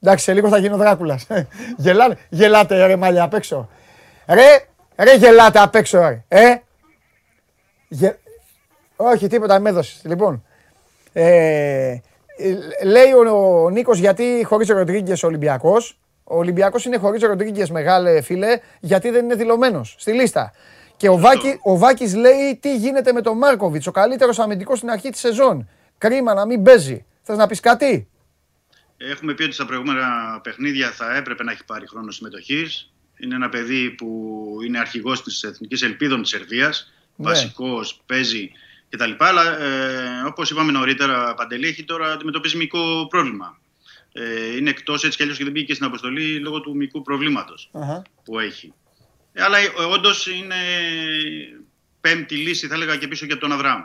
[0.02, 1.26] εντάξει, σε λίγο θα γίνω Δράκουλας.
[1.76, 3.68] Γελάνε, γελάτε ρε μαλλιά απ' έξω.
[4.26, 4.64] Ρε,
[4.96, 6.24] ρε γελάτε απ' έξω ρε.
[6.28, 6.56] Ε,
[7.88, 8.16] γε...
[8.96, 10.02] Όχι, τίποτα, με έδωσες.
[10.04, 10.44] Λοιπόν,
[11.12, 12.00] ε,
[12.36, 15.98] ε, λέει ο, ο Νίκος γιατί χωρίς Ροντρίγκες ο Ολυμπιακός.
[16.24, 20.52] Ο Ολυμπιακός είναι χωρίς Ροντρίγκες μεγάλε φίλε γιατί δεν είναι δηλωμένος στη λίστα.
[20.96, 24.90] Και ο, Βάκη, ο Βάκης λέει τι γίνεται με τον Μάρκοβιτς, ο καλύτερος αμυντικός στην
[24.90, 25.68] αρχή της σεζόν.
[25.98, 27.04] Κρίμα να μην παίζει.
[27.22, 28.08] Θες να πεις κάτι;
[28.96, 32.92] Έχουμε πει ότι στα προηγούμενα παιχνίδια θα έπρεπε να έχει πάρει χρόνο συμμετοχής.
[33.16, 34.08] Είναι ένα παιδί που
[34.66, 36.92] είναι αρχηγός της Εθνικής Ελπίδων της Σερβίας.
[37.16, 37.28] Ναι.
[37.28, 38.50] Βασικός, παίζει
[38.94, 39.12] κτλ.
[39.18, 43.58] Αλλά ε, όπως είπαμε νωρίτερα, Παντελή έχει τώρα αντιμετωπίζει μικρό πρόβλημα.
[44.12, 47.70] Ε, είναι εκτός έτσι κι αλλιώς και δεν μπήκε στην αποστολή λόγω του μικρού προβλήματος
[48.24, 48.72] που έχει.
[49.32, 49.58] Ε, αλλά
[49.90, 50.54] όντως είναι
[52.00, 53.82] πέμπτη λύση, θα έλεγα και πίσω και από τον Αβραάμ.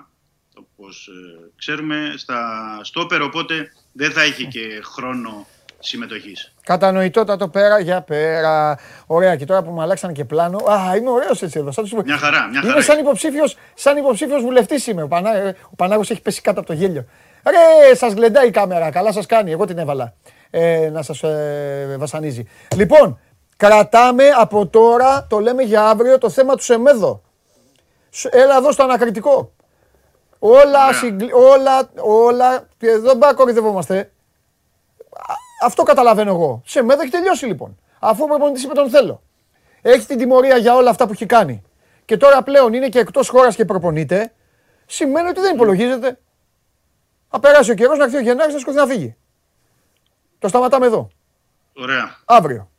[0.56, 1.10] Όπως
[1.56, 5.48] ξέρουμε, στα στόπερ, οπότε δεν θα έχει και χρόνο
[5.80, 6.54] συμμετοχής.
[6.64, 8.78] Κατανοητότατο πέρα για πέρα.
[9.06, 10.58] Ωραία, και τώρα που μου αλλάξαν και πλάνο.
[10.58, 11.72] Α, είμαι ωραίος έτσι εδώ.
[11.72, 11.94] Σαν τους...
[12.06, 12.82] Μια χαρά, μια Είμαι χαρά.
[12.84, 15.02] σαν υποψήφιος σαν υποψήφιος βουλευτής είμαι.
[15.02, 15.32] Ο, Πανά...
[15.70, 17.06] ο Πανάγος έχει πέσει κάτω από το γέλιο.
[17.90, 18.90] Ρε, σας γλεντάει η κάμερα.
[18.92, 19.52] Καλά σας κάνει.
[19.52, 20.14] Εγώ την έβαλα.
[20.50, 22.48] Ε, να σας ε, βασανίζει.
[22.76, 23.20] Λοιπόν,
[23.58, 27.22] κρατάμε από τώρα, το λέμε για αύριο, το θέμα του Σεμέδο.
[28.10, 29.52] Σ- Έλα εδώ στο ανακριτικό.
[30.40, 34.12] Όλα, συγκλ- όλα, όλα, εδώ μπα κορυδευόμαστε.
[35.60, 36.62] Α- Αυτό καταλαβαίνω εγώ.
[36.66, 37.78] Σε μένα έχει τελειώσει λοιπόν.
[38.00, 39.22] Αφού ο προπονητής είπε τον θέλω.
[39.82, 41.64] Έχει την τιμωρία για όλα αυτά που έχει κάνει.
[42.06, 44.34] Και τώρα πλέον είναι και εκτός χώρας και προπονείται.
[44.86, 46.20] Σημαίνει ότι δεν υπολογίζεται.
[47.30, 49.16] Θα περάσει ο καιρός να έρθει ο Γενάρης να σκοτεινά να φύγει.
[50.40, 51.10] Το σταματάμε εδώ.
[51.76, 52.16] Ωραία.
[52.26, 52.70] Αύριο.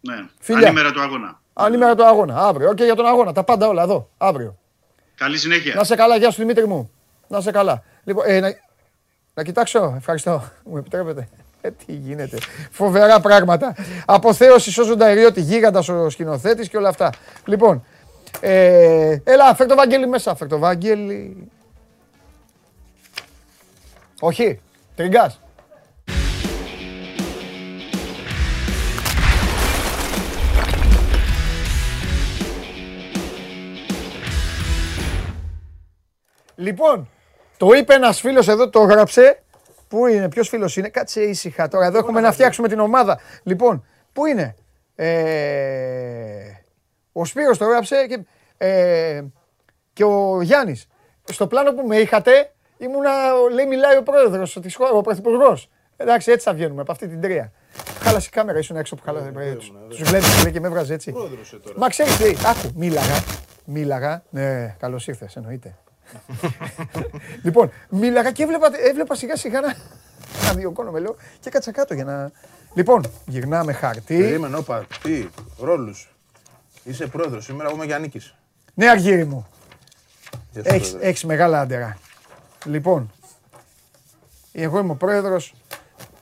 [0.00, 0.14] Ναι.
[0.38, 0.66] Φιλιά.
[0.66, 1.40] Ανήμερα του αγώνα.
[1.52, 2.36] Αν ημέρα του αγώνα.
[2.46, 2.74] Αύριο.
[2.74, 3.32] Και για τον αγώνα.
[3.32, 4.08] Τα πάντα όλα εδώ.
[4.18, 4.58] Αύριο.
[5.14, 5.74] Καλή συνέχεια.
[5.74, 6.16] Να σε καλά.
[6.16, 6.90] Γεια σου Δημήτρη μου.
[7.28, 7.82] Να σε καλά.
[8.04, 8.48] Λοιπόν, ε, να,
[9.34, 9.94] να κοιτάξω.
[9.96, 10.42] Ευχαριστώ.
[10.64, 11.28] Μου επιτρέπετε.
[11.60, 12.38] Ε, τι γίνεται.
[12.70, 13.74] Φοβερά πράγματα.
[14.06, 17.12] Αποθέωση σώζοντα ιδιώτη γίγαντα ο σκηνοθέτης και όλα αυτά.
[17.44, 17.84] Λοιπόν,
[18.40, 20.34] ε, έλα, φέρ το Βαγγέλη μέσα.
[20.34, 21.50] Φέρ το Βαγγέλη.
[24.20, 24.60] Όχι.
[24.94, 25.40] Τριγκάς.
[36.54, 37.08] Λοιπόν,
[37.56, 39.42] το είπε ένας φίλος εδώ, το έγραψε.
[39.88, 41.86] Πού είναι, ποιος φίλος είναι, κάτσε ήσυχα τώρα.
[41.86, 43.20] Εδώ έχουμε να φτιάξουμε την ομάδα.
[43.42, 44.54] Λοιπόν, πού είναι;
[44.94, 46.52] Ε,
[47.12, 48.20] ο Σπύρος το έγραψε και,
[48.66, 49.22] ε,
[49.92, 50.86] και ο Γιάννης.
[51.24, 53.10] Στο πλάνο που με είχατε, ήμουνα,
[53.52, 55.70] λέει, μιλάει ο πρόεδρος της χώρας, ο πρωθυπουργός.
[55.96, 57.52] Εντάξει, έτσι θα βγαίνουμε από αυτή την τρία.
[58.00, 59.32] Χάλασε η κάμερα, ήσουν έξω που χάλασε.
[59.88, 61.14] Του βλέπεις και με έβγαζε έτσι.
[61.76, 63.24] Μα ξέρεις τι, άκου, μίλαγα.
[63.64, 64.22] Μίλαγα.
[64.30, 65.78] Ναι, καλώς ήρθες, εννοείται.
[67.44, 69.74] λοιπόν, μίλαγα και έβλεπα, έβλεπα σιγά σιγά να,
[70.46, 72.30] να διωκώνω με λέω και κάτσα κάτω για να.
[72.74, 74.18] Λοιπόν, γυρνάμε χαρτί.
[74.18, 75.28] Περίμενε, όπα, τι,
[75.60, 76.12] ρόλους.
[76.84, 78.10] Είσαι πρόεδρος, σήμερα εγώ είμαι Γιάννη.
[78.74, 79.46] Ναι, αργύρι μου.
[80.50, 81.08] Γεια σου, Έχεις, πρόεδρε.
[81.08, 81.98] έχεις μεγάλα άντερα.
[82.64, 83.10] Λοιπόν,
[84.52, 85.54] εγώ είμαι ο πρόεδρος.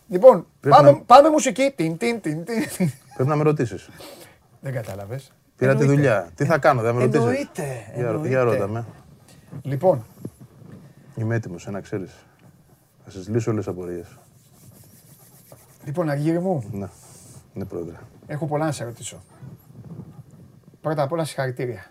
[0.09, 1.73] Λοιπόν, Πρέπει πάμε, να- πάμε μουσική.
[1.77, 2.65] Τιν, τιν, τιν, τιν.
[3.15, 3.89] Πρέπει να με ρωτήσεις.
[4.61, 5.33] Δεν κατάλαβες.
[5.57, 6.01] Πήρα τη Εννοείται.
[6.03, 6.29] δουλειά.
[6.35, 7.21] Τι θα κάνω, δεν με ρωτήσεις.
[7.27, 8.29] Εννοείται, Για, εννοείται.
[8.29, 8.85] για ρώτα με.
[9.63, 10.05] Λοιπόν,
[11.17, 12.27] Είμαι έτοιμος, να ξέρεις.
[13.05, 14.19] Θα σας λύσω όλες τις απορίες.
[15.85, 16.89] λοιπόν, αργύρι μου, Ναι,
[17.55, 17.95] ναι, πρόεδρε.
[18.27, 19.23] έχω πολλά να σε ρωτήσω.
[20.81, 21.87] Πρώτα απ' όλα συγχαρητήρια.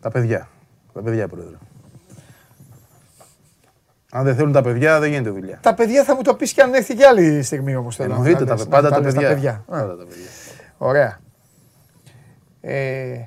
[0.00, 0.48] Τα παιδιά.
[0.92, 1.56] Τα παιδιά, πρόεδρε.
[4.12, 5.58] Αν δεν θέλουν τα παιδιά, δεν γίνεται δουλειά.
[5.62, 7.96] Τα παιδιά θα μου το πεις και αν έρθει κι άλλη στιγμή όμως.
[7.96, 9.52] θέλω να Εννοείται, τα τα, λες, πάντα να τα λες παιδιά.
[9.52, 10.24] Α, Πάντα τα παιδιά.
[10.78, 11.18] Ωραία.
[12.60, 13.24] Ε,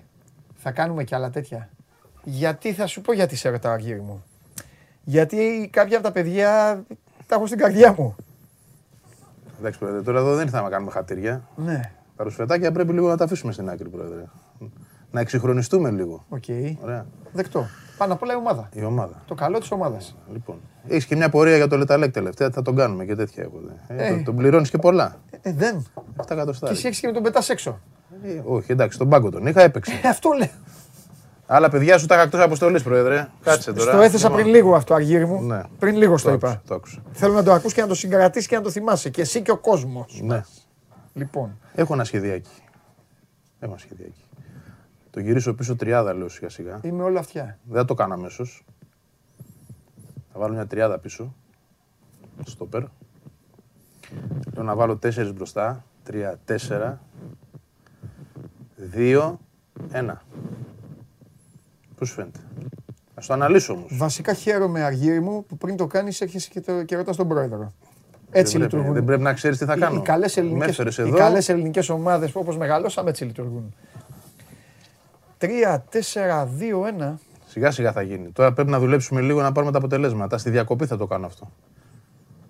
[0.55, 1.69] θα κάνουμε κι άλλα τέτοια.
[2.23, 4.23] Γιατί θα σου πω γιατί σε ρωτάω, Αργύρι μου.
[5.03, 6.83] Γιατί κάποια από τα παιδιά
[7.27, 8.15] τα έχω στην καρδιά μου.
[9.59, 11.41] Εντάξει, πρόεδρε, τώρα εδώ δεν ήρθαμε να κάνουμε χατήρια.
[11.55, 11.79] Ναι,
[12.15, 14.23] Τα ρουσφετάκια πρέπει λίγο να τα αφήσουμε στην άκρη, πρόεδρε.
[15.11, 16.25] Να εξυγχρονιστούμε λίγο.
[16.29, 16.43] οκ.
[16.83, 17.05] Ωραία.
[17.31, 17.65] Δεκτό.
[17.97, 18.69] Πάνω απ' όλα η ομάδα.
[18.73, 19.23] Η ομάδα.
[19.27, 20.15] Το καλό της ομάδας.
[20.33, 20.55] Λοιπόν.
[20.87, 23.43] Έχεις και μια πορεία για το Λε Ταλέκ τελευταία, θα τον κάνουμε και τέτοια.
[23.43, 23.95] Εγώ, δε.
[24.03, 24.09] ε, Ε.
[24.09, 25.15] τον- τον πληρώνεις και πολλά.
[25.41, 25.75] Ε, δεν.
[25.95, 26.75] 7 Και εκατοστάρια.
[26.77, 27.79] εσύ έχεις και να τον πετάς έξω.
[28.23, 29.91] Ε, όχι, εντάξει, τον πάγκο τον είχα, έπαιξε.
[30.03, 30.47] Ε, αυτό λέω.
[31.53, 33.27] Άλλα παιδιά σου τα είχα εκτός αποστολής, πρόεδρε.
[33.43, 33.91] Κάτσε τώρα.
[33.91, 35.41] Στο έθεσα Λοιπόν, πριν λίγο αυτό, Αργύρι μου.
[35.41, 35.61] Ναι.
[35.79, 36.47] Πριν λίγο στο Το είπα.
[36.49, 37.01] άκουσα, το άκουσα.
[37.11, 39.09] Θέλω να το ακούς και να το συγκρατήσεις και να το θυμάσαι.
[39.09, 40.21] Και εσύ και ο κόσμος.
[40.23, 40.43] Ναι.
[41.13, 42.49] Λοιπόν, Έχω ένα σχεδιάκι.
[43.59, 44.23] Έχω ένα σχεδιάκι.
[45.09, 46.79] Το γυρίσω πίσω τριάδα, λέω σιγά σιγά.
[46.81, 47.57] είμαι όλα αυτιά.
[47.63, 48.65] Δεν θα το κάνω αμέσως.
[50.33, 51.35] Θα βάλω μια τριάδα πίσω.
[52.45, 52.83] Στο περ.
[54.53, 55.85] Λέω να βάλω τέσσερις μπροστά.
[56.03, 57.01] Τρία, τέσσερα.
[58.75, 59.39] Δύο,
[59.91, 60.21] ένα.
[62.01, 62.39] Πώς σου φαίνεται.
[63.15, 63.97] Ας το αναλύσω όμως.
[63.97, 67.71] Βασικά χαίρομαι, Αργύρι μου, που πριν το κάνεις έρχεσαι και, το, και ρωτάς τον πρόεδρο.
[68.31, 68.93] Έτσι δεν, πρέπει, λειτουργούν.
[68.93, 69.99] δεν πρέπει να ξέρεις τι θα Οι- κάνω.
[69.99, 71.17] Οι καλές Με ελληνικές, έφερες οι εδώ.
[71.17, 73.73] καλές ελληνικές ομάδες που όπως μεγαλώσαμε έτσι λειτουργούν.
[75.37, 77.19] 3, 4, 2, 1.
[77.47, 78.31] Σιγά σιγά θα γίνει.
[78.31, 80.37] Τώρα πρέπει να δουλέψουμε λίγο να πάρουμε τα αποτελέσματα.
[80.37, 81.51] Στη διακοπή θα το κάνω αυτό.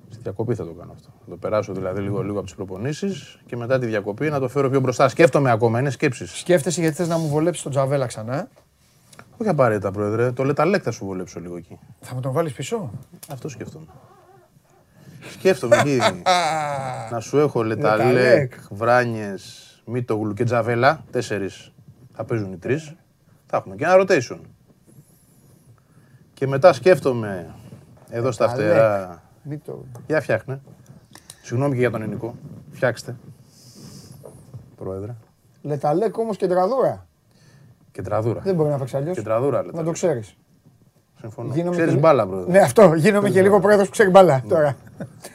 [0.10, 1.07] Στη διακοπή θα το κάνω αυτό.
[1.19, 4.48] Θα το περάσω δηλαδή λίγο, λίγο από τις προπονήσεις και μετά τη διακοπή να το
[4.48, 5.10] φέρω πιο μπροστά.
[5.10, 6.32] Σκέφτομαι ακόμα, είναι σκέψεις.
[6.32, 8.48] Σκέφτεσαι γιατί θες να μου βολέψεις τον Τζαβέλα ξανά;
[9.41, 11.80] Όχι απαραίτητα, πρόεδρε; Το λεταλέκ θα σου βολέψω λίγο εκεί.
[12.01, 12.91] Θα μου τον βάλεις πίσω;
[13.30, 13.85] Αυτό σκέφτομαι.
[15.31, 15.99] Σκέφτομαι εκεί.
[17.11, 18.53] να σου έχω λεταλέκ, Λεταλέκ.
[18.69, 21.03] βράνιες, μύτογλου και τζαβέλα.
[21.11, 21.72] Τέσσερις
[22.13, 22.95] θα παίζουν οι τρεις.
[23.45, 24.39] Θα έχουμε και ένα rotation.
[26.34, 27.55] Και μετά σκέφτομαι
[28.09, 28.69] εδώ στα Λεταλέκ.
[28.72, 29.22] φτερά.
[29.43, 29.85] Μην το...
[30.07, 30.61] Για φτιάχνε.
[31.41, 32.35] Συγγνώμη και για τον ελληνικό.
[32.72, 33.15] Φτιάξτε.
[34.76, 35.15] Πρόεδρε.
[35.61, 37.05] Λεταλέκ όμως και τραδούρα.
[37.91, 38.39] Και τραδούρα.
[38.39, 39.15] Δεν μπορεί να παίξει αλλιώς.
[39.15, 39.77] Και τραδούρα, λέτε.
[39.77, 40.35] Να το ξέρεις.
[41.19, 41.53] Συμφωνώ.
[41.53, 42.51] Γίνομαι Ξέρεις και- μπάλα, πρόεδρε.
[42.51, 42.93] Ναι, αυτό.
[42.93, 44.77] Γίνομαι και λίγο πρόεδρος που ξέρει μπάλα τώρα.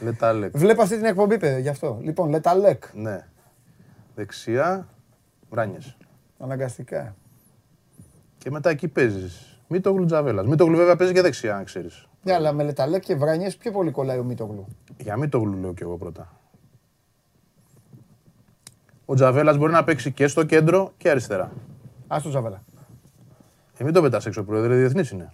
[0.00, 0.56] Λεταλέκ.
[0.58, 1.98] Βλέπω αυτή την εκπομπή, παιδί, γι' αυτό.
[2.02, 2.84] Λοιπόν, Λεταλέκ.
[2.94, 3.26] Ναι.
[4.14, 4.88] Δεξιά,
[5.50, 5.96] βράνιες.
[6.38, 7.14] Αναγκαστικά.
[8.38, 9.60] Και μετά εκεί παίζεις.
[9.68, 10.42] Μην το γλουτζαβέλα.
[10.46, 12.08] Μην το γλου βέβαια παίζει και δεξιά, αν ξέρεις.
[12.22, 14.66] Ναι, αλλά με Λεταλέκ και Βράνιες πιο πολύ κολλάει ο Μίτογλου.
[14.96, 16.32] Για μην το γλου λέω κι εγώ πρώτα.
[19.04, 21.52] Ο Τζαβέλας μπορεί να παίξει και στο κέντρο και αριστερά.
[22.06, 22.62] Ας τον Τζαβέλα.
[23.78, 25.32] Ε, μην το πετάς έξω, πρόεδρε, διεθνής είναι.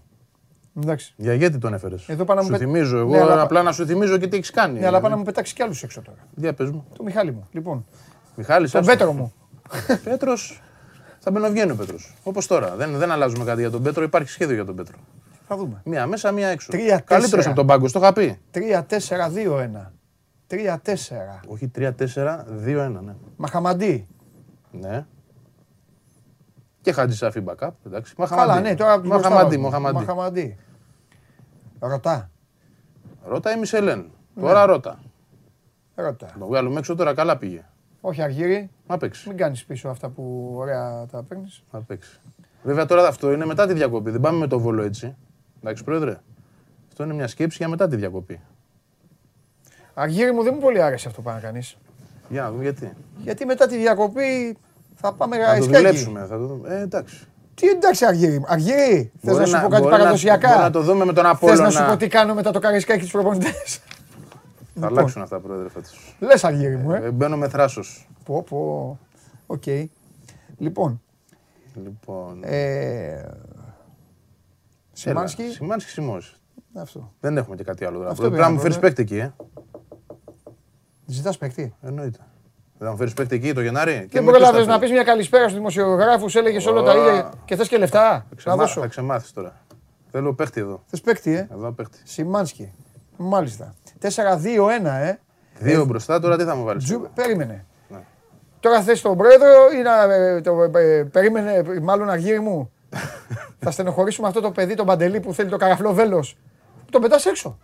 [0.82, 1.14] Εντάξει.
[1.16, 2.08] Για γιατί τον έφερες.
[2.08, 4.26] Εδώ πάνω να σου μου πε- θυμίζω εγώ, Ναι, αλλά- απλά να σου θυμίζω και
[4.28, 4.78] τι έχεις κάνει.
[4.78, 6.18] Ναι, αλλά πάει να μου πετάξει κι άλλους έξω τώρα.
[6.34, 6.86] Για πες μου.
[6.96, 7.48] Το Μιχάλη μου.
[7.52, 7.84] Λοιπόν,
[8.36, 8.92] Μιχάλης, τον άστο.
[8.92, 9.32] Πέτρο μου.
[10.04, 10.62] Πέτρος,
[11.18, 12.14] θα μπαινοβγαίνει ο Πέτρος.
[12.22, 12.76] Όπως τώρα.
[12.76, 14.96] Δεν, δεν αλλάζουμε κάτι για τον Πέτρο, υπάρχει σχέδιο για τον Πέτρο.
[15.46, 15.80] Θα δούμε.
[15.84, 16.70] Μία μέσα, μία έξω.
[16.70, 17.46] Τρία, Καλύτερος τέσσερα.
[17.50, 18.38] από τον πάγκο, το είχα πει.
[18.50, 19.92] 3-4-2-1.
[20.46, 21.40] 3-4.
[21.46, 23.14] Όχι 3-4-2-1, ναι.
[23.36, 24.06] Μαχαμαντή.
[24.70, 25.06] Ναι.
[26.82, 28.14] Και Χατζησαφή backup, εντάξει.
[28.14, 28.60] Καλά, Μαχαμαντή.
[28.68, 29.62] ναι, τώρα μπροστά Μαχαμαντή, μου.
[29.62, 29.94] Μαχαμαντή.
[29.96, 30.56] Μαχαμαντή.
[31.78, 32.30] Ρωτά.
[33.24, 34.10] Ρώτα ή Μισελέν.
[34.34, 34.42] Ναι.
[34.42, 34.98] Τώρα ρώτα.
[35.94, 36.26] Ρωτά.
[36.38, 37.64] Το βγάλουμε έξω τώρα, καλά πήγε.
[38.00, 39.28] Όχι Αργύρι, Να παίξει.
[39.28, 41.62] μην κάνεις πίσω αυτά που ωραία τα παίρνεις.
[41.70, 42.20] Να παίξει.
[42.62, 44.10] Βέβαια τώρα αυτό είναι μετά τη διακοπή.
[44.10, 45.16] Δεν πάμε με το βόλο έτσι.
[45.60, 46.20] Εντάξει, πρόεδρε.
[46.88, 48.40] Αυτό είναι μια σκέψη για μετά τη διακοπή.
[49.94, 51.76] Αργύρι μου δεν μου πολύ άρεσε αυτό που πάνε να κάνεις.
[52.28, 52.92] Για να δούμε γιατί.
[53.16, 54.56] Γιατί μετά τη διακοπή
[55.02, 55.76] θα πάμε Θα το γαϊσκάκι.
[55.76, 56.20] δουλέψουμε.
[56.28, 56.74] Θα το δούμε.
[56.74, 57.26] Ε, εντάξει.
[57.54, 58.44] Τι εντάξει Αργύρι.
[58.46, 61.12] Αργύρι, θες Μπορεί να σου πω κάτι μπορεί να- παραδοσιακά; μπορεί να το δούμε με
[61.12, 61.62] τον Θες Απόλλωνα.
[61.62, 63.80] να σου πω τι κάνω μετά το καρισκάκι τους προπονητές;
[64.80, 66.16] Θα αλλάξουν αυτά, πρόεδρε, φέτος.
[66.18, 67.00] Λες Αργύρι μου, ε.
[67.04, 68.08] Ε, μπαίνω με θράσος.
[68.24, 68.98] Πω, πω.
[69.46, 69.66] Οκ.
[70.58, 71.02] Λοιπόν,
[71.84, 72.40] Λοιπόν.
[72.44, 73.24] ε,
[74.92, 75.42] Σιμάνσκι.
[75.42, 76.36] Έλα, Σιμάνσκι, Σιμός.
[76.74, 77.12] Αυτό.
[77.20, 78.10] Δεν έχουμε και κάτι άλλο τώρα.
[78.10, 79.32] Αυτό Πρέπει να μου πήγα φέρεις να παίκτη εκεί, ε.
[81.06, 82.18] Ζητάς παίκτη; Εννοείται.
[82.82, 83.92] Δεν θα μου φέρεις παίκτη εκεί το Γενάρη.
[83.92, 86.82] Και Δεν με ποιος θα πρόλαβε να φέρεις; πεις μια καλησπέρα στους δημοσιογράφους, έλεγες όλα
[86.82, 86.96] τα Ω.
[86.98, 88.00] ίδια και θες και λεφτά.
[88.00, 88.80] Θα Να ξεμά- δώσω.
[88.80, 89.60] Θα ξεμάθει τώρα.
[90.10, 90.82] Θέλω παίχτη εδώ.
[90.86, 91.98] Θες παίκτη, ε; Εδώ παίχτη.
[92.04, 92.72] Σιμάνσκι.
[93.16, 93.74] Μάλιστα.
[94.00, 95.18] 4-2-1, ε.
[95.58, 97.08] Δύο μπροστά τώρα τι θα μου βάλεις; Τζου...
[97.14, 97.64] Περίμενε.
[97.88, 97.98] Ναι.
[98.60, 99.48] Τώρα θες τον πρόεδρο
[99.78, 100.14] ή να.
[100.14, 102.72] ε, Το, ε, περίμενε, μάλλον Αργύρη μου.
[103.62, 106.36] θα στενοχωρήσουμε αυτό το παιδί, τον Παντελή που θέλει το καραφλό βέλος.
[106.90, 107.58] Τον πετάς έξω.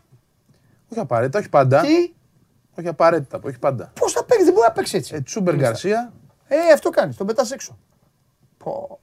[0.91, 1.81] Όχι απαραίτητα, όχι πάντα.
[1.81, 2.13] Τι,
[2.79, 3.93] Όχι απαραίτητα, όχι πάντα.
[4.01, 5.15] πώς θα παίξεις, δεν μπορεί να παίξεις έτσι.
[5.15, 6.13] Ε, Τζούμπερ Γκαρσία.
[6.49, 7.79] Ε, αυτό κάνεις, τον πετάς έξω.
[8.65, 8.99] Πω.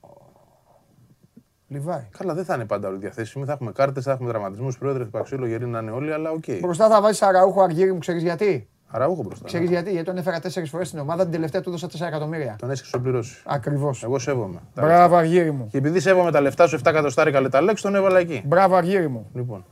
[1.68, 2.07] Λιβάι.
[2.18, 3.45] Καλά, δεν θα είναι πάντα όλοι διαθέσιμοι.
[3.45, 4.77] Θα έχουμε κάρτες, θα έχουμε τραυματισμούς.
[4.78, 6.43] Πρόεδρε, χτύπα ξύλο, γεροί να είναι όλοι, αλλά οκ.
[6.61, 9.45] Μπροστά θα βάζεις Αραούχο Αργύρη μου, ξέρεις γιατί; Αραούχο μπροστά.
[9.45, 12.56] Ξέρεις γιατί, γιατί τον έφερα τέσσερις φορές στην ομάδα, την τελευταία του δώσα 4 εκατομμύρια.
[12.60, 13.41] Τον έχεις πληρώσει.
[13.45, 14.03] Ακριβώς.
[14.03, 14.60] Εγώ σέβομαι.
[14.73, 15.68] Τα Μπράβο, Αργύρη μου.
[15.72, 18.43] Και επειδή σέβομαι τα λεφτά σου 7 εκατοστάρικα λεπτά λέξη, τον έβαλα εκεί.
[18.45, 19.30] Μπράβο, Αργύρη μου.
[19.34, 19.65] Λοιπόν.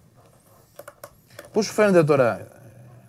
[1.52, 2.48] Πώς σου φαίνεται τώρα, ε,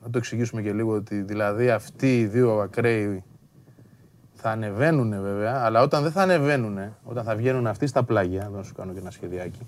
[0.05, 3.25] να το εξηγήσουμε και λίγο, ότι δηλαδή αυτοί οι δύο ακραίοι
[4.35, 8.57] θα ανεβαίνουν βέβαια, αλλά όταν δεν θα ανεβαίνουν, όταν θα βγαίνουν αυτοί στα πλάγια, εδώ
[8.57, 9.67] να σου κάνω και ένα σχεδιάκι,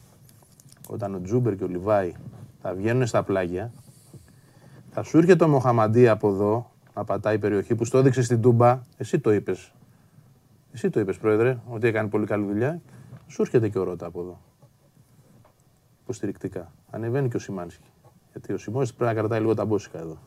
[0.88, 2.12] όταν ο Τζούμπερ και ο Λιβάη
[2.62, 3.72] θα βγαίνουν στα πλάγια,
[4.90, 8.80] θα σου έρχεται ο Μοχαμαντή από εδώ να πατάει περιοχή που στο έδειξε στην Τούμπα,
[8.96, 9.72] εσύ το είπες.
[10.72, 12.80] Εσύ το είπες, Πρόεδρε, ότι έκανε πολύ καλή δουλειά.
[13.26, 14.40] Σου έρχεται και ο Ρώτα από εδώ.
[16.02, 16.72] Υποστηρικτικά.
[16.90, 17.88] Ανεβαίνει και ο Σιμάνσκι.
[18.36, 20.18] Γιατί ο Σιμώνης πρέπει να κρατάει λίγο τα μπόσικα εδώ.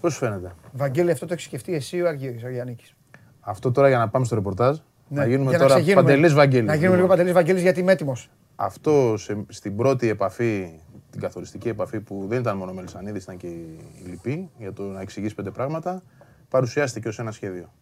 [0.00, 2.94] Πώς σου φαίνεται; Βαγγέλη, αυτό το έχεις σκεφτεί εσύ ο Αργύρης, ο Γιάννικης.
[3.40, 4.78] Αυτό τώρα για να πάμε στο ρεπορτάζ.
[5.08, 6.02] να γίνουμε Ναι, για τώρα ξεγίνουμε.
[6.02, 6.66] Παντελής Βαγγέλης.
[6.66, 8.30] Να γίνουμε λίγο Παντελής Βαγγέλης γιατί είμαι έτοιμος.
[8.56, 10.80] Αυτό σε- στην πρώτη επαφή,
[11.10, 14.82] την καθοριστική επαφή που δεν ήταν μόνο ο Μελισανίδης, ήταν και η Λυπή, για το
[14.82, 16.02] να εξηγήσει πέντε πράγματα,
[16.48, 17.72] παρουσιάστηκε ως ένα σχέδιο.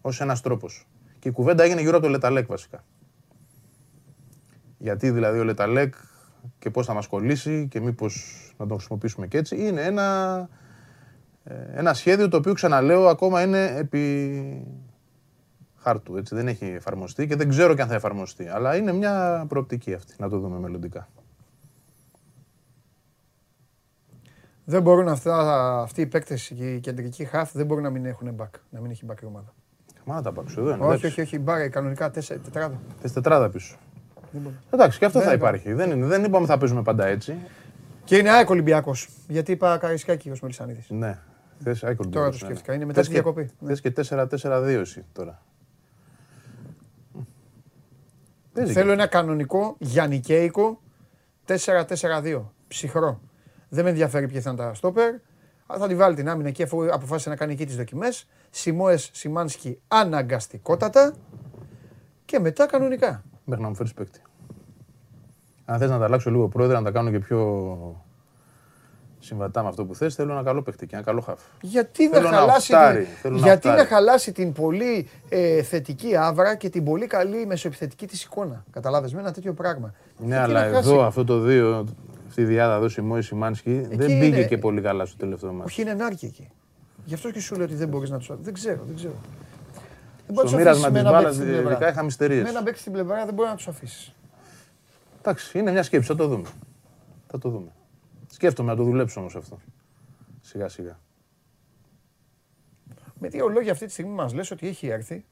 [0.00, 0.86] Ως ένας τρόπος.
[1.18, 2.84] Και η κουβέντα έγινε γύρω από το Λεταλέκ βασικά.
[4.78, 5.94] Γιατί δηλαδή ο Λεταλέκ
[6.58, 8.24] και πώς θα μας κολλήσει και μήπως
[8.58, 10.48] να τον χρησιμοποιήσουμε και έτσι, είναι ένα,
[11.44, 14.66] ε, ένα σχέδιο το οποίο ξαναλέω ακόμα είναι επί
[15.76, 16.16] χάρτου.
[16.16, 18.48] Έτσι, δεν έχει εφαρμοστεί και δεν ξέρω και αν θα εφαρμοστεί.
[18.48, 21.08] Αλλά είναι μια προοπτική αυτή, να το δούμε μελλοντικά.
[24.64, 25.36] Δεν μπορούν αυτά,
[25.80, 28.90] αυτοί οι παίκτες και οι κεντρικοί χαφ δεν μπορούν να μην έχουν back, να μην
[28.90, 29.54] έχει back η ομάδα.
[30.04, 30.72] Μα να τα πάω εδώ είναι.
[30.72, 31.06] Όχι, εντάξει.
[31.06, 32.80] όχι, όχι, μπάρα, κανονικά τέσσερα, τετράδα.
[33.00, 33.76] Θες τετράδα πίσω.
[34.32, 34.54] Δεν μπορεί.
[34.70, 35.48] Εντάξει, και αυτό Δεν θα είπα.
[35.48, 35.72] υπάρχει.
[35.72, 37.36] Δεν, είναι, δεν είπαμε θα παίζουμε πάντα έτσι.
[38.04, 40.86] Και είναι ΑΕΚ Ολυμπιακός, γιατί είπα Καρισκάκη ως Μελισανίδης.
[40.90, 41.18] Ναι.
[41.62, 42.44] Θες, άκου, Τώρα ναι, το ναι.
[42.44, 43.50] σκέφτηκα, είναι μετά Θες τη και- διακοπή.
[43.60, 43.68] Ναι.
[43.68, 45.42] Θες και 4-4-2 εσύ τώρα.
[48.52, 50.80] Παίζει Θέλω ένα κανονικό Γιαννικέικο
[51.46, 52.42] 4-4-2.
[52.68, 53.20] Ψυχρό.
[53.68, 55.14] Δεν με ενδιαφέρει ποιοι θα είναι τα στόπερ.
[55.66, 58.26] αλλά Θα τη βάλει την άμυνα εκεί αφού αποφάσισε να κάνει εκεί τις δοκιμές.
[58.50, 61.14] Σιμόε Σιμάνσκι αναγκαστικότατα.
[62.24, 63.24] Και μετά κανονικά.
[63.50, 64.20] Μέχρι να μου φέρεις παίκτη.
[65.64, 67.96] Αν θες να τα αλλάξω λίγο πρόεδρε, να τα κάνω και πιο
[69.18, 71.40] συμβατά με αυτό που θες, θέλω ένα καλό παίκτη και ένα καλό χαφ.
[71.60, 73.88] Γιατί να, Θέλω να χαλάσει, οχτάρει, την, θέλω να γιατί να οχτάρει.
[73.92, 78.64] χαλάσει την πολύ ε, θετική άβρα και την πολύ καλή μεσοεπιθετική της εικόνα.
[78.70, 79.94] Καταλάβες με ένα τέτοιο πράγμα.
[80.18, 81.86] Ναι, Γιατί αλλά να χάσει; εδώ αυτό το δύο,
[82.28, 85.64] αυτή η διάδα εδώ, Σιμώη Σιμάνσκι, δεν πήγε είναι- και πολύ καλά στο τελευταίο μάτι.
[85.70, 86.50] Όχι, είναι ενάρκη εκεί.
[87.04, 88.38] Γι' αυτό και σου λέω ότι δεν μπορείς να του.
[88.42, 89.14] Δεν ξέρω, δεν ξέρω.
[90.30, 91.70] Δεν μπορείς Στο να τους μοίρασμα αφήσεις με της ένα μπάλας, παίκτη στην πλευρά.
[91.72, 92.42] ειδικά είχαμε ιστερίες.
[92.42, 94.14] Με ένα παίκτη στην πλευρά δεν μπορεί να τους αφήσεις.
[95.18, 96.48] Εντάξει, είναι μια σκέψη, θα το δούμε.
[97.26, 97.72] Θα το δούμε.
[98.30, 99.58] Σκέφτομαι να το δουλέψω όμως αυτό.
[100.40, 100.98] Σιγά σιγά.
[103.18, 105.24] Με δύο λόγια αυτή τη στιγμή μας λες ότι έχει έρθει.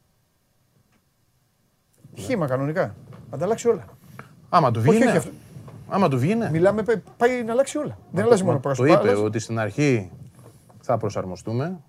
[2.14, 2.94] Χήμα κανονικά.
[3.30, 3.84] Θα τα αλλάξει όλα.
[4.48, 5.18] Άμα του Όχι, βγει, όχι, ναι.
[5.18, 5.30] αυτό-
[5.88, 6.50] Άμα του βγει, ναι.
[6.50, 7.98] Μιλάμε, πα- πάει να αλλάξει όλα.
[7.98, 8.88] Δεν Μα αλλάζει το- μόνο μα πρόσωπο.
[8.88, 10.10] Το είπε αλλάζει- ότι στην αρχή
[10.80, 11.80] θα προσαρμοστούμε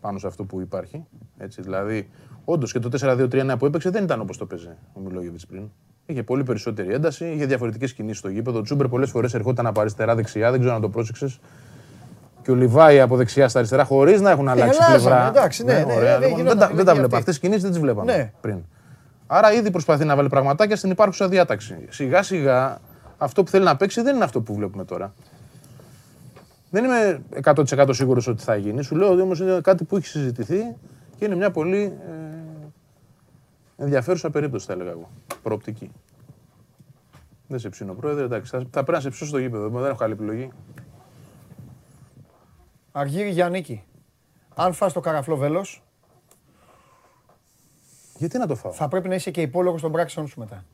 [0.00, 1.04] πάνω σε αυτό που υπάρχει.
[1.38, 2.10] Έτσι, δηλαδή,
[2.44, 5.62] όντως και το 4-2-3-1 που έπαιξε δεν ήταν όπως το παίζε ο Μιλόγεβιτς πριν.
[6.06, 8.58] Είχε πολύ περισσότερη ένταση, είχε διαφορετικές κινήσεις στο γήπεδο.
[8.58, 11.40] Ο Τσούμπερ πολλές φορές ερχόταν από αριστερά-δεξιά, δεν ξέρω αν το πρόσεξες.
[12.42, 15.28] Και ο Λιβάη από δεξιά στα αριστερά, χωρίς να έχουν αλλάξει αλλάζανε, πλευρά.
[15.28, 17.04] εντάξει, ναι, ναι, ωραία, δεν λοιπόν, γινόταν δεν, τα, δεν τα επιλογή βλέπα.
[17.04, 17.16] αυτή.
[17.16, 18.32] Αυτές τι κινήσεις δεν τις βλέπαμε Ναι.
[18.40, 18.58] πριν.
[19.26, 21.76] Άρα ήδη προσπαθεί να βάλει πραγματάκια στην υπάρχουσα διάταξη.
[21.88, 22.78] Σιγά σιγά
[23.18, 25.14] αυτό που θέλει να παίξει δεν είναι αυτό που βλέπουμε τώρα.
[26.70, 28.82] Δεν είμαι 100% σίγουρος ότι θα γίνει.
[28.82, 30.76] Σου λέω ότι όμως είναι κάτι που έχει συζητηθεί
[31.18, 32.40] και είναι μια πολύ ε,
[33.82, 35.10] ενδιαφέρουσα περίπτωση, θα έλεγα εγώ.
[35.42, 35.90] Προοπτική.
[37.46, 38.24] Δεν σε ψήνω, πρόεδρε.
[38.24, 39.68] Εντάξει, θα, θα πρέπει να σε ψήσω στο γήπεδο.
[39.68, 40.50] Δεν έχω άλλη επιλογή.
[42.92, 43.84] Αργύρι Γιάννικη.
[44.54, 45.82] Αν φας το καραφλό βέλος,
[48.16, 50.64] Γιατί να το φάω; θα πρέπει να είσαι και υπόλογος των πράξεων σου μετά.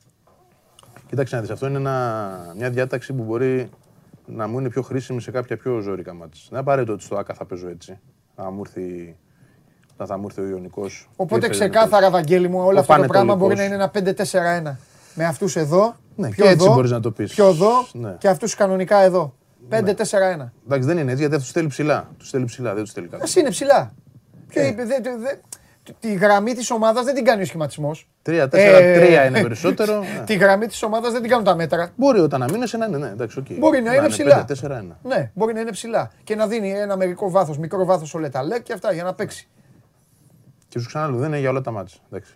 [1.06, 3.70] Κοίταξε να δεις, αυτό είναι ένα, μια διάταξη που μπορεί
[4.26, 6.38] να μου είναι πιο χρήσιμη σε κάποια πιο ζώρικα μάτς.
[6.38, 7.98] Δεν είναι απαραίτητο ότι στο ΑΚΑ θα παίζω έτσι.
[8.36, 9.16] Να μου έρθει,
[9.92, 11.08] όταν θα μου έρθει ο Ιωνικός.
[11.16, 13.38] Οπότε και ξεκάθαρα, Βαγγέλη μου, όλο Ο αυτό το πράγμα Πανετολικός.
[13.46, 14.76] μπορεί να είναι ένα 5-4-1.
[15.14, 17.34] Με αυτούς εδώ, Ναι, πιο και έτσι εδώ, μπορείς να το πεις.
[17.34, 18.16] πιο εδώ Ναι.
[18.18, 19.34] και αυτούς κανονικά εδώ.
[19.68, 20.52] 5-4-1.
[20.64, 22.10] Εντάξει, δεν είναι έτσι γιατί αυτό τους θέλει ψηλά.
[22.18, 23.24] Τους θέλει ψηλά, δεν τους θέλει κάτω.
[23.24, 23.92] Α είναι ψηλά.
[24.48, 24.66] Ποιο Ε.
[24.66, 25.36] είπε, δε- δε- δε-
[26.00, 28.08] τη γραμμή της ομάδας δεν την κάνει ο σχηματισμός.
[28.26, 29.98] 3-4-3 είναι περισσότερο.
[30.00, 30.24] ναι.
[30.26, 31.90] Τη γραμμή της ομάδας δεν την κάνουν τα μέτρα.
[31.96, 33.46] Μπορεί όταν να μείνει να είναι, ναι, εντάξει, οκ.
[33.58, 34.44] Μπορεί να είναι ψηλά.
[34.62, 34.82] 5-4-1.
[35.02, 36.10] Ναι, μπορεί να είναι ψηλά.
[36.24, 39.14] Και να δίνει ένα μερικό βάθος, μικρό βάθος ο Λε Ταλέκ και αυτά για να
[39.14, 39.48] παίξει.
[40.68, 41.98] Και σου ξαναλέω, δεν είναι για όλα τα μάτια.
[42.06, 42.34] Εντάξει.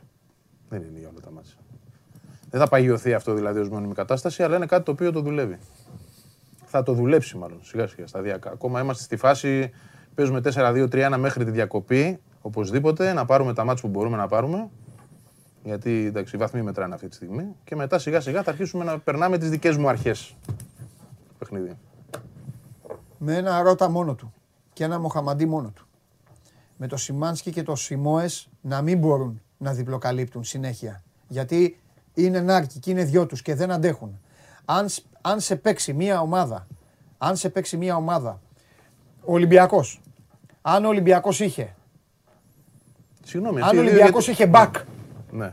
[0.69, 1.53] Δεν είναι για όλα τα μάτια.
[2.51, 5.59] Δεν θα παγιωθεί αυτό δηλαδή ως μόνιμη κατάσταση, αλλά είναι κάτι το οποίο το δουλεύει.
[6.65, 8.51] Θα το δουλέψει μάλλον σιγά σιγά σταδιακά.
[8.51, 9.70] Ακόμα είμαστε στη φάση,
[10.15, 12.20] παίζουμε 4-2-3-1 μέχρι τη διακοπή.
[12.41, 14.69] Οπωσδήποτε να πάρουμε τα μάτια που μπορούμε να πάρουμε.
[15.62, 17.55] Γιατί εντάξει, οι βαθμοί μετράνε αυτή τη στιγμή.
[17.65, 20.36] Και μετά σιγά σιγά θα αρχίσουμε να περνάμε τις δικές μου αρχές.
[21.39, 21.78] Παιχνίδι.
[23.19, 24.33] Με ένα ρότα μόνο του
[24.73, 25.86] και ένα Μοχαμαντί μόνο του.
[26.77, 31.02] Με το Σιμάνσκι και το Σιμόες να μην μπορούν να διπλοκαλύπτουν συνέχεια.
[31.28, 31.81] Γιατί
[32.15, 34.20] είναι νάρκοι και είναι δυο τους και δεν αντέχουν.
[34.65, 36.67] Αν, σ- αν σε παίξει μία ομάδα,
[37.19, 38.41] αν σε παίξει μία ομάδα,
[39.25, 40.01] ο Ολυμπιακός,
[40.62, 41.75] αν ο Ολυμπιακός είχε,
[43.31, 43.60] Συγγνώμη.
[43.60, 44.70] αν εσύ ο δύο Ολυμπιακός γιατί- είχε back,
[45.31, 45.52] Ναι.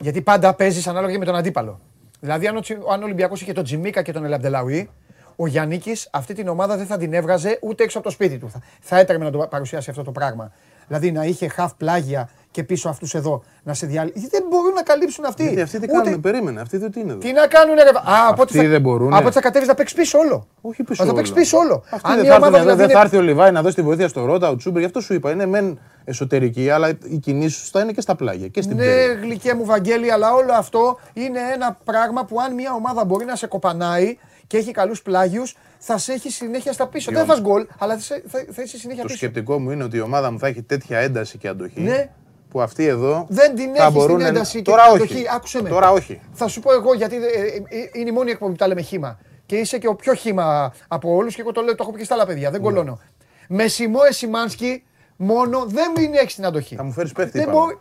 [0.00, 1.80] γιατί πάντα παίζεις ανάλογα και με τον αντίπαλο.
[2.20, 4.90] Δηλαδή, αν ο, Τσι- αν ο Ολυμπιακός είχε τον Τζιμίκα και τον Ελαμπτελαουή,
[5.36, 5.80] ο Γιάννη
[6.10, 8.50] αυτή την ομάδα δεν θα την έβγαζε ούτε έξω από το σπίτι του.
[8.50, 10.52] Θα, θα έτρεμε να το παρουσιάσει αυτό το πράγμα.
[10.86, 14.28] Δηλαδή να είχε χαφ πλάγια και πίσω αυτούς εδώ να σε διαλύσει.
[14.30, 15.42] Δεν μπορούν να καλύψουν αυτοί.
[15.42, 16.60] Γιατί αυτοί τι Ούτε- κάνουν, περίμενε.
[16.60, 17.20] Αυτοί δεν τι είναι εδώ.
[17.20, 17.80] Τι να κάνουν, ρε.
[17.82, 19.16] Α, από Αυτοί ότι θα, δεν μπορούνε.
[19.16, 20.46] Από ότι θα κατέβεις να παίξεις πίσω όλο.
[20.60, 21.04] Όχι πίσω.
[21.04, 21.40] Θα παίξει όλο.
[21.40, 21.82] πίσω όλο.
[21.90, 23.50] Αυτοί Αν δεν η θα έρθουν ομάδα εδώ, δηλαδή δεν θα είναι- έρθει ο Λιβάη
[23.50, 24.80] να δώσει τη βοήθεια στο Ρότα, ο Τσούμπερ.
[24.80, 25.30] Γι' αυτό σου είπα.
[25.30, 29.20] Είναι μεν εσωτερική, αλλά οι κινήσει θα είναι και στα πλάγια και στην Ναι, πτέρυγα.
[29.20, 33.36] γλυκέ μου Βαγγέλη, αλλά όλο αυτό είναι ένα πράγμα που αν μια ομάδα μπορεί να
[33.36, 34.16] σε κοπανάει
[34.46, 37.10] και έχει καλούς πλάγιους, θα σε έχει συνέχεια στα πίσω.
[37.12, 39.18] Δεν θα φας γκολ, αλλά θα, σε- θα, θα είσαι συνέχεια Το πίσω.
[39.18, 41.80] σκεπτικό μου είναι ότι η ομάδα μου θα έχει τέτοια ένταση και αντοχή.
[41.80, 42.10] Ναι.
[42.54, 45.02] Που αυτοί εδώ Δεν την θα έχεις την μπορούν να- ένταση και Τώρα την όχι.
[45.12, 45.26] αντοχή.
[45.34, 45.68] Άκουσε με.
[45.68, 46.20] Τώρα όχι.
[46.32, 48.80] Θα σου πω εγώ γιατί ε, ε, ε, είναι η μόνη εκπομπή που τα λέμε
[48.80, 49.18] χήμα.
[49.46, 51.98] Και είσαι και ο πιο χήμα από όλους και εγώ το λέω, το έχω πει
[51.98, 52.50] και στα άλλα παιδιά.
[52.50, 52.66] Δεν Ναι.
[52.66, 53.00] κολώνω.
[53.48, 54.84] Με Σιμό Εσημάνσκι
[55.16, 56.74] μόνο δεν μην έχει την αντοχή.
[56.76, 57.38] Θα μου φέρεις παίχτη.
[57.38, 57.58] Δεν είπαμε.
[57.58, 57.78] μπορεί.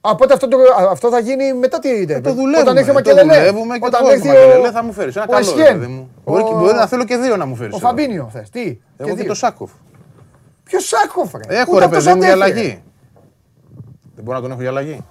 [0.00, 0.58] Οπότε αυτό, το,
[0.90, 1.88] αυτό θα γίνει μετά τι.
[2.08, 2.60] Ε, Το δουλεύουμε.
[2.60, 3.34] Όταν έρθει ο το Μακελελέ.
[3.38, 5.16] δουλεύουμε και Όταν το έρθει Μακελελέ ο, θα μου φέρεις.
[5.16, 5.78] Ένα ο καλό ρε, Εσιέν.
[5.80, 6.10] παιδί μου.
[6.24, 7.74] Μπορεί, και- Ο- μπορεί να θέλω και δύο να μου φέρεις.
[7.74, 8.50] Ο Φαμπίνιο θες.
[8.50, 9.26] Τι; Εγώ και και δύο.
[9.26, 9.70] το Σάκοφ.
[10.70, 12.58] Ποιος Σάκοφ, ρε; Έχω Ούτε ρε αυτός παιδί μου για αντέχει, ρε.
[12.60, 12.82] αλλαγή.
[14.14, 15.04] Δεν μπορώ να τον έχω για αλλαγή.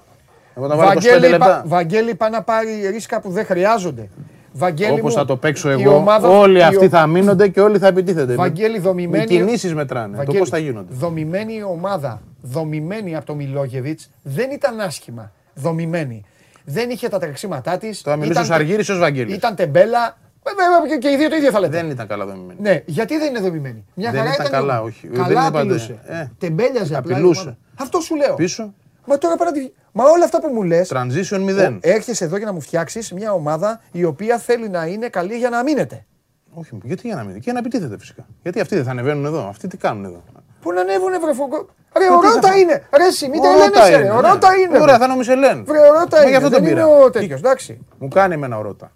[0.55, 1.45] Εγώ να βάλω 25 Βαγγέλη, λεπτά.
[1.45, 4.09] πα, Βαγγέλη, πάει να πάρει ρίσκα που δεν χρειάζονται.
[4.53, 7.47] Βαγγέλη Όπως μου, θα το παίξω η εγώ, ομάδα- όλοι η αυτοί ο- θα μείνονται
[7.47, 8.35] και όλοι θα επιτίθενται.
[8.35, 9.25] Βαγγέλη, Οι δομημένη.
[9.25, 10.11] κινήσεις μετράνε.
[10.11, 10.93] Το Βαγγέλη, πώς θα γίνονται.
[10.93, 15.31] Δομημένη η ομάδα, δομημένη από το Μιλόγεβιτς, δεν ήταν άσχημα.
[15.53, 16.23] Δομημένη.
[16.65, 18.01] Δεν είχε τα τρεξίματά της.
[18.01, 19.35] Τώρα μιλήσω ως Αργύρης ή ως Βαγγέλης.
[19.35, 20.17] Ήταν τεμπέλα.
[20.57, 21.77] Βέβαια και, και οι δύο το ίδιο θα λέτε.
[21.81, 22.59] Δεν ήταν καλά δομημένη.
[22.61, 24.59] Ναι, γιατί δεν είναι δομημένη; Μια Δεν χαρά ήταν ήταν.
[24.59, 24.95] καλά, δομημένη.
[24.97, 25.07] όχι.
[25.07, 25.57] Δεν Καλά είπατε.
[25.59, 25.99] απειλούσε.
[26.07, 26.27] Ε.
[26.37, 27.11] Τεμπέλιαζε απλά.
[27.11, 27.41] η Απειλούσε.
[27.41, 27.57] ομάδα.
[27.79, 28.33] Αυτό σου λέω.
[28.35, 28.73] Πίσω,
[29.05, 29.69] Μα τώρα πέρα τη...
[29.91, 30.91] Μα όλα αυτά που μου λες.
[30.93, 31.77] transition 0.
[31.81, 35.49] Έρχεσαι εδώ για να μου φτιάξεις μια ομάδα η οποία θέλει να είναι καλή για
[35.49, 36.05] να μείνετε.
[36.53, 37.33] Όχι, γιατί για να μην.
[37.33, 38.25] Και για να επιτίθεται φυσικά.
[38.43, 40.23] Γιατί αυτοί δεν θα ανεβαίνουν εδώ; Αυτοί τι κάνουν εδώ;
[40.61, 41.67] Πού να ανέβουνε, βρε φογκό.
[41.97, 42.83] Ρε, Μα ο τι θα Ρότα φά- είναι.
[42.97, 44.01] Ρε, εσύ, μην Ο τα Ρώτα λένε, ρε.
[44.03, 44.27] είναι, Ο ναι.
[44.29, 44.67] Ρότα είναι.
[44.79, 44.97] Ωραία, βρε.
[44.97, 45.63] θα είναι ο Μισελέν.
[45.65, 46.29] Βρε, ο Ρότα Μα είναι.
[46.29, 46.87] γι' αυτό Δεν τον είναι πήρα.
[46.87, 47.85] ο τέτοιος, εντάξει.
[47.99, 48.91] Μου κάνει εμένα ο Ρώτα.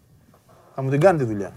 [0.75, 1.51] Θα μου την κάνει τη δουλειά.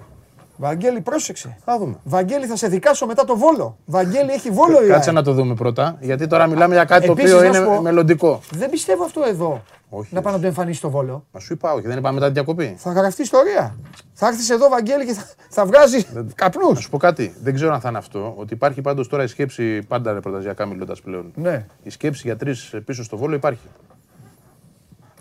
[0.58, 1.56] Βαγγέλη, πρόσεξε.
[1.64, 1.96] Θα δούμε.
[2.04, 3.76] Βαγγέλη, θα σε δικάσω μετά το βόλο.
[3.84, 5.18] Βαγγέλη, έχει βόλο η Κάτσε ΑΕΚ.
[5.18, 5.96] να το δούμε πρώτα.
[6.00, 8.40] Γιατί τώρα μιλάμε για κάτι το Επίσης, οποίο να σου είναι πω- μελλοντικό.
[8.50, 9.62] Δεν πιστεύω αυτό εδώ.
[9.88, 10.14] Όχι.
[10.14, 11.26] Να πάω να το εμφανίσεις το βόλο.
[11.32, 12.74] Μα σου είπα, όχι, δεν είπαμε μετά τη διακοπή.
[12.78, 13.76] Θα γραφτεί ιστορία.
[14.12, 16.74] Θα έρθεις εδώ, Βαγγέλη, και θα, θα βγάζεις καπνούς.
[16.74, 17.34] Να σου πω κάτι.
[17.42, 18.34] Δεν ξέρω αν θα είναι αυτό.
[18.36, 21.32] Ότι υπάρχει πάντως τώρα η σκέψη, πάντα ρεπορταζιακά μιλώντας πλέον.
[21.34, 21.66] Ναι.
[21.82, 23.66] Η σκέψη για τρεις πίσω στο βόλο υπάρχει.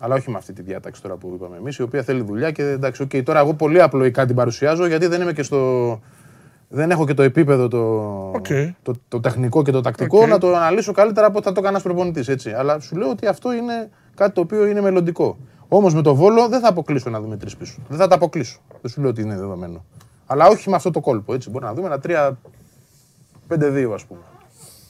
[0.05, 2.63] Αλλά όχι με αυτή τη διάταξη τώρα που είπαμε εμείς, η οποία θέλει δουλειά και
[2.63, 5.99] εντάξει, οκ, τώρα εγώ πολύ απλοϊκά την παρουσιάζω γιατί δεν είμαι και στο.
[6.69, 8.31] Δεν έχω και το επίπεδο το,
[8.81, 10.27] το, το τεχνικό και το τακτικό Οκ.
[10.27, 12.27] να το αναλύσω καλύτερα από ό,τι θα το έκανε προπονητής.
[12.27, 12.51] Έτσι.
[12.51, 15.37] Αλλά σου λέω ότι αυτό είναι κάτι το οποίο είναι μελλοντικό.
[15.67, 17.81] Όμως με το Βόλο δεν θα αποκλείσω να δούμε τρεις πίσω.
[17.87, 18.59] Δεν θα τα αποκλείσω.
[18.81, 19.85] Δεν σου λέω ότι είναι δεδομένο.
[20.25, 21.33] Αλλά όχι με αυτό το κόλπο.
[21.33, 21.49] Έτσι.
[21.49, 21.99] Μπορεί να δούμε ένα
[23.49, 24.19] 3-5-2 ας πούμε.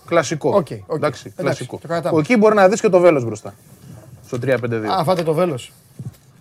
[0.05, 0.49] Κλασικό.
[0.49, 0.95] Οκ, οκ.
[0.95, 1.77] Εντάξει, κλασικό.
[1.81, 2.19] το κρατάμε.
[2.19, 3.53] Εκεί μπορεί να δεις και το βέλος μπροστά.
[4.25, 4.85] Στο 3-5-2.
[4.99, 5.73] Α, φάτε το βέλος.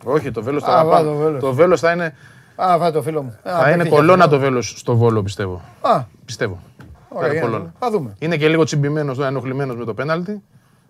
[0.05, 1.41] Όχι, το βέλος Α, θα βά, το βέλος.
[1.41, 2.15] Το βέλος θα είναι,
[2.57, 3.29] Α, φάτε το φίλο μου.
[3.29, 4.37] Α, θα είναι παίχτηκε κολόνα αυτό.
[4.37, 5.63] το βέλος στο βόλο, πιστεύω.
[5.81, 6.63] Α, Πιστεύω.
[6.79, 7.29] Θα ωραία.
[7.29, 7.65] είναι για να κολόνα.
[7.65, 7.75] δούμε.
[7.79, 8.15] Θα δούμε.
[8.19, 10.43] Είναι και λίγο τσιμπημένος, ενοχλημένος με το πέναλτι.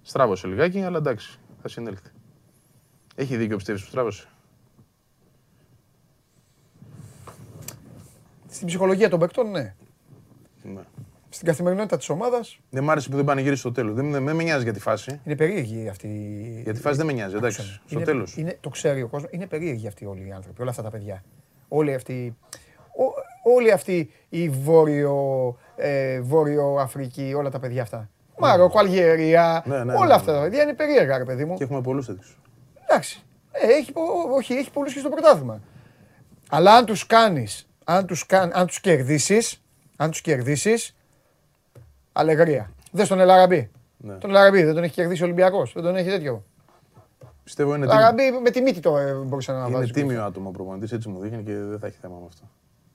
[0.02, 2.08] Στράβωσε λιγάκι, αλλά εντάξει, θα συνέλθει.
[3.14, 4.26] Έχει δίκιο, πιστεύεις που στράβωσε;
[8.50, 9.74] Στην ψυχολογία των παικτών, ναι.
[10.62, 10.80] Ναι.
[11.34, 13.94] Στην καθημερινότητα της ομάδας Δεν μ' άρεσε που δεν πανηγύρισε στο τέλος.
[13.94, 15.20] Δεν, δεν με νοιάζει για τη φάση.
[15.24, 16.08] είναι περίεργη αυτή.
[16.64, 17.60] Για τη φάση δεν με νοιάζει, εντάξει.
[17.60, 17.88] Άκουσα με.
[17.88, 18.36] Στο Είναι- τέλος.
[18.36, 19.30] είναι- Το ξέρει ο κόσμος.
[19.32, 21.22] Είναι περίεργοι αυτοί όλοι οι άνθρωποι, όλα αυτά τα παιδιά.
[21.68, 22.36] Όλοι αυτοί.
[22.96, 25.16] ό- Όλοι αυτοί οι βόρειο,
[25.76, 28.10] ε, βόρειο Αφρική, όλα τα παιδιά αυτά.
[28.38, 30.14] Μαρόκο, Αλγερία, Ναι, ναι, ναι, όλα ναι.
[30.14, 31.54] αυτά τα παιδιά είναι περίεργα, ρε παιδί μου.
[31.56, 32.38] Και έχουμε πολλούς τέτοιους.
[32.86, 33.22] Εντάξει.
[33.52, 34.02] Ε, έχει, πο-
[34.34, 35.60] όχι, έχει πολλούς και στο πρωτάθλημα.
[36.50, 39.62] Αλλά αν τους κάνεις, αν τους, κάν, αν τους κερδίσεις,
[39.96, 40.96] αν τους κερδίσεις,
[42.18, 42.70] αλεγρία.
[42.92, 43.70] Δες τον Ελαραμπή.
[43.96, 44.14] Ναι.
[44.14, 46.44] Τον Ελαραμπή δεν τον έχει κερδίσει ο Ολυμπιακός, δεν τον έχει τέτοιο.
[47.44, 48.00] Πιστεύω είναι Ο τίμιο.
[48.06, 49.90] Ελαραμπή με τη μύτη το ε, μπορούσε να Είναι βάζει.
[49.92, 52.42] τίμιο άτομο ο προπονητής, έτσι μου δείχνει και δεν θα έχει θέμα με αυτό.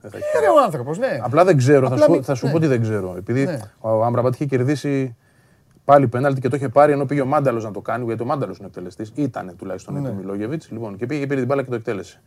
[0.02, 1.20] Δεν θα έχει Είναι ο άνθρωπος, ναι.
[1.22, 2.52] Απλά δεν ξέρω, θα Απλά σου, μη- πω- θα σου ναι.
[2.52, 3.14] πω ότι δεν ξέρω.
[3.18, 3.60] Επειδή Ναι.
[3.80, 5.16] ο Άμπραμπατ είχε κερδίσει
[5.86, 8.26] πάλι πέναλτι και το είχε πάρει ενώ πήγε ο Μάνταλος να το κάνει, γιατί ο
[8.26, 9.12] Μάνταλος είναι εκτελεστής.
[9.16, 10.00] Ήταν τουλάχιστον Ναι.
[10.00, 10.10] ναι.
[10.10, 10.72] ο Μιλόγεβιτς.
[10.72, 12.22] Λοιπόν, και πήγε και πήρε την μπάλα και το εκτέλεσε.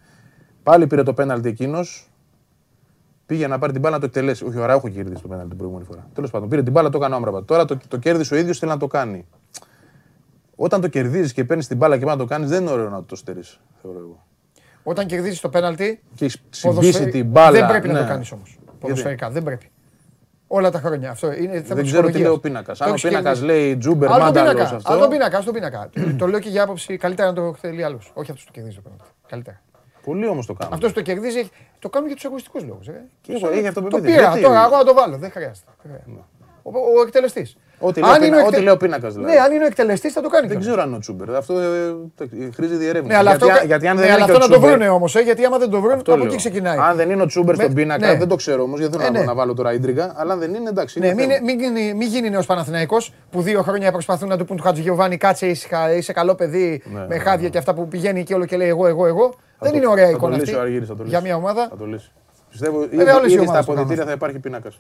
[0.63, 2.12] Πάλι πήρε το πέναλτι εκείνος.
[3.27, 4.45] Πήγε να πάρει την μπάλα να το εκτελέσει.
[4.45, 6.07] Όχι, ο Αραούχο είχε κερδίσει το πέναλτι την προηγούμενη φορά.
[6.15, 7.47] Τέλος πάντων, πήρε την μπάλα, το έκανε ο Αμραμπάτ.
[7.47, 9.27] Τώρα το, το κέρδισε ο ίδιος, θέλει να το κάνει.
[10.57, 12.89] Όταν το κερδίζεις και παίρνεις την μπάλα και πάει να το κάνεις, δεν είναι ωραίο
[12.89, 14.27] να το στερήσει, θεωρώ εγώ.
[14.83, 17.51] Όταν κερδίζεις το πέναλτι, Και έχεις συμπήσει ποδοσφαιρι- την μπάλα.
[17.59, 18.01] Δεν πρέπει να ναι.
[18.01, 18.59] το κάνεις όμως.
[18.81, 19.71] Ποδοσφαιρικά, δεν πρέπει.
[20.47, 21.11] Όλα τα χρόνια.
[21.11, 22.21] Αυτό είναι θέμα Δεν ξέρω τι ψυχολογίας.
[22.23, 22.79] λέει ο πίνακας.
[22.79, 23.59] Το Αν ο έχεις πίνακας κερδίσει.
[23.63, 24.77] λέει Τζούμπερ Άλλο τον Μάνταλος πίνακα.
[24.77, 24.93] αυτό.
[24.93, 25.91] Άλλο τον πίνακα, άλλο τον πίνακα.
[26.19, 28.11] το λέω και για άποψη καλύτερα να το θέλει άλλος.
[28.15, 29.05] Όχι αυτός που το κερδίζει το πέναλτι.
[29.29, 29.61] Καλύτερα.
[30.05, 30.75] Πολλοί όμως το κάνουν.
[30.75, 32.87] Αυτός που το κερδίζει έχει- το κάνουν για τους εγωιστικού λόγους.
[33.21, 34.03] Και εγώ, έχει Το αυτοπεποίθηση.
[34.17, 35.17] πήρα, Γιατί; τώρα εγώ να το βάλω.
[35.17, 35.67] Δεν χρειάζεται.
[35.83, 36.25] Δεν χρειάζεται.
[36.63, 37.57] Ο, ο εκτελεστής.
[37.85, 39.33] Ό,τι λέει ο πίνα- ό,τι λέει ο πίνακας, δηλαδή.
[39.33, 40.47] Ναι, αν είναι ο εκτελεστής θα το κάνει.
[40.47, 40.67] Δεν κιόλας.
[40.67, 41.35] ξέρω αν είναι ο Τσούμπερ.
[41.37, 41.67] Αυτό ε,
[42.17, 43.13] το- χρήζει διερεύνηση.
[43.13, 44.59] Ναι, αλλά γιατί, αυτό, γιατί αν ναι, δεν αλλά είναι αυτό και ο να το
[44.61, 46.29] Τσούμπερ- βρούνε όμως, γιατί άμα δεν το βρουν, Αυτό από λέω.
[46.29, 46.79] εκεί ξεκινάει.
[46.79, 48.17] Αν δεν είναι ο Τσούμπερ Με- στον πίνακα, ναι.
[48.19, 49.19] δεν το ξέρω όμως, γιατί Ε, δεν ναι.
[49.19, 50.13] θέλω να βάλω τώρα ίντριγκα.
[50.17, 50.99] Αλλά αν δεν είναι, εντάξει.
[50.99, 51.41] Ναι, είναι μην, θέμα.
[51.45, 55.17] μην, γίνει- μην γίνει νέο Παναθηναϊκός που δύο χρόνια προσπαθούν να του πούν του Χατζηγιοβάνι,
[55.17, 58.45] κάτσε ήσυχα, είσαι καλό παιδί Ναι, με ναι, χάδια και αυτά που πηγαίνει και όλο
[58.45, 59.29] και λέει εγώ, εγώ, εγώ.
[59.31, 61.19] Θα Δεν το- είναι ωραία θα το εικόνα λύσει αυτή ο Αργύρης, θα το για
[61.19, 61.23] λύσει.
[61.31, 61.67] μια ομάδα.
[61.71, 62.13] Θα το λύσει.
[62.51, 64.71] Πιστεύω Βέβαια, ήδη, όλες οι ήδη στα ομάδες το αποδητήρια κάνουν θα υπάρχει πίνακα.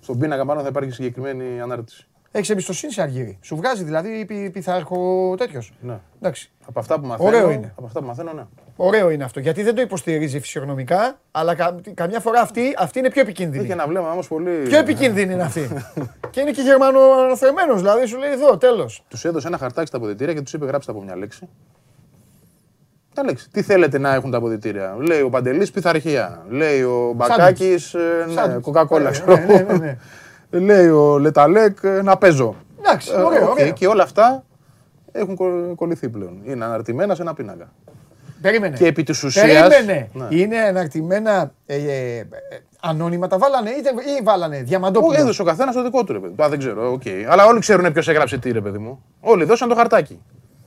[0.00, 2.06] Στον πίνακα πάνω θα υπάρχει συγκεκριμένη ανάρτηση.
[2.36, 3.38] Έχεις εμπιστοσύνη σε Αργύρι.
[3.40, 5.72] Σου βγάζει δηλαδή πι, πιθαρχο τέτοιος.
[5.80, 5.98] Ναι.
[6.20, 6.50] Εντάξει.
[6.66, 7.28] Από αυτά που μαθαίνω.
[7.28, 7.72] Ωραίο είναι.
[7.76, 8.42] Από αυτά που μαθαίνω, ναι.
[8.76, 9.40] Ωραίο είναι αυτό.
[9.40, 13.62] Γιατί δεν το υποστηρίζει φυσιογνωμικά, αλλά κα, καμιά φορά αυτή, αυτή είναι πιο επικίνδυνη.
[13.62, 14.62] Έχει ένα βλέμμα όμως πολύ.
[14.62, 15.68] Πιο επικίνδυνη είναι αυτή.
[16.30, 19.04] και είναι και γερμανοαναθεμένος, δηλαδή σου λέει εδώ, τέλος.
[19.08, 21.48] Τους έδωσε ένα χαρτάκι στα αποδητήρια και τους είπε: Γράψτε από μια λέξη.
[23.14, 23.50] Μια λέξη.
[23.50, 26.44] Τι θέλετε να έχουν τα αποδυτήρια; Λέει ο Παντελής πειθαρχία.
[26.48, 27.94] Λέει ο Μπακάκης
[28.26, 28.64] ναι, Σάντουιτς.
[28.64, 29.10] κοκακόλα.
[30.60, 31.04] Ναι, ξέρω ναι, ναι, εγώ.
[31.04, 31.14] ναι.
[31.14, 32.54] Λέει ο Λε Ταλέκ ε, να παίζω.
[32.80, 33.72] Εντάξει, Ε, ωραίο, οκ, ωραίο.
[33.72, 34.44] Και όλα αυτά
[35.12, 36.40] έχουν κο- κολληθεί πλέον.
[36.44, 37.72] Είναι αναρτημένα σε ένα πίνακα.
[38.42, 38.76] Περίμενε.
[38.76, 40.08] Και επί της ουσίας- Περίμενε.
[40.12, 40.26] Ναι.
[40.30, 42.26] Είναι αναρτημένα ε, ε, ε,
[42.80, 45.18] ανώνυμα τα βάλανε είτε, ή βάλανε Ο, Διαμαντόπουλο.
[45.18, 46.42] έδωσε ο καθένας το δικό του ρε παιδί.
[46.42, 47.02] Α, δεν ξέρω, οκ.
[47.28, 49.04] Αλλά όλοι ξέρουν ποιος έγραψε τι, ρε παιδί μου.
[49.20, 50.20] Όλοι δώσαν το χαρτάκι.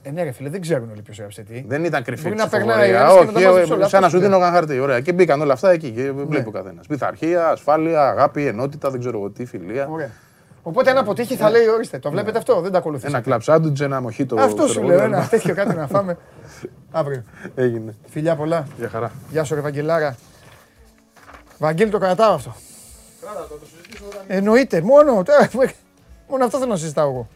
[0.07, 1.63] Ε, ναι, ρε φίλε, δεν ξέρουν όλοι ποιος έγραψε τι.
[1.67, 2.99] Δεν ήταν κρυφή Μπορεί η να περνάει ψηφοφορία.
[2.99, 3.87] ένας και να τα Όχι, βάζει ε, όλα.
[3.87, 4.47] σαν να Αυτό σου σου δίνω λέω.
[4.47, 4.79] ένα χαρτί.
[4.79, 4.99] Ωραία.
[4.99, 6.87] Και μπήκαν όλα αυτά εκεί και βλέπει ο καθένας.
[6.87, 9.87] Πειθαρχία, ασφάλεια, αγάπη, ενότητα, δεν ξέρω εγώ τι, φιλία.
[9.91, 10.09] Ωραία.
[10.61, 13.07] Οπότε αν αποτύχει θα λέει ορίστε, το βλέπετε αυτό, δεν τα ακολουθείτε.
[13.07, 14.35] Ένα κλαμπ σάντουιτ, ένα μοχίτο.
[14.39, 16.17] Αυτό σου ξέρω λέω, εγώ, ένα τέτοιο κάτι να φάμε
[16.91, 17.23] αύριο.
[17.55, 17.95] Έγινε.
[18.09, 18.67] Φιλιά πολλά.
[18.77, 19.11] Για χαρά.
[19.29, 20.15] Γεια σου ρε Βαγγελάρα.
[21.57, 22.55] Βαγγέλη το κρατάω αυτό.
[24.27, 25.49] Εννοείται, μόνο, τώρα,
[26.29, 27.27] μόνο αυτό θέλω να συζητάω εγώ.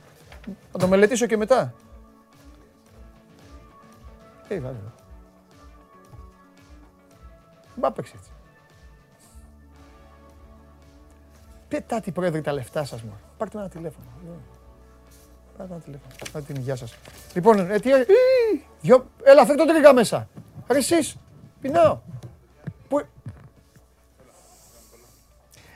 [0.72, 1.74] Θα το μελετήσω και μετά.
[4.52, 4.78] Τι βάλε.
[7.76, 8.30] Μπα παίξει έτσι.
[11.68, 13.20] Πετάτε πρόεδρε τα λεφτά σας μόνο.
[13.38, 14.06] Πάρτε ένα τηλέφωνο.
[15.58, 16.14] Πάρτε ένα τηλέφωνο.
[16.32, 16.98] Πάρτε την υγεία σας.
[17.34, 17.92] Λοιπόν, ε, τι...
[17.92, 18.06] ε,
[18.82, 19.08] δυο...
[19.24, 20.28] Έλα, φέρ το τρίγα μέσα.
[20.68, 21.18] Ρε εσείς,
[21.62, 22.00] πεινάω.
[22.88, 23.06] Πού...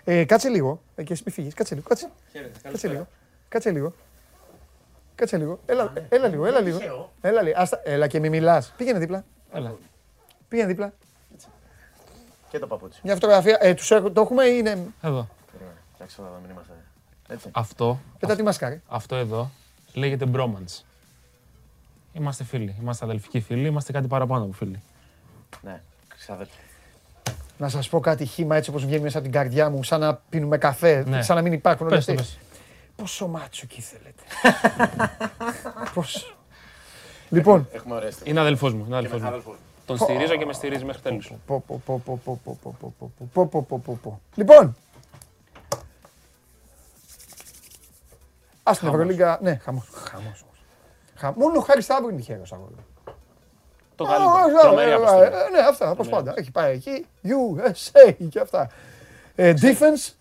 [0.03, 0.81] Ε, κάτσε λίγο.
[0.95, 1.53] Ε, και εσύ μη φύγεις.
[1.53, 1.87] Κάτσε λίγο.
[1.87, 2.11] Κάτσε,
[2.61, 3.07] κάτσε λίγο.
[3.47, 3.93] Κάτσε λίγο.
[5.15, 5.59] Κάτσε λίγο.
[5.65, 7.11] Έλα, έλα λίγο, έλα λίγο.
[7.21, 7.59] Έλα, λίγο.
[7.61, 8.73] Άστα, έλα και μη μιλάς.
[8.77, 9.23] Πήγαινε δίπλα.
[9.53, 9.75] Έλα.
[10.47, 10.93] Πήγαινε δίπλα.
[12.49, 12.99] Και το παπούτσι.
[13.03, 13.57] Μια φωτογραφία.
[13.61, 14.87] Ε, τους έχω, το έχουμε ή είναι...
[15.01, 15.27] Εδώ.
[15.95, 16.73] Εντάξει, να μην είμαστε.
[17.27, 17.49] Έτσι.
[17.51, 18.81] Αυτό, Πετά τη μασκάρι.
[18.87, 19.51] αυτό εδώ
[19.93, 20.81] λέγεται bromance.
[22.13, 22.75] Είμαστε φίλοι.
[22.81, 23.67] Είμαστε αδελφικοί φίλοι.
[23.67, 24.81] Είμαστε κάτι παραπάνω από φίλοι.
[25.61, 25.81] Ναι,
[26.17, 26.51] ξαδέλφοι.
[27.57, 30.15] Να σας πω κάτι χήμα έτσι όπως βγαίνει μέσα από την καρδιά μου, σαν να
[30.29, 31.21] πίνουμε καφέ, Ναι.
[31.21, 32.23] σαν να μην υπάρχουν όλα Πες το, αυτά.
[32.23, 32.37] πες.
[32.95, 34.24] Πόσο μάτσουκι θέλετε.
[35.93, 36.35] Πόσο.
[37.30, 37.69] Λοιπόν.
[38.24, 38.85] Είναι αδελφό μου.
[38.85, 39.56] Είναι αδελφός μου.
[39.85, 41.22] Τον στηρίζω και με στηρίζει μέχρι τέλου.
[44.35, 44.75] Λοιπόν.
[48.64, 49.40] Α την Ευρωλίγκα.
[49.41, 49.83] Ναι, χαμό.
[51.35, 52.77] Μόνο ο Χάρη Σταύρου είναι τυχαίο αγώνα.
[53.95, 54.72] Το καλύτερο.
[55.51, 56.33] Ναι, αυτά όπω πάντα.
[56.38, 57.06] Έχει πάει εκεί.
[57.24, 58.69] USA και αυτά.
[59.35, 60.11] Defense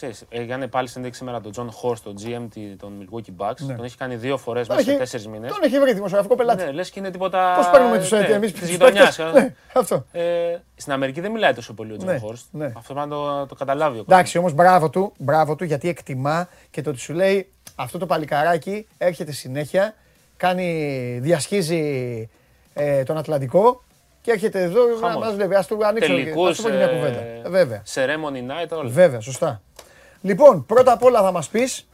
[0.00, 3.56] Ξέρεις, έκανε πάλι συνέντευξη σήμερα τον John Horst, τον GM τη- των Milwaukee Bucks.
[3.66, 3.74] Ναι.
[3.74, 5.52] Τον έχει κάνει δύο φορές Τον μέσα σε έχει- τέσσερις μήνες.
[5.52, 6.64] τον έχει βρει δημοσιογραφικό πελάτη.
[6.64, 7.52] Ναι, λες και είναι τίποτα...
[7.56, 9.16] Πώς παίρνουμε τους ναι, ε, εμείς της τους γειτονιάς.
[9.16, 9.40] παίκτες.
[9.40, 9.44] ε.
[9.44, 10.04] Ναι, αυτό.
[10.12, 12.44] Ε, στην Αμερική δεν μιλάει τόσο πολύ ο John Ναι, Horst.
[12.50, 12.64] ναι.
[12.76, 16.48] Αυτό πρέπει να το, το καταλάβει ο Εντάξει, όμως μπράβο του, μπράβο του γιατί εκτιμά
[16.70, 19.94] και το ότι σου λέει αυτό το παλικαράκι έρχεται συνέχεια,
[20.36, 22.28] κάνει, διασχίζει
[22.74, 23.82] ε, τον Ατλαντικό
[24.22, 25.26] και έρχεται εδώ να Χαμός.
[25.26, 27.18] μας λέει, ας του ανοίξω και- Τελικούς, ας του πω και μια ε, κουβέντα.
[27.20, 28.88] Ε, Βέβαια, Ceremony night, όλα.
[28.90, 29.62] βέβαια, σωστά.
[30.22, 31.88] Λοιπόν, πρώτα απ' όλα θα μας πεις,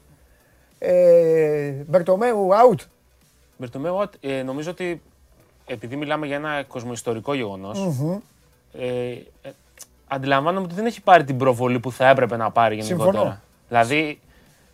[0.79, 2.79] ε, Μπερτομέου out.
[3.57, 5.03] Μπερτομέου, ε, νομίζω ότι
[5.67, 8.19] επειδή μιλάμε για ένα κοσμοϊστορικό γεγονός, Μμμ.
[8.73, 9.11] ε,
[9.43, 9.51] ε,
[10.09, 13.13] αντιλαμβάνομαι ότι δεν έχει πάρει την προβολή που θα έπρεπε να πάρει γενικότερα.
[13.13, 13.41] Συμφωνώ.
[13.69, 14.21] Δηλαδή,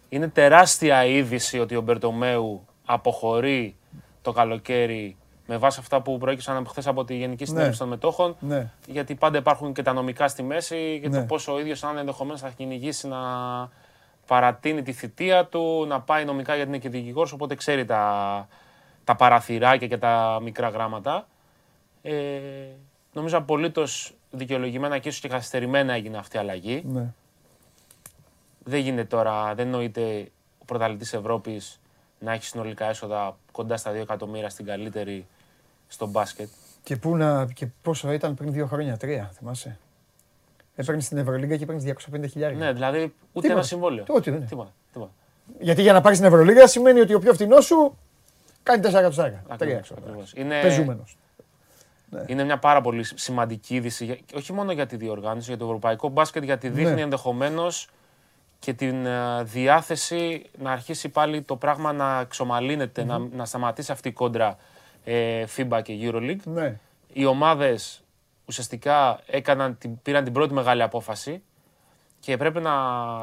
[0.09, 3.75] είναι τεράστια είδηση ότι ο Μπερτομέου αποχωρεί
[4.23, 5.17] το καλοκαίρι
[5.53, 8.37] με βάση αυτά που προέκυψαν από χθες από τη Γενική Συνέλευση των Μετόχων.
[8.41, 8.71] Ναι.
[8.87, 11.19] Γιατί πάντα υπάρχουν και τα νομικά στη μέση και Ναι.
[11.19, 13.19] το πόσο ο ίδιος αν ενδεχομένως θα κυνηγήσει να
[14.27, 18.49] παρατείνει τη θητεία του, να πάει νομικά γιατί είναι και δικηγόρος, οπότε ξέρει τα,
[19.05, 21.27] τα παραθυράκια και τα μικρά γράμματα.
[22.03, 22.41] Ε,
[23.13, 26.83] νομίζω απολύτως δικαιολογημένα και ίσως και καθυστερημένα έγινε αυτή η αλλαγή.
[26.87, 27.13] Ναι.
[28.65, 31.81] Δεν γίνεται τώρα, δεν νοείται ο πρωταθλητή Ευρώπης
[32.19, 35.27] να έχει συνολικά έσοδα κοντά στα 2 εκατομμύρια στην καλύτερη
[35.93, 36.49] στο μπάσκετ.
[36.83, 39.79] Και, πού να, και πόσο ήταν πριν δύο χρόνια, τρία, θυμάσαι.
[40.77, 42.59] Έπαιρνες στην Ευρωλίγκα και παίρνει 250 χιλιάρια.
[42.59, 43.53] Ναι, δηλαδή ούτε Τίποτα.
[43.53, 44.05] ένα συμβόλαιο.
[44.05, 44.45] Τίποτα, δεν είναι.
[44.47, 45.11] Τίποτα, τίποτα.
[45.61, 47.97] Γιατί για να πάρεις την Ευρωλίγα σημαίνει ότι ο πιο φτηνός σου
[48.63, 49.37] κάνει 4 εκατοστάρικα.
[49.43, 50.01] Τρία Ακριβώς, ξέρω.
[50.05, 50.33] ακριβώς.
[50.37, 51.17] Είναι, Πεζούμενος.
[52.27, 55.65] είναι μια πάρα πολύ σημαντική είδηση, για- και όχι μόνο για τη διοργάνωση, για το
[55.65, 57.01] ευρωπαϊκό μπάσκετ, γιατί δείχνει Ναι.
[57.01, 57.89] ενδεχομένως
[58.59, 64.09] και την ε, διάθεση να αρχίσει πάλι το πράγμα να εξομαλύνεται, να, να σταματήσει αυτή
[64.09, 64.57] η κόντρα
[65.05, 66.43] ε, FIBA και EuroLeague.
[66.45, 66.79] Ναι.
[67.13, 68.05] Οι ομάδες
[68.45, 71.43] ουσιαστικά έκαναν, την, πήραν την πρώτη μεγάλη απόφαση
[72.21, 72.73] και πρέπει να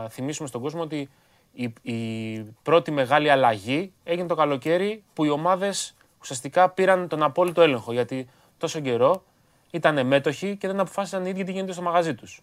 [0.10, 1.10] θυμίσουμε στον κόσμο ότι
[1.54, 7.62] η, η πρώτη μεγάλη αλλαγή έγινε το καλοκαίρι που οι ομάδες ουσιαστικά πήραν τον απόλυτο
[7.62, 9.24] έλεγχο γιατί τόσο καιρό
[9.72, 12.42] ήταν μέτοχοι και δεν αποφάσισαν οι ίδιοι τι γίνεται στο μαγαζί τους.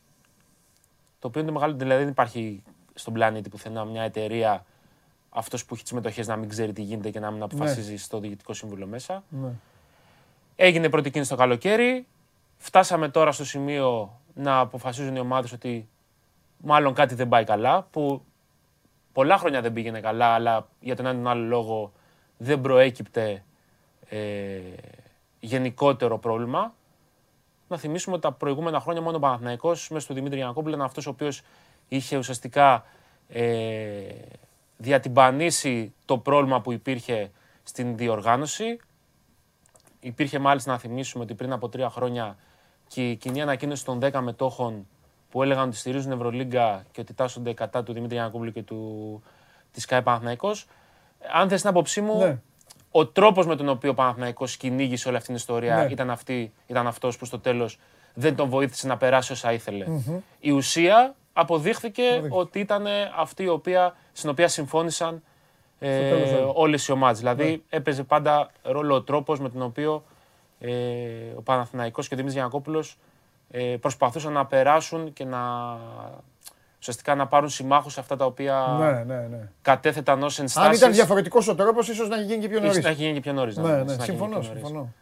[1.19, 2.63] Το οποίο είναι το μεγάλο, δηλαδή δεν υπάρχει
[2.95, 4.65] στον πλανήτη πουθενά μια εταιρεία
[5.37, 8.19] αυτός που έχει τις μετοχές να μην ξέρει τι γίνεται και να μην αποφασίζει στο
[8.19, 9.25] διοικητικό σύμβουλο μέσα.
[9.29, 9.49] Ναι.
[10.57, 12.07] Έγινε πρώτη κίνηση το καλοκαίρι.
[12.57, 15.89] Φτάσαμε τώρα στο σημείο να αποφασίζουν οι ομάδες ότι
[16.57, 18.23] μάλλον κάτι δεν πάει καλά, που
[19.13, 21.93] πολλά χρόνια δεν πήγαινε καλά, αλλά για τον έναν ή τον άλλο λόγο
[22.37, 23.45] δεν προέκυπτε
[24.09, 24.61] ε,
[25.41, 26.75] γενικότερο πρόβλημα.
[27.69, 31.07] Να θυμίσουμε ότι τα προηγούμενα χρόνια μόνο ο Παναθηναϊκός μέσα του Δημήτρη Γιανακόπουλου ήταν αυτός
[31.07, 31.43] ο οποίος
[31.89, 32.85] είχε ουσιαστικά
[33.29, 34.05] ε,
[34.77, 37.31] διατυμπανίσει το πρόβλημα που υπήρχε
[37.63, 38.79] στην διοργάνωση.
[40.01, 42.37] Υπήρχε μάλιστα να θυμίσουμε ότι πριν από τρία χρόνια
[42.87, 44.87] και η κοινή ανακοίνωση των 10 μετόχων
[45.31, 49.23] που έλεγαν ότι στηρίζουν Ευρωλίγκα και ότι τάσσονται κατά του Δημήτρη Γιανακόπουλου και του,
[49.73, 50.67] της ΚΑΕ Παναθηναϊκός.
[51.33, 52.39] Αν θες την άποψή μου, Ναι.
[52.91, 55.93] ο τρόπος με τον οποίο ο Παναθηναϊκός κυνήγησε όλη αυτή την ιστορία Ναι.
[55.93, 57.79] ήταν, αυτή, ήταν αυτός που στο τέλος
[58.15, 59.87] δεν τον βοήθησε να περάσει όσα ήθελε.
[60.41, 62.87] Η ουσία αποδείχθηκε ότι ήταν
[63.19, 65.23] αυτή η οποία, στην οποία συμφώνησαν
[65.79, 66.53] ε, τέλος όλοι.
[66.55, 67.19] όλες οι ομάδες.
[67.19, 67.59] Δηλαδή Ναι.
[67.69, 70.05] έπαιζε πάντα ρόλο ο τρόπος με τον οποίο
[70.61, 70.71] ε,
[71.37, 72.99] ο Παναθηναϊκός και ο Δημήτρης Γιανακόπουλος
[73.51, 75.41] ε, προσπαθούσαν να περάσουν και να
[76.81, 79.49] ουσιαστικά να πάρουν συμμάχους αυτά τα οποία Ναι, ναι, ναι.
[79.63, 80.69] κατέθεταν ως ενστάσεις.
[80.71, 82.71] Αν ήταν διαφορετικός ο τρόπος, ίσως να έχει γίνει και πιο νωρίς.
[82.73, 83.57] ίσως να έχει γίνει και πιο νωρίς.
[83.57, 84.31] Ναι, ναι, να έχει συμφωνώ.
[84.39, 84.67] γίνει πιο νωρίς.
[84.67, 84.93] συμφωνώ.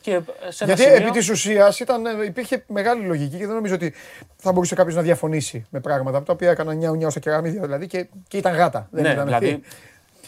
[0.00, 1.80] Και ε, σε ένα Γιατί σημείο- επί της ουσίας
[2.26, 3.94] υπήρχε μεγάλη λογική και δεν νομίζω ότι
[4.36, 7.60] θα μπορούσε κάποιος να διαφωνήσει με πράγματα από τα οποία έκαναν νιάου νιάου στα κεραμίδια
[7.62, 8.88] δηλαδή και, και ήταν γάτα.
[8.90, 9.60] Δεν ναι, ήταν δηλαδή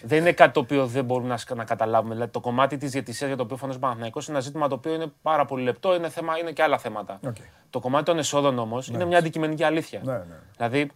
[0.02, 2.14] δεν είναι κάτι το οποίο δεν μπορούμε να, σ- να καταλάβουμε.
[2.14, 4.74] Δηλαδή, το κομμάτι της διαιτησίας για το οποίο φωνάζει ο Παναθηναϊκός είναι ένα ζήτημα το
[4.74, 7.18] οποίο είναι πάρα πολύ λεπτό, είναι, θέμα, είναι και άλλα θέματα.
[7.26, 7.36] Οκ.
[7.70, 10.00] Το κομμάτι των εσόδων όμως είναι μια αντικειμενική αλήθεια.
[10.04, 10.24] Ναι, ναι.
[10.56, 10.90] Δηλαδή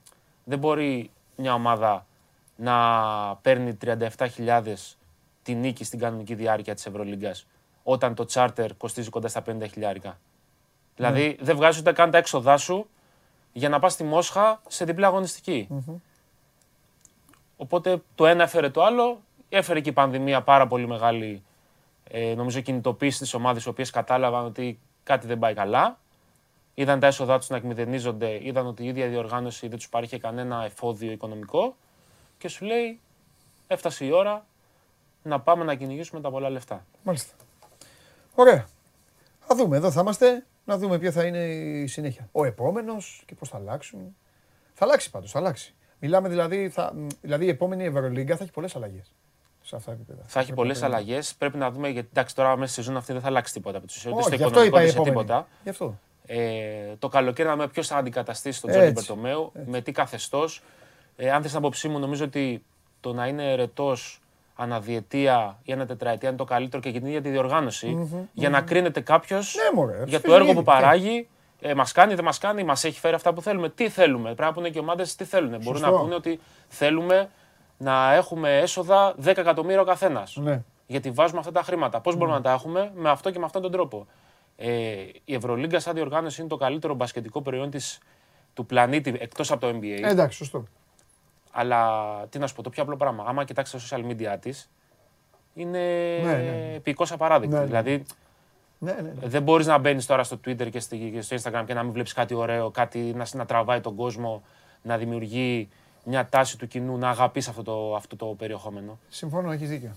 [0.45, 2.07] δεν μπορεί μια ομάδα
[2.57, 2.75] να
[3.43, 4.63] παίρνει 37.000
[5.43, 7.47] τη νίκη στην κανονική διάρκεια της Ευρωλίγκας
[7.83, 10.18] όταν το τσάρτερ κοστίζει κοντά στα 50 χιλιάρικα.
[10.97, 12.89] Δηλαδή δεν βγάζεις ούτε καν τα έξοδά σου
[13.52, 15.68] για να πας στη Μόσχα σε διπλή αγωνιστική.
[17.57, 19.20] Οπότε το ένα έφερε το άλλο.
[19.49, 21.42] Έφερε και η πανδημία πάρα πολύ μεγάλη
[22.05, 25.99] ε, νομίζω κινητοποίηση στις ομάδες οι οποίες κατάλαβαν ότι κάτι δεν πάει καλά.
[26.75, 30.18] Είδαν τα έσοδά τους να εκμηδενίζονται, είδαν ότι η ίδια η διοργάνωση δεν τους παρήχε
[30.18, 31.76] κανένα εφόδιο οικονομικό
[32.39, 33.00] και σου λέει
[33.67, 34.47] έφτασε η ώρα
[35.23, 36.84] να πάμε να κυνηγήσουμε τα πολλά λεφτά.
[37.02, 37.34] Μάλιστα.
[38.34, 38.67] Ωραία.
[39.41, 39.76] Θα δούμε.
[39.76, 42.28] Εδώ θα είμαστε να δούμε ποια θα είναι η συνέχεια.
[42.33, 44.17] Ο επόμενος και πώς θα αλλάξουν.
[44.75, 45.75] Θα αλλάξει πάντως, θα αλλάξει.
[45.99, 49.15] Μιλάμε δηλαδή, θα, δηλαδή η επόμενη Ευρωλίγκα θα έχει πολλές αλλαγές.
[49.62, 50.23] Σε αυτά τα επίπεδα.
[50.26, 51.10] Θα έχει Πρέπει πολλές να περιμένουμε.
[51.12, 51.34] αλλαγές.
[51.34, 53.78] Πρέπει να δούμε γιατί εντάξει, τώρα μέσα στη σεζόν αυτή δεν θα αλλάξει τίποτα.
[53.78, 55.17] από τους- Ούτε Όχι, στο γι' αυτό οικονομικό, είπα η ούτε σε επόμενη.
[55.26, 55.47] τίποτα.
[55.62, 55.99] Γι' αυτό.
[56.26, 60.62] Ε, το καλοκαίρι να δούμε ποιος θα αντικαταστήσει τον Έτσι, Τζόνι Μπερτομέου, με τι καθεστώς.
[61.17, 62.65] Ε, αν θες την άποψή μου, νομίζω ότι
[63.00, 63.97] το να είναι ερετό
[64.63, 68.09] αναδιετία ή ένα τετραετία είναι το καλύτερο και για την ίδια τη διοργάνωση.
[68.33, 70.63] για να κρίνεται κάποιος Ναι, μωρέ, για το φυσικά έργο που είναι.
[70.63, 71.29] παράγει.
[71.61, 73.69] Ε, μας κάνει, δεν μας κάνει, μας έχει φέρει αυτά που θέλουμε.
[73.69, 74.23] Τι θέλουμε.
[74.23, 75.51] Πρέπει να πούνε και οι ομάδες τι θέλουν.
[75.63, 76.03] Μπορούν να Σωστό.
[76.03, 77.31] πούνε ότι θέλουμε
[77.79, 80.37] να έχουμε έσοδα 10 εκατομμύρια ο καθένας.
[80.37, 80.63] Ναι.
[80.87, 82.01] Γιατί βάζουμε αυτά τα χρήματα.
[82.01, 84.07] Πώς μπορούμε να τα έχουμε; Με αυτό και με αυτόν τον τρόπο.
[84.57, 84.69] Ε,
[85.25, 87.99] η Ευρωλίγκα σαν διοργάνωση είναι το καλύτερο μπασκετικό προϊόν της,
[88.55, 90.01] του πλανήτη εκτός από το NBA.
[90.03, 90.65] Ε, εντάξει, σωστό.
[91.51, 93.25] Αλλά τι να σου πω, το πιο απλό πράγμα.
[93.27, 94.70] Άμα κοιτάξεις τα social media της,
[95.55, 95.79] είναι
[96.25, 96.73] Ναι, ναι.
[96.75, 97.55] επικός απαράδεκτη.
[97.55, 97.67] Ναι, ναι.
[97.67, 98.05] Δηλαδή,
[98.79, 99.27] Ναι, ναι, ναι.
[99.29, 101.93] Δεν μπορείς να μπαίνεις τώρα στο Twitter και στη- και στο Instagram και να μην
[101.93, 104.43] βλέπεις κάτι ωραίο, κάτι να, να τραβάει τον κόσμο,
[104.83, 105.69] να δημιουργεί
[106.05, 108.99] μια τάση του κοινού να αγαπήσει αυτό το, αυτό το περιεχόμενο.
[109.09, 109.97] Συμφωνώ, έχεις δίκιο.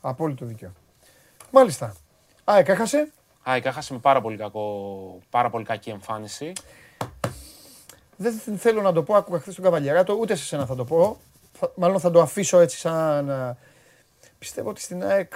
[0.00, 0.72] Απόλυτο δίκιο.
[1.50, 1.94] Μάλιστα.
[2.44, 3.12] ΑΕΚ έχασε.
[3.50, 6.52] Α, η Κάχα με πάρα πολύ, κακό, πάρα πολύ κακή εμφάνιση.
[8.16, 11.20] Δεν θέλω να το πω, άκουγα χθες τον Καβαλιαράτο, ούτε σε σένα θα το πω.
[11.52, 13.30] Θα- μάλλον θα το αφήσω έτσι σαν...
[13.30, 13.56] α,
[14.38, 15.32] Πιστεύω ότι στην ΑΕΚ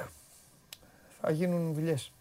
[1.20, 2.12] θα γίνουν δουλειές.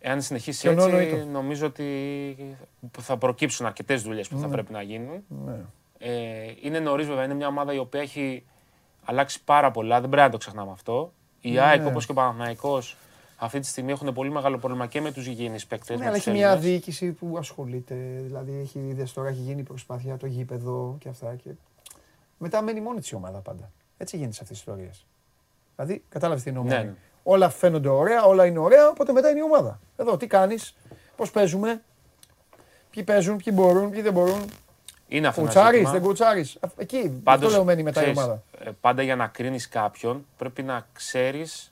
[0.00, 1.16] Εάν συνεχίσει Και ο έτσι, Νόνο Ήτο.
[1.26, 2.56] νομίζω ότι
[3.00, 4.52] θα προκύψουν αρκετές δουλειές που θα Ναι.
[4.52, 5.24] πρέπει να γίνουν.
[5.46, 5.54] Ναι.
[5.98, 8.44] Ε, είναι νωρίς βέβαια, είναι μια ομάδα η οποία έχει
[9.04, 11.12] αλλάξει πάρα πολλά, δεν πρέπει να το ξεχνάμε αυτό.
[11.40, 11.60] Η Ναι.
[11.60, 12.96] ΑΕΚ όπως και ο Παναθηναϊκός
[13.44, 15.98] αυτή τη στιγμή έχουν πολύ μεγάλο πρόβλημα και με τους υγιεινείς παίκτες.
[15.98, 17.94] Ναι, αλλά έχει μια διοίκηση που ασχολείται.
[18.24, 21.34] Δηλαδή, έχει, είδες, τώρα έχει γίνει προσπάθεια το γήπεδο και αυτά.
[21.34, 21.50] Και...
[22.38, 23.70] Μετά μένει μόνη της η ομάδα πάντα.
[23.96, 25.06] Έτσι γίνεται σε αυτές τις ιστορίες.
[25.76, 26.62] Δηλαδή, κατάλαβες τι εννοώ.
[26.64, 26.86] Ναι, Μάνη.
[26.86, 26.94] ναι.
[27.22, 29.80] Όλα φαίνονται ωραία, όλα είναι ωραία, οπότε μετά είναι η ομάδα.
[29.96, 30.76] Εδώ, τι κάνεις,
[31.16, 31.82] πώς παίζουμε,
[32.90, 34.44] ποιοι παίζουν, ποιοι μπορούν, ποιοι δεν μπορούν.
[35.08, 35.92] Είναι αυτό ένα Κουτσάρεις, ζήτημα.
[35.92, 36.58] δεν κουτσάρεις.
[36.76, 38.42] Εκεί, αυτό Πάντως, λέω μένει μετά η ξέρεις, ομάδα.
[38.58, 41.71] ε, Πάντα για να κρίνεις κάποιον πρέπει να ξέρεις.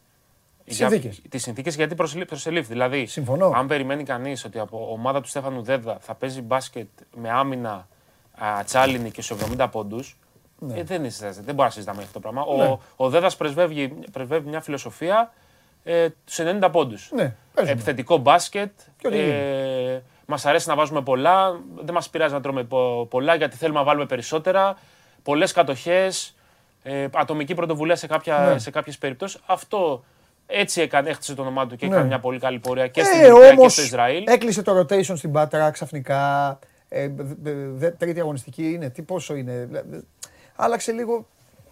[0.77, 1.21] Συνθήκες.
[1.29, 2.73] Τις συνθήκες γιατί προσελεί- προσελήφθη.
[2.73, 3.53] Δηλαδή, Συμφωνώ.
[3.55, 7.89] αν περιμένει κανείς ότι από ομάδα του Στέφανου Δέδα θα παίζει μπάσκετ με άμυνα
[8.39, 10.19] α, τσάλινη και στους 70 πόντους.
[10.59, 10.79] Ναι.
[10.79, 12.57] Ε, δεν, είναι, δεν μπορεί να συζητάμε για αυτό το πράγμα.
[12.57, 12.65] Ναι.
[12.71, 15.33] Ο, ο Δέδας πρεσβεύει, πρεσβεύει μια φιλοσοφία
[15.85, 17.11] ε, στους 90 πόντους.
[17.15, 17.75] Ναι, παίζουμε.
[17.77, 18.71] Επιθετικό μπάσκετ.
[18.99, 21.61] Και ό,τι Ε, μας αρέσει να βάζουμε πολλά.
[21.81, 24.77] Δεν μας πειράζει να τρώμε πο- πολλά γιατί θέλουμε να βάλουμε περισσότερα.
[25.23, 26.35] Πολλές κατοχές.
[26.83, 28.59] Ε, ατομική πρωτοβουλία σε, κάποια, Ναι.
[28.59, 29.41] σε κάποιες περιπτώσεις.
[29.47, 30.05] Αυτό
[30.51, 31.93] έτσι έκανε, έχτισε το όνομά του και Ναι.
[31.95, 34.25] έκανε μια πολύ καλή πορεία και στην Ε, Τουρκία και όμως στο Ισραήλ.
[34.27, 36.59] έκλεισε το rotation στην Πάτρα ξαφνικά.
[36.89, 39.65] Ε, δε- δε- δε- τρίτη αγωνιστική είναι, τι πόσο είναι.
[39.65, 40.01] δηλαδή,
[40.57, 41.27] Άλλαξε λίγο,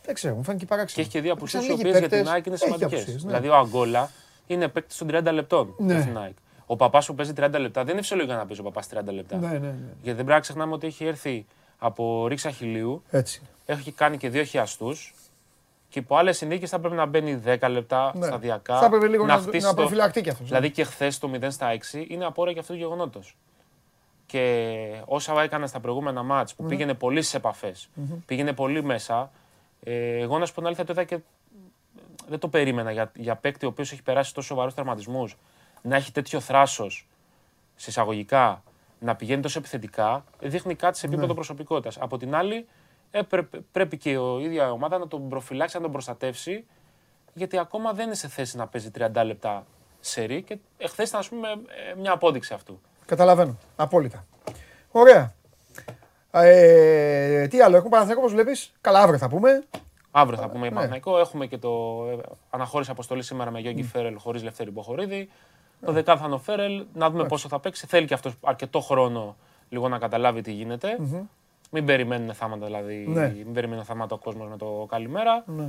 [0.04, 1.02] δεν ξέρω, μου φάνηκε Και παράξενο.
[1.02, 3.00] έχει και δύο απουσίες οι Ξανά έχει οποίες για την παίκτες, ΑΕΚ είναι έχει σημαντικές.
[3.00, 3.28] απουσίες, ναι.
[3.30, 4.10] Δηλαδή ο Αγκόλα
[4.46, 5.94] είναι παίκτης των 30 λεπτών Ναι.
[5.94, 6.32] για την ΑΕΚ.
[6.66, 9.36] Ο παπάς που παίζει 30 λεπτά δεν είναι φυσιολογικό να παίζει ο παπάς 30 λεπτά.
[9.36, 9.66] Ναι, ναι, ναι.
[9.68, 11.46] Γιατί δεν πρέπει να ξεχνάμε ότι έχει έρθει
[11.78, 13.42] από ρίξα χιλίου, Έτσι.
[13.66, 15.14] έχει κάνει και δύο χιαστούς
[15.88, 18.26] και υπό άλλες συνθήκες θα πρέπει να μπαίνει 10 λεπτά Ναι.
[18.26, 18.78] σταδιακά.
[18.78, 20.56] Θα έπρεπε λίγο να- χτίσει να το- προφυλακτεί κι αυτός, ναι.
[20.56, 23.36] Δηλαδή και χθες το 0 στα 6 είναι απόρρια και αυτού του γεγονότος.
[24.26, 26.68] Και όσα έκανε στα προηγούμενα μάτς που Ναι.
[26.68, 28.06] πήγαινε πολύ στις επαφές, Μμμ.
[28.26, 29.30] πήγαινε πολύ μέσα.
[29.82, 31.18] Ε, εγώ να σου πω την αλήθεια, το είδα και
[32.28, 35.36] δεν το περίμενα για, για παίκτη ο οποίος έχει περάσει τόσο σοβαρούς τραυματισμούς
[35.82, 37.06] να έχει τέτοιο θράσος
[37.76, 38.62] συσσαγωγικά,
[39.00, 41.34] να πηγαίνει τόσο επιθετικά, δείχνει κάτι σε επίπεδο Ναι.
[41.34, 41.98] προσωπικότητας.
[41.98, 42.66] Από την άλλη,
[43.10, 46.64] ε, πρέ- πρέπει και η ίδια ομάδα να τον προφυλάξει, να τον προστατεύσει,
[47.34, 49.66] γιατί ακόμα δεν είναι σε θέση να παίζει 30 λεπτά
[50.00, 52.80] σερή και εχθές ήταν, ας πούμε, ε, μια απόδειξη αυτού.
[53.06, 53.56] Καταλαβαίνω.
[53.76, 54.24] Απόλυτα.
[54.90, 55.32] Ωραία.
[56.30, 59.62] Ε, τι άλλο, έχουμε Παναθηναϊκό όπως βλέπεις; Καλά, αύριο θα πούμε.
[60.10, 60.74] Αύριο θα πούμε για Ναι.
[60.74, 61.18] Παναθηναϊκό.
[61.18, 62.16] Έχουμε και το ε,
[62.50, 65.28] αναχώρηση αποστολή σήμερα με Γιώργη Φέρελ χωρίς Λευτέρη Μποχορίδη.
[65.84, 67.86] Το δεκάθανο Φέρελ, να δούμε πόσο θα παίξει.
[67.86, 69.36] Θέλει και αυτός αρκετό χρόνο
[69.68, 70.96] λίγο να καταλάβει τι γίνεται.
[70.98, 71.20] Μμμ.
[71.70, 73.04] Μην περιμένουν θάματα, δηλαδή.
[73.08, 73.28] Ναι.
[73.36, 75.42] Μην περιμένουν θάματα ο κόσμος με το καλημέρα.
[75.46, 75.68] Ναι.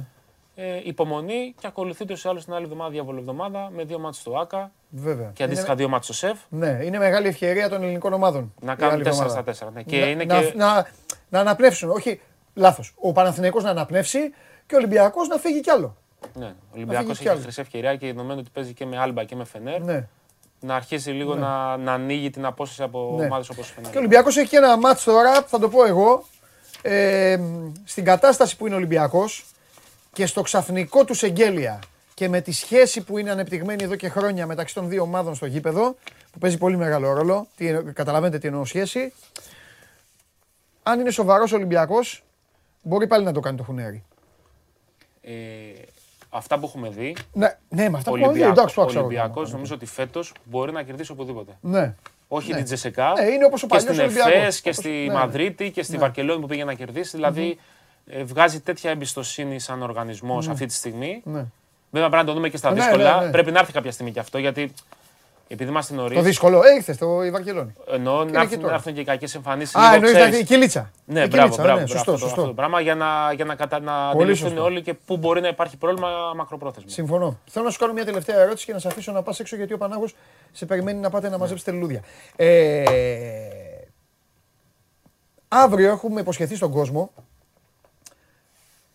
[0.55, 4.39] Ε, υπομονή και ακολουθεί το άλλο την άλλη εβδομάδα, διάβολη εβδομάδα, με δύο μάτς στο
[4.39, 5.29] ΑΚΑ Βέβαια.
[5.33, 6.39] και αντίστοιχα Είναι- δύο μάτς στο ΣΕΦ.
[6.49, 8.53] Ναι, είναι μεγάλη ευκαιρία των ελληνικών ομάδων.
[8.61, 9.53] Να η κάνουν άλλη 4 εβδομάδα.
[9.53, 9.71] στα 4.
[9.73, 9.83] Ναι.
[9.83, 10.53] Και να, είναι να, και...
[10.55, 10.87] να,
[11.29, 11.89] να αναπνεύσουν.
[11.89, 12.21] Όχι,
[12.53, 12.93] λάθος.
[12.99, 14.19] Ο Παναθηναϊκός να αναπνεύσει
[14.65, 15.95] και ο Ολυμπιακός να φύγει κι άλλο.
[16.33, 17.41] Ναι, ο Ολυμπιακός κι έχει άλλο.
[17.41, 19.81] χρυσή ευκαιρία και δεδομένου ότι παίζει και με Άλμπα και με Φενέρ.
[19.81, 20.07] Ναι.
[20.59, 21.39] Να αρχίσει λίγο Ναι.
[21.41, 23.25] να, να ανοίγει την απόσταση από Ναι.
[23.25, 23.91] ομάδες όπως Φενέρ.
[23.91, 26.25] Και ο Ολυμπιακός έχει και ένα μάτς τώρα, θα το πω εγώ,
[26.81, 27.39] ε,
[27.83, 29.45] στην κατάσταση που είναι ο Ολυμπιακός
[30.13, 31.79] και στο ξαφνικό του εγγέλια
[32.13, 35.45] και με τη σχέση που είναι ανεπτυγμένη εδώ και χρόνια μεταξύ των δύο ομάδων στο
[35.45, 35.95] γήπεδο,
[36.31, 39.13] που παίζει πολύ μεγάλο ρόλο, τι, εννο- καταλαβαίνετε τι εννοώ σχέση,
[40.83, 42.23] αν είναι σοβαρός ο Ολυμπιακός,
[42.81, 44.03] μπορεί πάλι να το κάνει το χουνέρι.
[45.21, 45.31] Ε,
[46.29, 47.15] αυτά που έχουμε δει.
[47.33, 49.05] Ναι, ναι, με αυτά ο που έχουμε δει, Ολυμπιακό εντάξει, το ξέρω.
[49.05, 51.57] Ολυμπιακός νομίζω ότι φέτος μπορεί να κερδίσει οπουδήποτε.
[51.61, 51.95] Ναι.
[52.27, 52.55] Όχι Ναι.
[52.55, 53.11] την Τζεσεκά.
[53.19, 54.33] Ναι, είναι όπως ο και παλιός στην Ολυμπιακός.
[54.33, 55.13] Εφές και Όπως- στη ναι.
[55.13, 55.97] Μαδρίτη και στη Ναι.
[55.99, 57.15] Βαρκελόνη που πήγε να κερδίσει.
[57.15, 57.57] Δηλαδή
[58.07, 60.51] ε, βγάζει τέτοια εμπιστοσύνη σαν οργανισμός Ναι.
[60.53, 61.21] αυτή τη στιγμή.
[61.25, 61.45] Ναι.
[61.91, 63.19] Βέβαια πρέπει να το δούμε και στα Ναι, δύσκολα.
[63.19, 63.31] ναι, ναι.
[63.31, 64.73] Πρέπει να έρθει κάποια στιγμή και αυτό γιατί
[65.51, 66.15] επειδή είμαστε νωρί.
[66.15, 67.73] Το δύσκολο, ε, ήρθες στο η Βαρκελόνη.
[67.87, 68.69] Εννοώ Και να είναι και έρθουν, τώρα.
[68.69, 69.75] να έρθουν και οι κακές εμφανίσεις.
[69.75, 70.91] Α, εννοείς να έρθει η κυλίτσα.
[71.05, 72.41] Ναι, Η μπράβο, κυλίτσα, μπράβο, ναι, μπράβο, σωστό, αυτό, σωστό.
[72.41, 73.79] αυτό το πράγμα για να, για να, κατα...
[73.79, 74.63] να Πολύ αντιληφθούν σωστό.
[74.63, 76.89] όλοι και πού μπορεί να υπάρχει πρόβλημα μακροπρόθεσμα.
[76.89, 77.39] Συμφωνώ.
[77.45, 79.73] Θέλω να σου κάνω μια τελευταία ερώτηση και να σε αφήσω να πας έξω γιατί
[79.73, 80.15] ο Πανάγος
[80.51, 82.01] σε περιμένει να πάτε να μαζέψετε λουλούδια.
[82.35, 82.83] Ε,
[85.47, 87.11] αύριο έχουμε υποσχεθεί στον κόσμο.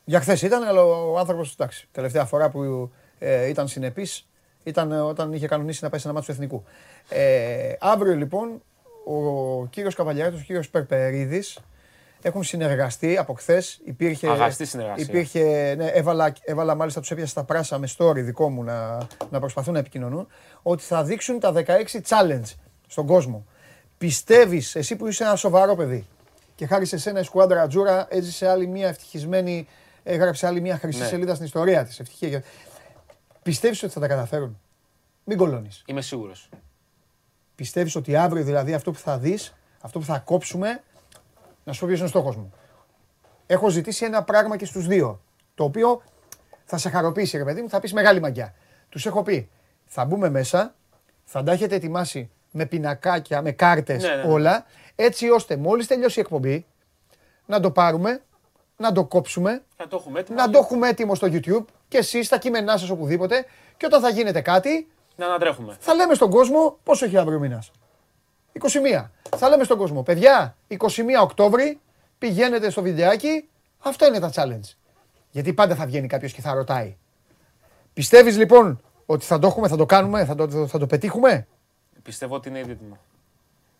[0.04, 4.26] Για χθες ήταν, αλλά ο άνθρωπος, εντάξει, τελευταία φορά που ε, ήταν συνεπής
[4.64, 6.64] ήταν ε, όταν είχε κανονίσει να πάει σε ένα μάτσο του εθνικού.
[7.08, 8.62] Ε, αύριο λοιπόν
[9.06, 11.58] ο κύριος Καβαλιάρης, ο κύριος Περπερίδης,
[12.22, 13.80] Έχουν συνεργαστεί από χθες.
[13.84, 15.04] Υπήρχε, Αγαστή συνεργασία.
[15.04, 19.38] Υπήρχε, ναι, έβαλα, έβαλα μάλιστα τους έπιασα στα πράσα με story δικό μου να, να
[19.40, 20.26] προσπαθούν να επικοινωνούν.
[20.62, 21.62] Ότι θα δείξουν τα 16
[22.08, 22.54] challenge
[22.86, 23.46] στον κόσμο.
[23.98, 26.06] Πιστεύεις, εσύ που είσαι ένα σοβαρό παιδί
[26.54, 29.66] και χάρη σε σένα η σκουάντρα Ατζούρα έζησε άλλη μια ευτυχισμένη.
[30.02, 31.06] Έγραψε άλλη μια χρυσή Ναι.
[31.06, 32.00] σελίδα στην ιστορία της.
[32.00, 32.42] Ευτυχία.
[33.44, 34.58] Για- Πιστεύεις ότι θα τα καταφέρουν;
[35.24, 35.82] Μην κολώνεις.
[35.86, 36.48] Είμαι σίγουρος.
[37.54, 40.82] Πιστεύεις ότι αύριο δηλαδή αυτό που θα δεις, αυτό που θα κόψουμε.
[41.64, 42.52] Να σου πω ποιος είναι ο στόχος μου.
[43.46, 45.20] Έχω ζητήσει ένα πράγμα και στους δύο.
[45.54, 46.02] Το οποίο
[46.64, 48.54] θα σε χαροποιήσει, ρε παιδί μου, θα πεις μεγάλη μαγιά.
[48.88, 49.48] Τους έχω πει,
[49.86, 50.74] θα μπούμε μέσα,
[51.24, 54.32] θα τα έχετε ετοιμάσει με πινακάκια, με κάρτες, Ναι, ναι, ναι.
[54.32, 54.64] όλα,
[54.94, 56.66] έτσι ώστε μόλις τελειώσει η εκπομπή
[57.46, 58.22] να το πάρουμε,
[58.76, 60.38] να το κόψουμε, Να το έχουμε έτοιμο.
[60.38, 61.64] να το έχουμε έτοιμο στο YouTube
[61.94, 63.44] και εσείς στα κείμενά σας οπουδήποτε.
[63.76, 65.76] Και όταν θα γίνεται κάτι, Να ανατρέχουμε.
[65.78, 67.70] θα λέμε στον κόσμο πόσο έχει αύριο μήνας.
[68.52, 69.10] 21.
[69.36, 70.76] Θα λέμε στον κόσμο, παιδιά, 21
[71.22, 71.80] Οκτώβρη
[72.18, 73.48] πηγαίνετε στο βιντεάκι.
[73.78, 74.74] Αυτά είναι τα challenge.
[75.30, 76.96] Γιατί πάντα θα βγαίνει κάποιος και θα ρωτάει.
[77.92, 81.46] Πιστεύεις λοιπόν ότι θα το έχουμε, θα το κάνουμε, θα το, θα το πετύχουμε;
[82.02, 82.98] Πιστεύω ότι είναι ήδη έτοιμο.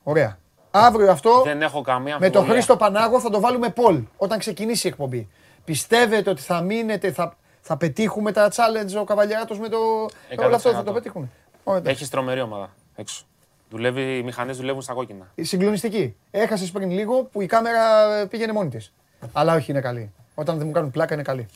[0.02, 0.38] Ωραία.
[0.70, 2.52] Αύριο αυτό Δεν έχω καμία με τον αμφιβολία.
[2.52, 5.28] Χρήστο Πανάγο θα το βάλουμε poll όταν ξεκινήσει η εκπομπή.
[5.64, 7.36] Πιστεύετε ότι θα μείνετε, θα,
[7.66, 9.78] θα πετύχουμε τα challenge ο Καβαλιαράτος με το.
[10.38, 10.94] Όλο αυτό θα το 100%.
[10.94, 11.28] πετύχουμε.
[11.64, 11.96] Ωραία, εντάξει.
[11.98, 13.24] Έχεις τρομερή ομάδα έξω.
[13.70, 15.26] Δουλεύει, οι μηχανές δουλεύουν στα κόκκινα.
[15.40, 16.16] Συγκλονιστική.
[16.30, 18.92] Έχασες πριν λίγο που η κάμερα ε, πήγαινε μόνη της.
[19.32, 20.12] Αλλά όχι, είναι καλή.
[20.34, 21.46] Όταν δεν μου κάνουν πλάκα είναι καλή.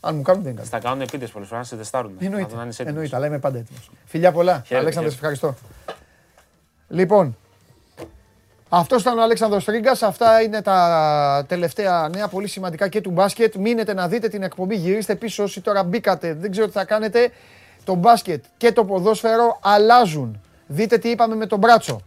[0.00, 0.72] Αν μου κάνουν δεν είναι καλή.
[0.72, 2.12] Στα κάνουν επίτες πολλές φορές, να σε τεστάρουν.
[2.18, 2.48] Να Εννοείται.
[2.50, 2.96] δουν αν είσαι έτοιμος.
[2.98, 3.90] Εννοείται, αλλά είμαι πάντα έτοιμος.
[4.04, 4.52] Φιλιά πολλά.
[4.52, 5.36] Χαίρετε, Αλέξανδρε, σε χαίρετε.
[5.46, 5.68] ευχαριστώ.
[6.88, 7.36] Λοιπόν,
[8.74, 10.02] αυτός ήταν ο Αλέξανδρος Τρίγκας.
[10.02, 13.54] Αυτά είναι τα τελευταία νέα πολύ σημαντικά και του μπάσκετ.
[13.54, 14.76] Μείνετε να δείτε την εκπομπή.
[14.76, 16.34] Γυρίστε πίσω όσοι τώρα μπήκατε.
[16.34, 17.30] Δεν ξέρω τι θα κάνετε.
[17.84, 20.40] Το μπάσκετ και το ποδόσφαιρο αλλάζουν.
[20.66, 22.00] Δείτε τι είπαμε με τον Μπράτσο.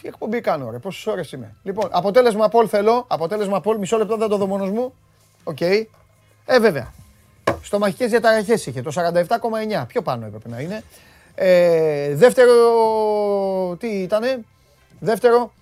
[0.00, 3.04] Τι εκπομπή κάνω, ρε, πόσες ώρες είμαι; Λοιπόν, αποτέλεσμα poll θέλω.
[3.08, 4.94] Αποτέλεσμα poll, μισό λεπτό να το δω μόνος μου.
[5.44, 5.60] Οκ.
[5.60, 5.86] Ε,
[6.60, 6.92] βέβαια.
[7.62, 9.84] Στομαχικές διαταραχές είχε το 47,9.
[9.86, 10.82] Πιο πάνω έπρεπε να είναι.
[11.34, 12.56] Ε, δεύτερο,
[13.78, 14.44] τι ήτανε;
[15.00, 15.52] Δεύτερο,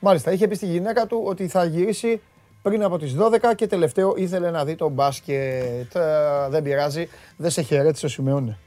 [0.00, 2.20] μάλιστα, είχε πει στη γυναίκα του ότι θα γυρίσει
[2.62, 5.94] πριν από τις 12 και τελευταίο ήθελε να δει το μπάσκετ.
[5.94, 8.58] Ε, δεν πειράζει, δεν σε χαιρέτησε ο Σιμεώνε.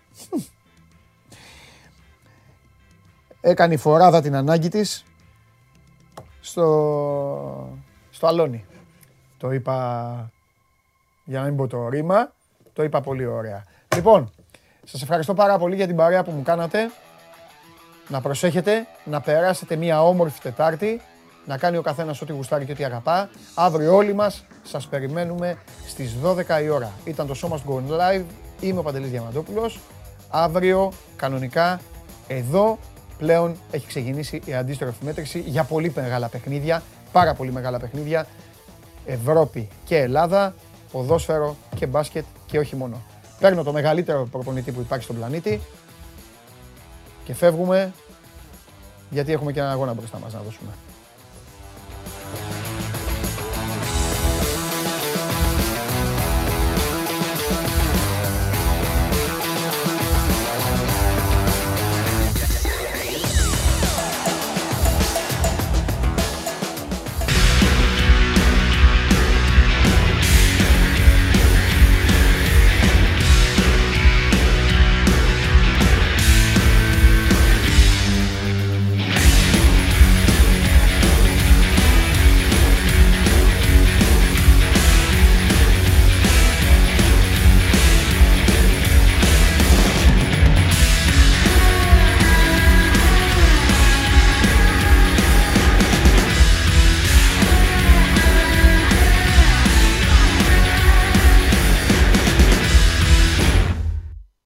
[3.42, 5.06] Έκανε η φοράδα την ανάγκη της
[6.42, 7.78] στο,
[8.10, 8.66] στο αλόνι.
[9.38, 10.32] Το είπα,
[11.24, 12.34] για να μην πω το ρήμα,
[12.74, 13.64] το είπα πολύ ωραία.
[13.96, 14.32] Λοιπόν,
[14.84, 16.92] σας ευχαριστώ πάρα πολύ για την παρέα που μου κάνατε.
[18.08, 21.02] Να προσέχετε, να περάσετε μια όμορφη Τετάρτη,
[21.46, 23.30] να κάνει ο καθένας ό,τι γουστάρει και ό,τι αγαπά.
[23.56, 26.92] Αύριο όλοι μας σας περιμένουμε στις 12 η ώρα.
[27.04, 28.24] Ήταν το Show Must Go On Live,
[28.60, 29.80] είμαι ο Παντελής Διαμαντόπουλος.
[30.30, 31.80] Αύριο, κανονικά,
[32.28, 32.78] εδώ
[33.18, 38.28] πλέον έχει ξεκινήσει η αντίστροφη μέτρηση για πολύ μεγάλα παιχνίδια, πάρα πολύ μεγάλα παιχνίδια.
[39.06, 40.56] Ευρώπη και Ελλάδα,
[40.92, 43.02] ποδόσφαιρο και μπάσκετ και όχι μόνο.
[43.40, 45.62] Παίρνω το μεγαλύτερο προπονητή που υπάρχει στον πλανήτη
[47.28, 47.94] και φεύγουμε
[49.10, 50.70] γιατί έχουμε και έναν αγώνα μπροστά μας να δώσουμε.